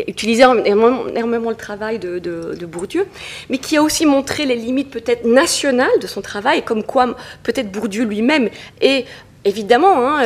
utilisé 0.08 0.43
énormément, 0.66 1.49
le 1.49 1.56
travail 1.56 1.99
de, 1.99 2.66
Bourdieu, 2.66 3.06
mais 3.49 3.58
qui 3.58 3.78
a 3.78 3.84
aussi 3.84 4.06
montré 4.06 4.45
les 4.45 4.56
limites 4.56 4.89
peut-être 4.89 5.26
nationales 5.26 5.99
de 6.01 6.08
son 6.08 6.22
travail, 6.22 6.64
comme 6.64 6.84
quoi 6.84 7.16
peut-être 7.43 7.72
Bourdieu 7.72 8.03
lui-même 8.06 8.49
est 8.82 9.06
évidemment 9.43 10.08
hein, 10.08 10.24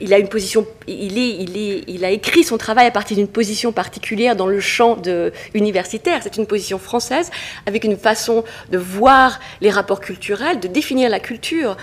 il 0.00 0.14
a 0.14 0.18
une 0.18 0.28
position, 0.28 0.66
il, 0.86 1.18
est, 1.18 1.84
il, 1.86 2.04
a 2.04 2.10
écrit 2.10 2.44
son 2.44 2.58
travail 2.58 2.86
à 2.86 2.90
partir 2.90 3.16
d'une 3.16 3.28
position 3.28 3.72
particulière 3.72 4.36
dans 4.36 4.46
le 4.46 4.60
champ 4.60 4.96
universitaire. 5.54 6.20
C'est 6.22 6.36
une 6.36 6.46
position 6.46 6.78
française 6.78 7.30
avec 7.66 7.84
une 7.84 7.96
façon 7.96 8.44
de 8.70 8.78
voir 8.78 9.38
les 9.60 9.70
rapports 9.70 10.00
culturels, 10.00 10.60
de 10.60 10.68
définir 10.68 11.10
la 11.10 11.20
culture 11.20 11.76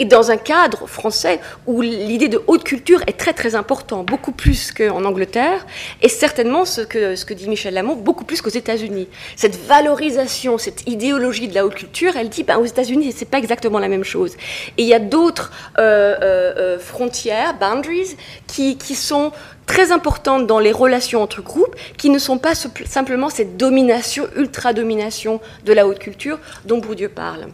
et 0.00 0.06
dans 0.06 0.30
un 0.30 0.38
cadre 0.38 0.86
français 0.86 1.40
où 1.66 1.82
l'idée 1.82 2.28
de 2.28 2.42
haute 2.46 2.64
culture 2.64 3.02
est 3.06 3.18
très 3.18 3.34
très 3.34 3.54
important, 3.54 4.02
beaucoup 4.02 4.32
plus 4.32 4.72
qu'en 4.72 5.04
Angleterre, 5.04 5.66
et 6.02 6.08
certainement 6.08 6.64
ce 6.64 6.80
que, 6.80 7.14
ce 7.14 7.24
que 7.26 7.34
dit 7.34 7.48
Michel 7.48 7.74
Lamont, 7.74 7.94
beaucoup 7.94 8.24
plus 8.24 8.40
qu'aux 8.40 8.48
États-Unis. 8.48 9.08
Cette 9.36 9.56
valorisation, 9.66 10.56
cette 10.56 10.88
idéologie 10.88 11.48
de 11.48 11.54
la 11.54 11.66
haute 11.66 11.74
culture, 11.74 12.16
elle 12.16 12.30
dit 12.30 12.42
ben, 12.42 12.56
aux 12.56 12.64
États-Unis, 12.64 13.12
c'est 13.14 13.28
pas 13.28 13.38
exactement 13.38 13.78
la 13.78 13.88
même 13.88 14.04
chose. 14.04 14.36
Et 14.78 14.82
il 14.82 14.88
y 14.88 14.94
a 14.94 14.98
d'autres 14.98 15.52
euh, 15.78 16.16
euh, 16.22 16.54
euh, 16.56 16.78
frontières, 16.78 17.58
boundaries, 17.58 18.16
qui, 18.46 18.78
qui 18.78 18.94
sont 18.94 19.32
très 19.66 19.92
importantes 19.92 20.46
dans 20.46 20.58
les 20.58 20.72
relations 20.72 21.22
entre 21.22 21.42
groupes, 21.42 21.76
qui 21.98 22.08
ne 22.08 22.18
sont 22.18 22.38
pas 22.38 22.54
simplement 22.54 23.28
cette 23.28 23.58
domination, 23.58 24.26
ultra-domination 24.34 25.40
de 25.66 25.72
la 25.74 25.86
haute 25.86 25.98
culture 25.98 26.38
dont 26.64 26.78
Bourdieu 26.78 27.10
parle. 27.10 27.48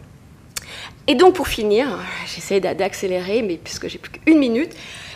Et 1.07 1.15
donc 1.15 1.35
pour 1.35 1.47
finir, 1.47 1.99
j'essaie 2.25 2.59
d'accélérer, 2.59 3.41
mais 3.41 3.57
puisque 3.57 3.87
j'ai 3.87 3.97
plus 3.97 4.11
qu'une 4.11 4.37
minute, 4.37 4.73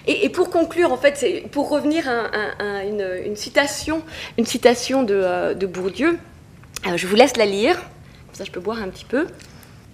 et, 0.08 0.30
pour 0.30 0.50
conclure, 0.50 0.92
en 0.92 0.98
fait, 0.98 1.48
pour 1.52 1.70
revenir 1.70 2.10
à, 2.10 2.84
une, 2.86 3.36
citation, 3.36 4.02
une 4.38 4.46
citation 4.46 5.04
de, 5.04 5.14
euh, 5.14 5.54
Bourdieu. 5.54 6.18
Euh, 6.88 6.98
je 6.98 7.06
vous 7.06 7.16
laisse 7.16 7.38
la 7.38 7.46
lire, 7.46 7.76
comme 7.76 8.34
ça 8.34 8.44
je 8.44 8.52
peux 8.52 8.60
boire 8.60 8.82
un 8.82 8.90
petit 8.90 9.06
peu 9.06 9.28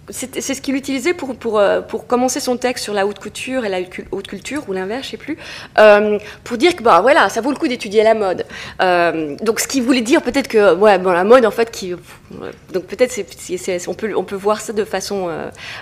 c'est 0.10 0.42
ce 0.42 0.62
qu'il 0.62 0.76
utilisait 0.76 1.14
pour, 1.14 1.36
pour, 1.36 1.60
euh, 1.60 1.82
pour, 1.82 2.08
commencer 2.08 2.40
son 2.40 2.56
texte 2.56 2.86
sur 2.86 2.94
la 2.94 3.06
haute 3.06 3.20
couture 3.20 3.66
et 3.66 3.70
la 3.70 3.80
haute 4.12 4.28
culture, 4.28 4.64
ou 4.68 4.74
l'inverse, 4.74 5.06
je 5.06 5.12
sais 5.12 5.18
plus, 5.18 5.38
euh, 5.80 6.18
pour 6.46 6.58
dire 6.58 6.76
que 6.76 6.84
bah, 6.84 7.02
voilà, 7.02 7.28
ça 7.28 7.42
vaut 7.42 7.52
le 7.52 7.58
coup 7.58 7.68
d'étudier 7.68 8.04
la 8.04 8.14
mode. 8.14 8.46
Euh, 8.82 9.36
donc 9.42 9.60
ce 9.60 9.68
qu'il 9.68 9.84
voulait 9.84 10.02
dire, 10.02 10.22
peut-être 10.22 10.48
que 10.48 10.74
ouais, 10.76 10.98
bon, 10.98 11.12
la 11.12 11.26
mode, 11.26 11.46
en 11.46 11.52
fait, 11.52 11.72
qui, 11.72 11.94
donc 12.72 12.86
peut-être 12.86 13.14
on, 13.88 13.94
peut, 13.94 14.14
on 14.16 14.24
peut 14.24 14.36
voir 14.36 14.62
ça 14.62 14.72
de 14.72 14.86
façon 14.86 15.30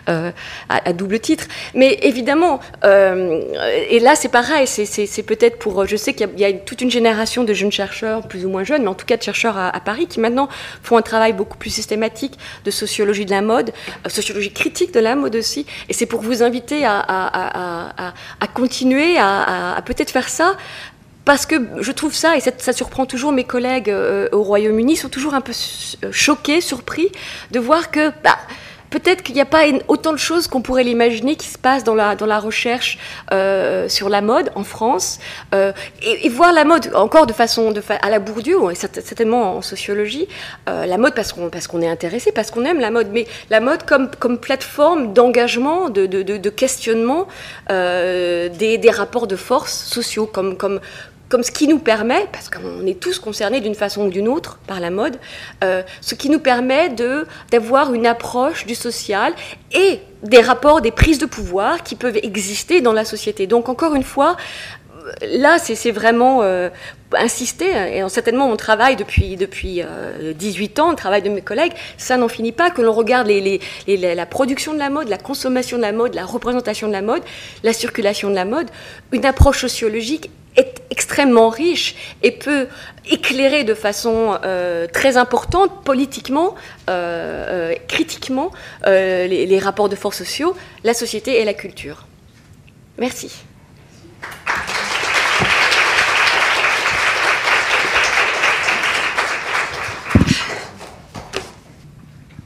à, 0.08 0.94
double 0.94 1.20
titre. 1.20 1.46
Mais 1.76 2.00
évidemment, 2.02 2.60
et 2.84 4.00
là 4.00 4.16
c'est 4.16 4.30
pareil, 4.30 4.66
c'est 4.68 5.24
peut-être 5.24 5.60
pour, 5.60 5.86
je 5.86 5.96
sais 5.96 6.14
qu'il 6.14 6.30
y, 6.38 6.46
a 6.46 6.54
toute 6.54 6.82
une 6.82 6.92
génération 6.92 7.44
de 7.44 7.54
jeunes 7.54 7.72
chercheurs, 7.72 8.28
plus 8.28 8.46
ou 8.46 8.50
moins 8.50 8.64
jeunes, 8.64 8.84
mais 8.84 8.88
en 8.88 8.96
tout 8.96 9.06
cas 9.06 9.18
de 9.18 9.24
chercheurs 9.24 9.58
à 9.58 9.80
Paris, 9.80 10.08
qui 10.08 10.20
maintenant 10.20 10.50
font 10.82 10.98
un 10.98 11.02
travail 11.02 11.34
beaucoup 11.34 11.58
plus 11.58 11.70
systématique 11.70 12.38
de 12.64 12.72
sociologie 12.72 13.26
de 13.26 13.32
la 13.32 13.42
mode 13.42 13.72
sociologie 14.16 14.52
critique 14.52 14.94
de 14.94 15.00
la 15.00 15.16
mode 15.16 15.36
aussi. 15.36 15.66
Et 15.90 15.94
c'est 15.94 16.06
pour 16.06 16.22
vous 16.22 16.44
inviter 16.44 16.86
à, 16.86 18.14
continuer 18.54 19.18
à, 19.18 19.82
peut-être 19.86 20.12
faire 20.12 20.30
ça 20.30 20.56
parce 21.26 21.48
que 21.48 21.56
je 21.82 21.92
trouve 21.92 22.14
ça, 22.14 22.38
et 22.38 22.40
ça, 22.40 22.72
surprend 22.72 23.08
toujours 23.08 23.32
mes 23.32 23.46
collègues 23.46 23.90
euh, 23.90 24.30
au 24.32 24.44
Royaume-Uni, 24.44 24.96
sont 24.96 25.10
toujours 25.10 25.34
un 25.34 25.42
peu 25.42 25.54
choqués, 26.12 26.62
surpris 26.62 27.12
de 27.50 27.60
voir 27.60 27.90
que 27.90 28.12
bah, 28.24 28.38
peut-être 28.96 29.24
qu'il 29.24 29.36
n'y 29.36 29.42
a 29.42 29.46
pas 29.46 29.64
autant 29.90 30.14
de 30.14 30.18
choses 30.18 30.48
qu'on 30.48 30.62
pourrait 30.62 30.86
l'imaginer 30.86 31.36
qui 31.36 31.48
se 31.48 31.58
passent 31.58 31.84
dans 31.84 31.96
la, 31.96 32.16
dans 32.16 32.26
la 32.26 32.40
recherche 32.40 32.98
euh, 33.34 33.90
sur 33.90 34.08
la 34.08 34.22
mode 34.22 34.52
en 34.56 34.64
France. 34.64 35.20
Euh, 35.54 35.74
et, 36.02 36.30
voir 36.30 36.54
la 36.54 36.64
mode 36.64 36.92
encore 36.96 37.28
de 37.28 37.34
façon 37.34 37.72
de 37.72 37.82
à 38.02 38.10
la 38.10 38.20
Bourdieu, 38.20 38.58
certainement 38.74 39.58
en 39.58 39.62
sociologie, 39.62 40.30
euh, 40.70 40.86
la 40.86 40.98
mode 40.98 41.14
parce 41.14 41.34
qu'on 41.34 41.82
est 41.82 41.90
intéressé, 41.90 42.32
parce 42.32 42.52
qu'on 42.52 42.64
aime 42.64 42.80
la 42.80 42.90
mode, 42.90 43.10
mais 43.12 43.28
la 43.50 43.60
mode 43.60 43.84
comme, 43.84 44.10
comme 44.18 44.38
plateforme 44.38 45.12
d'engagement, 45.12 45.90
de, 45.90 46.06
de, 46.06 46.22
de, 46.24 46.50
questionnement 46.50 47.28
des, 47.70 48.78
des, 48.78 48.92
rapports 48.92 49.28
de 49.28 49.36
force 49.36 49.74
sociaux, 49.74 50.26
comme, 50.26 50.56
comme, 50.56 50.80
comme 51.30 51.44
ce 51.44 51.52
qui 51.52 51.68
nous 51.68 51.80
permet, 51.80 52.28
parce 52.32 52.50
qu'on 52.50 52.86
est 52.86 53.00
tous 53.00 53.20
concernés 53.20 53.62
d'une 53.62 53.76
façon 53.76 54.06
ou 54.06 54.10
d'une 54.10 54.28
autre 54.28 54.60
par 54.68 54.80
la 54.80 54.90
mode, 54.90 55.18
euh, 55.64 55.82
ce 56.02 56.16
qui 56.16 56.30
nous 56.30 56.40
permet 56.40 56.90
d'avoir 57.52 57.94
une 57.94 58.06
approche 58.06 58.66
du 58.66 58.76
social 58.76 59.34
et 59.72 60.00
des 60.24 60.42
rapports, 60.42 60.82
des 60.82 60.92
prises 60.92 61.18
de 61.18 61.26
pouvoir 61.26 61.84
qui 61.84 61.96
peuvent 61.96 62.18
exister 62.18 62.82
dans 62.82 62.94
la 62.94 63.06
société. 63.06 63.48
Donc 63.48 63.70
encore 63.70 63.96
une 63.96 64.04
fois, 64.04 64.38
là, 65.22 65.58
c'est, 65.60 65.92
vraiment 65.92 66.42
euh, 66.44 66.70
insister, 67.14 67.66
et 67.66 68.08
certainement 68.10 68.50
on 68.50 68.56
travaille 68.56 68.96
depuis, 68.96 69.36
depuis 69.36 69.82
18 70.36 70.80
euh, 70.80 70.82
ans, 70.82 70.90
le 70.90 70.96
travail 70.96 71.22
de 71.22 71.30
mes 71.30 71.42
collègues, 71.42 71.74
ça 71.98 72.18
n'en 72.18 72.28
finit 72.28 72.52
pas, 72.52 72.70
que 72.70 72.82
l'on 72.82 72.94
regarde 72.94 73.28
les, 73.28 73.60
la 73.88 74.26
production 74.26 74.74
de 74.74 74.80
la 74.80 74.90
mode, 74.90 75.10
la 75.10 75.18
consommation 75.18 75.78
de 75.78 75.82
la 75.82 75.92
mode, 75.92 76.14
la 76.16 76.26
représentation 76.26 76.88
de 76.88 76.94
la 76.94 77.02
mode, 77.02 77.24
la 77.64 77.74
circulation 77.74 78.30
de 78.30 78.36
la 78.36 78.46
mode, 78.46 78.70
une 79.12 79.26
approche 79.26 79.62
sociologique 79.62 80.30
est 80.56 80.84
extrêmement 80.90 81.50
riche 81.50 81.96
et 82.24 82.32
peut 82.32 82.68
éclairer 83.12 83.66
de 83.66 83.74
façon 83.74 84.38
euh, 84.46 84.88
très 84.88 85.18
importante 85.18 85.84
politiquement, 85.84 86.56
critiquement, 87.88 88.52
les, 88.86 89.46
les 89.46 89.60
rapports 89.60 89.90
de 89.90 89.96
force 89.96 90.18
sociaux, 90.18 90.56
la 90.84 90.94
société 90.94 91.42
et 91.42 91.46
la 91.46 91.54
culture. 91.54 92.08
Merci. 92.98 93.44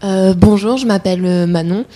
Euh, 0.03 0.33
bonjour, 0.33 0.77
je 0.77 0.85
m'appelle 0.85 1.25
euh, 1.25 1.45
Manon. 1.45 1.85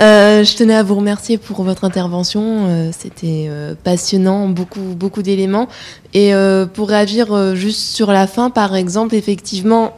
Euh, 0.00 0.44
je 0.44 0.56
tenais 0.56 0.74
à 0.74 0.82
vous 0.82 0.94
remercier 0.94 1.36
pour 1.36 1.62
votre 1.62 1.84
intervention. 1.84 2.90
C'était 2.92 3.50
passionnant, 3.84 4.48
beaucoup, 4.48 4.94
beaucoup 4.96 5.22
d'éléments. 5.22 5.68
Et 6.14 6.32
pour 6.72 6.88
réagir 6.88 7.54
juste 7.54 7.80
sur 7.80 8.10
la 8.10 8.26
fin, 8.26 8.48
par 8.50 8.74
exemple, 8.74 9.14
effectivement, 9.14 9.92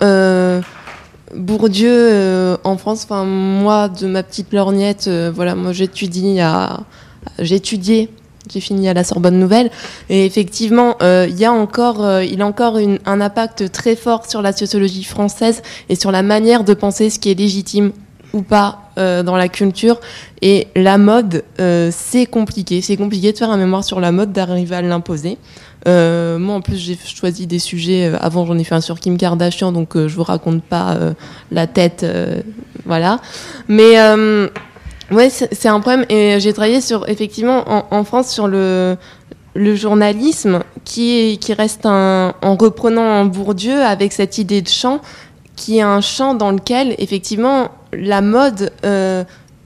Bourdieu 1.34 2.56
en 2.64 2.76
France. 2.76 3.04
Enfin, 3.04 3.24
moi, 3.24 3.88
de 3.88 4.06
ma 4.06 4.22
petite 4.22 4.52
lorgnette, 4.52 5.08
voilà, 5.08 5.54
moi 5.54 5.72
j'étudie 5.72 6.40
à, 6.40 6.80
j'étudiais 7.38 8.08
j'ai 8.50 8.60
fini 8.60 8.88
à 8.88 8.94
la 8.94 9.04
Sorbonne 9.04 9.38
Nouvelle. 9.38 9.70
Et 10.08 10.26
effectivement, 10.26 10.96
euh, 11.02 11.26
il 11.28 11.38
y 11.38 11.44
a 11.44 11.52
encore, 11.52 12.04
euh, 12.04 12.24
il 12.24 12.42
a 12.42 12.46
encore 12.46 12.78
un 13.06 13.20
impact 13.20 13.70
très 13.72 13.96
fort 13.96 14.26
sur 14.28 14.42
la 14.42 14.52
sociologie 14.52 15.04
française 15.04 15.62
et 15.88 15.94
sur 15.94 16.12
la 16.12 16.22
manière 16.22 16.64
de 16.64 16.74
penser 16.74 17.10
ce 17.10 17.18
qui 17.18 17.30
est 17.30 17.38
légitime 17.38 17.92
ou 18.32 18.42
pas 18.42 18.90
euh, 18.98 19.22
dans 19.22 19.36
la 19.36 19.48
culture. 19.48 20.00
Et 20.40 20.68
la 20.74 20.98
mode, 20.98 21.44
c'est 21.90 22.26
compliqué. 22.26 22.80
C'est 22.80 22.96
compliqué 22.96 23.32
de 23.32 23.38
faire 23.38 23.50
un 23.50 23.56
mémoire 23.56 23.84
sur 23.84 24.00
la 24.00 24.10
mode, 24.10 24.32
d'arriver 24.32 24.76
à 24.76 24.82
l'imposer. 24.82 25.38
moi, 25.86 26.54
en 26.54 26.60
plus, 26.60 26.76
j'ai 26.76 26.96
choisi 26.96 27.46
des 27.46 27.60
sujets. 27.60 28.12
avant, 28.20 28.44
j'en 28.46 28.58
ai 28.58 28.64
fait 28.64 28.74
un 28.74 28.80
sur 28.80 28.98
Kim 28.98 29.16
Kardashian, 29.16 29.70
donc 29.70 29.96
je 29.96 30.14
vous 30.14 30.24
raconte 30.24 30.62
pas 30.64 30.98
la 31.52 31.66
tête, 31.68 32.04
voilà. 32.84 33.20
Mais 33.68 33.96
oui, 35.12 35.30
c'est 35.30 35.68
un 35.68 35.80
problème. 35.80 36.04
Et 36.08 36.40
j'ai 36.40 36.52
travaillé 36.52 36.80
sur, 36.80 37.08
effectivement, 37.08 37.64
en, 37.90 38.04
France, 38.04 38.30
sur 38.30 38.48
le, 38.48 38.96
le 39.54 39.74
journalisme 39.74 40.60
qui, 40.84 41.38
qui 41.40 41.52
reste 41.54 41.86
un, 41.86 42.34
en 42.42 42.56
reprenant 42.56 43.24
Bourdieu 43.24 43.82
avec 43.82 44.12
cette 44.12 44.38
idée 44.38 44.62
de 44.62 44.68
champ, 44.68 45.00
qui 45.56 45.78
est 45.78 45.82
un 45.82 46.00
champ 46.00 46.34
dans 46.34 46.50
lequel, 46.50 46.94
effectivement, 46.98 47.70
la 47.92 48.20
mode, 48.20 48.72
euh, 48.84 49.24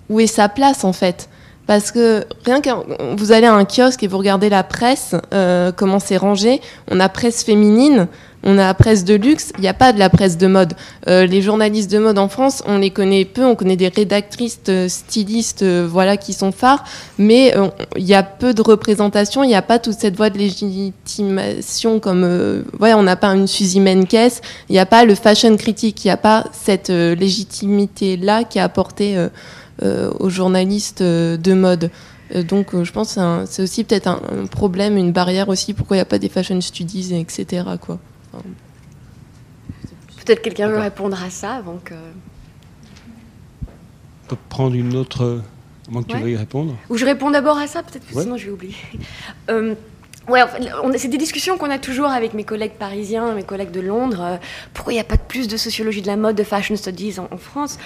où 0.08 0.20
est 0.20 0.26
sa 0.26 0.48
place, 0.48 0.84
en 0.84 0.92
fait 0.92 1.28
parce 1.66 1.90
que 1.90 2.24
rien 2.44 2.60
que 2.60 2.70
vous 3.16 3.32
allez 3.32 3.46
à 3.46 3.54
un 3.54 3.64
kiosque 3.64 4.02
et 4.02 4.06
vous 4.06 4.18
regardez 4.18 4.48
la 4.48 4.62
presse, 4.62 5.14
euh, 5.34 5.72
comment 5.72 5.98
c'est 5.98 6.16
rangé, 6.16 6.60
on 6.90 7.00
a 7.00 7.08
presse 7.08 7.42
féminine, 7.42 8.06
on 8.42 8.58
a 8.58 8.72
presse 8.74 9.04
de 9.04 9.14
luxe, 9.14 9.52
il 9.58 9.62
n'y 9.62 9.68
a 9.68 9.74
pas 9.74 9.92
de 9.92 9.98
la 9.98 10.08
presse 10.08 10.38
de 10.38 10.46
mode. 10.46 10.74
Euh, 11.08 11.26
les 11.26 11.42
journalistes 11.42 11.90
de 11.90 11.98
mode 11.98 12.18
en 12.18 12.28
France, 12.28 12.62
on 12.66 12.78
les 12.78 12.90
connaît 12.90 13.24
peu, 13.24 13.44
on 13.44 13.56
connaît 13.56 13.76
des 13.76 13.88
rédactrices, 13.88 14.60
euh, 14.68 14.88
stylistes, 14.88 15.62
euh, 15.62 15.86
voilà, 15.90 16.16
qui 16.16 16.32
sont 16.32 16.52
phares, 16.52 16.84
mais 17.18 17.54
il 17.96 18.04
y 18.04 18.14
a 18.14 18.22
peu 18.22 18.54
de 18.54 18.62
représentation, 18.62 19.42
il 19.42 19.48
n'y 19.48 19.54
a 19.54 19.62
pas 19.62 19.78
toute 19.78 19.98
cette 19.98 20.16
voie 20.16 20.30
de 20.30 20.38
légitimation 20.38 21.98
comme, 21.98 22.64
ouais, 22.80 22.94
on 22.94 23.02
n'a 23.02 23.16
pas 23.16 23.34
une 23.34 23.46
Suzy 23.46 23.80
Menkes, 23.80 24.40
il 24.68 24.72
n'y 24.72 24.78
a 24.78 24.86
pas 24.86 25.04
le 25.04 25.14
fashion 25.14 25.56
critique, 25.56 26.04
il 26.04 26.08
n'y 26.08 26.12
a 26.12 26.16
pas 26.16 26.44
cette 26.52 26.90
légitimité-là 26.90 28.44
qui 28.44 28.58
a 28.58 28.64
apporté 28.64 29.16
aux 29.82 30.28
journalistes 30.28 31.02
de 31.02 31.54
mode. 31.54 31.90
Donc, 32.34 32.82
je 32.82 32.92
pense 32.92 33.14
que 33.14 33.20
c'est 33.46 33.62
aussi 33.62 33.84
peut-être 33.84 34.08
un, 34.08 34.20
un, 34.42 34.46
problème, 34.46 34.96
une 34.96 35.12
barrière 35.12 35.48
aussi, 35.48 35.74
pourquoi 35.74 35.96
il 35.96 35.98
n'y 35.98 36.02
a 36.02 36.06
pas 36.06 36.18
des 36.18 36.28
fashion 36.28 36.60
studies, 36.60 37.14
etc. 37.14 37.64
Quoi. 37.80 37.98
Peut-être 40.24 40.42
quelqu'un 40.42 40.68
veut 40.68 40.78
répondre 40.78 41.22
à 41.22 41.30
ça 41.30 41.54
avant 41.54 41.78
que. 41.78 41.94
On 44.24 44.28
peut 44.28 44.36
prendre 44.48 44.74
une 44.74 44.96
autre. 44.96 45.42
Tu 46.08 46.16
veuilles 46.16 46.36
répondre. 46.36 46.76
Ou 46.90 46.96
je 46.96 47.04
réponds 47.04 47.30
d'abord 47.30 47.58
à 47.58 47.68
ça, 47.68 47.82
peut-être, 47.84 48.04
sinon 48.08 48.36
je 48.36 48.46
vais 48.46 48.50
oublier. 48.50 48.74
Euh, 49.50 49.76
Ouais, 50.28 50.40
c'est 50.96 51.06
des 51.06 51.18
discussions 51.18 51.56
qu'on 51.56 51.70
a 51.70 51.78
toujours 51.78 52.08
avec 52.08 52.34
mes 52.34 52.42
collègues 52.42 52.72
parisiens, 52.72 53.32
mes 53.32 53.44
collègues 53.44 53.70
de 53.70 53.80
Londres. 53.80 54.20
Euh, 54.20 54.36
pourquoi 54.74 54.92
il 54.92 54.96
n'y 54.96 55.00
a 55.00 55.04
pas 55.04 55.18
plus 55.18 55.46
de 55.46 55.56
sociologie 55.56 56.02
de 56.02 56.08
la 56.08 56.16
mode, 56.16 56.34
de 56.34 56.42
fashion 56.42 56.74
studies 56.74 57.20
en, 57.20 57.36
France? 57.36 57.78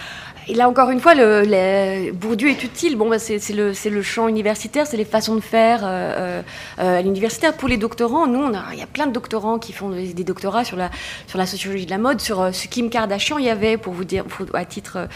Et 0.48 0.54
là, 0.54 0.66
encore 0.66 0.88
une 0.88 1.00
fois, 1.00 1.12
Bourdieu 1.14 2.48
est 2.48 2.64
utile. 2.64 2.96
Bon, 2.96 3.10
bah, 3.10 3.18
c'est 3.18 3.40
le, 3.52 4.02
champ 4.02 4.26
universitaire, 4.26 4.86
c'est 4.86 4.96
les 4.96 5.04
façons 5.04 5.34
de 5.34 5.42
faire 5.42 5.80
euh, 5.84 6.40
euh, 6.78 6.98
à 6.98 7.02
l'universitaire. 7.02 7.52
Pour 7.52 7.68
les 7.68 7.76
doctorants, 7.76 8.26
nous, 8.26 8.50
il 8.72 8.78
y 8.78 8.82
a 8.82 8.86
plein 8.86 9.06
de 9.06 9.12
doctorants 9.12 9.58
qui 9.58 9.74
font 9.74 9.90
des, 9.90 10.24
doctorats 10.24 10.64
sur 10.64 10.78
la, 10.78 10.90
sociologie 11.46 11.84
de 11.84 11.90
la 11.90 11.98
mode. 11.98 12.22
Sur 12.22 12.54
ce 12.54 12.68
Kim 12.68 12.88
Kardashian, 12.88 13.36
il 13.36 13.44
y 13.44 13.50
avait, 13.50 13.76
pour 13.76 13.92
vous 13.92 14.04
dire, 14.04 14.24
à 14.54 14.64
titre, 14.64 15.08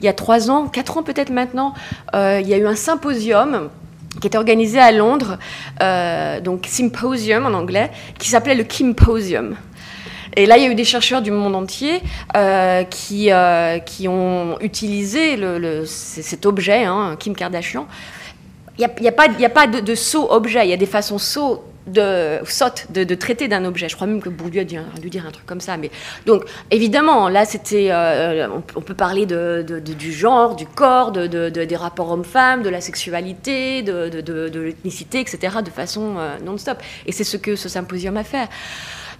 il 0.00 0.04
y 0.04 0.08
a 0.08 0.14
trois 0.14 0.50
ans, 0.50 0.66
quatre 0.66 0.98
ans 0.98 1.04
peut-être 1.04 1.30
maintenant, 1.30 1.74
il 2.12 2.48
y 2.48 2.54
a 2.54 2.58
eu 2.58 2.66
un 2.66 2.74
symposium 2.74 3.70
qui 4.22 4.28
était 4.28 4.38
organisé 4.38 4.78
à 4.78 4.92
Londres, 4.92 5.36
euh, 5.82 6.40
donc 6.40 6.66
symposium 6.68 7.44
en 7.44 7.52
anglais, 7.52 7.90
qui 8.18 8.28
s'appelait 8.28 8.54
le 8.54 8.62
Kimposium. 8.62 9.56
Et 10.34 10.46
là, 10.46 10.56
il 10.56 10.62
y 10.62 10.66
a 10.66 10.70
eu 10.70 10.76
des 10.76 10.84
chercheurs 10.84 11.20
du 11.20 11.32
monde 11.32 11.56
entier 11.56 12.00
euh, 12.36 12.84
qui, 12.84 13.32
euh, 13.32 13.80
qui 13.80 14.06
ont 14.08 14.58
utilisé 14.60 15.36
cet 15.84 16.46
objet, 16.46 16.84
hein, 16.84 17.16
Kim 17.18 17.34
Kardashian. 17.34 17.86
Il 18.78 18.88
n'y 19.00 19.08
a, 19.08 19.10
a, 19.10 19.12
pas, 19.12 19.26
a 19.28 19.48
pas 19.50 19.66
de, 19.66 19.80
de 19.80 19.94
saut 19.94 20.28
objet, 20.30 20.64
il 20.64 20.70
y 20.70 20.72
a 20.72 20.78
des 20.78 20.86
façons 20.86 21.18
saut 21.18 21.64
de 21.86 22.40
de, 22.90 23.14
traiter 23.14 23.48
d'un 23.48 23.64
objet. 23.64 23.88
Je 23.88 23.96
crois 23.96 24.06
même 24.06 24.20
que 24.20 24.28
Bourdieu 24.28 24.62
a 24.62 24.64
dû, 24.64 25.10
dire 25.10 25.26
un 25.26 25.30
truc 25.30 25.46
comme 25.46 25.60
ça. 25.60 25.76
Mais 25.76 25.90
donc 26.26 26.44
évidemment, 26.70 27.28
là, 27.28 27.44
c'était, 27.44 27.88
euh, 27.90 28.48
on, 28.76 28.80
peut 28.80 28.94
parler 28.94 29.26
de, 29.26 29.64
du 29.80 30.12
genre, 30.12 30.56
du 30.56 30.66
corps, 30.66 31.12
des 31.12 31.76
rapports 31.76 32.10
hommes-femmes, 32.10 32.62
de 32.62 32.68
la 32.68 32.80
sexualité, 32.80 33.82
de, 33.82 34.60
l'ethnicité, 34.60 35.20
etc. 35.20 35.58
De 35.64 35.70
façon 35.70 36.16
euh, 36.18 36.36
non-stop. 36.44 36.78
Et 37.06 37.12
c'est 37.12 37.24
ce 37.24 37.36
que 37.36 37.56
ce 37.56 37.68
symposium 37.68 38.16
a 38.16 38.24
fait. 38.24 38.48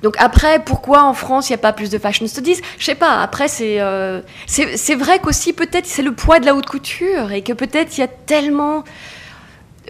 Donc 0.02 0.16
après, 0.18 0.58
pourquoi 0.58 1.04
en 1.04 1.14
France 1.14 1.48
il 1.48 1.52
n'y 1.52 1.56
a 1.56 1.58
pas 1.58 1.72
plus 1.72 1.88
de 1.88 1.98
fashion 1.98 2.26
studies? 2.26 2.60
Je 2.78 2.84
sais 2.84 2.96
pas. 2.96 3.22
Après, 3.22 3.46
c'est 3.46 3.80
euh, 3.80 4.20
c'est 4.46 4.94
vrai 4.96 5.20
qu'aussi 5.20 5.52
peut-être 5.52 5.86
c'est 5.86 6.02
le 6.02 6.12
poids 6.12 6.40
de 6.40 6.46
la 6.46 6.56
haute 6.56 6.66
couture 6.66 7.30
et 7.30 7.42
que 7.42 7.52
peut-être 7.52 7.96
il 7.96 8.00
y 8.00 8.04
a 8.04 8.08
tellement 8.08 8.82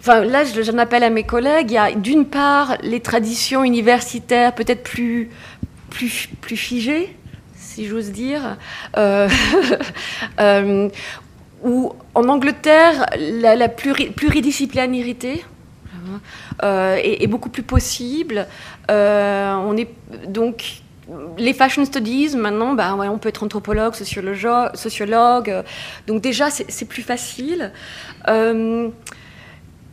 Là, 0.07 0.45
j'en 0.45 0.79
appelle 0.79 1.05
à 1.05 1.11
mes 1.11 1.23
collègues. 1.23 1.71
Il 1.71 1.75
y 1.75 1.79
a 1.79 1.93
d'une 1.93 2.27
part 2.27 2.77
les 2.83 3.01
traditions 3.01 3.63
universitaires 3.63 4.55
peut-être 4.55 4.83
plus, 4.83 5.31
plus, 5.91 6.29
plus 6.41 6.57
figées, 6.57 7.17
si 7.55 7.87
j'ose 7.87 8.11
dire, 8.11 8.57
euh, 8.97 9.29
euh, 10.41 10.89
ou 11.63 11.93
en 12.15 12.29
Angleterre, 12.29 13.07
la, 13.17 13.69
pluridisciplinarité 13.69 15.45
euh, 16.65 16.99
est, 17.01 17.27
beaucoup 17.29 17.49
plus 17.51 17.63
possible. 17.63 18.47
on 18.89 19.77
est 19.77 19.89
donc 20.27 20.83
les 21.39 21.53
fashion 21.53 21.85
studies, 21.85 22.37
maintenant, 22.37 22.75
bah, 22.75 22.97
on 22.97 23.19
peut 23.19 23.29
être 23.29 23.45
anthropologue, 23.45 23.95
sociologue 23.95 25.63
donc 26.07 26.21
déjà 26.21 26.51
c'est 26.51 26.89
plus 26.89 27.03
facile. 27.03 27.71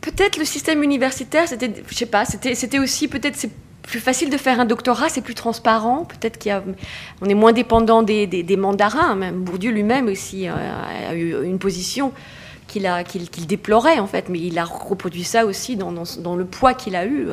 Peut-être 0.00 0.38
le 0.38 0.44
système 0.44 0.82
universitaire, 0.82 1.46
c'était, 1.46 1.70
je 1.88 1.94
sais 1.94 2.06
pas, 2.06 2.24
c'était, 2.24 2.78
aussi 2.78 3.08
peut-être 3.08 3.36
c'est 3.36 3.50
plus 3.82 4.00
facile 4.00 4.30
de 4.30 4.36
faire 4.36 4.60
un 4.60 4.64
doctorat, 4.64 5.08
c'est 5.08 5.20
plus 5.20 5.34
transparent. 5.34 6.04
Peut-être 6.04 6.42
qu'on 6.42 7.26
est 7.26 7.34
moins 7.34 7.52
dépendant 7.52 8.02
des, 8.02 8.56
mandarins. 8.56 9.14
Même 9.14 9.40
Bourdieu 9.42 9.70
lui-même 9.70 10.06
aussi 10.06 10.48
euh, 10.48 10.52
a, 11.08 11.14
eu 11.14 11.44
une 11.44 11.58
position 11.58 12.12
qu'il 12.66 12.88
qu'il 13.04 13.46
déplorait 13.46 13.98
en 13.98 14.06
fait, 14.06 14.28
mais 14.28 14.38
il 14.38 14.56
a 14.58 14.64
reproduit 14.64 15.24
ça 15.24 15.44
aussi 15.44 15.76
dans, 15.76 15.90
le 15.90 16.44
poids 16.44 16.72
qu'il 16.72 16.94
a 16.94 17.04
eu 17.04 17.26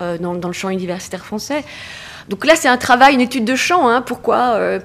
euh, 0.00 0.18
dans, 0.18 0.34
dans, 0.34 0.48
le 0.48 0.54
champ 0.54 0.68
universitaire 0.68 1.24
français. 1.24 1.64
Donc 2.28 2.44
là, 2.44 2.56
c'est 2.56 2.68
un 2.68 2.76
travail, 2.76 3.14
une 3.14 3.20
étude 3.20 3.44
de 3.44 3.54
champ. 3.54 3.88
Hein. 3.88 4.02
Pourquoi 4.02 4.54
euh, 4.54 4.80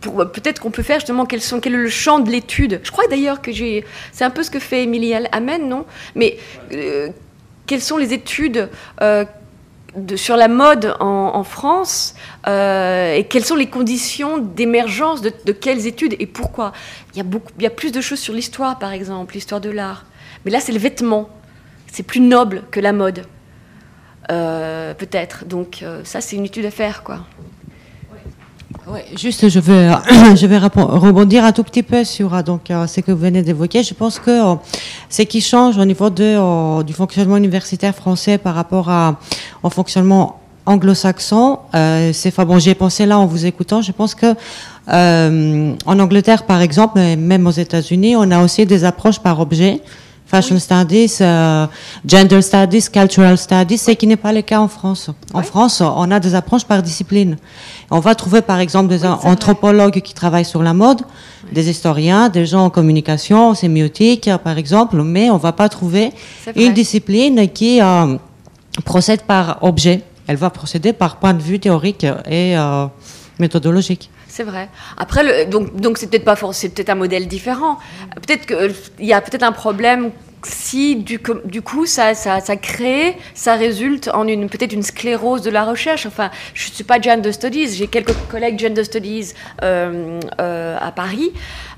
pour, 0.00 0.14
Peut-être 0.32 0.60
qu'on 0.60 0.70
peut 0.70 0.82
faire 0.82 0.98
justement 0.98 1.24
quel, 1.24 1.40
est 1.40 1.68
le 1.68 1.88
champ 1.88 2.18
de 2.18 2.30
l'étude. 2.30 2.80
Je 2.82 2.90
crois 2.90 3.06
d'ailleurs 3.06 3.42
que 3.42 3.52
j'ai. 3.52 3.84
C'est 4.12 4.24
un 4.24 4.30
peu 4.30 4.42
ce 4.42 4.50
que 4.50 4.58
fait 4.58 4.82
Émilie 4.82 5.14
Amen, 5.32 5.68
non? 5.68 5.84
Mais 6.14 6.38
euh, 6.72 7.10
quelles 7.66 7.80
sont 7.80 7.96
les 7.96 8.12
études 8.12 8.68
euh, 9.00 9.24
de, 9.94 10.16
sur 10.16 10.36
la 10.36 10.48
mode 10.48 10.96
en, 10.98 11.44
France 11.44 12.16
et 12.46 13.26
quelles 13.30 13.44
sont 13.44 13.54
les 13.54 13.68
conditions 13.68 14.38
d'émergence 14.38 15.22
de, 15.22 15.52
quelles 15.52 15.86
études 15.86 16.16
et 16.18 16.26
pourquoi? 16.26 16.72
Il 17.12 17.18
y, 17.18 17.20
a 17.20 17.24
beaucoup, 17.24 17.52
il 17.58 17.62
y 17.62 17.66
a 17.66 17.70
plus 17.70 17.92
de 17.92 18.00
choses 18.00 18.18
sur 18.18 18.34
l'histoire, 18.34 18.80
par 18.80 18.92
exemple, 18.92 19.34
l'histoire 19.34 19.60
de 19.60 19.70
l'art. 19.70 20.04
Mais 20.44 20.50
là, 20.50 20.58
c'est 20.58 20.72
le 20.72 20.80
vêtement. 20.80 21.28
C'est 21.92 22.02
plus 22.02 22.20
noble 22.20 22.64
que 22.72 22.80
la 22.80 22.92
mode. 22.92 23.24
Euh, 24.30 24.94
peut-être. 24.94 25.44
Donc 25.46 25.80
euh, 25.82 26.00
ça, 26.04 26.20
c'est 26.20 26.36
une 26.36 26.44
étude 26.44 26.64
à 26.64 26.70
faire, 26.70 27.02
quoi. 27.02 27.18
Ouais, 28.86 29.04
juste, 29.16 29.48
je 29.48 29.60
vais, 29.60 29.90
je 30.36 30.46
vais 30.46 30.58
rebondir 30.58 31.44
un 31.44 31.52
tout 31.52 31.62
petit 31.62 31.82
peu 31.82 32.04
sur 32.04 32.42
donc, 32.42 32.70
euh, 32.70 32.86
ce 32.86 33.00
que 33.00 33.12
vous 33.12 33.18
venez 33.18 33.42
d'évoquer. 33.42 33.82
Je 33.82 33.94
pense 33.94 34.18
que 34.18 34.56
ce 35.08 35.22
qui 35.22 35.40
change 35.40 35.78
au 35.78 35.84
niveau 35.84 36.10
du 36.10 36.92
fonctionnement 36.92 37.36
universitaire 37.36 37.94
français 37.94 38.38
par 38.38 38.54
rapport 38.54 38.90
à, 38.90 39.18
au 39.62 39.70
fonctionnement 39.70 40.40
anglo-saxon, 40.66 41.58
c'est, 42.12 42.34
bon, 42.38 42.58
j'y 42.58 42.70
ai 42.70 42.74
pensé 42.74 43.04
là 43.04 43.18
en 43.18 43.26
vous 43.26 43.44
écoutant. 43.44 43.82
Je 43.82 43.92
pense 43.92 44.14
que 44.14 44.34
en 44.88 45.98
Angleterre, 45.98 46.44
par 46.44 46.60
exemple, 46.60 46.98
et 46.98 47.16
même 47.16 47.46
aux 47.46 47.52
États-Unis, 47.52 48.16
on 48.16 48.30
a 48.30 48.42
aussi 48.42 48.66
des 48.66 48.84
approches 48.84 49.18
par 49.18 49.40
objet 49.40 49.80
fashion 50.34 50.58
studies, 50.58 51.18
euh, 51.20 51.66
gender 52.04 52.42
studies, 52.42 52.90
cultural 52.90 53.38
studies, 53.38 53.78
ce 53.78 53.92
qui 53.92 54.06
n'est 54.08 54.22
pas 54.26 54.32
le 54.32 54.42
cas 54.42 54.58
en 54.58 54.66
France. 54.66 55.10
En 55.32 55.42
France, 55.42 55.80
on 55.80 56.10
a 56.10 56.18
des 56.18 56.34
approches 56.34 56.64
par 56.64 56.82
discipline. 56.82 57.36
On 57.88 58.00
va 58.00 58.16
trouver 58.16 58.42
par 58.42 58.58
exemple 58.58 58.88
des 58.88 59.06
anthropologues 59.06 60.00
qui 60.00 60.12
travaillent 60.12 60.50
sur 60.56 60.62
la 60.64 60.74
mode, 60.74 61.02
des 61.52 61.70
historiens, 61.70 62.28
des 62.30 62.46
gens 62.46 62.64
en 62.64 62.70
communication, 62.70 63.50
en 63.50 63.54
sémiotique 63.54 64.28
par 64.42 64.58
exemple, 64.58 64.96
mais 65.14 65.30
on 65.30 65.36
va 65.36 65.52
pas 65.52 65.68
trouver 65.68 66.10
une 66.56 66.72
discipline 66.72 67.48
qui 67.58 67.80
euh, 67.80 68.16
procède 68.84 69.22
par 69.22 69.58
objet. 69.62 70.02
Elle 70.26 70.36
va 70.36 70.50
procéder 70.50 70.92
par 70.92 71.12
point 71.20 71.34
de 71.34 71.42
vue 71.42 71.60
théorique 71.60 72.06
et 72.26 72.58
euh, 72.58 72.86
méthodologique. 73.38 74.10
C'est 74.36 74.42
vrai. 74.42 74.68
Après, 74.96 75.22
le, 75.22 75.48
donc, 75.48 75.76
donc 75.76 75.96
c'est 75.96 76.08
peut-être 76.08 76.24
pas 76.24 76.36
c'est 76.52 76.70
peut-être 76.70 76.90
un 76.90 76.96
modèle 76.96 77.28
différent. 77.28 77.78
Peut-être 78.16 78.46
qu'il 78.46 79.06
y 79.06 79.12
a 79.12 79.20
peut-être 79.20 79.44
un 79.44 79.52
problème 79.52 80.10
si 80.46 80.96
du, 80.96 81.18
coup 81.62 81.86
ça, 81.86 82.14
ça, 82.14 82.56
crée, 82.56 83.16
ça 83.34 83.54
résulte 83.54 84.10
en 84.12 84.26
une 84.26 84.48
peut-être 84.48 84.72
une 84.72 84.82
sclérose 84.82 85.42
de 85.42 85.50
la 85.50 85.64
recherche. 85.64 86.06
Enfin, 86.06 86.30
je 86.54 86.68
ne 86.68 86.74
suis 86.74 86.84
pas 86.84 87.00
gender 87.00 87.32
studies, 87.32 87.74
j'ai 87.74 87.86
quelques 87.86 88.14
collègues 88.30 88.58
gender 88.58 88.84
studies 88.84 89.32
euh, 89.62 90.20
euh, 90.40 90.76
à 90.80 90.92
Paris. 90.92 91.32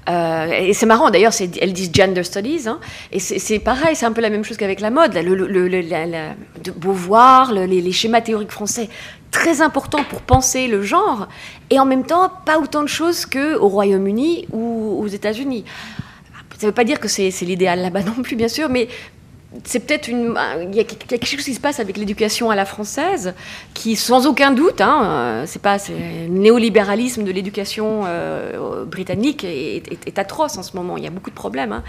Euh, 0.09 0.47
et 0.53 0.73
c'est 0.73 0.87
marrant, 0.87 1.11
d'ailleurs, 1.11 1.33
elles 1.61 1.73
disent 1.73 1.91
gender 1.93 2.23
studies, 2.23 2.69
hein, 2.69 2.79
et 3.11 3.19
c'est 3.19 3.59
pareil, 3.59 3.97
c'est 3.97 4.07
un 4.07 4.13
peu 4.13 4.21
la 4.21 4.31
même 4.31 4.45
chose 4.45 4.57
qu'avec 4.57 4.81
la 4.81 4.91
mode. 4.91 5.15
Le, 5.15 6.73
Beauvoir, 6.77 7.53
les, 7.53 7.93
schémas 7.93 8.21
théoriques 8.21 8.53
français, 8.53 8.89
très 9.33 9.63
importants 9.63 10.05
pour 10.09 10.23
penser 10.23 10.69
le 10.69 10.83
genre, 10.83 11.27
et 11.71 11.81
en 11.81 11.85
même 11.85 12.05
temps, 12.05 12.31
pas 12.45 12.59
autant 12.59 12.83
de 12.83 12.89
choses 12.89 13.27
qu'au 13.27 13.69
Royaume-Uni 13.69 14.47
ou 14.53 15.01
aux 15.03 15.09
États-Unis. 15.09 15.65
Ça 16.59 16.67
ne 16.67 16.71
veut 16.71 16.75
pas 16.75 16.85
dire 16.85 17.01
que 17.01 17.09
c'est 17.09 17.31
l'idéal 17.43 17.81
là-bas 17.81 18.03
non 18.03 18.23
plus, 18.23 18.35
bien 18.35 18.49
sûr, 18.49 18.69
mais 18.69 18.89
c'est 19.65 19.81
peut-être 19.81 20.09
une. 20.09 20.35
Il 20.71 20.75
y 20.75 20.81
a 20.81 20.85
quelque 20.85 21.27
chose 21.27 21.45
qui 21.45 21.55
se 21.55 21.61
passe 21.61 21.81
avec 21.81 21.97
l'éducation 21.97 22.51
à 22.51 22.57
la 22.57 22.65
française, 22.65 23.35
qui, 23.75 23.95
sans 23.95 24.27
aucun 24.27 24.53
doute, 24.53 24.81
hein, 24.81 25.45
c'est 25.47 25.63
pas 25.63 25.77
le 25.89 26.29
néolibéralisme 26.29 27.25
de 27.25 27.31
l'éducation 27.31 28.03
euh, 28.07 28.85
britannique 28.85 29.45
est, 29.45 30.19
atroce 30.19 30.57
en 30.57 30.63
ce 30.63 30.77
moment. 30.77 30.97
Il 30.97 31.05
y 31.05 31.07
a 31.07 31.11
beaucoup 31.11 31.31
de 31.31 31.35
problèmes, 31.35 31.73
hein. 31.73 31.85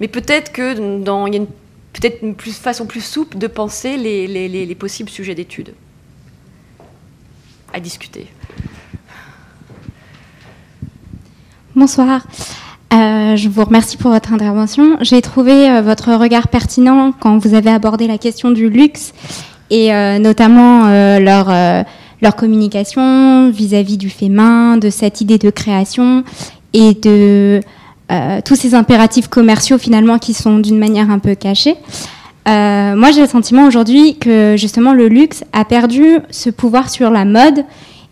mais 0.00 0.08
peut-être 0.08 0.52
que 0.52 0.98
dans 0.98 1.26
il 1.26 1.34
y 1.34 1.36
a 1.36 1.40
une 1.40 1.48
peut-être 1.92 2.22
une 2.22 2.34
plus, 2.36 2.56
façon 2.56 2.86
plus 2.86 3.04
souple 3.04 3.38
de 3.38 3.46
penser 3.48 3.96
les, 3.96 4.26
les, 4.26 4.48
les 4.48 4.74
possibles 4.74 5.10
sujets 5.10 5.34
d'étude 5.34 5.74
à 7.72 7.80
discuter. 7.80 8.28
Bonsoir. 11.74 12.22
Euh, 12.92 13.36
je 13.36 13.48
vous 13.48 13.64
remercie 13.64 13.96
pour 13.96 14.10
votre 14.10 14.32
intervention. 14.32 14.96
J'ai 15.00 15.22
trouvé 15.22 15.70
euh, 15.70 15.80
votre 15.80 16.12
regard 16.14 16.48
pertinent 16.48 17.12
quand 17.18 17.38
vous 17.38 17.54
avez 17.54 17.70
abordé 17.70 18.08
la 18.08 18.18
question 18.18 18.50
du 18.50 18.68
luxe 18.68 19.12
et 19.70 19.94
euh, 19.94 20.18
notamment 20.18 20.88
leur, 21.20 21.52
leur 22.20 22.34
communication 22.34 23.50
vis-à-vis 23.50 23.96
du 23.96 24.10
fait 24.10 24.28
main, 24.28 24.76
de 24.76 24.90
cette 24.90 25.20
idée 25.20 25.38
de 25.38 25.50
création 25.50 26.24
et 26.72 26.94
de 26.94 27.60
tous 28.44 28.56
ces 28.56 28.74
impératifs 28.74 29.28
commerciaux 29.28 29.78
finalement 29.78 30.18
qui 30.18 30.34
sont 30.34 30.58
d'une 30.58 30.78
manière 30.78 31.08
un 31.12 31.20
peu 31.20 31.36
cachée. 31.36 31.76
moi, 32.46 33.12
j'ai 33.12 33.20
le 33.20 33.28
sentiment 33.28 33.68
aujourd'hui 33.68 34.18
que 34.18 34.56
justement 34.58 34.92
le 34.92 35.06
luxe 35.06 35.44
a 35.52 35.64
perdu 35.64 36.18
ce 36.30 36.50
pouvoir 36.50 36.90
sur 36.90 37.10
la 37.10 37.24
mode 37.24 37.64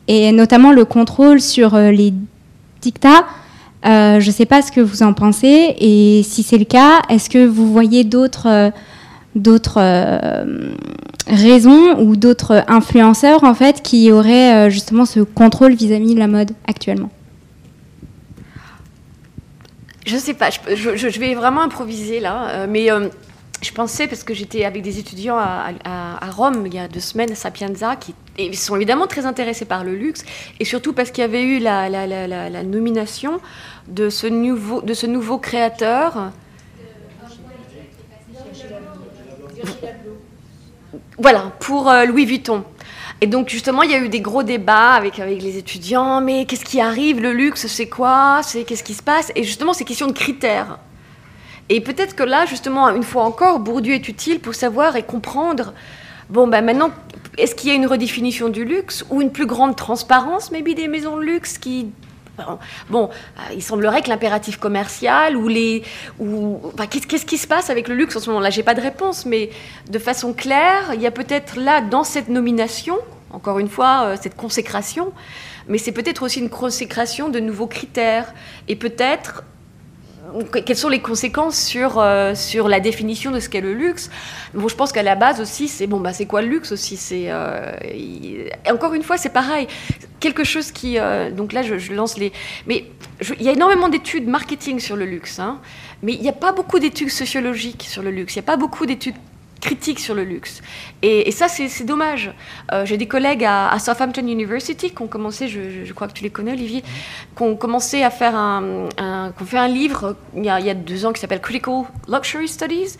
et 0.06 0.30
notamment 0.30 0.70
le 0.70 0.84
contrôle 0.84 1.40
sur 1.40 1.76
les 1.76 2.14
dictats 2.80 3.24
euh, 3.86 4.18
je 4.18 4.26
ne 4.26 4.32
sais 4.32 4.46
pas 4.46 4.60
ce 4.60 4.72
que 4.72 4.80
vous 4.80 5.02
en 5.02 5.12
pensez 5.12 5.76
et 5.78 6.22
si 6.24 6.42
c'est 6.42 6.58
le 6.58 6.64
cas, 6.64 7.02
est-ce 7.08 7.30
que 7.30 7.46
vous 7.46 7.72
voyez 7.72 8.02
d'autres 8.02 8.48
euh, 8.48 8.70
euh, 9.76 10.74
raisons 11.28 12.00
ou 12.00 12.16
d'autres 12.16 12.64
influenceurs 12.66 13.44
en 13.44 13.54
fait 13.54 13.82
qui 13.82 14.10
auraient 14.10 14.68
justement 14.70 15.04
ce 15.04 15.20
contrôle 15.20 15.74
vis-à-vis 15.74 16.14
de 16.14 16.18
la 16.18 16.26
mode 16.26 16.52
actuellement? 16.66 17.10
Je 20.06 20.14
ne 20.14 20.20
sais 20.20 20.34
pas, 20.34 20.48
je, 20.50 21.20
vais 21.20 21.34
vraiment 21.34 21.60
improviser 21.60 22.18
là, 22.18 22.66
mais 22.66 22.88
je 23.60 23.72
pensais, 23.72 24.06
parce 24.06 24.22
que 24.22 24.34
j'étais 24.34 24.64
avec 24.64 24.82
des 24.82 24.98
étudiants 24.98 25.36
à, 25.36 26.30
Rome 26.30 26.64
il 26.66 26.74
y 26.74 26.78
a 26.78 26.86
deux 26.86 27.00
semaines, 27.00 27.32
à 27.32 27.34
Sapienza, 27.34 27.96
qui 27.96 28.14
sont 28.54 28.76
évidemment 28.76 29.06
très 29.06 29.26
intéressés 29.26 29.64
par 29.64 29.84
le 29.84 29.96
luxe, 29.96 30.24
et 30.60 30.64
surtout 30.64 30.92
parce 30.92 31.10
qu'il 31.10 31.22
y 31.22 31.24
avait 31.24 31.42
eu 31.42 31.58
la, 31.58 32.62
nomination 32.62 33.40
de 33.88 34.10
ce 34.10 34.26
nouveau, 34.28 35.38
créateur. 35.38 36.30
Voilà, 41.18 41.52
pour 41.58 41.90
euh, 41.90 42.04
Louis 42.04 42.26
Vuitton. 42.26 42.64
Et 43.20 43.26
donc 43.26 43.48
justement, 43.48 43.82
il 43.82 43.90
y 43.90 43.94
a 43.94 43.98
eu 43.98 44.08
des 44.08 44.20
gros 44.20 44.44
débats 44.44 44.92
avec, 44.92 45.16
les 45.16 45.58
étudiants, 45.58 46.20
mais 46.20 46.44
qu'est-ce 46.44 46.64
qui 46.64 46.80
arrive? 46.80 47.20
Le 47.20 47.32
luxe, 47.32 47.66
c'est 47.66 47.88
quoi? 47.88 48.40
Qu'est-ce 48.42 48.84
qui 48.84 48.94
se 48.94 49.02
passe? 49.02 49.32
Et 49.34 49.42
justement, 49.42 49.72
c'est 49.72 49.84
question 49.84 50.06
de 50.06 50.12
critères. 50.12 50.78
Et 51.68 51.80
peut-être 51.80 52.16
que 52.16 52.22
là, 52.22 52.46
justement, 52.46 52.88
une 52.90 53.02
fois 53.02 53.24
encore, 53.24 53.58
Bourdieu 53.58 53.94
est 53.94 54.08
utile 54.08 54.40
pour 54.40 54.54
savoir 54.54 54.96
et 54.96 55.02
comprendre, 55.02 55.74
bon, 56.30 56.46
ben 56.48 56.64
maintenant, 56.64 56.90
est-ce 57.36 57.54
qu'il 57.54 57.68
y 57.68 57.72
a 57.72 57.76
une 57.76 57.86
redéfinition 57.86 58.48
du 58.48 58.64
luxe 58.64 59.04
ou 59.10 59.20
une 59.20 59.30
plus 59.30 59.46
grande 59.46 59.76
transparence, 59.76 60.50
maybe, 60.50 60.74
des 60.74 60.88
maisons 60.88 61.16
de 61.16 61.22
luxe 61.22 61.58
qui 61.58 61.88
Bon, 62.88 63.10
euh, 63.10 63.54
il 63.54 63.62
semblerait 63.62 64.02
que 64.02 64.08
l'impératif 64.08 64.58
commercial 64.58 65.36
ou 65.36 65.48
les. 65.48 65.82
Ou, 66.18 66.60
qu'est-ce, 66.88 67.26
qui 67.26 67.38
se 67.38 67.46
passe 67.46 67.70
avec 67.70 67.88
le 67.88 67.94
luxe 67.94 68.16
en 68.16 68.20
ce 68.20 68.30
moment-là 68.30 68.50
J'ai 68.50 68.62
pas 68.62 68.74
de 68.74 68.80
réponse, 68.80 69.26
mais 69.26 69.50
de 69.90 69.98
façon 69.98 70.32
claire, 70.32 70.92
il 70.94 71.02
y 71.02 71.06
a 71.06 71.10
peut-être 71.10 71.56
là, 71.58 71.80
dans 71.80 72.04
cette 72.04 72.28
nomination, 72.28 72.96
encore 73.30 73.58
une 73.58 73.68
fois, 73.68 74.02
euh, 74.04 74.16
cette 74.20 74.36
consécration, 74.36 75.12
mais 75.68 75.78
c'est 75.78 75.92
peut-être 75.92 76.22
aussi 76.22 76.40
une 76.40 76.50
consécration 76.50 77.28
de 77.28 77.40
nouveaux 77.40 77.66
critères. 77.66 78.32
Et 78.68 78.76
peut-être 78.76 79.42
quelles 80.64 80.76
sont 80.76 80.88
les 80.88 81.00
conséquences 81.00 81.58
sur, 81.58 81.98
euh, 81.98 82.34
sur 82.34 82.68
la 82.68 82.80
définition 82.80 83.30
de 83.30 83.40
ce 83.40 83.48
qu'est 83.48 83.60
le 83.60 83.74
luxe 83.74 84.10
bon, 84.54 84.68
Je 84.68 84.74
pense 84.74 84.92
qu'à 84.92 85.02
la 85.02 85.14
base 85.14 85.40
aussi, 85.40 85.68
c'est 85.68 85.86
bon, 85.86 86.00
bah, 86.00 86.12
c'est 86.12 86.26
quoi 86.26 86.42
le 86.42 86.48
luxe 86.48 86.72
aussi 86.72 86.96
c'est, 86.96 87.26
euh, 87.28 87.72
Encore 88.70 88.94
une 88.94 89.02
fois, 89.02 89.16
c'est 89.16 89.32
pareil. 89.32 89.66
Quelque 90.20 90.44
chose 90.44 90.72
qui. 90.72 90.98
Euh, 90.98 91.30
donc 91.30 91.52
là, 91.52 91.62
je, 91.62 91.92
lance 91.92 92.18
les. 92.18 92.32
Mais 92.66 92.86
il 93.38 93.42
y 93.42 93.48
a 93.48 93.52
énormément 93.52 93.88
d'études 93.88 94.26
marketing 94.26 94.80
sur 94.80 94.96
le 94.96 95.04
luxe, 95.04 95.38
hein, 95.38 95.60
mais 96.02 96.12
il 96.12 96.20
n'y 96.20 96.28
a 96.28 96.32
pas 96.32 96.52
beaucoup 96.52 96.78
d'études 96.78 97.10
sociologiques 97.10 97.84
sur 97.88 98.02
le 98.02 98.10
luxe. 98.10 98.34
Il 98.34 98.38
n'y 98.38 98.44
a 98.44 98.46
pas 98.46 98.56
beaucoup 98.56 98.84
d'études 98.84 99.14
critique 99.60 99.98
sur 99.98 100.14
le 100.14 100.24
luxe. 100.24 100.62
Et, 101.02 101.30
ça, 101.30 101.48
c'est 101.48 101.84
dommage. 101.84 102.32
Euh, 102.72 102.84
j'ai 102.84 102.96
des 102.96 103.06
collègues 103.06 103.44
à, 103.44 103.76
Southampton 103.78 104.26
University 104.26 104.90
qui 104.90 105.02
ont 105.02 105.06
commencé, 105.06 105.48
je, 105.48 105.92
crois 105.92 106.08
que 106.08 106.12
tu 106.12 106.22
les 106.22 106.30
connais, 106.30 106.52
Olivier, 106.52 106.82
qui 107.36 107.42
ont 107.42 107.56
commencé 107.56 108.02
à 108.02 108.10
faire 108.10 108.34
un, 108.34 108.88
fait 109.44 109.58
un 109.58 109.68
livre 109.68 110.16
il 110.36 110.44
y, 110.44 110.50
a, 110.50 110.60
il 110.60 110.66
y, 110.66 110.70
a, 110.70 110.74
deux 110.74 111.06
ans 111.06 111.12
qui 111.12 111.20
s'appelle 111.20 111.40
Critical 111.40 111.84
Luxury 112.08 112.48
Studies 112.48 112.96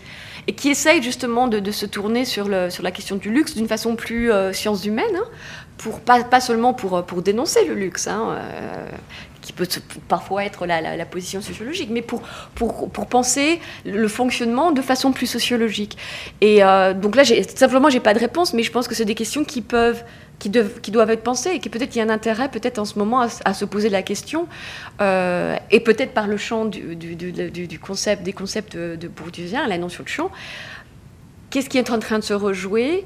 et 0.47 0.53
qui 0.53 0.69
essaye 0.69 1.03
justement 1.03 1.47
de, 1.47 1.71
se 1.71 1.85
tourner 1.85 2.25
sur, 2.25 2.47
la 2.47 2.91
question 2.91 3.17
du 3.17 3.29
luxe 3.29 3.55
d'une 3.55 3.67
façon 3.67 3.95
plus 3.95 4.31
euh, 4.31 4.51
sciences 4.51 4.85
humaines, 4.85 5.05
hein, 5.15 5.27
pour, 5.77 5.99
pas, 5.99 6.41
seulement 6.41 6.73
pour, 6.73 7.21
dénoncer 7.21 7.65
le 7.65 7.75
luxe, 7.75 8.07
hein, 8.07 8.29
euh, 8.31 8.89
qui 9.41 9.53
peut 9.53 9.67
parfois 10.07 10.45
être 10.45 10.65
la, 10.65 11.05
position 11.05 11.41
sociologique, 11.41 11.89
mais 11.91 12.01
pour, 12.01 12.21
pour, 12.55 12.89
pour, 12.89 13.07
penser 13.07 13.59
le 13.85 14.07
fonctionnement 14.07 14.71
de 14.71 14.81
façon 14.81 15.11
plus 15.11 15.27
sociologique. 15.27 15.97
Et 16.41 16.63
euh, 16.63 16.93
donc 16.93 17.15
là, 17.15 17.23
simplement, 17.55 17.89
j'ai 17.89 17.99
pas 17.99 18.13
de 18.13 18.19
réponse, 18.19 18.53
mais 18.53 18.63
je 18.63 18.71
pense 18.71 18.87
que 18.87 18.95
c'est 18.95 19.05
des 19.05 19.15
questions 19.15 19.43
qui 19.43 19.61
peuvent 19.61 20.03
qui, 20.39 20.49
dev, 20.49 20.79
qui, 20.81 20.91
doivent 20.91 21.11
être 21.11 21.23
pensées 21.23 21.51
et 21.51 21.59
qui 21.59 21.69
peut-être 21.69 21.95
y 21.95 21.99
a 21.99 22.03
un 22.03 22.09
intérêt 22.09 22.49
peut-être 22.49 22.79
en 22.79 22.85
ce 22.85 22.97
moment 22.97 23.19
à, 23.21 23.53
se 23.53 23.65
poser 23.65 23.89
la 23.89 24.01
question 24.01 24.47
euh, 25.01 25.57
et 25.69 25.81
peut-être 25.81 26.13
par 26.13 26.27
le 26.27 26.37
champ 26.37 26.63
du, 26.63 26.95
du, 26.95 27.15
du, 27.15 27.79
concept 27.79 28.23
des 28.23 28.31
concepts 28.31 28.77
de 28.77 29.07
bourdieusien, 29.09 29.67
la 29.67 29.77
notion 29.77 30.03
de 30.03 30.07
champ, 30.07 30.31
qu'est-ce 31.49 31.69
qui 31.69 31.77
est 31.77 31.91
en 31.91 31.99
train 31.99 32.19
de 32.19 32.23
se 32.23 32.33
rejouer 32.33 33.05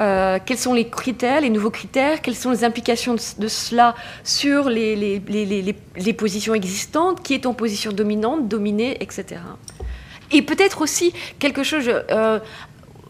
euh, 0.00 0.38
quels 0.44 0.56
sont 0.58 0.72
les 0.72 0.88
critères, 0.88 1.42
les 1.42 1.50
nouveaux 1.50 1.70
critères, 1.70 2.22
quelles 2.22 2.36
sont 2.36 2.50
les 2.50 2.64
implications 2.64 3.14
de, 3.14 3.48
cela 3.48 3.94
sur 4.24 4.70
les, 4.70 5.20
positions 6.16 6.54
existantes, 6.54 7.22
qui 7.22 7.34
est 7.34 7.44
en 7.44 7.52
position 7.52 7.92
dominante, 7.92 8.48
dominée, 8.48 8.96
etc. 9.00 9.40
Et 10.32 10.42
peut-être 10.42 10.80
aussi 10.80 11.12
quelque 11.38 11.62
chose, 11.62 11.90
euh, 12.10 12.38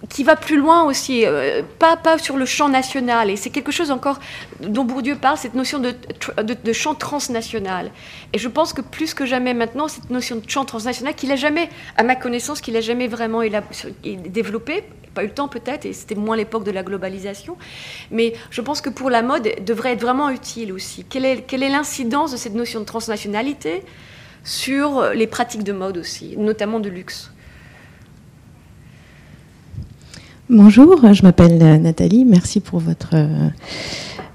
qui 0.08 0.24
va 0.24 0.34
plus 0.34 0.56
loin 0.56 0.82
aussi, 0.82 1.24
euh, 1.26 1.62
pas, 1.78 1.96
pas 1.96 2.18
sur 2.18 2.36
le 2.36 2.44
champ 2.44 2.68
national. 2.68 3.30
Et 3.30 3.36
c'est 3.36 3.50
quelque 3.50 3.70
chose 3.70 3.92
encore 3.92 4.18
dont 4.60 4.84
Bourdieu 4.84 5.14
parle, 5.14 5.36
cette 5.38 5.54
notion 5.54 5.78
de, 5.78 5.94
de, 6.42 6.72
champ 6.72 6.94
transnational. 6.96 7.92
Et 8.32 8.38
je 8.38 8.48
pense 8.48 8.72
que 8.72 8.80
plus 8.80 9.14
que 9.14 9.26
jamais 9.26 9.54
maintenant, 9.54 9.86
cette 9.86 10.10
notion 10.10 10.36
de 10.36 10.48
champ 10.48 10.64
transnational, 10.64 11.14
qu'il 11.14 11.28
n'a 11.28 11.36
jamais, 11.36 11.68
à 11.96 12.02
ma 12.02 12.16
connaissance, 12.16 12.60
qu'il 12.60 12.74
n'a 12.74 12.80
jamais 12.80 13.06
vraiment 13.06 13.42
développé, 14.02 14.84
pas 15.20 15.24
eu 15.24 15.26
le 15.26 15.34
temps 15.34 15.48
peut-être, 15.48 15.84
et 15.84 15.92
c'était 15.92 16.14
moins 16.14 16.36
l'époque 16.36 16.64
de 16.64 16.70
la 16.70 16.82
globalisation, 16.82 17.56
mais 18.10 18.32
je 18.50 18.62
pense 18.62 18.80
que 18.80 18.88
pour 18.88 19.10
la 19.10 19.20
mode, 19.20 19.48
devrait 19.66 19.92
être 19.92 20.00
vraiment 20.00 20.30
utile 20.30 20.72
aussi. 20.72 21.04
Quelle 21.04 21.26
est, 21.26 21.68
l'incidence 21.68 22.32
de 22.32 22.38
cette 22.38 22.54
notion 22.54 22.80
de 22.80 22.86
transnationalité 22.86 23.82
sur 24.44 25.10
les 25.10 25.26
pratiques 25.26 25.62
de 25.62 25.72
mode 25.72 25.98
aussi, 25.98 26.36
notamment 26.38 26.80
de 26.80 26.88
luxe? 26.88 27.30
Bonjour, 30.48 31.12
je 31.12 31.22
m'appelle 31.22 31.58
Nathalie. 31.82 32.24
Merci 32.24 32.60
pour 32.60 32.80
votre, 32.80 33.14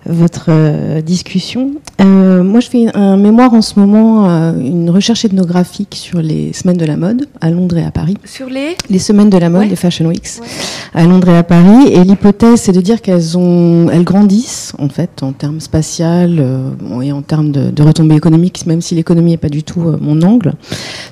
votre 0.05 1.01
discussion. 1.01 1.71
Euh, 1.99 2.43
moi, 2.45 2.59
je 2.59 2.69
fais 2.69 2.85
un 2.95 3.17
mémoire 3.17 3.53
en 3.53 3.61
ce 3.61 3.79
moment, 3.79 4.29
euh, 4.29 4.53
une 4.59 4.89
recherche 4.89 5.25
ethnographique 5.25 5.95
sur 5.95 6.21
les 6.21 6.53
semaines 6.53 6.77
de 6.77 6.85
la 6.85 6.97
mode 6.97 7.27
à 7.41 7.49
Londres 7.51 7.77
et 7.77 7.83
à 7.83 7.91
Paris. 7.91 8.15
Sur 8.25 8.49
les 8.49 8.75
Les 8.89 8.99
semaines 8.99 9.29
de 9.29 9.37
la 9.37 9.49
mode, 9.49 9.63
ouais. 9.63 9.67
les 9.67 9.75
Fashion 9.75 10.05
Weeks, 10.07 10.39
ouais. 10.41 10.47
à 10.93 11.03
Londres 11.05 11.29
et 11.29 11.37
à 11.37 11.43
Paris. 11.43 11.87
Et 11.91 12.03
l'hypothèse, 12.03 12.61
c'est 12.61 12.71
de 12.71 12.81
dire 12.81 13.01
qu'elles 13.01 13.37
ont, 13.37 13.89
elles 13.91 14.03
grandissent 14.03 14.73
en 14.79 14.89
fait 14.89 15.23
en 15.23 15.33
termes 15.33 15.59
spatial 15.59 16.37
euh, 16.39 17.01
et 17.01 17.11
en 17.11 17.21
termes 17.21 17.51
de, 17.51 17.71
de 17.71 17.83
retombées 17.83 18.15
économiques, 18.15 18.65
même 18.65 18.81
si 18.81 18.95
l'économie 18.95 19.31
n'est 19.31 19.37
pas 19.37 19.49
du 19.49 19.63
tout 19.63 19.81
euh, 19.81 19.97
mon 19.99 20.21
angle. 20.21 20.53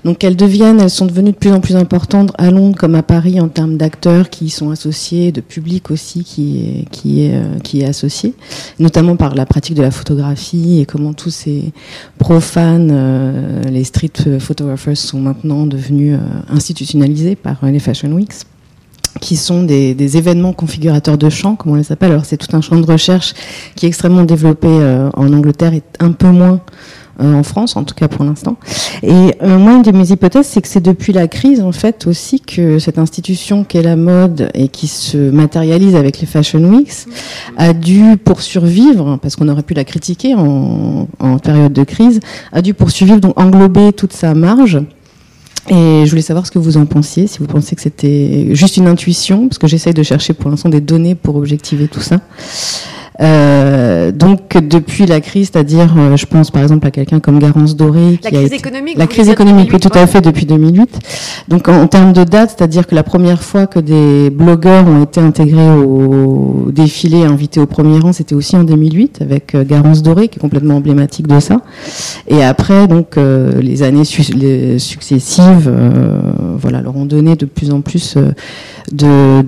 Donc 0.05 0.23
elles 0.23 0.35
deviennent, 0.35 0.79
elles 0.79 0.89
sont 0.89 1.05
devenues 1.05 1.31
de 1.31 1.37
plus 1.37 1.51
en 1.51 1.59
plus 1.59 1.75
importantes 1.75 2.31
à 2.37 2.51
Londres 2.51 2.77
comme 2.77 2.95
à 2.95 3.03
Paris 3.03 3.39
en 3.39 3.47
termes 3.47 3.77
d'acteurs 3.77 4.29
qui 4.29 4.45
y 4.45 4.49
sont 4.49 4.71
associés, 4.71 5.31
de 5.31 5.41
public 5.41 5.91
aussi 5.91 6.23
qui 6.23 6.59
est, 6.59 6.89
qui 6.89 7.21
est, 7.21 7.61
qui 7.63 7.81
est 7.81 7.85
associé, 7.85 8.33
notamment 8.79 9.15
par 9.15 9.35
la 9.35 9.45
pratique 9.45 9.75
de 9.75 9.81
la 9.81 9.91
photographie 9.91 10.79
et 10.79 10.85
comment 10.85 11.13
tous 11.13 11.32
ces 11.33 11.73
profanes, 12.17 12.89
euh, 12.91 13.63
les 13.63 13.83
street 13.83 14.39
photographers 14.39 14.95
sont 14.97 15.19
maintenant 15.19 15.65
devenus 15.65 16.17
euh, 16.17 16.53
institutionnalisés 16.53 17.35
par 17.35 17.63
euh, 17.63 17.71
les 17.71 17.79
Fashion 17.79 18.11
Weeks 18.11 18.45
qui 19.21 19.35
sont 19.35 19.63
des, 19.63 19.93
des, 19.93 20.17
événements 20.17 20.53
configurateurs 20.53 21.17
de 21.17 21.29
champs, 21.29 21.55
comme 21.55 21.73
on 21.73 21.75
les 21.75 21.91
appelle. 21.91 22.11
Alors 22.11 22.25
c'est 22.25 22.37
tout 22.37 22.55
un 22.55 22.61
champ 22.61 22.75
de 22.75 22.85
recherche 22.85 23.33
qui 23.75 23.85
est 23.85 23.89
extrêmement 23.89 24.23
développé 24.23 24.67
euh, 24.67 25.09
en 25.13 25.31
Angleterre 25.33 25.73
et 25.73 25.83
un 25.99 26.11
peu 26.11 26.27
moins 26.27 26.61
euh, 27.21 27.33
en 27.33 27.43
France, 27.43 27.75
en 27.75 27.83
tout 27.83 27.95
cas 27.95 28.07
pour 28.07 28.25
l'instant. 28.25 28.57
Et 29.03 29.35
euh, 29.41 29.57
moi, 29.57 29.73
une 29.73 29.81
de 29.83 29.91
mes 29.91 30.09
hypothèses, 30.11 30.47
c'est 30.47 30.61
que 30.61 30.67
c'est 30.67 30.81
depuis 30.81 31.13
la 31.13 31.27
crise, 31.27 31.61
en 31.61 31.71
fait, 31.71 32.07
aussi 32.07 32.39
que 32.39 32.79
cette 32.79 32.97
institution 32.97 33.63
qu'est 33.63 33.83
la 33.83 33.95
mode 33.95 34.49
et 34.53 34.67
qui 34.67 34.87
se 34.87 35.17
matérialise 35.17 35.95
avec 35.95 36.19
les 36.19 36.25
Fashion 36.25 36.63
Weeks 36.63 37.07
a 37.57 37.73
dû, 37.73 38.17
pour 38.17 38.41
survivre, 38.41 39.19
parce 39.21 39.35
qu'on 39.35 39.49
aurait 39.49 39.63
pu 39.63 39.73
la 39.73 39.83
critiquer 39.83 40.33
en, 40.35 41.07
en 41.19 41.37
période 41.39 41.73
de 41.73 41.83
crise, 41.83 42.19
a 42.51 42.61
dû 42.61 42.73
poursuivre, 42.73 43.17
donc 43.19 43.39
englober 43.39 43.93
toute 43.93 44.13
sa 44.13 44.33
marge. 44.33 44.79
Et 45.69 46.03
je 46.03 46.09
voulais 46.09 46.21
savoir 46.21 46.45
ce 46.45 46.51
que 46.51 46.59
vous 46.59 46.75
en 46.75 46.85
pensiez, 46.85 47.27
si 47.27 47.39
vous 47.39 47.45
pensez 47.45 47.75
que 47.75 47.81
c'était 47.81 48.49
juste 48.53 48.75
une 48.75 48.87
intuition, 48.87 49.47
parce 49.47 49.59
que 49.59 49.67
j'essaye 49.67 49.93
de 49.93 50.03
chercher 50.03 50.33
pour 50.33 50.49
l'instant 50.49 50.69
des 50.69 50.81
données 50.81 51.15
pour 51.15 51.37
objectiver 51.37 51.87
tout 51.87 52.01
ça. 52.01 52.19
Euh, 53.21 54.11
donc 54.11 54.57
depuis 54.57 55.05
la 55.05 55.21
crise, 55.21 55.49
c'est-à-dire, 55.51 55.93
euh, 55.97 56.17
je 56.17 56.25
pense 56.25 56.49
par 56.49 56.61
exemple 56.63 56.87
à 56.87 56.91
quelqu'un 56.91 57.19
comme 57.19 57.39
Garance 57.39 57.75
Doré, 57.75 58.17
qui 58.17 58.23
la 58.23 58.31
crise 58.31 58.45
été, 58.47 58.55
économique, 58.55 58.97
la 58.97 59.07
crise 59.07 59.29
économique, 59.29 59.69
oui, 59.71 59.79
tout 59.79 59.91
à 59.93 60.07
fait 60.07 60.21
depuis 60.21 60.45
2008. 60.45 60.99
Donc 61.47 61.67
en, 61.67 61.83
en 61.83 61.87
termes 61.87 62.13
de 62.13 62.23
date, 62.23 62.55
c'est-à-dire 62.57 62.87
que 62.87 62.95
la 62.95 63.03
première 63.03 63.43
fois 63.43 63.67
que 63.67 63.79
des 63.79 64.29
blogueurs 64.29 64.87
ont 64.87 65.03
été 65.03 65.19
intégrés 65.19 65.69
au 65.69 66.69
défilé, 66.71 67.23
invités 67.23 67.59
au 67.59 67.67
premier 67.67 67.99
rang, 67.99 68.13
c'était 68.13 68.35
aussi 68.35 68.55
en 68.55 68.63
2008 68.63 69.19
avec 69.21 69.53
euh, 69.53 69.63
Garance 69.63 70.01
Doré, 70.01 70.27
qui 70.27 70.39
est 70.39 70.41
complètement 70.41 70.75
emblématique 70.77 71.27
de 71.27 71.39
ça. 71.39 71.61
Et 72.27 72.43
après, 72.43 72.87
donc 72.87 73.17
euh, 73.17 73.61
les 73.61 73.83
années 73.83 74.05
su 74.05 74.23
les 74.33 74.79
successives, 74.79 75.71
voilà, 76.57 76.81
leur 76.81 76.95
ont 76.95 77.05
donné 77.05 77.35
de 77.35 77.45
plus 77.45 77.71
en 77.71 77.81
plus 77.81 78.17
de 78.93 79.41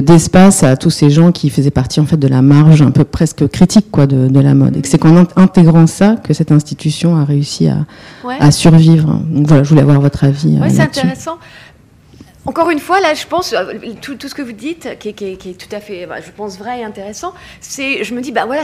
d'espace 0.00 0.60
de, 0.60 0.66
de, 0.66 0.72
à 0.72 0.76
tous 0.76 0.90
ces 0.90 1.10
gens 1.10 1.32
qui 1.32 1.50
faisaient 1.50 1.70
partie 1.70 2.00
en 2.00 2.06
fait 2.06 2.18
de 2.18 2.28
la 2.28 2.42
marge 2.42 2.82
un 2.82 2.90
peu 2.90 3.04
presque 3.04 3.48
critique 3.48 3.90
quoi 3.90 4.06
de, 4.06 4.28
de 4.28 4.40
la 4.40 4.54
mode. 4.54 4.76
Et 4.76 4.82
c'est 4.84 4.98
qu'en 4.98 5.24
intégrant 5.36 5.86
ça 5.86 6.16
que 6.22 6.34
cette 6.34 6.52
institution 6.52 7.16
a 7.16 7.24
réussi 7.24 7.68
à, 7.68 7.86
ouais. 8.24 8.36
à 8.38 8.50
survivre. 8.50 9.20
Donc 9.30 9.46
voilà, 9.46 9.62
je 9.62 9.68
voulais 9.70 9.82
avoir 9.82 10.00
votre 10.00 10.24
avis. 10.24 10.58
Ouais, 10.58 10.70
c'est 10.70 10.82
intéressant. 10.82 11.38
Encore 12.46 12.70
une 12.70 12.78
fois, 12.78 13.00
là, 13.00 13.12
je 13.12 13.26
pense, 13.26 13.52
euh, 13.52 13.74
tout, 14.00 14.14
tout 14.14 14.28
ce 14.28 14.34
que 14.34 14.40
vous 14.40 14.52
dites, 14.52 14.98
qui 14.98 15.10
est, 15.10 15.58
tout 15.58 15.76
à 15.76 15.78
fait, 15.78 16.06
bah, 16.06 16.22
je 16.24 16.30
pense, 16.30 16.58
vrai 16.58 16.80
et 16.80 16.84
intéressant, 16.84 17.34
c'est, 17.60 18.02
je 18.02 18.14
me 18.14 18.22
dis, 18.22 18.32
bah 18.32 18.46
voilà, 18.46 18.62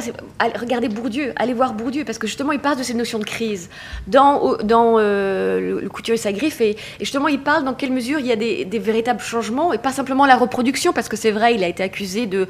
regardez 0.59 0.89
Bourdieu, 0.89 1.35
allez 1.37 1.53
voir 1.53 1.75
Bourdieu, 1.75 2.05
parce 2.05 2.17
que 2.17 2.27
justement, 2.27 2.53
il 2.53 2.59
parle 2.59 2.79
de 2.79 2.83
cette 2.83 2.97
notion 2.97 3.19
de 3.19 3.25
crise 3.25 3.69
dans, 4.07 4.57
euh, 4.73 5.81
le, 5.83 5.89
couture 5.91 6.15
et 6.15 6.19
sa 6.19 6.33
griffe, 6.33 6.63
et, 6.63 6.77
justement, 7.01 7.29
il 7.29 7.39
parle 7.39 7.65
dans 7.65 7.75
quelle 7.75 7.93
mesure 7.93 8.19
il 8.19 8.27
y 8.27 8.33
a 8.33 8.37
des, 8.37 8.79
véritables 8.79 9.21
changements, 9.21 9.75
et 9.75 9.79
pas 9.79 9.93
simplement 9.93 10.25
la 10.25 10.37
reproduction, 10.37 10.95
parce 10.95 11.11
que 11.11 11.17
c'est 11.17 11.31
vrai, 11.31 11.55
il 11.55 11.63
a 11.63 11.69
été 11.69 11.83
accusé 11.83 12.25
de, 12.25 12.49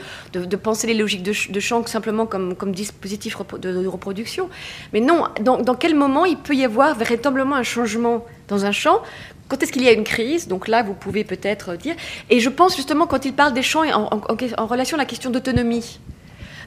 penser 0.62 0.86
les 0.86 0.94
logiques 0.94 1.24
de, 1.24 1.32
de 1.50 1.60
simplement 1.88 2.26
comme, 2.26 2.54
dispositif 2.70 3.36
de, 3.58 3.82
de, 3.82 3.86
reproduction. 3.88 4.48
Mais 4.92 5.00
non, 5.00 5.24
dans, 5.40 5.58
dans 5.58 5.74
quel 5.74 5.96
moment 5.96 6.24
il 6.24 6.36
peut 6.36 6.54
y 6.54 6.64
avoir 6.64 6.94
véritablement 6.94 7.56
un 7.56 7.64
changement 7.64 8.24
dans 8.48 8.64
un 8.64 8.72
champ 8.72 9.02
quand 9.48 9.62
est-ce 9.62 9.72
qu'il 9.72 9.84
y 9.84 9.88
a 9.88 9.92
une 9.92 10.04
crise? 10.04 10.48
Donc 10.48 10.68
là, 10.68 10.82
vous 10.82 10.94
pouvez 10.94 11.24
peut-être 11.24 11.76
dire. 11.76 11.94
Et 12.30 12.40
je 12.40 12.48
pense 12.48 12.76
justement, 12.76 13.06
quand 13.06 13.24
il 13.24 13.32
parle 13.32 13.54
des 13.54 13.62
champs 13.62 13.84
en, 13.84 14.66
relation 14.66 14.96
à 14.96 15.00
la 15.00 15.04
question 15.04 15.30
d'autonomie. 15.30 16.00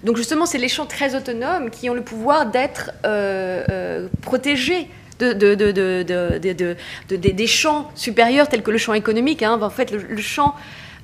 Donc 0.03 0.15
justement, 0.15 0.45
c'est 0.45 0.57
les 0.57 0.69
champs 0.69 0.85
très 0.85 1.15
autonomes 1.15 1.69
qui 1.69 1.89
ont 1.89 1.93
le 1.93 2.03
pouvoir 2.03 2.45
d'être 2.45 2.91
euh, 3.05 3.63
euh, 3.69 4.07
protégés. 4.21 4.87
De, 5.19 5.33
de, 5.33 5.53
de, 5.53 7.15
des 7.17 7.47
champs 7.47 7.91
supérieurs 7.93 8.47
tels 8.47 8.63
que 8.63 8.71
le 8.71 8.77
champ 8.77 8.93
économique. 8.93 9.43
Hein. 9.43 9.59
En 9.61 9.69
fait, 9.69 9.93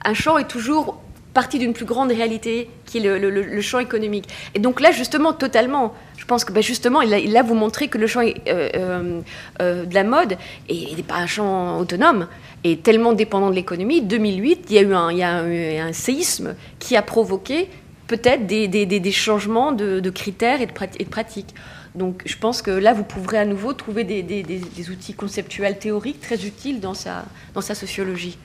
un 0.05 0.13
champ 0.13 0.37
est 0.37 0.47
toujours 0.47 1.01
partie 1.35 1.59
d'une 1.59 1.73
plus 1.73 1.85
grande 1.85 2.11
réalité 2.11 2.69
qui 2.85 2.97
est 2.97 3.19
le, 3.19 3.61
champ 3.61 3.79
économique. 3.79 4.27
Et 4.55 4.59
donc 4.59 4.79
là, 4.79 4.91
justement, 4.91 5.33
totalement, 5.33 5.93
je 6.17 6.25
pense 6.25 6.45
que 6.45 6.53
ben 6.53 6.63
justement, 6.63 7.01
il 7.01 7.37
a, 7.37 7.43
vous 7.43 7.53
montré 7.53 7.89
que 7.89 7.97
le 7.99 8.07
champ 8.07 8.21
euh, 8.21 8.31
euh, 8.47 9.21
euh, 9.61 9.85
de 9.85 9.93
la 9.93 10.03
mode 10.03 10.37
n'est 10.69 11.03
pas 11.03 11.17
un 11.17 11.27
champ 11.27 11.77
autonome, 11.77 12.27
est 12.63 12.81
tellement 12.81 13.13
dépendant 13.13 13.49
de 13.49 13.55
l'économie. 13.55 14.01
2008, 14.01 14.67
il 14.69 14.75
y 14.75 14.79
a 14.79 14.81
eu 14.81 14.93
un, 14.93 15.11
il 15.11 15.17
y 15.17 15.23
a 15.23 15.85
un 15.85 15.93
séisme 15.93 16.55
qui 16.79 16.95
a 16.95 17.01
provoqué 17.01 17.67
peut-être 18.07 18.47
des, 18.47 19.11
changements 19.11 19.73
de, 19.73 20.09
critères 20.09 20.61
et 20.61 20.67
de, 20.67 21.05
pratiques. 21.09 21.53
Donc 21.95 22.23
je 22.25 22.37
pense 22.37 22.61
que 22.61 22.71
là, 22.71 22.93
vous 22.93 23.03
pourrez 23.03 23.39
à 23.39 23.45
nouveau 23.45 23.73
trouver 23.73 24.05
des, 24.05 24.89
outils 24.89 25.13
conceptuels 25.13 25.77
théoriques 25.79 26.21
très 26.21 26.45
utiles 26.45 26.79
dans 26.79 26.93
sa 26.93 27.75
sociologie. 27.75 28.37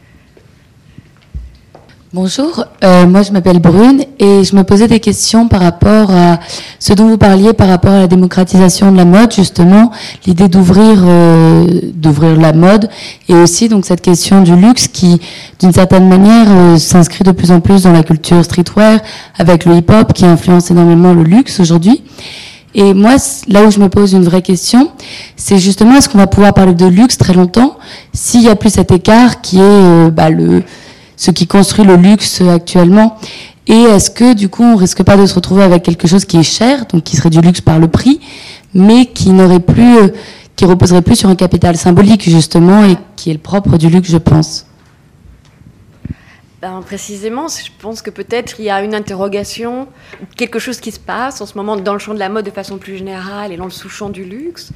Bonjour, 2.13 2.65
euh, 2.83 3.07
moi 3.07 3.23
je 3.23 3.31
m'appelle 3.31 3.61
Brune 3.61 4.03
et 4.19 4.43
je 4.43 4.57
me 4.57 4.65
posais 4.65 4.89
des 4.89 4.99
questions 4.99 5.47
par 5.47 5.61
rapport 5.61 6.11
à 6.11 6.41
ce 6.81 6.93
dont 6.93 7.07
vous 7.07 7.19
parliez 7.19 7.53
par 7.53 7.69
rapport 7.69 7.93
à 7.93 8.01
la 8.01 8.07
démocratisation 8.09 8.91
de 8.91 8.97
la 8.97 9.05
mode, 9.05 9.33
justement, 9.33 9.93
l'idée 10.27 10.49
d'ouvrir 10.49 11.05
euh, 11.07 12.37
la 12.37 12.53
mode 12.53 12.89
et 13.29 13.35
aussi 13.35 13.69
donc 13.69 13.85
cette 13.87 14.01
question 14.01 14.43
du 14.43 14.57
luxe 14.57 14.89
qui, 14.89 15.21
d'une 15.61 15.73
certaine 15.73 16.09
manière, 16.09 16.47
euh, 16.49 16.79
s'inscrit 16.79 17.23
de 17.23 17.31
plus 17.31 17.53
en 17.53 17.61
plus 17.61 17.85
dans 17.85 17.93
la 17.93 18.03
culture 18.03 18.45
streetwear 18.45 18.99
avec 19.39 19.65
le 19.65 19.77
hip-hop 19.77 20.13
qui 20.13 20.25
influence 20.25 20.73
énormément 20.73 21.15
le 21.15 21.23
luxe 21.23 21.61
aujourd'hui. 21.61 22.03
Et 22.75 22.93
moi, 22.93 23.19
là 23.47 23.63
où 23.63 23.71
je 23.71 23.79
me 23.79 23.89
pose 23.89 24.15
une 24.15 24.25
vraie 24.25 24.43
question, 24.43 24.91
c'est 25.37 25.59
justement 25.59 25.95
est-ce 25.95 26.09
qu'on 26.09 26.19
va 26.19 26.27
pouvoir 26.27 26.55
parler 26.55 26.75
de 26.75 26.87
luxe 26.87 27.19
très 27.19 27.35
longtemps 27.35 27.79
s'il 28.13 28.41
n'y 28.41 28.49
a 28.49 28.57
plus 28.57 28.71
cet 28.71 28.91
écart 28.91 29.41
qui 29.43 29.61
est 29.61 30.11
bah, 30.11 30.29
le, 30.29 30.65
ce 31.21 31.31
qui 31.31 31.47
construit 31.47 31.85
le 31.85 31.97
luxe 31.97 32.41
actuellement. 32.41 33.19
Et 33.67 33.75
est-ce 33.75 34.11
que 34.11 34.33
du 34.33 34.49
coup, 34.49 34.65
on 34.65 34.75
risque 34.75 35.03
pas 35.03 35.19
de 35.19 35.27
se 35.27 35.35
retrouver 35.35 35.63
avec 35.63 35.83
quelque 35.83 36.09
chose 36.09 36.25
qui 36.25 36.39
est 36.39 36.43
cher, 36.43 36.87
donc 36.87 37.05
qui 37.05 37.17
serait 37.17 37.29
du 37.29 37.43
luxe 37.43 37.61
par 37.61 37.79
le 37.79 37.89
prix, 37.89 38.21
mais 38.73 39.05
qui 39.05 39.29
n'aurait 39.29 39.61
plus, 39.61 39.99
euh, 39.99 40.09
qui 40.57 40.65
reposerait 40.65 41.03
plus 41.03 41.17
sur 41.17 41.29
un 41.29 41.37
capital 41.37 41.77
symbolique 41.77 42.23
justement 42.23 42.87
et 42.87 42.97
qui 43.17 43.29
est 43.29 43.35
le 43.35 43.39
propre 43.39 43.77
du 43.77 43.91
luxe, 43.91 44.11
je 44.11 44.17
pense? 44.17 44.67
Ben, 46.63 46.83
précisément, 46.83 47.49
je 47.49 47.71
pense 47.79 48.03
que 48.03 48.11
peut-être 48.11 48.59
il 48.59 48.67
y 48.67 48.71
a 48.71 48.83
une 48.83 48.95
interrogation, 48.95 49.89
quelque 50.37 50.59
chose 50.59 50.79
qui 50.79 50.91
se 50.91 51.01
passe 51.01 51.41
en 51.41 51.47
ce 51.47 51.57
moment 51.57 51.77
dans 51.77 51.95
le 51.95 51.99
champ 51.99 52.13
de 52.13 52.19
la 52.19 52.29
mode 52.29 52.45
de 52.45 52.51
façon 52.51 52.77
plus 52.77 52.97
générale 52.97 53.51
et 53.51 53.57
dans 53.57 53.65
le 53.65 53.71
sous-champ 53.71 54.11
du 54.11 54.25
luxe. 54.25 54.71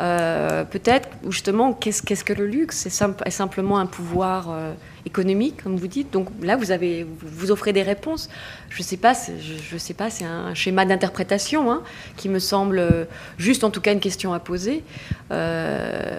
Euh, 0.00 0.64
peut-être, 0.64 1.08
justement, 1.28 1.72
qu'est-ce, 1.72 2.24
que 2.24 2.32
le 2.32 2.46
luxe? 2.46 2.78
C'est 2.78 2.90
simple, 2.90 3.22
simplement 3.30 3.78
un 3.78 3.86
pouvoir 3.86 4.48
euh, 4.50 4.72
économique, 5.08 5.62
comme 5.64 5.76
vous 5.76 5.88
dites. 5.88 6.12
Donc 6.12 6.28
là, 6.40 6.56
vous, 6.56 6.70
avez, 6.70 7.04
vous 7.20 7.50
offrez 7.50 7.72
des 7.72 7.82
réponses. 7.82 8.28
Je 8.70 8.78
ne 8.78 8.84
sais 8.84 8.96
pas, 8.96 9.14
je, 9.14 9.76
sais 9.76 9.94
pas, 9.94 10.10
c'est 10.10 10.24
un 10.24 10.54
schéma 10.54 10.84
d'interprétation 10.84 11.72
hein, 11.72 11.82
qui 12.16 12.28
me 12.28 12.38
semble 12.38 13.08
juste, 13.38 13.64
en 13.64 13.70
tout 13.70 13.80
cas, 13.80 13.92
une 13.92 14.00
question 14.00 14.32
à 14.32 14.38
poser. 14.38 14.84
Euh, 15.32 16.16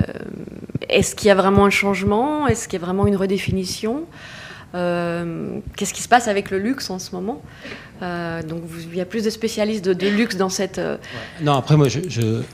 est-ce 0.89 1.15
qu'il 1.15 1.27
y 1.27 1.31
a 1.31 1.35
vraiment 1.35 1.65
un 1.65 1.69
changement? 1.69 2.47
Est-ce 2.47 2.67
qu'il 2.67 2.79
y 2.79 2.83
a 2.83 2.85
vraiment 2.85 3.07
une 3.07 3.15
redéfinition? 3.15 4.05
Euh, 4.75 5.59
qu'est-ce 5.75 5.93
qui 5.93 6.03
se 6.03 6.07
passe 6.07 6.27
avec 6.27 6.51
le 6.51 6.59
luxe 6.59 6.89
en 6.89 6.99
ce 6.99 7.15
moment? 7.15 7.41
Euh, 8.01 8.43
donc 8.43 8.61
il 8.91 8.97
y 8.97 9.01
a 9.01 9.05
plus 9.05 9.23
de 9.23 9.29
spécialistes 9.29 9.83
de, 9.83 10.07
luxe 10.07 10.37
dans 10.37 10.49
cette. 10.49 10.77
Euh, 10.77 10.97
non, 11.41 11.53
après 11.53 11.75
moi, 11.75 11.87
je, 11.89 11.99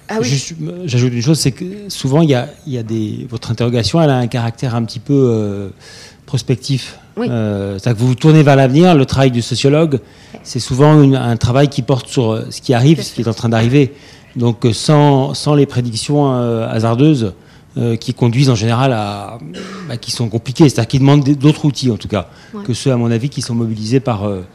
ah 0.08 0.20
j'ajoute 0.86 1.14
une 1.14 1.22
chose, 1.22 1.40
c'est 1.40 1.52
que 1.52 1.90
souvent 1.90 2.22
il 2.22 2.30
y 2.30 2.36
a, 2.36 2.48
il 2.66 2.74
y 2.74 2.78
a 2.78 2.84
des, 2.84 3.28
votre 3.30 3.52
interrogation, 3.52 4.02
elle 4.02 4.10
a 4.10 4.18
un 4.18 4.28
caractère 4.28 4.76
un 4.76 4.84
petit 4.86 5.00
peu 5.00 5.72
prospectif. 6.26 7.00
Oui. 7.18 7.28
c'est-à-dire 7.28 7.94
que 7.94 8.00
vous 8.00 8.08
vous 8.08 8.16
tournez 8.16 8.44
vers 8.44 8.56
l'avenir. 8.58 8.94
Le 8.94 9.06
travail 9.06 9.32
du 9.32 9.42
sociologue, 9.42 10.00
c'est 10.44 10.60
souvent 10.60 11.14
un 11.14 11.38
travail 11.38 11.70
qui 11.70 11.82
porte 11.82 12.08
sur 12.08 12.44
ce 12.50 12.60
qui 12.62 12.74
arrive, 12.74 13.02
ce 13.02 13.14
qui 13.14 13.22
est 13.22 13.28
en 13.28 13.34
train 13.34 13.50
d'arriver. 13.50 13.94
Donc 14.36 14.68
sans, 14.74 15.34
sans 15.34 15.56
les 15.56 15.66
prédictions 15.66 16.30
hasardeuses, 16.64 17.34
euh, 17.78 17.98
qui 17.98 18.14
conduisent 18.14 18.50
en 18.50 18.56
général 18.56 18.94
à. 18.94 19.38
Bah, 19.90 19.98
qui 19.98 20.10
sont 20.10 20.30
compliqués, 20.30 20.70
c'est-à-dire 20.70 20.88
qui 20.88 21.00
demandent 21.00 21.26
d'autres 21.26 21.66
outils 21.66 21.92
en 21.92 21.98
tout 21.98 22.08
cas, 22.08 22.30
que 22.64 22.74
ceux, 22.74 22.90
à 22.90 22.96
mon 22.96 23.12
avis, 23.12 23.28
qui 23.28 23.42
sont 23.42 23.54
mobilisés 23.54 24.00
par. 24.00 24.24
Euh, 24.24 24.46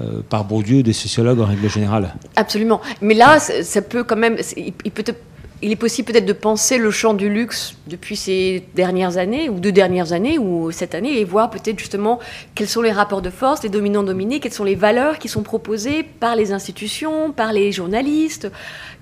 euh, 0.00 0.22
par 0.26 0.44
Bourdieu, 0.44 0.82
des 0.82 0.94
sociologues 0.94 1.40
en 1.40 1.44
règle 1.44 1.68
générale. 1.68 2.14
Absolument. 2.36 2.80
Mais 3.02 3.12
là, 3.12 3.38
ça 3.38 3.82
peut 3.82 4.04
quand 4.04 4.16
même. 4.16 4.38
Il, 4.56 4.90
peut 4.90 5.04
il 5.62 5.70
est 5.70 5.76
possible 5.76 6.10
peut-être 6.10 6.26
de 6.26 6.32
penser 6.32 6.76
le 6.76 6.90
champ 6.90 7.14
du 7.14 7.28
luxe 7.28 7.76
depuis 7.86 8.16
ces 8.16 8.64
dernières 8.74 9.16
années, 9.16 9.48
ou 9.48 9.60
deux 9.60 9.70
dernières 9.70 10.12
années, 10.12 10.36
ou 10.36 10.72
cette 10.72 10.94
année, 10.94 11.20
et 11.20 11.24
voir 11.24 11.50
peut-être 11.50 11.78
justement 11.78 12.18
quels 12.56 12.68
sont 12.68 12.82
les 12.82 12.90
rapports 12.90 13.22
de 13.22 13.30
force, 13.30 13.62
les 13.62 13.68
dominants-dominés, 13.68 14.40
quelles 14.40 14.52
sont 14.52 14.64
les 14.64 14.74
valeurs 14.74 15.20
qui 15.20 15.28
sont 15.28 15.44
proposées 15.44 16.02
par 16.02 16.34
les 16.34 16.52
institutions, 16.52 17.30
par 17.30 17.52
les 17.52 17.70
journalistes, 17.70 18.50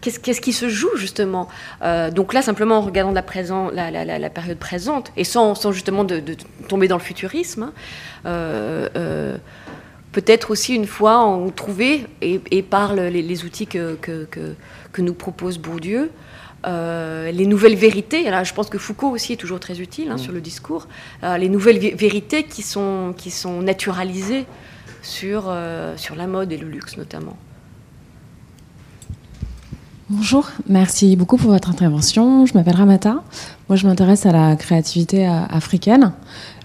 qu'est-ce 0.02 0.40
qui 0.40 0.52
se 0.52 0.68
joue 0.68 0.94
justement? 0.96 1.48
Euh, 1.82 2.10
Donc 2.10 2.34
là, 2.34 2.42
simplement 2.42 2.76
en 2.76 2.82
regardant 2.82 3.12
la, 3.12 3.22
présent, 3.22 3.70
la, 3.70 4.30
période 4.30 4.58
présente, 4.58 5.12
et 5.16 5.24
sans, 5.24 5.72
justement 5.72 6.06
tomber 6.68 6.88
dans 6.88 6.96
le 6.96 7.02
futurisme, 7.02 7.62
hein, 7.62 7.72
euh, 8.26 8.88
euh, 8.96 9.36
peut-être 10.12 10.50
aussi 10.50 10.74
une 10.74 10.86
fois 10.86 11.16
en 11.16 11.48
trouver, 11.48 12.06
et, 12.20 12.62
par 12.62 12.94
les, 12.94 13.44
outils 13.44 13.66
que, 13.66 13.96
nous 14.98 15.14
propose 15.14 15.56
Bourdieu, 15.56 16.10
les 16.64 17.46
nouvelles 17.46 17.76
vérités, 17.76 18.30
là 18.30 18.44
je 18.44 18.52
pense 18.52 18.68
que 18.68 18.78
Foucault 18.78 19.10
aussi 19.10 19.32
est 19.34 19.36
toujours 19.36 19.60
très 19.60 19.80
utile 19.80 20.10
hein, 20.10 20.16
mm. 20.16 20.18
sur 20.18 20.32
le 20.32 20.40
discours, 20.40 20.88
les 21.22 21.48
nouvelles 21.48 21.78
vérités 21.78 22.44
qui 22.44 22.62
sont, 22.62 23.14
qui 23.16 23.30
sont 23.30 23.62
naturalisées 23.62 24.46
sur, 25.02 25.52
sur 25.96 26.14
la 26.16 26.26
mode 26.26 26.52
et 26.52 26.58
le 26.58 26.68
luxe 26.68 26.96
notamment. 26.96 27.36
Bonjour, 30.12 30.50
merci 30.68 31.14
beaucoup 31.14 31.36
pour 31.36 31.52
votre 31.52 31.70
intervention. 31.70 32.44
Je 32.44 32.54
m'appelle 32.54 32.74
Ramata. 32.74 33.22
Moi, 33.68 33.76
je 33.76 33.86
m'intéresse 33.86 34.26
à 34.26 34.32
la 34.32 34.56
créativité 34.56 35.28
euh, 35.28 35.44
africaine. 35.48 36.10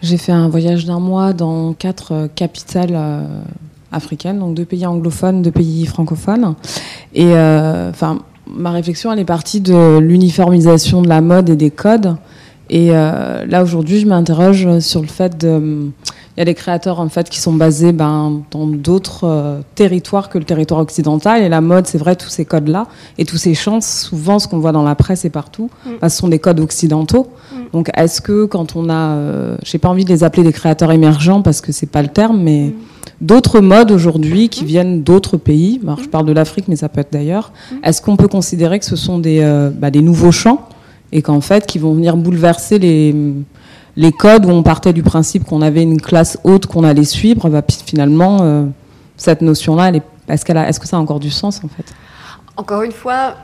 J'ai 0.01 0.17
fait 0.17 0.31
un 0.31 0.49
voyage 0.49 0.85
d'un 0.85 0.99
mois 0.99 1.31
dans 1.31 1.73
quatre 1.73 2.11
euh, 2.11 2.27
capitales 2.27 2.95
euh, 2.95 3.23
africaines, 3.91 4.39
donc 4.39 4.55
deux 4.55 4.65
pays 4.65 4.83
anglophones, 4.87 5.43
deux 5.43 5.51
pays 5.51 5.85
francophones. 5.85 6.55
Et 7.13 7.33
enfin, 7.33 8.17
ma 8.47 8.71
réflexion, 8.71 9.11
elle 9.11 9.19
est 9.19 9.25
partie 9.25 9.61
de 9.61 9.97
l'uniformisation 9.99 11.01
de 11.01 11.09
la 11.09 11.21
mode 11.21 11.49
et 11.49 11.55
des 11.55 11.71
codes. 11.71 12.15
Et 12.69 12.89
là, 12.89 13.61
aujourd'hui, 13.61 13.99
je 13.99 14.07
m'interroge 14.07 14.79
sur 14.79 15.01
le 15.01 15.07
fait 15.07 15.37
de 15.37 15.91
il 16.35 16.41
y 16.41 16.41
a 16.41 16.45
des 16.45 16.53
créateurs 16.53 16.99
en 16.99 17.07
fait 17.07 17.29
qui 17.29 17.39
sont 17.39 17.53
basés 17.53 17.93
ben, 17.93 18.41
dans 18.51 18.67
d'autres 18.67 19.23
euh, 19.23 19.61
territoires 19.75 20.27
que 20.27 20.37
le 20.37 20.43
territoire 20.43 20.81
occidental. 20.81 21.41
Et 21.41 21.47
la 21.47 21.61
mode, 21.61 21.87
c'est 21.87 21.97
vrai, 21.97 22.17
tous 22.17 22.27
ces 22.27 22.43
codes-là 22.43 22.87
et 23.17 23.23
tous 23.23 23.37
ces 23.37 23.53
champs, 23.53 23.79
souvent 23.79 24.37
ce 24.37 24.47
qu'on 24.49 24.59
voit 24.59 24.73
dans 24.73 24.83
la 24.83 24.95
presse 24.95 25.23
et 25.23 25.29
partout, 25.29 25.69
mm. 25.85 25.89
ben, 26.01 26.09
ce 26.09 26.17
sont 26.17 26.27
des 26.27 26.39
codes 26.39 26.59
occidentaux. 26.59 27.27
Mm. 27.51 27.55
Donc 27.71 27.89
est-ce 27.95 28.19
que 28.19 28.45
quand 28.45 28.75
on 28.75 28.89
a, 28.89 29.11
euh, 29.11 29.57
j'ai 29.63 29.77
pas 29.77 29.87
envie 29.87 30.03
de 30.03 30.09
les 30.09 30.25
appeler 30.25 30.43
des 30.43 30.51
créateurs 30.51 30.91
émergents 30.91 31.41
parce 31.41 31.61
que 31.61 31.71
c'est 31.71 31.89
pas 31.89 32.01
le 32.01 32.09
terme, 32.09 32.41
mais 32.41 32.67
mm. 32.67 32.73
D'autres 33.21 33.59
modes 33.59 33.91
aujourd'hui 33.91 34.49
qui 34.49 34.65
viennent 34.65 35.03
d'autres 35.03 35.37
pays. 35.37 35.79
Alors, 35.83 35.99
je 35.99 36.09
parle 36.09 36.25
de 36.25 36.33
l'Afrique, 36.33 36.67
mais 36.67 36.75
ça 36.75 36.89
peut 36.89 37.01
être 37.01 37.13
d'ailleurs. 37.13 37.51
Est-ce 37.83 38.01
qu'on 38.01 38.17
peut 38.17 38.27
considérer 38.27 38.79
que 38.79 38.85
ce 38.85 38.95
sont 38.95 39.19
des, 39.19 39.39
euh, 39.41 39.69
ben, 39.69 39.89
des 39.89 40.01
nouveaux 40.01 40.31
champs 40.31 40.67
et 41.11 41.21
qu'en 41.21 41.41
fait, 41.41 41.65
qui 41.65 41.79
vont 41.79 41.93
venir 41.93 42.17
bouleverser 42.17 42.79
les 42.79 43.15
les 43.97 44.11
codes 44.11 44.45
où 44.45 44.49
on 44.49 44.63
partait 44.63 44.93
du 44.93 45.03
principe 45.03 45.45
qu'on 45.45 45.61
avait 45.61 45.83
une 45.83 46.01
classe 46.01 46.37
haute 46.43 46.65
qu'on 46.65 46.83
allait 46.83 47.05
suivre, 47.05 47.49
bah, 47.49 47.61
finalement, 47.85 48.39
euh, 48.41 48.65
cette 49.17 49.41
notion-là, 49.41 49.91
est-ce, 50.27 50.51
est 50.51 50.79
que 50.79 50.87
ça 50.87 50.97
a 50.97 50.99
encore 50.99 51.19
du 51.19 51.31
sens 51.31 51.61
en 51.63 51.67
fait? 51.67 51.85
Encore 52.57 52.83
une 52.83 52.91
fois, 52.91 53.35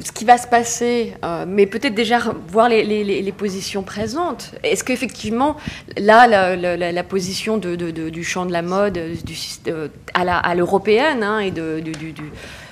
ce 0.00 0.12
qui 0.12 0.24
va 0.24 0.38
se 0.38 0.46
passer, 0.46 1.14
euh, 1.24 1.44
mais 1.46 1.66
peut-être 1.66 1.94
déjà 1.94 2.18
voir 2.48 2.68
les, 2.68 3.34
positions 3.36 3.82
présentes. 3.82 4.52
Est-ce 4.62 4.84
qu'effectivement, 4.84 5.56
là, 5.96 6.26
la, 6.56 7.04
position 7.04 7.56
du 7.58 8.24
champ 8.24 8.46
de 8.46 8.52
la 8.52 8.62
mode 8.62 8.94
du, 9.24 9.34
euh, 9.68 9.88
à, 10.14 10.54
l'européenne 10.54 11.22
hein, 11.22 11.38
et 11.40 11.50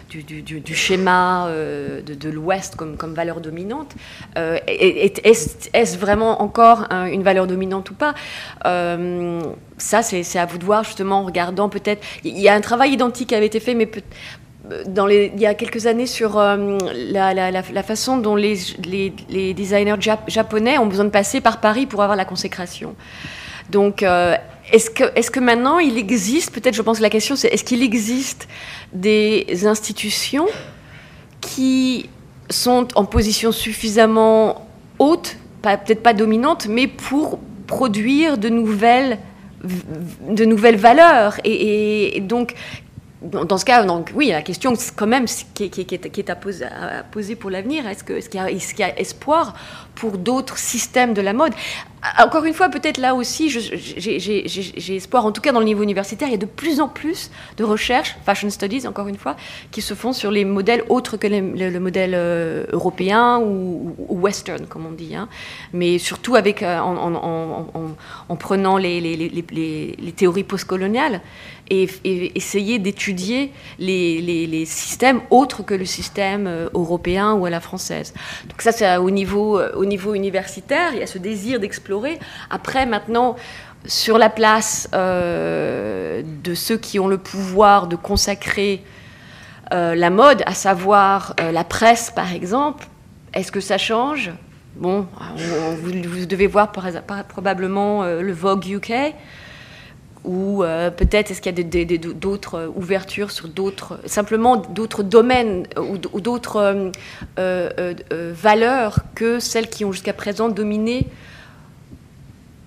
du, 0.09 0.75
schéma 0.75 1.47
euh, 1.49 2.01
de, 2.03 2.29
l'Ouest 2.29 2.77
comme, 2.77 3.15
valeur 3.15 3.41
dominante. 3.41 3.95
Euh, 4.37 4.59
est-ce 4.67 5.99
vraiment 5.99 6.43
encore 6.43 6.87
une 6.91 7.23
valeur 7.23 7.47
dominante 7.47 7.91
ou 7.91 7.95
pas 7.95 8.15
euh, 8.67 9.41
Ça, 9.77 10.03
c'est 10.03 10.39
à 10.39 10.47
vous 10.47 10.59
de 10.59 10.65
voir, 10.65 10.85
justement, 10.85 11.21
en 11.21 11.25
regardant 11.25 11.69
peut-être. 11.69 12.05
Il 12.25 12.39
y 12.39 12.49
a 12.49 12.55
un 12.55 12.61
travail 12.61 12.93
identique 12.93 13.29
qui 13.29 13.35
avait 13.35 13.47
été 13.47 13.61
fait, 13.61 13.75
mais 13.75 13.89
il 14.71 15.41
y 15.41 15.47
a 15.47 15.55
quelques 15.55 15.87
années 15.87 16.07
sur 16.07 16.39
la, 16.39 17.83
façon 17.83 18.19
dont 18.19 18.37
les, 18.37 19.55
designers 19.55 19.97
japonais 20.27 20.79
ont 20.79 20.87
besoin 20.87 21.05
de 21.05 21.11
passer 21.11 21.41
par 21.41 21.61
Paris 21.61 21.87
pour 21.87 22.03
avoir 22.03 22.17
la 22.17 22.25
consécration. 22.25 22.95
Donc, 23.71 24.03
est-ce 24.73 24.91
que, 24.91 25.05
est 25.15 25.31
que 25.31 25.41
maintenant 25.41 25.79
il 25.79 25.97
existe, 25.97 26.53
peut-être 26.53 26.75
je 26.75 26.83
pense 26.83 26.99
que 26.99 27.03
la 27.03 27.11
question 27.11 27.37
c'est 27.37 27.49
est-ce 27.49 27.65
qu'il 27.65 27.83
existe 27.83 28.49
des 28.93 29.67
institutions 29.67 30.47
qui 31.41 32.11
sont 32.51 32.89
en 32.95 33.05
position 33.05 33.53
suffisamment 33.53 34.67
haute, 34.99 35.37
peut-être 35.63 36.03
pas 36.03 36.15
dominante, 36.15 36.67
mais 36.69 36.87
pour 36.87 37.39
produire 37.67 38.39
de 38.39 38.49
nouvelles, 38.49 39.19
de 39.63 40.45
nouvelles 40.45 40.77
valeurs 40.77 41.39
et, 41.45 42.21
donc 42.23 42.55
dans 43.21 43.59
ce 43.59 43.65
cas, 43.65 43.83
donc, 43.85 44.13
oui, 44.15 44.29
la 44.29 44.43
question 44.43 44.75
quand 44.95 45.09
même 45.09 45.27
qui, 45.55 45.71
qui, 45.71 45.81
est, 45.81 46.31
à, 46.31 46.37
poser, 46.37 47.35
pour 47.35 47.51
l'avenir, 47.51 47.87
est-ce 47.89 48.05
qu'il 48.05 48.41
y, 48.41 48.83
a 48.83 48.99
espoir 48.99 49.55
pour 49.97 50.19
d'autres 50.19 50.57
systèmes 50.57 51.15
de 51.15 51.21
la 51.21 51.33
mode? 51.33 51.53
Encore 52.21 52.45
une 52.45 52.55
fois, 52.55 52.69
peut-être 52.69 52.99
là 52.99 53.17
aussi, 53.17 53.51
j'ai 53.51 54.95
espoir, 54.95 55.27
en 55.27 55.33
tout 55.33 55.41
cas 55.41 55.51
dans 55.51 55.59
le 55.59 55.67
niveau 55.67 55.83
universitaire, 55.83 56.29
il 56.29 56.31
y 56.31 56.35
a 56.35 56.39
de 56.39 56.47
plus 56.47 56.81
en 56.81 56.87
plus 56.87 57.33
de 57.57 57.65
recherches, 57.65 58.17
fashion 58.25 58.51
studies 58.51 58.87
encore 58.87 59.09
une 59.09 59.17
fois, 59.17 59.35
qui 59.73 59.83
se 59.83 59.95
font 59.95 60.13
sur 60.13 60.31
les 60.31 60.45
modèles 60.45 60.85
autres 60.89 61.17
que 61.17 61.27
le, 61.27 61.81
modèle 61.81 62.13
euh, 62.15 62.67
européen 62.71 63.41
ou, 63.41 63.97
western, 64.09 64.67
comme 64.67 64.87
on 64.87 64.93
dit, 64.93 65.17
hein. 65.17 65.29
mais 65.73 65.99
surtout 65.99 66.37
avec, 66.37 66.63
euh, 66.63 66.79
en, 66.79 68.37
prenant 68.37 68.77
les 68.77 70.15
théories 70.17 70.45
postcoloniales 70.45 71.21
et, 71.71 71.89
essayer 72.37 72.79
d'étudier 72.79 73.53
les, 73.79 74.65
systèmes 74.67 75.21
autres 75.31 75.63
que 75.63 75.75
le 75.75 75.85
système 75.85 76.47
euh, 76.47 76.69
européen 76.75 77.35
ou 77.35 77.47
à 77.47 77.51
la 77.51 77.61
française. 77.61 78.13
Donc 78.49 78.63
ça, 78.63 78.73
c'est 78.73 78.97
au 78.97 79.11
niveau, 79.11 79.61
au 79.61 79.85
niveau 79.85 80.15
universitaire, 80.15 80.91
il 80.93 81.01
y 81.01 81.03
a 81.03 81.07
ce 81.07 81.19
désir 81.19 81.61
d'explorer. 81.61 82.19
Après, 82.51 82.87
maintenant, 82.87 83.37
sur 83.87 84.19
la 84.19 84.29
place 84.29 84.89
euh, 84.95 86.23
de 86.43 86.55
ceux 86.55 86.77
qui 86.77 86.99
ont 86.99 87.09
le 87.09 87.19
pouvoir 87.19 87.87
de 87.87 87.97
consacrer 87.97 88.83
la 89.71 90.09
mode, 90.09 90.43
à 90.47 90.55
savoir 90.55 91.35
la 91.39 91.63
presse 91.63 92.11
par 92.11 92.33
exemple, 92.33 92.87
est-ce 93.35 93.53
que 93.53 93.61
ça 93.61 93.77
change? 93.77 94.31
Bon, 94.77 95.07
vous, 95.37 95.93
devez 96.25 96.47
voir 96.47 96.73
probablement 96.73 98.03
le 98.05 98.33
Vogue 98.33 98.67
UK 98.67 99.15
ou 100.25 100.63
euh, 100.63 100.91
peut-être 100.91 101.31
est-ce 101.31 101.41
qu'il 101.41 101.59
y 101.59 101.95
a 101.95 101.99
d'autres 102.13 102.55
euh, 102.55 102.69
ouvertures 102.75 103.31
sur 103.31 103.49
d'autres, 103.49 103.99
simplement 104.07 104.57
d'autres 104.57 105.03
domaines 105.03 105.67
ou, 105.77 106.21
d'autres 106.21 106.91
euh, 107.39 107.95
valeurs 108.35 109.01
que 109.15 109.39
celles 109.39 109.69
qui 109.69 109.85
ont 109.85 109.93
jusqu'à 109.93 110.13
présent 110.13 110.49
dominé 110.49 111.07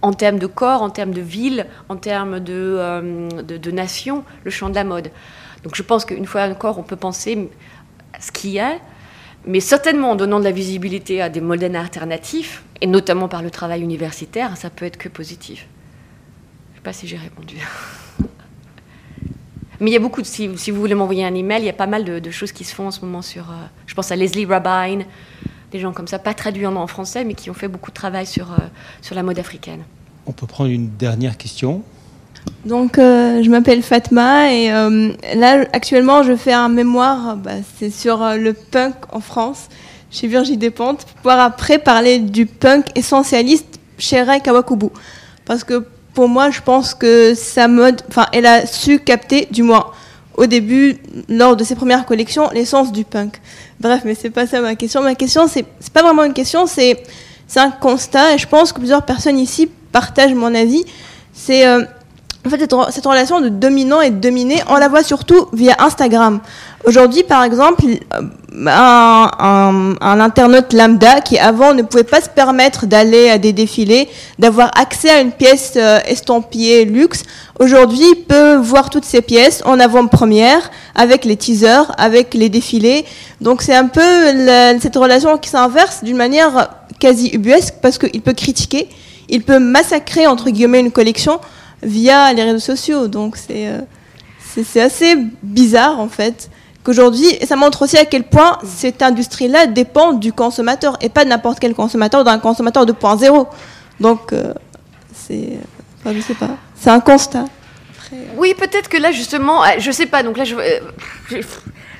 en 0.01 0.13
termes 0.13 0.39
de 0.39 0.47
corps, 0.47 0.81
en 0.81 0.89
termes 0.89 1.13
de 1.13 1.21
ville, 1.21 1.67
en 1.87 1.95
termes 1.95 2.39
de, 2.39 3.29
de, 3.43 3.71
nation, 3.71 4.23
le 4.43 4.49
champ 4.49 4.69
de 4.69 4.75
la 4.75 4.83
mode. 4.83 5.11
Donc 5.63 5.75
je 5.75 5.83
pense 5.83 6.05
qu'une 6.05 6.25
fois 6.25 6.45
encore, 6.45 6.79
on 6.79 6.83
peut 6.83 6.95
penser 6.95 7.51
à 8.13 8.19
ce 8.19 8.31
qu'il 8.31 8.49
y 8.49 8.59
a, 8.59 8.79
mais 9.45 9.59
certainement 9.59 10.11
en 10.11 10.15
donnant 10.15 10.39
de 10.39 10.45
la 10.45 10.51
visibilité 10.51 11.21
à 11.21 11.29
des 11.29 11.41
modèles 11.41 11.75
alternatifs, 11.75 12.63
et 12.81 12.87
notamment 12.87 13.27
par 13.27 13.43
le 13.43 13.51
travail 13.51 13.83
universitaire, 13.83 14.57
ça 14.57 14.71
peut 14.71 14.85
être 14.85 14.97
que 14.97 15.07
positif 15.07 15.67
sais 16.81 16.83
pas 16.83 16.93
si 16.93 17.07
j'ai 17.07 17.17
répondu. 17.17 17.57
Mais 19.79 19.91
il 19.91 19.93
y 19.93 19.95
a 19.95 19.99
beaucoup, 19.99 20.21
de, 20.21 20.27
si, 20.27 20.47
vous 20.47 20.79
voulez 20.79 20.95
m'envoyer 20.95 21.25
un 21.25 21.33
email, 21.33 21.61
il 21.61 21.65
y 21.65 21.69
a 21.69 21.73
pas 21.73 21.87
mal 21.87 22.03
de, 22.03 22.31
choses 22.31 22.51
qui 22.51 22.63
se 22.63 22.73
font 22.73 22.87
en 22.87 22.91
ce 22.91 23.01
moment 23.01 23.21
sur, 23.21 23.43
euh, 23.51 23.55
je 23.85 23.93
pense 23.93 24.11
à 24.11 24.15
Leslie 24.15 24.45
Rabine, 24.45 25.05
des 25.71 25.79
gens 25.79 25.91
comme 25.91 26.07
ça, 26.07 26.19
pas 26.19 26.33
traduits 26.33 26.65
en, 26.65 26.87
français, 26.87 27.23
mais 27.23 27.35
qui 27.35 27.49
ont 27.49 27.53
fait 27.53 27.67
beaucoup 27.67 27.91
de 27.91 27.95
travail 27.95 28.25
sur, 28.25 28.51
euh, 28.51 28.57
sur 29.01 29.15
la 29.15 29.23
mode 29.23 29.39
africaine. 29.39 29.83
On 30.25 30.31
peut 30.31 30.47
prendre 30.47 30.69
une 30.69 30.89
dernière 30.89 31.37
question. 31.37 31.83
Donc, 32.65 32.97
euh, 32.97 33.43
je 33.43 33.49
m'appelle 33.49 33.83
Fatma 33.83 34.51
et 34.51 34.69
là, 34.69 35.65
actuellement, 35.73 36.23
je 36.23 36.35
fais 36.35 36.53
un 36.53 36.69
mémoire, 36.69 37.37
bah, 37.37 37.51
c'est 37.77 37.91
sur 37.91 38.17
le 38.19 38.53
punk 38.53 38.95
en 39.11 39.19
France, 39.19 39.67
chez 40.09 40.27
Virginie 40.27 40.57
Despentes, 40.57 41.05
pour 41.05 41.13
pouvoir 41.13 41.39
après 41.39 41.77
parler 41.77 42.17
du 42.19 42.47
punk 42.47 42.85
essentialiste 42.95 43.79
chez 43.99 44.21
Ray 44.23 44.41
Kawakubu. 44.41 44.87
Parce 45.45 45.63
que 45.63 45.85
pour 46.13 46.27
moi, 46.27 46.49
je 46.49 46.61
pense 46.61 46.93
que 46.93 47.33
sa 47.35 47.67
mode, 47.67 48.01
enfin, 48.09 48.27
elle 48.33 48.45
a 48.45 48.65
su 48.65 48.99
capter, 48.99 49.47
du 49.51 49.63
moins 49.63 49.91
au 50.35 50.45
début, 50.45 50.97
lors 51.29 51.55
de 51.55 51.63
ses 51.63 51.75
premières 51.75 52.05
collections, 52.05 52.49
l'essence 52.53 52.91
du 52.91 53.03
punk. 53.03 53.39
Bref, 53.79 54.01
mais 54.05 54.15
c'est 54.15 54.29
pas 54.29 54.47
ça 54.47 54.61
ma 54.61 54.75
question. 54.75 55.01
Ma 55.01 55.15
question, 55.15 55.47
c'est, 55.47 55.65
pas 55.93 56.01
vraiment 56.01 56.23
une 56.23 56.33
question, 56.33 56.65
c'est, 56.65 57.03
c'est 57.47 57.59
un 57.59 57.71
constat, 57.71 58.35
et 58.35 58.37
je 58.37 58.47
pense 58.47 58.71
que 58.71 58.79
plusieurs 58.79 59.03
personnes 59.03 59.37
ici 59.37 59.69
partagent 59.91 60.33
mon 60.33 60.53
avis. 60.55 60.83
C'est 61.33 61.67
euh, 61.67 61.83
en 62.45 62.49
fait 62.49 62.59
cette, 62.59 63.05
relation 63.05 63.41
de 63.41 63.49
dominant 63.49 64.01
et 64.01 64.09
de 64.09 64.19
dominé, 64.19 64.61
on 64.67 64.75
la 64.75 64.87
voit 64.87 65.03
surtout 65.03 65.47
via 65.53 65.75
Instagram. 65.79 66.39
Aujourd'hui, 66.83 67.23
par 67.23 67.43
exemple, 67.43 67.83
euh, 67.85 68.21
un, 68.67 69.95
un, 70.01 70.19
internaute 70.19 70.73
lambda 70.73 71.21
qui 71.21 71.37
avant 71.37 71.73
ne 71.73 71.83
pouvait 71.83 72.03
pas 72.03 72.21
se 72.21 72.29
permettre 72.29 72.87
d'aller 72.87 73.29
à 73.29 73.37
des 73.37 73.53
défilés, 73.53 74.09
d'avoir 74.39 74.71
accès 74.75 75.09
à 75.09 75.21
une 75.21 75.31
pièce 75.31 75.73
euh, 75.75 75.99
estampillée 76.07 76.85
luxe, 76.85 77.23
aujourd'hui 77.59 78.15
peut 78.27 78.55
voir 78.55 78.89
toutes 78.89 79.05
ces 79.05 79.21
pièces 79.21 79.61
en 79.65 79.79
avant-première, 79.79 80.71
avec 80.95 81.23
les 81.25 81.37
teasers, 81.37 81.91
avec 81.97 82.33
les 82.33 82.49
défilés. 82.49 83.05
Donc 83.41 83.61
c'est 83.61 83.75
un 83.75 83.87
peu 83.87 84.01
cette 84.79 84.95
relation 84.95 85.37
qui 85.37 85.49
s'inverse 85.49 86.03
d'une 86.03 86.17
manière 86.17 86.69
quasi 86.99 87.29
ubuesque 87.33 87.75
parce 87.81 87.97
qu'il 87.97 88.21
peut 88.21 88.33
critiquer, 88.33 88.87
il 89.29 89.43
peut 89.43 89.59
massacrer 89.59 90.27
entre 90.27 90.49
guillemets 90.49 90.79
une 90.79 90.91
collection 90.91 91.39
via 91.83 92.31
les 92.33 92.43
réseaux 92.43 92.59
sociaux. 92.59 93.07
Donc 93.07 93.37
euh, 93.49 93.81
c'est 94.53 94.63
c'est 94.63 94.81
assez 94.81 95.15
bizarre 95.43 95.99
en 95.99 96.09
fait 96.09 96.49
qu'aujourd'hui, 96.83 97.27
et 97.39 97.45
ça 97.45 97.55
montre 97.55 97.83
aussi 97.83 97.97
à 97.97 98.05
quel 98.05 98.23
point 98.23 98.57
cette 98.63 99.01
industrie-là 99.01 99.67
dépend 99.67 100.13
du 100.13 100.33
consommateur 100.33 100.97
et 101.01 101.09
pas 101.09 101.23
de 101.23 101.29
n'importe 101.29 101.59
quel 101.59 101.73
consommateur, 101.73 102.23
d'un 102.23 102.39
consommateur 102.39 102.85
2.0. 102.85 103.47
Donc, 103.99 104.33
euh, 104.33 104.53
c'est, 105.13 105.57
enfin, 105.99 106.15
je 106.15 106.21
sais 106.21 106.33
pas, 106.33 106.49
c'est 106.75 106.89
un 106.89 106.99
constat. 106.99 107.45
Euh, 108.13 108.17
oui, 108.37 108.53
peut-être 108.57 108.89
que 108.89 108.97
là 108.97 109.11
justement, 109.11 109.61
ah, 109.61 109.77
je 109.77 109.91
sais 109.91 110.05
pas. 110.05 110.23
Donc 110.23 110.37
là, 110.37 110.43
je, 110.43 110.55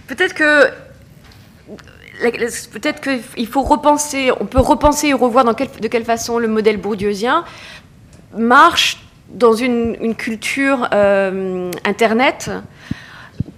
peut-être 0.08 0.34
que 0.34 0.70
peut-être 2.72 3.02
qu'il 3.02 3.48
faut 3.48 3.64
repenser, 3.64 4.32
on 4.40 4.46
peut 4.46 4.60
repenser 4.60 5.08
et 5.08 5.14
revoir 5.14 5.44
dans 5.44 5.54
de 5.54 5.88
quelle 5.88 6.06
façon 6.06 6.38
le 6.38 6.48
modèle 6.48 6.78
bourdieusien 6.78 7.44
marche 8.38 9.00
dans 9.30 9.54
une, 9.54 10.16
culture 10.16 10.88
euh, 10.94 11.72
Internet 11.86 12.52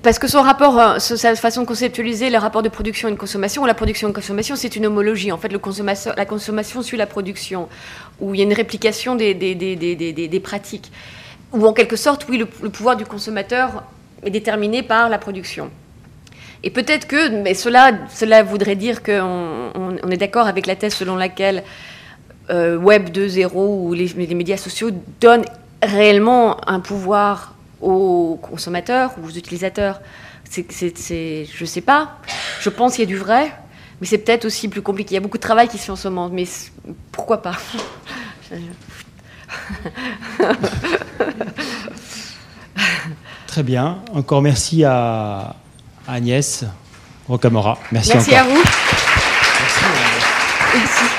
parce 0.03 0.19
que 0.19 0.27
son 0.27 0.41
rapport, 0.41 0.77
euh, 0.77 0.99
sa 0.99 1.33
façon 1.35 1.61
de 1.61 1.65
conceptualiser 1.65 2.29
le 2.29 2.37
rapport 2.37 2.61
de 2.61 2.67
production 2.67 3.07
et 3.07 3.11
de 3.11 3.17
consommation, 3.17 3.65
la 3.65 3.73
production 3.73 4.09
et 4.09 4.11
de 4.11 4.15
consommation, 4.15 4.57
c'est 4.57 4.75
une 4.75 4.85
homologie. 4.85 5.31
En 5.31 5.37
fait, 5.37 5.49
la 5.49 6.25
consommation 6.25 6.81
suit 6.81 6.97
la 6.97 7.07
production, 7.07 7.69
où 8.19 8.33
il 8.33 8.39
y 8.39 8.41
a 8.41 8.43
une 8.43 8.53
réplication 8.53 9.15
des, 9.15 10.41
pratiques. 10.43 10.91
Ou 11.53 11.65
en 11.65 11.71
quelque 11.71 11.95
sorte, 11.95 12.27
oui, 12.29 12.37
le, 12.37 12.45
pouvoir 12.45 12.97
du 12.97 13.05
consommateur 13.05 13.83
est 14.23 14.29
déterminé 14.29 14.83
par 14.83 15.07
la 15.07 15.17
production. 15.17 15.71
Et 16.63 16.69
peut-être 16.69 17.07
que, 17.07 17.29
mais 17.41 17.53
cela, 17.53 17.91
cela 18.13 18.43
voudrait 18.43 18.75
dire 18.75 19.03
qu'on 19.03 19.71
on, 19.73 20.09
est 20.09 20.17
d'accord 20.17 20.47
avec 20.47 20.65
la 20.65 20.75
thèse 20.75 20.95
selon 20.95 21.15
laquelle 21.15 21.63
euh, 22.49 22.77
Web 22.77 23.09
2.0 23.09 23.51
ou 23.55 23.93
les 23.93 24.35
médias 24.35 24.57
sociaux 24.57 24.89
donnent 25.21 25.45
réellement 25.81 26.57
un 26.69 26.81
pouvoir 26.81 27.52
aux 27.83 28.39
consommateurs 28.41 29.11
ou 29.21 29.27
aux 29.27 29.31
utilisateurs 29.31 30.01
c'est, 30.49 31.45
Je 31.51 31.61
ne 31.61 31.65
sais 31.65 31.81
pas. 31.81 32.17
Je 32.61 32.69
pense 32.69 32.93
qu'il 32.95 33.01
y 33.01 33.07
a 33.07 33.07
du 33.07 33.17
vrai, 33.17 33.51
mais 33.99 34.07
c'est 34.07 34.19
peut-être 34.19 34.45
aussi 34.45 34.67
plus 34.67 34.81
compliqué. 34.81 35.11
Il 35.11 35.15
y 35.15 35.17
a 35.17 35.21
beaucoup 35.21 35.37
de 35.37 35.43
travail 35.43 35.67
qui 35.67 35.77
se 35.77 35.85
fait 35.85 35.91
en 35.91 35.95
ce 35.95 36.07
moment, 36.07 36.29
mais 36.29 36.45
pourquoi 37.11 37.41
pas? 37.41 37.57
Très 43.47 43.63
bien. 43.63 43.99
Encore 44.13 44.41
merci 44.41 44.83
à 44.83 45.55
Agnès 46.07 46.65
Rocamora. 47.27 47.77
Merci, 47.91 48.11
merci 48.13 48.33
à 48.35 48.43
vous. 48.43 48.55
Merci. 48.55 49.85
merci. 50.75 51.12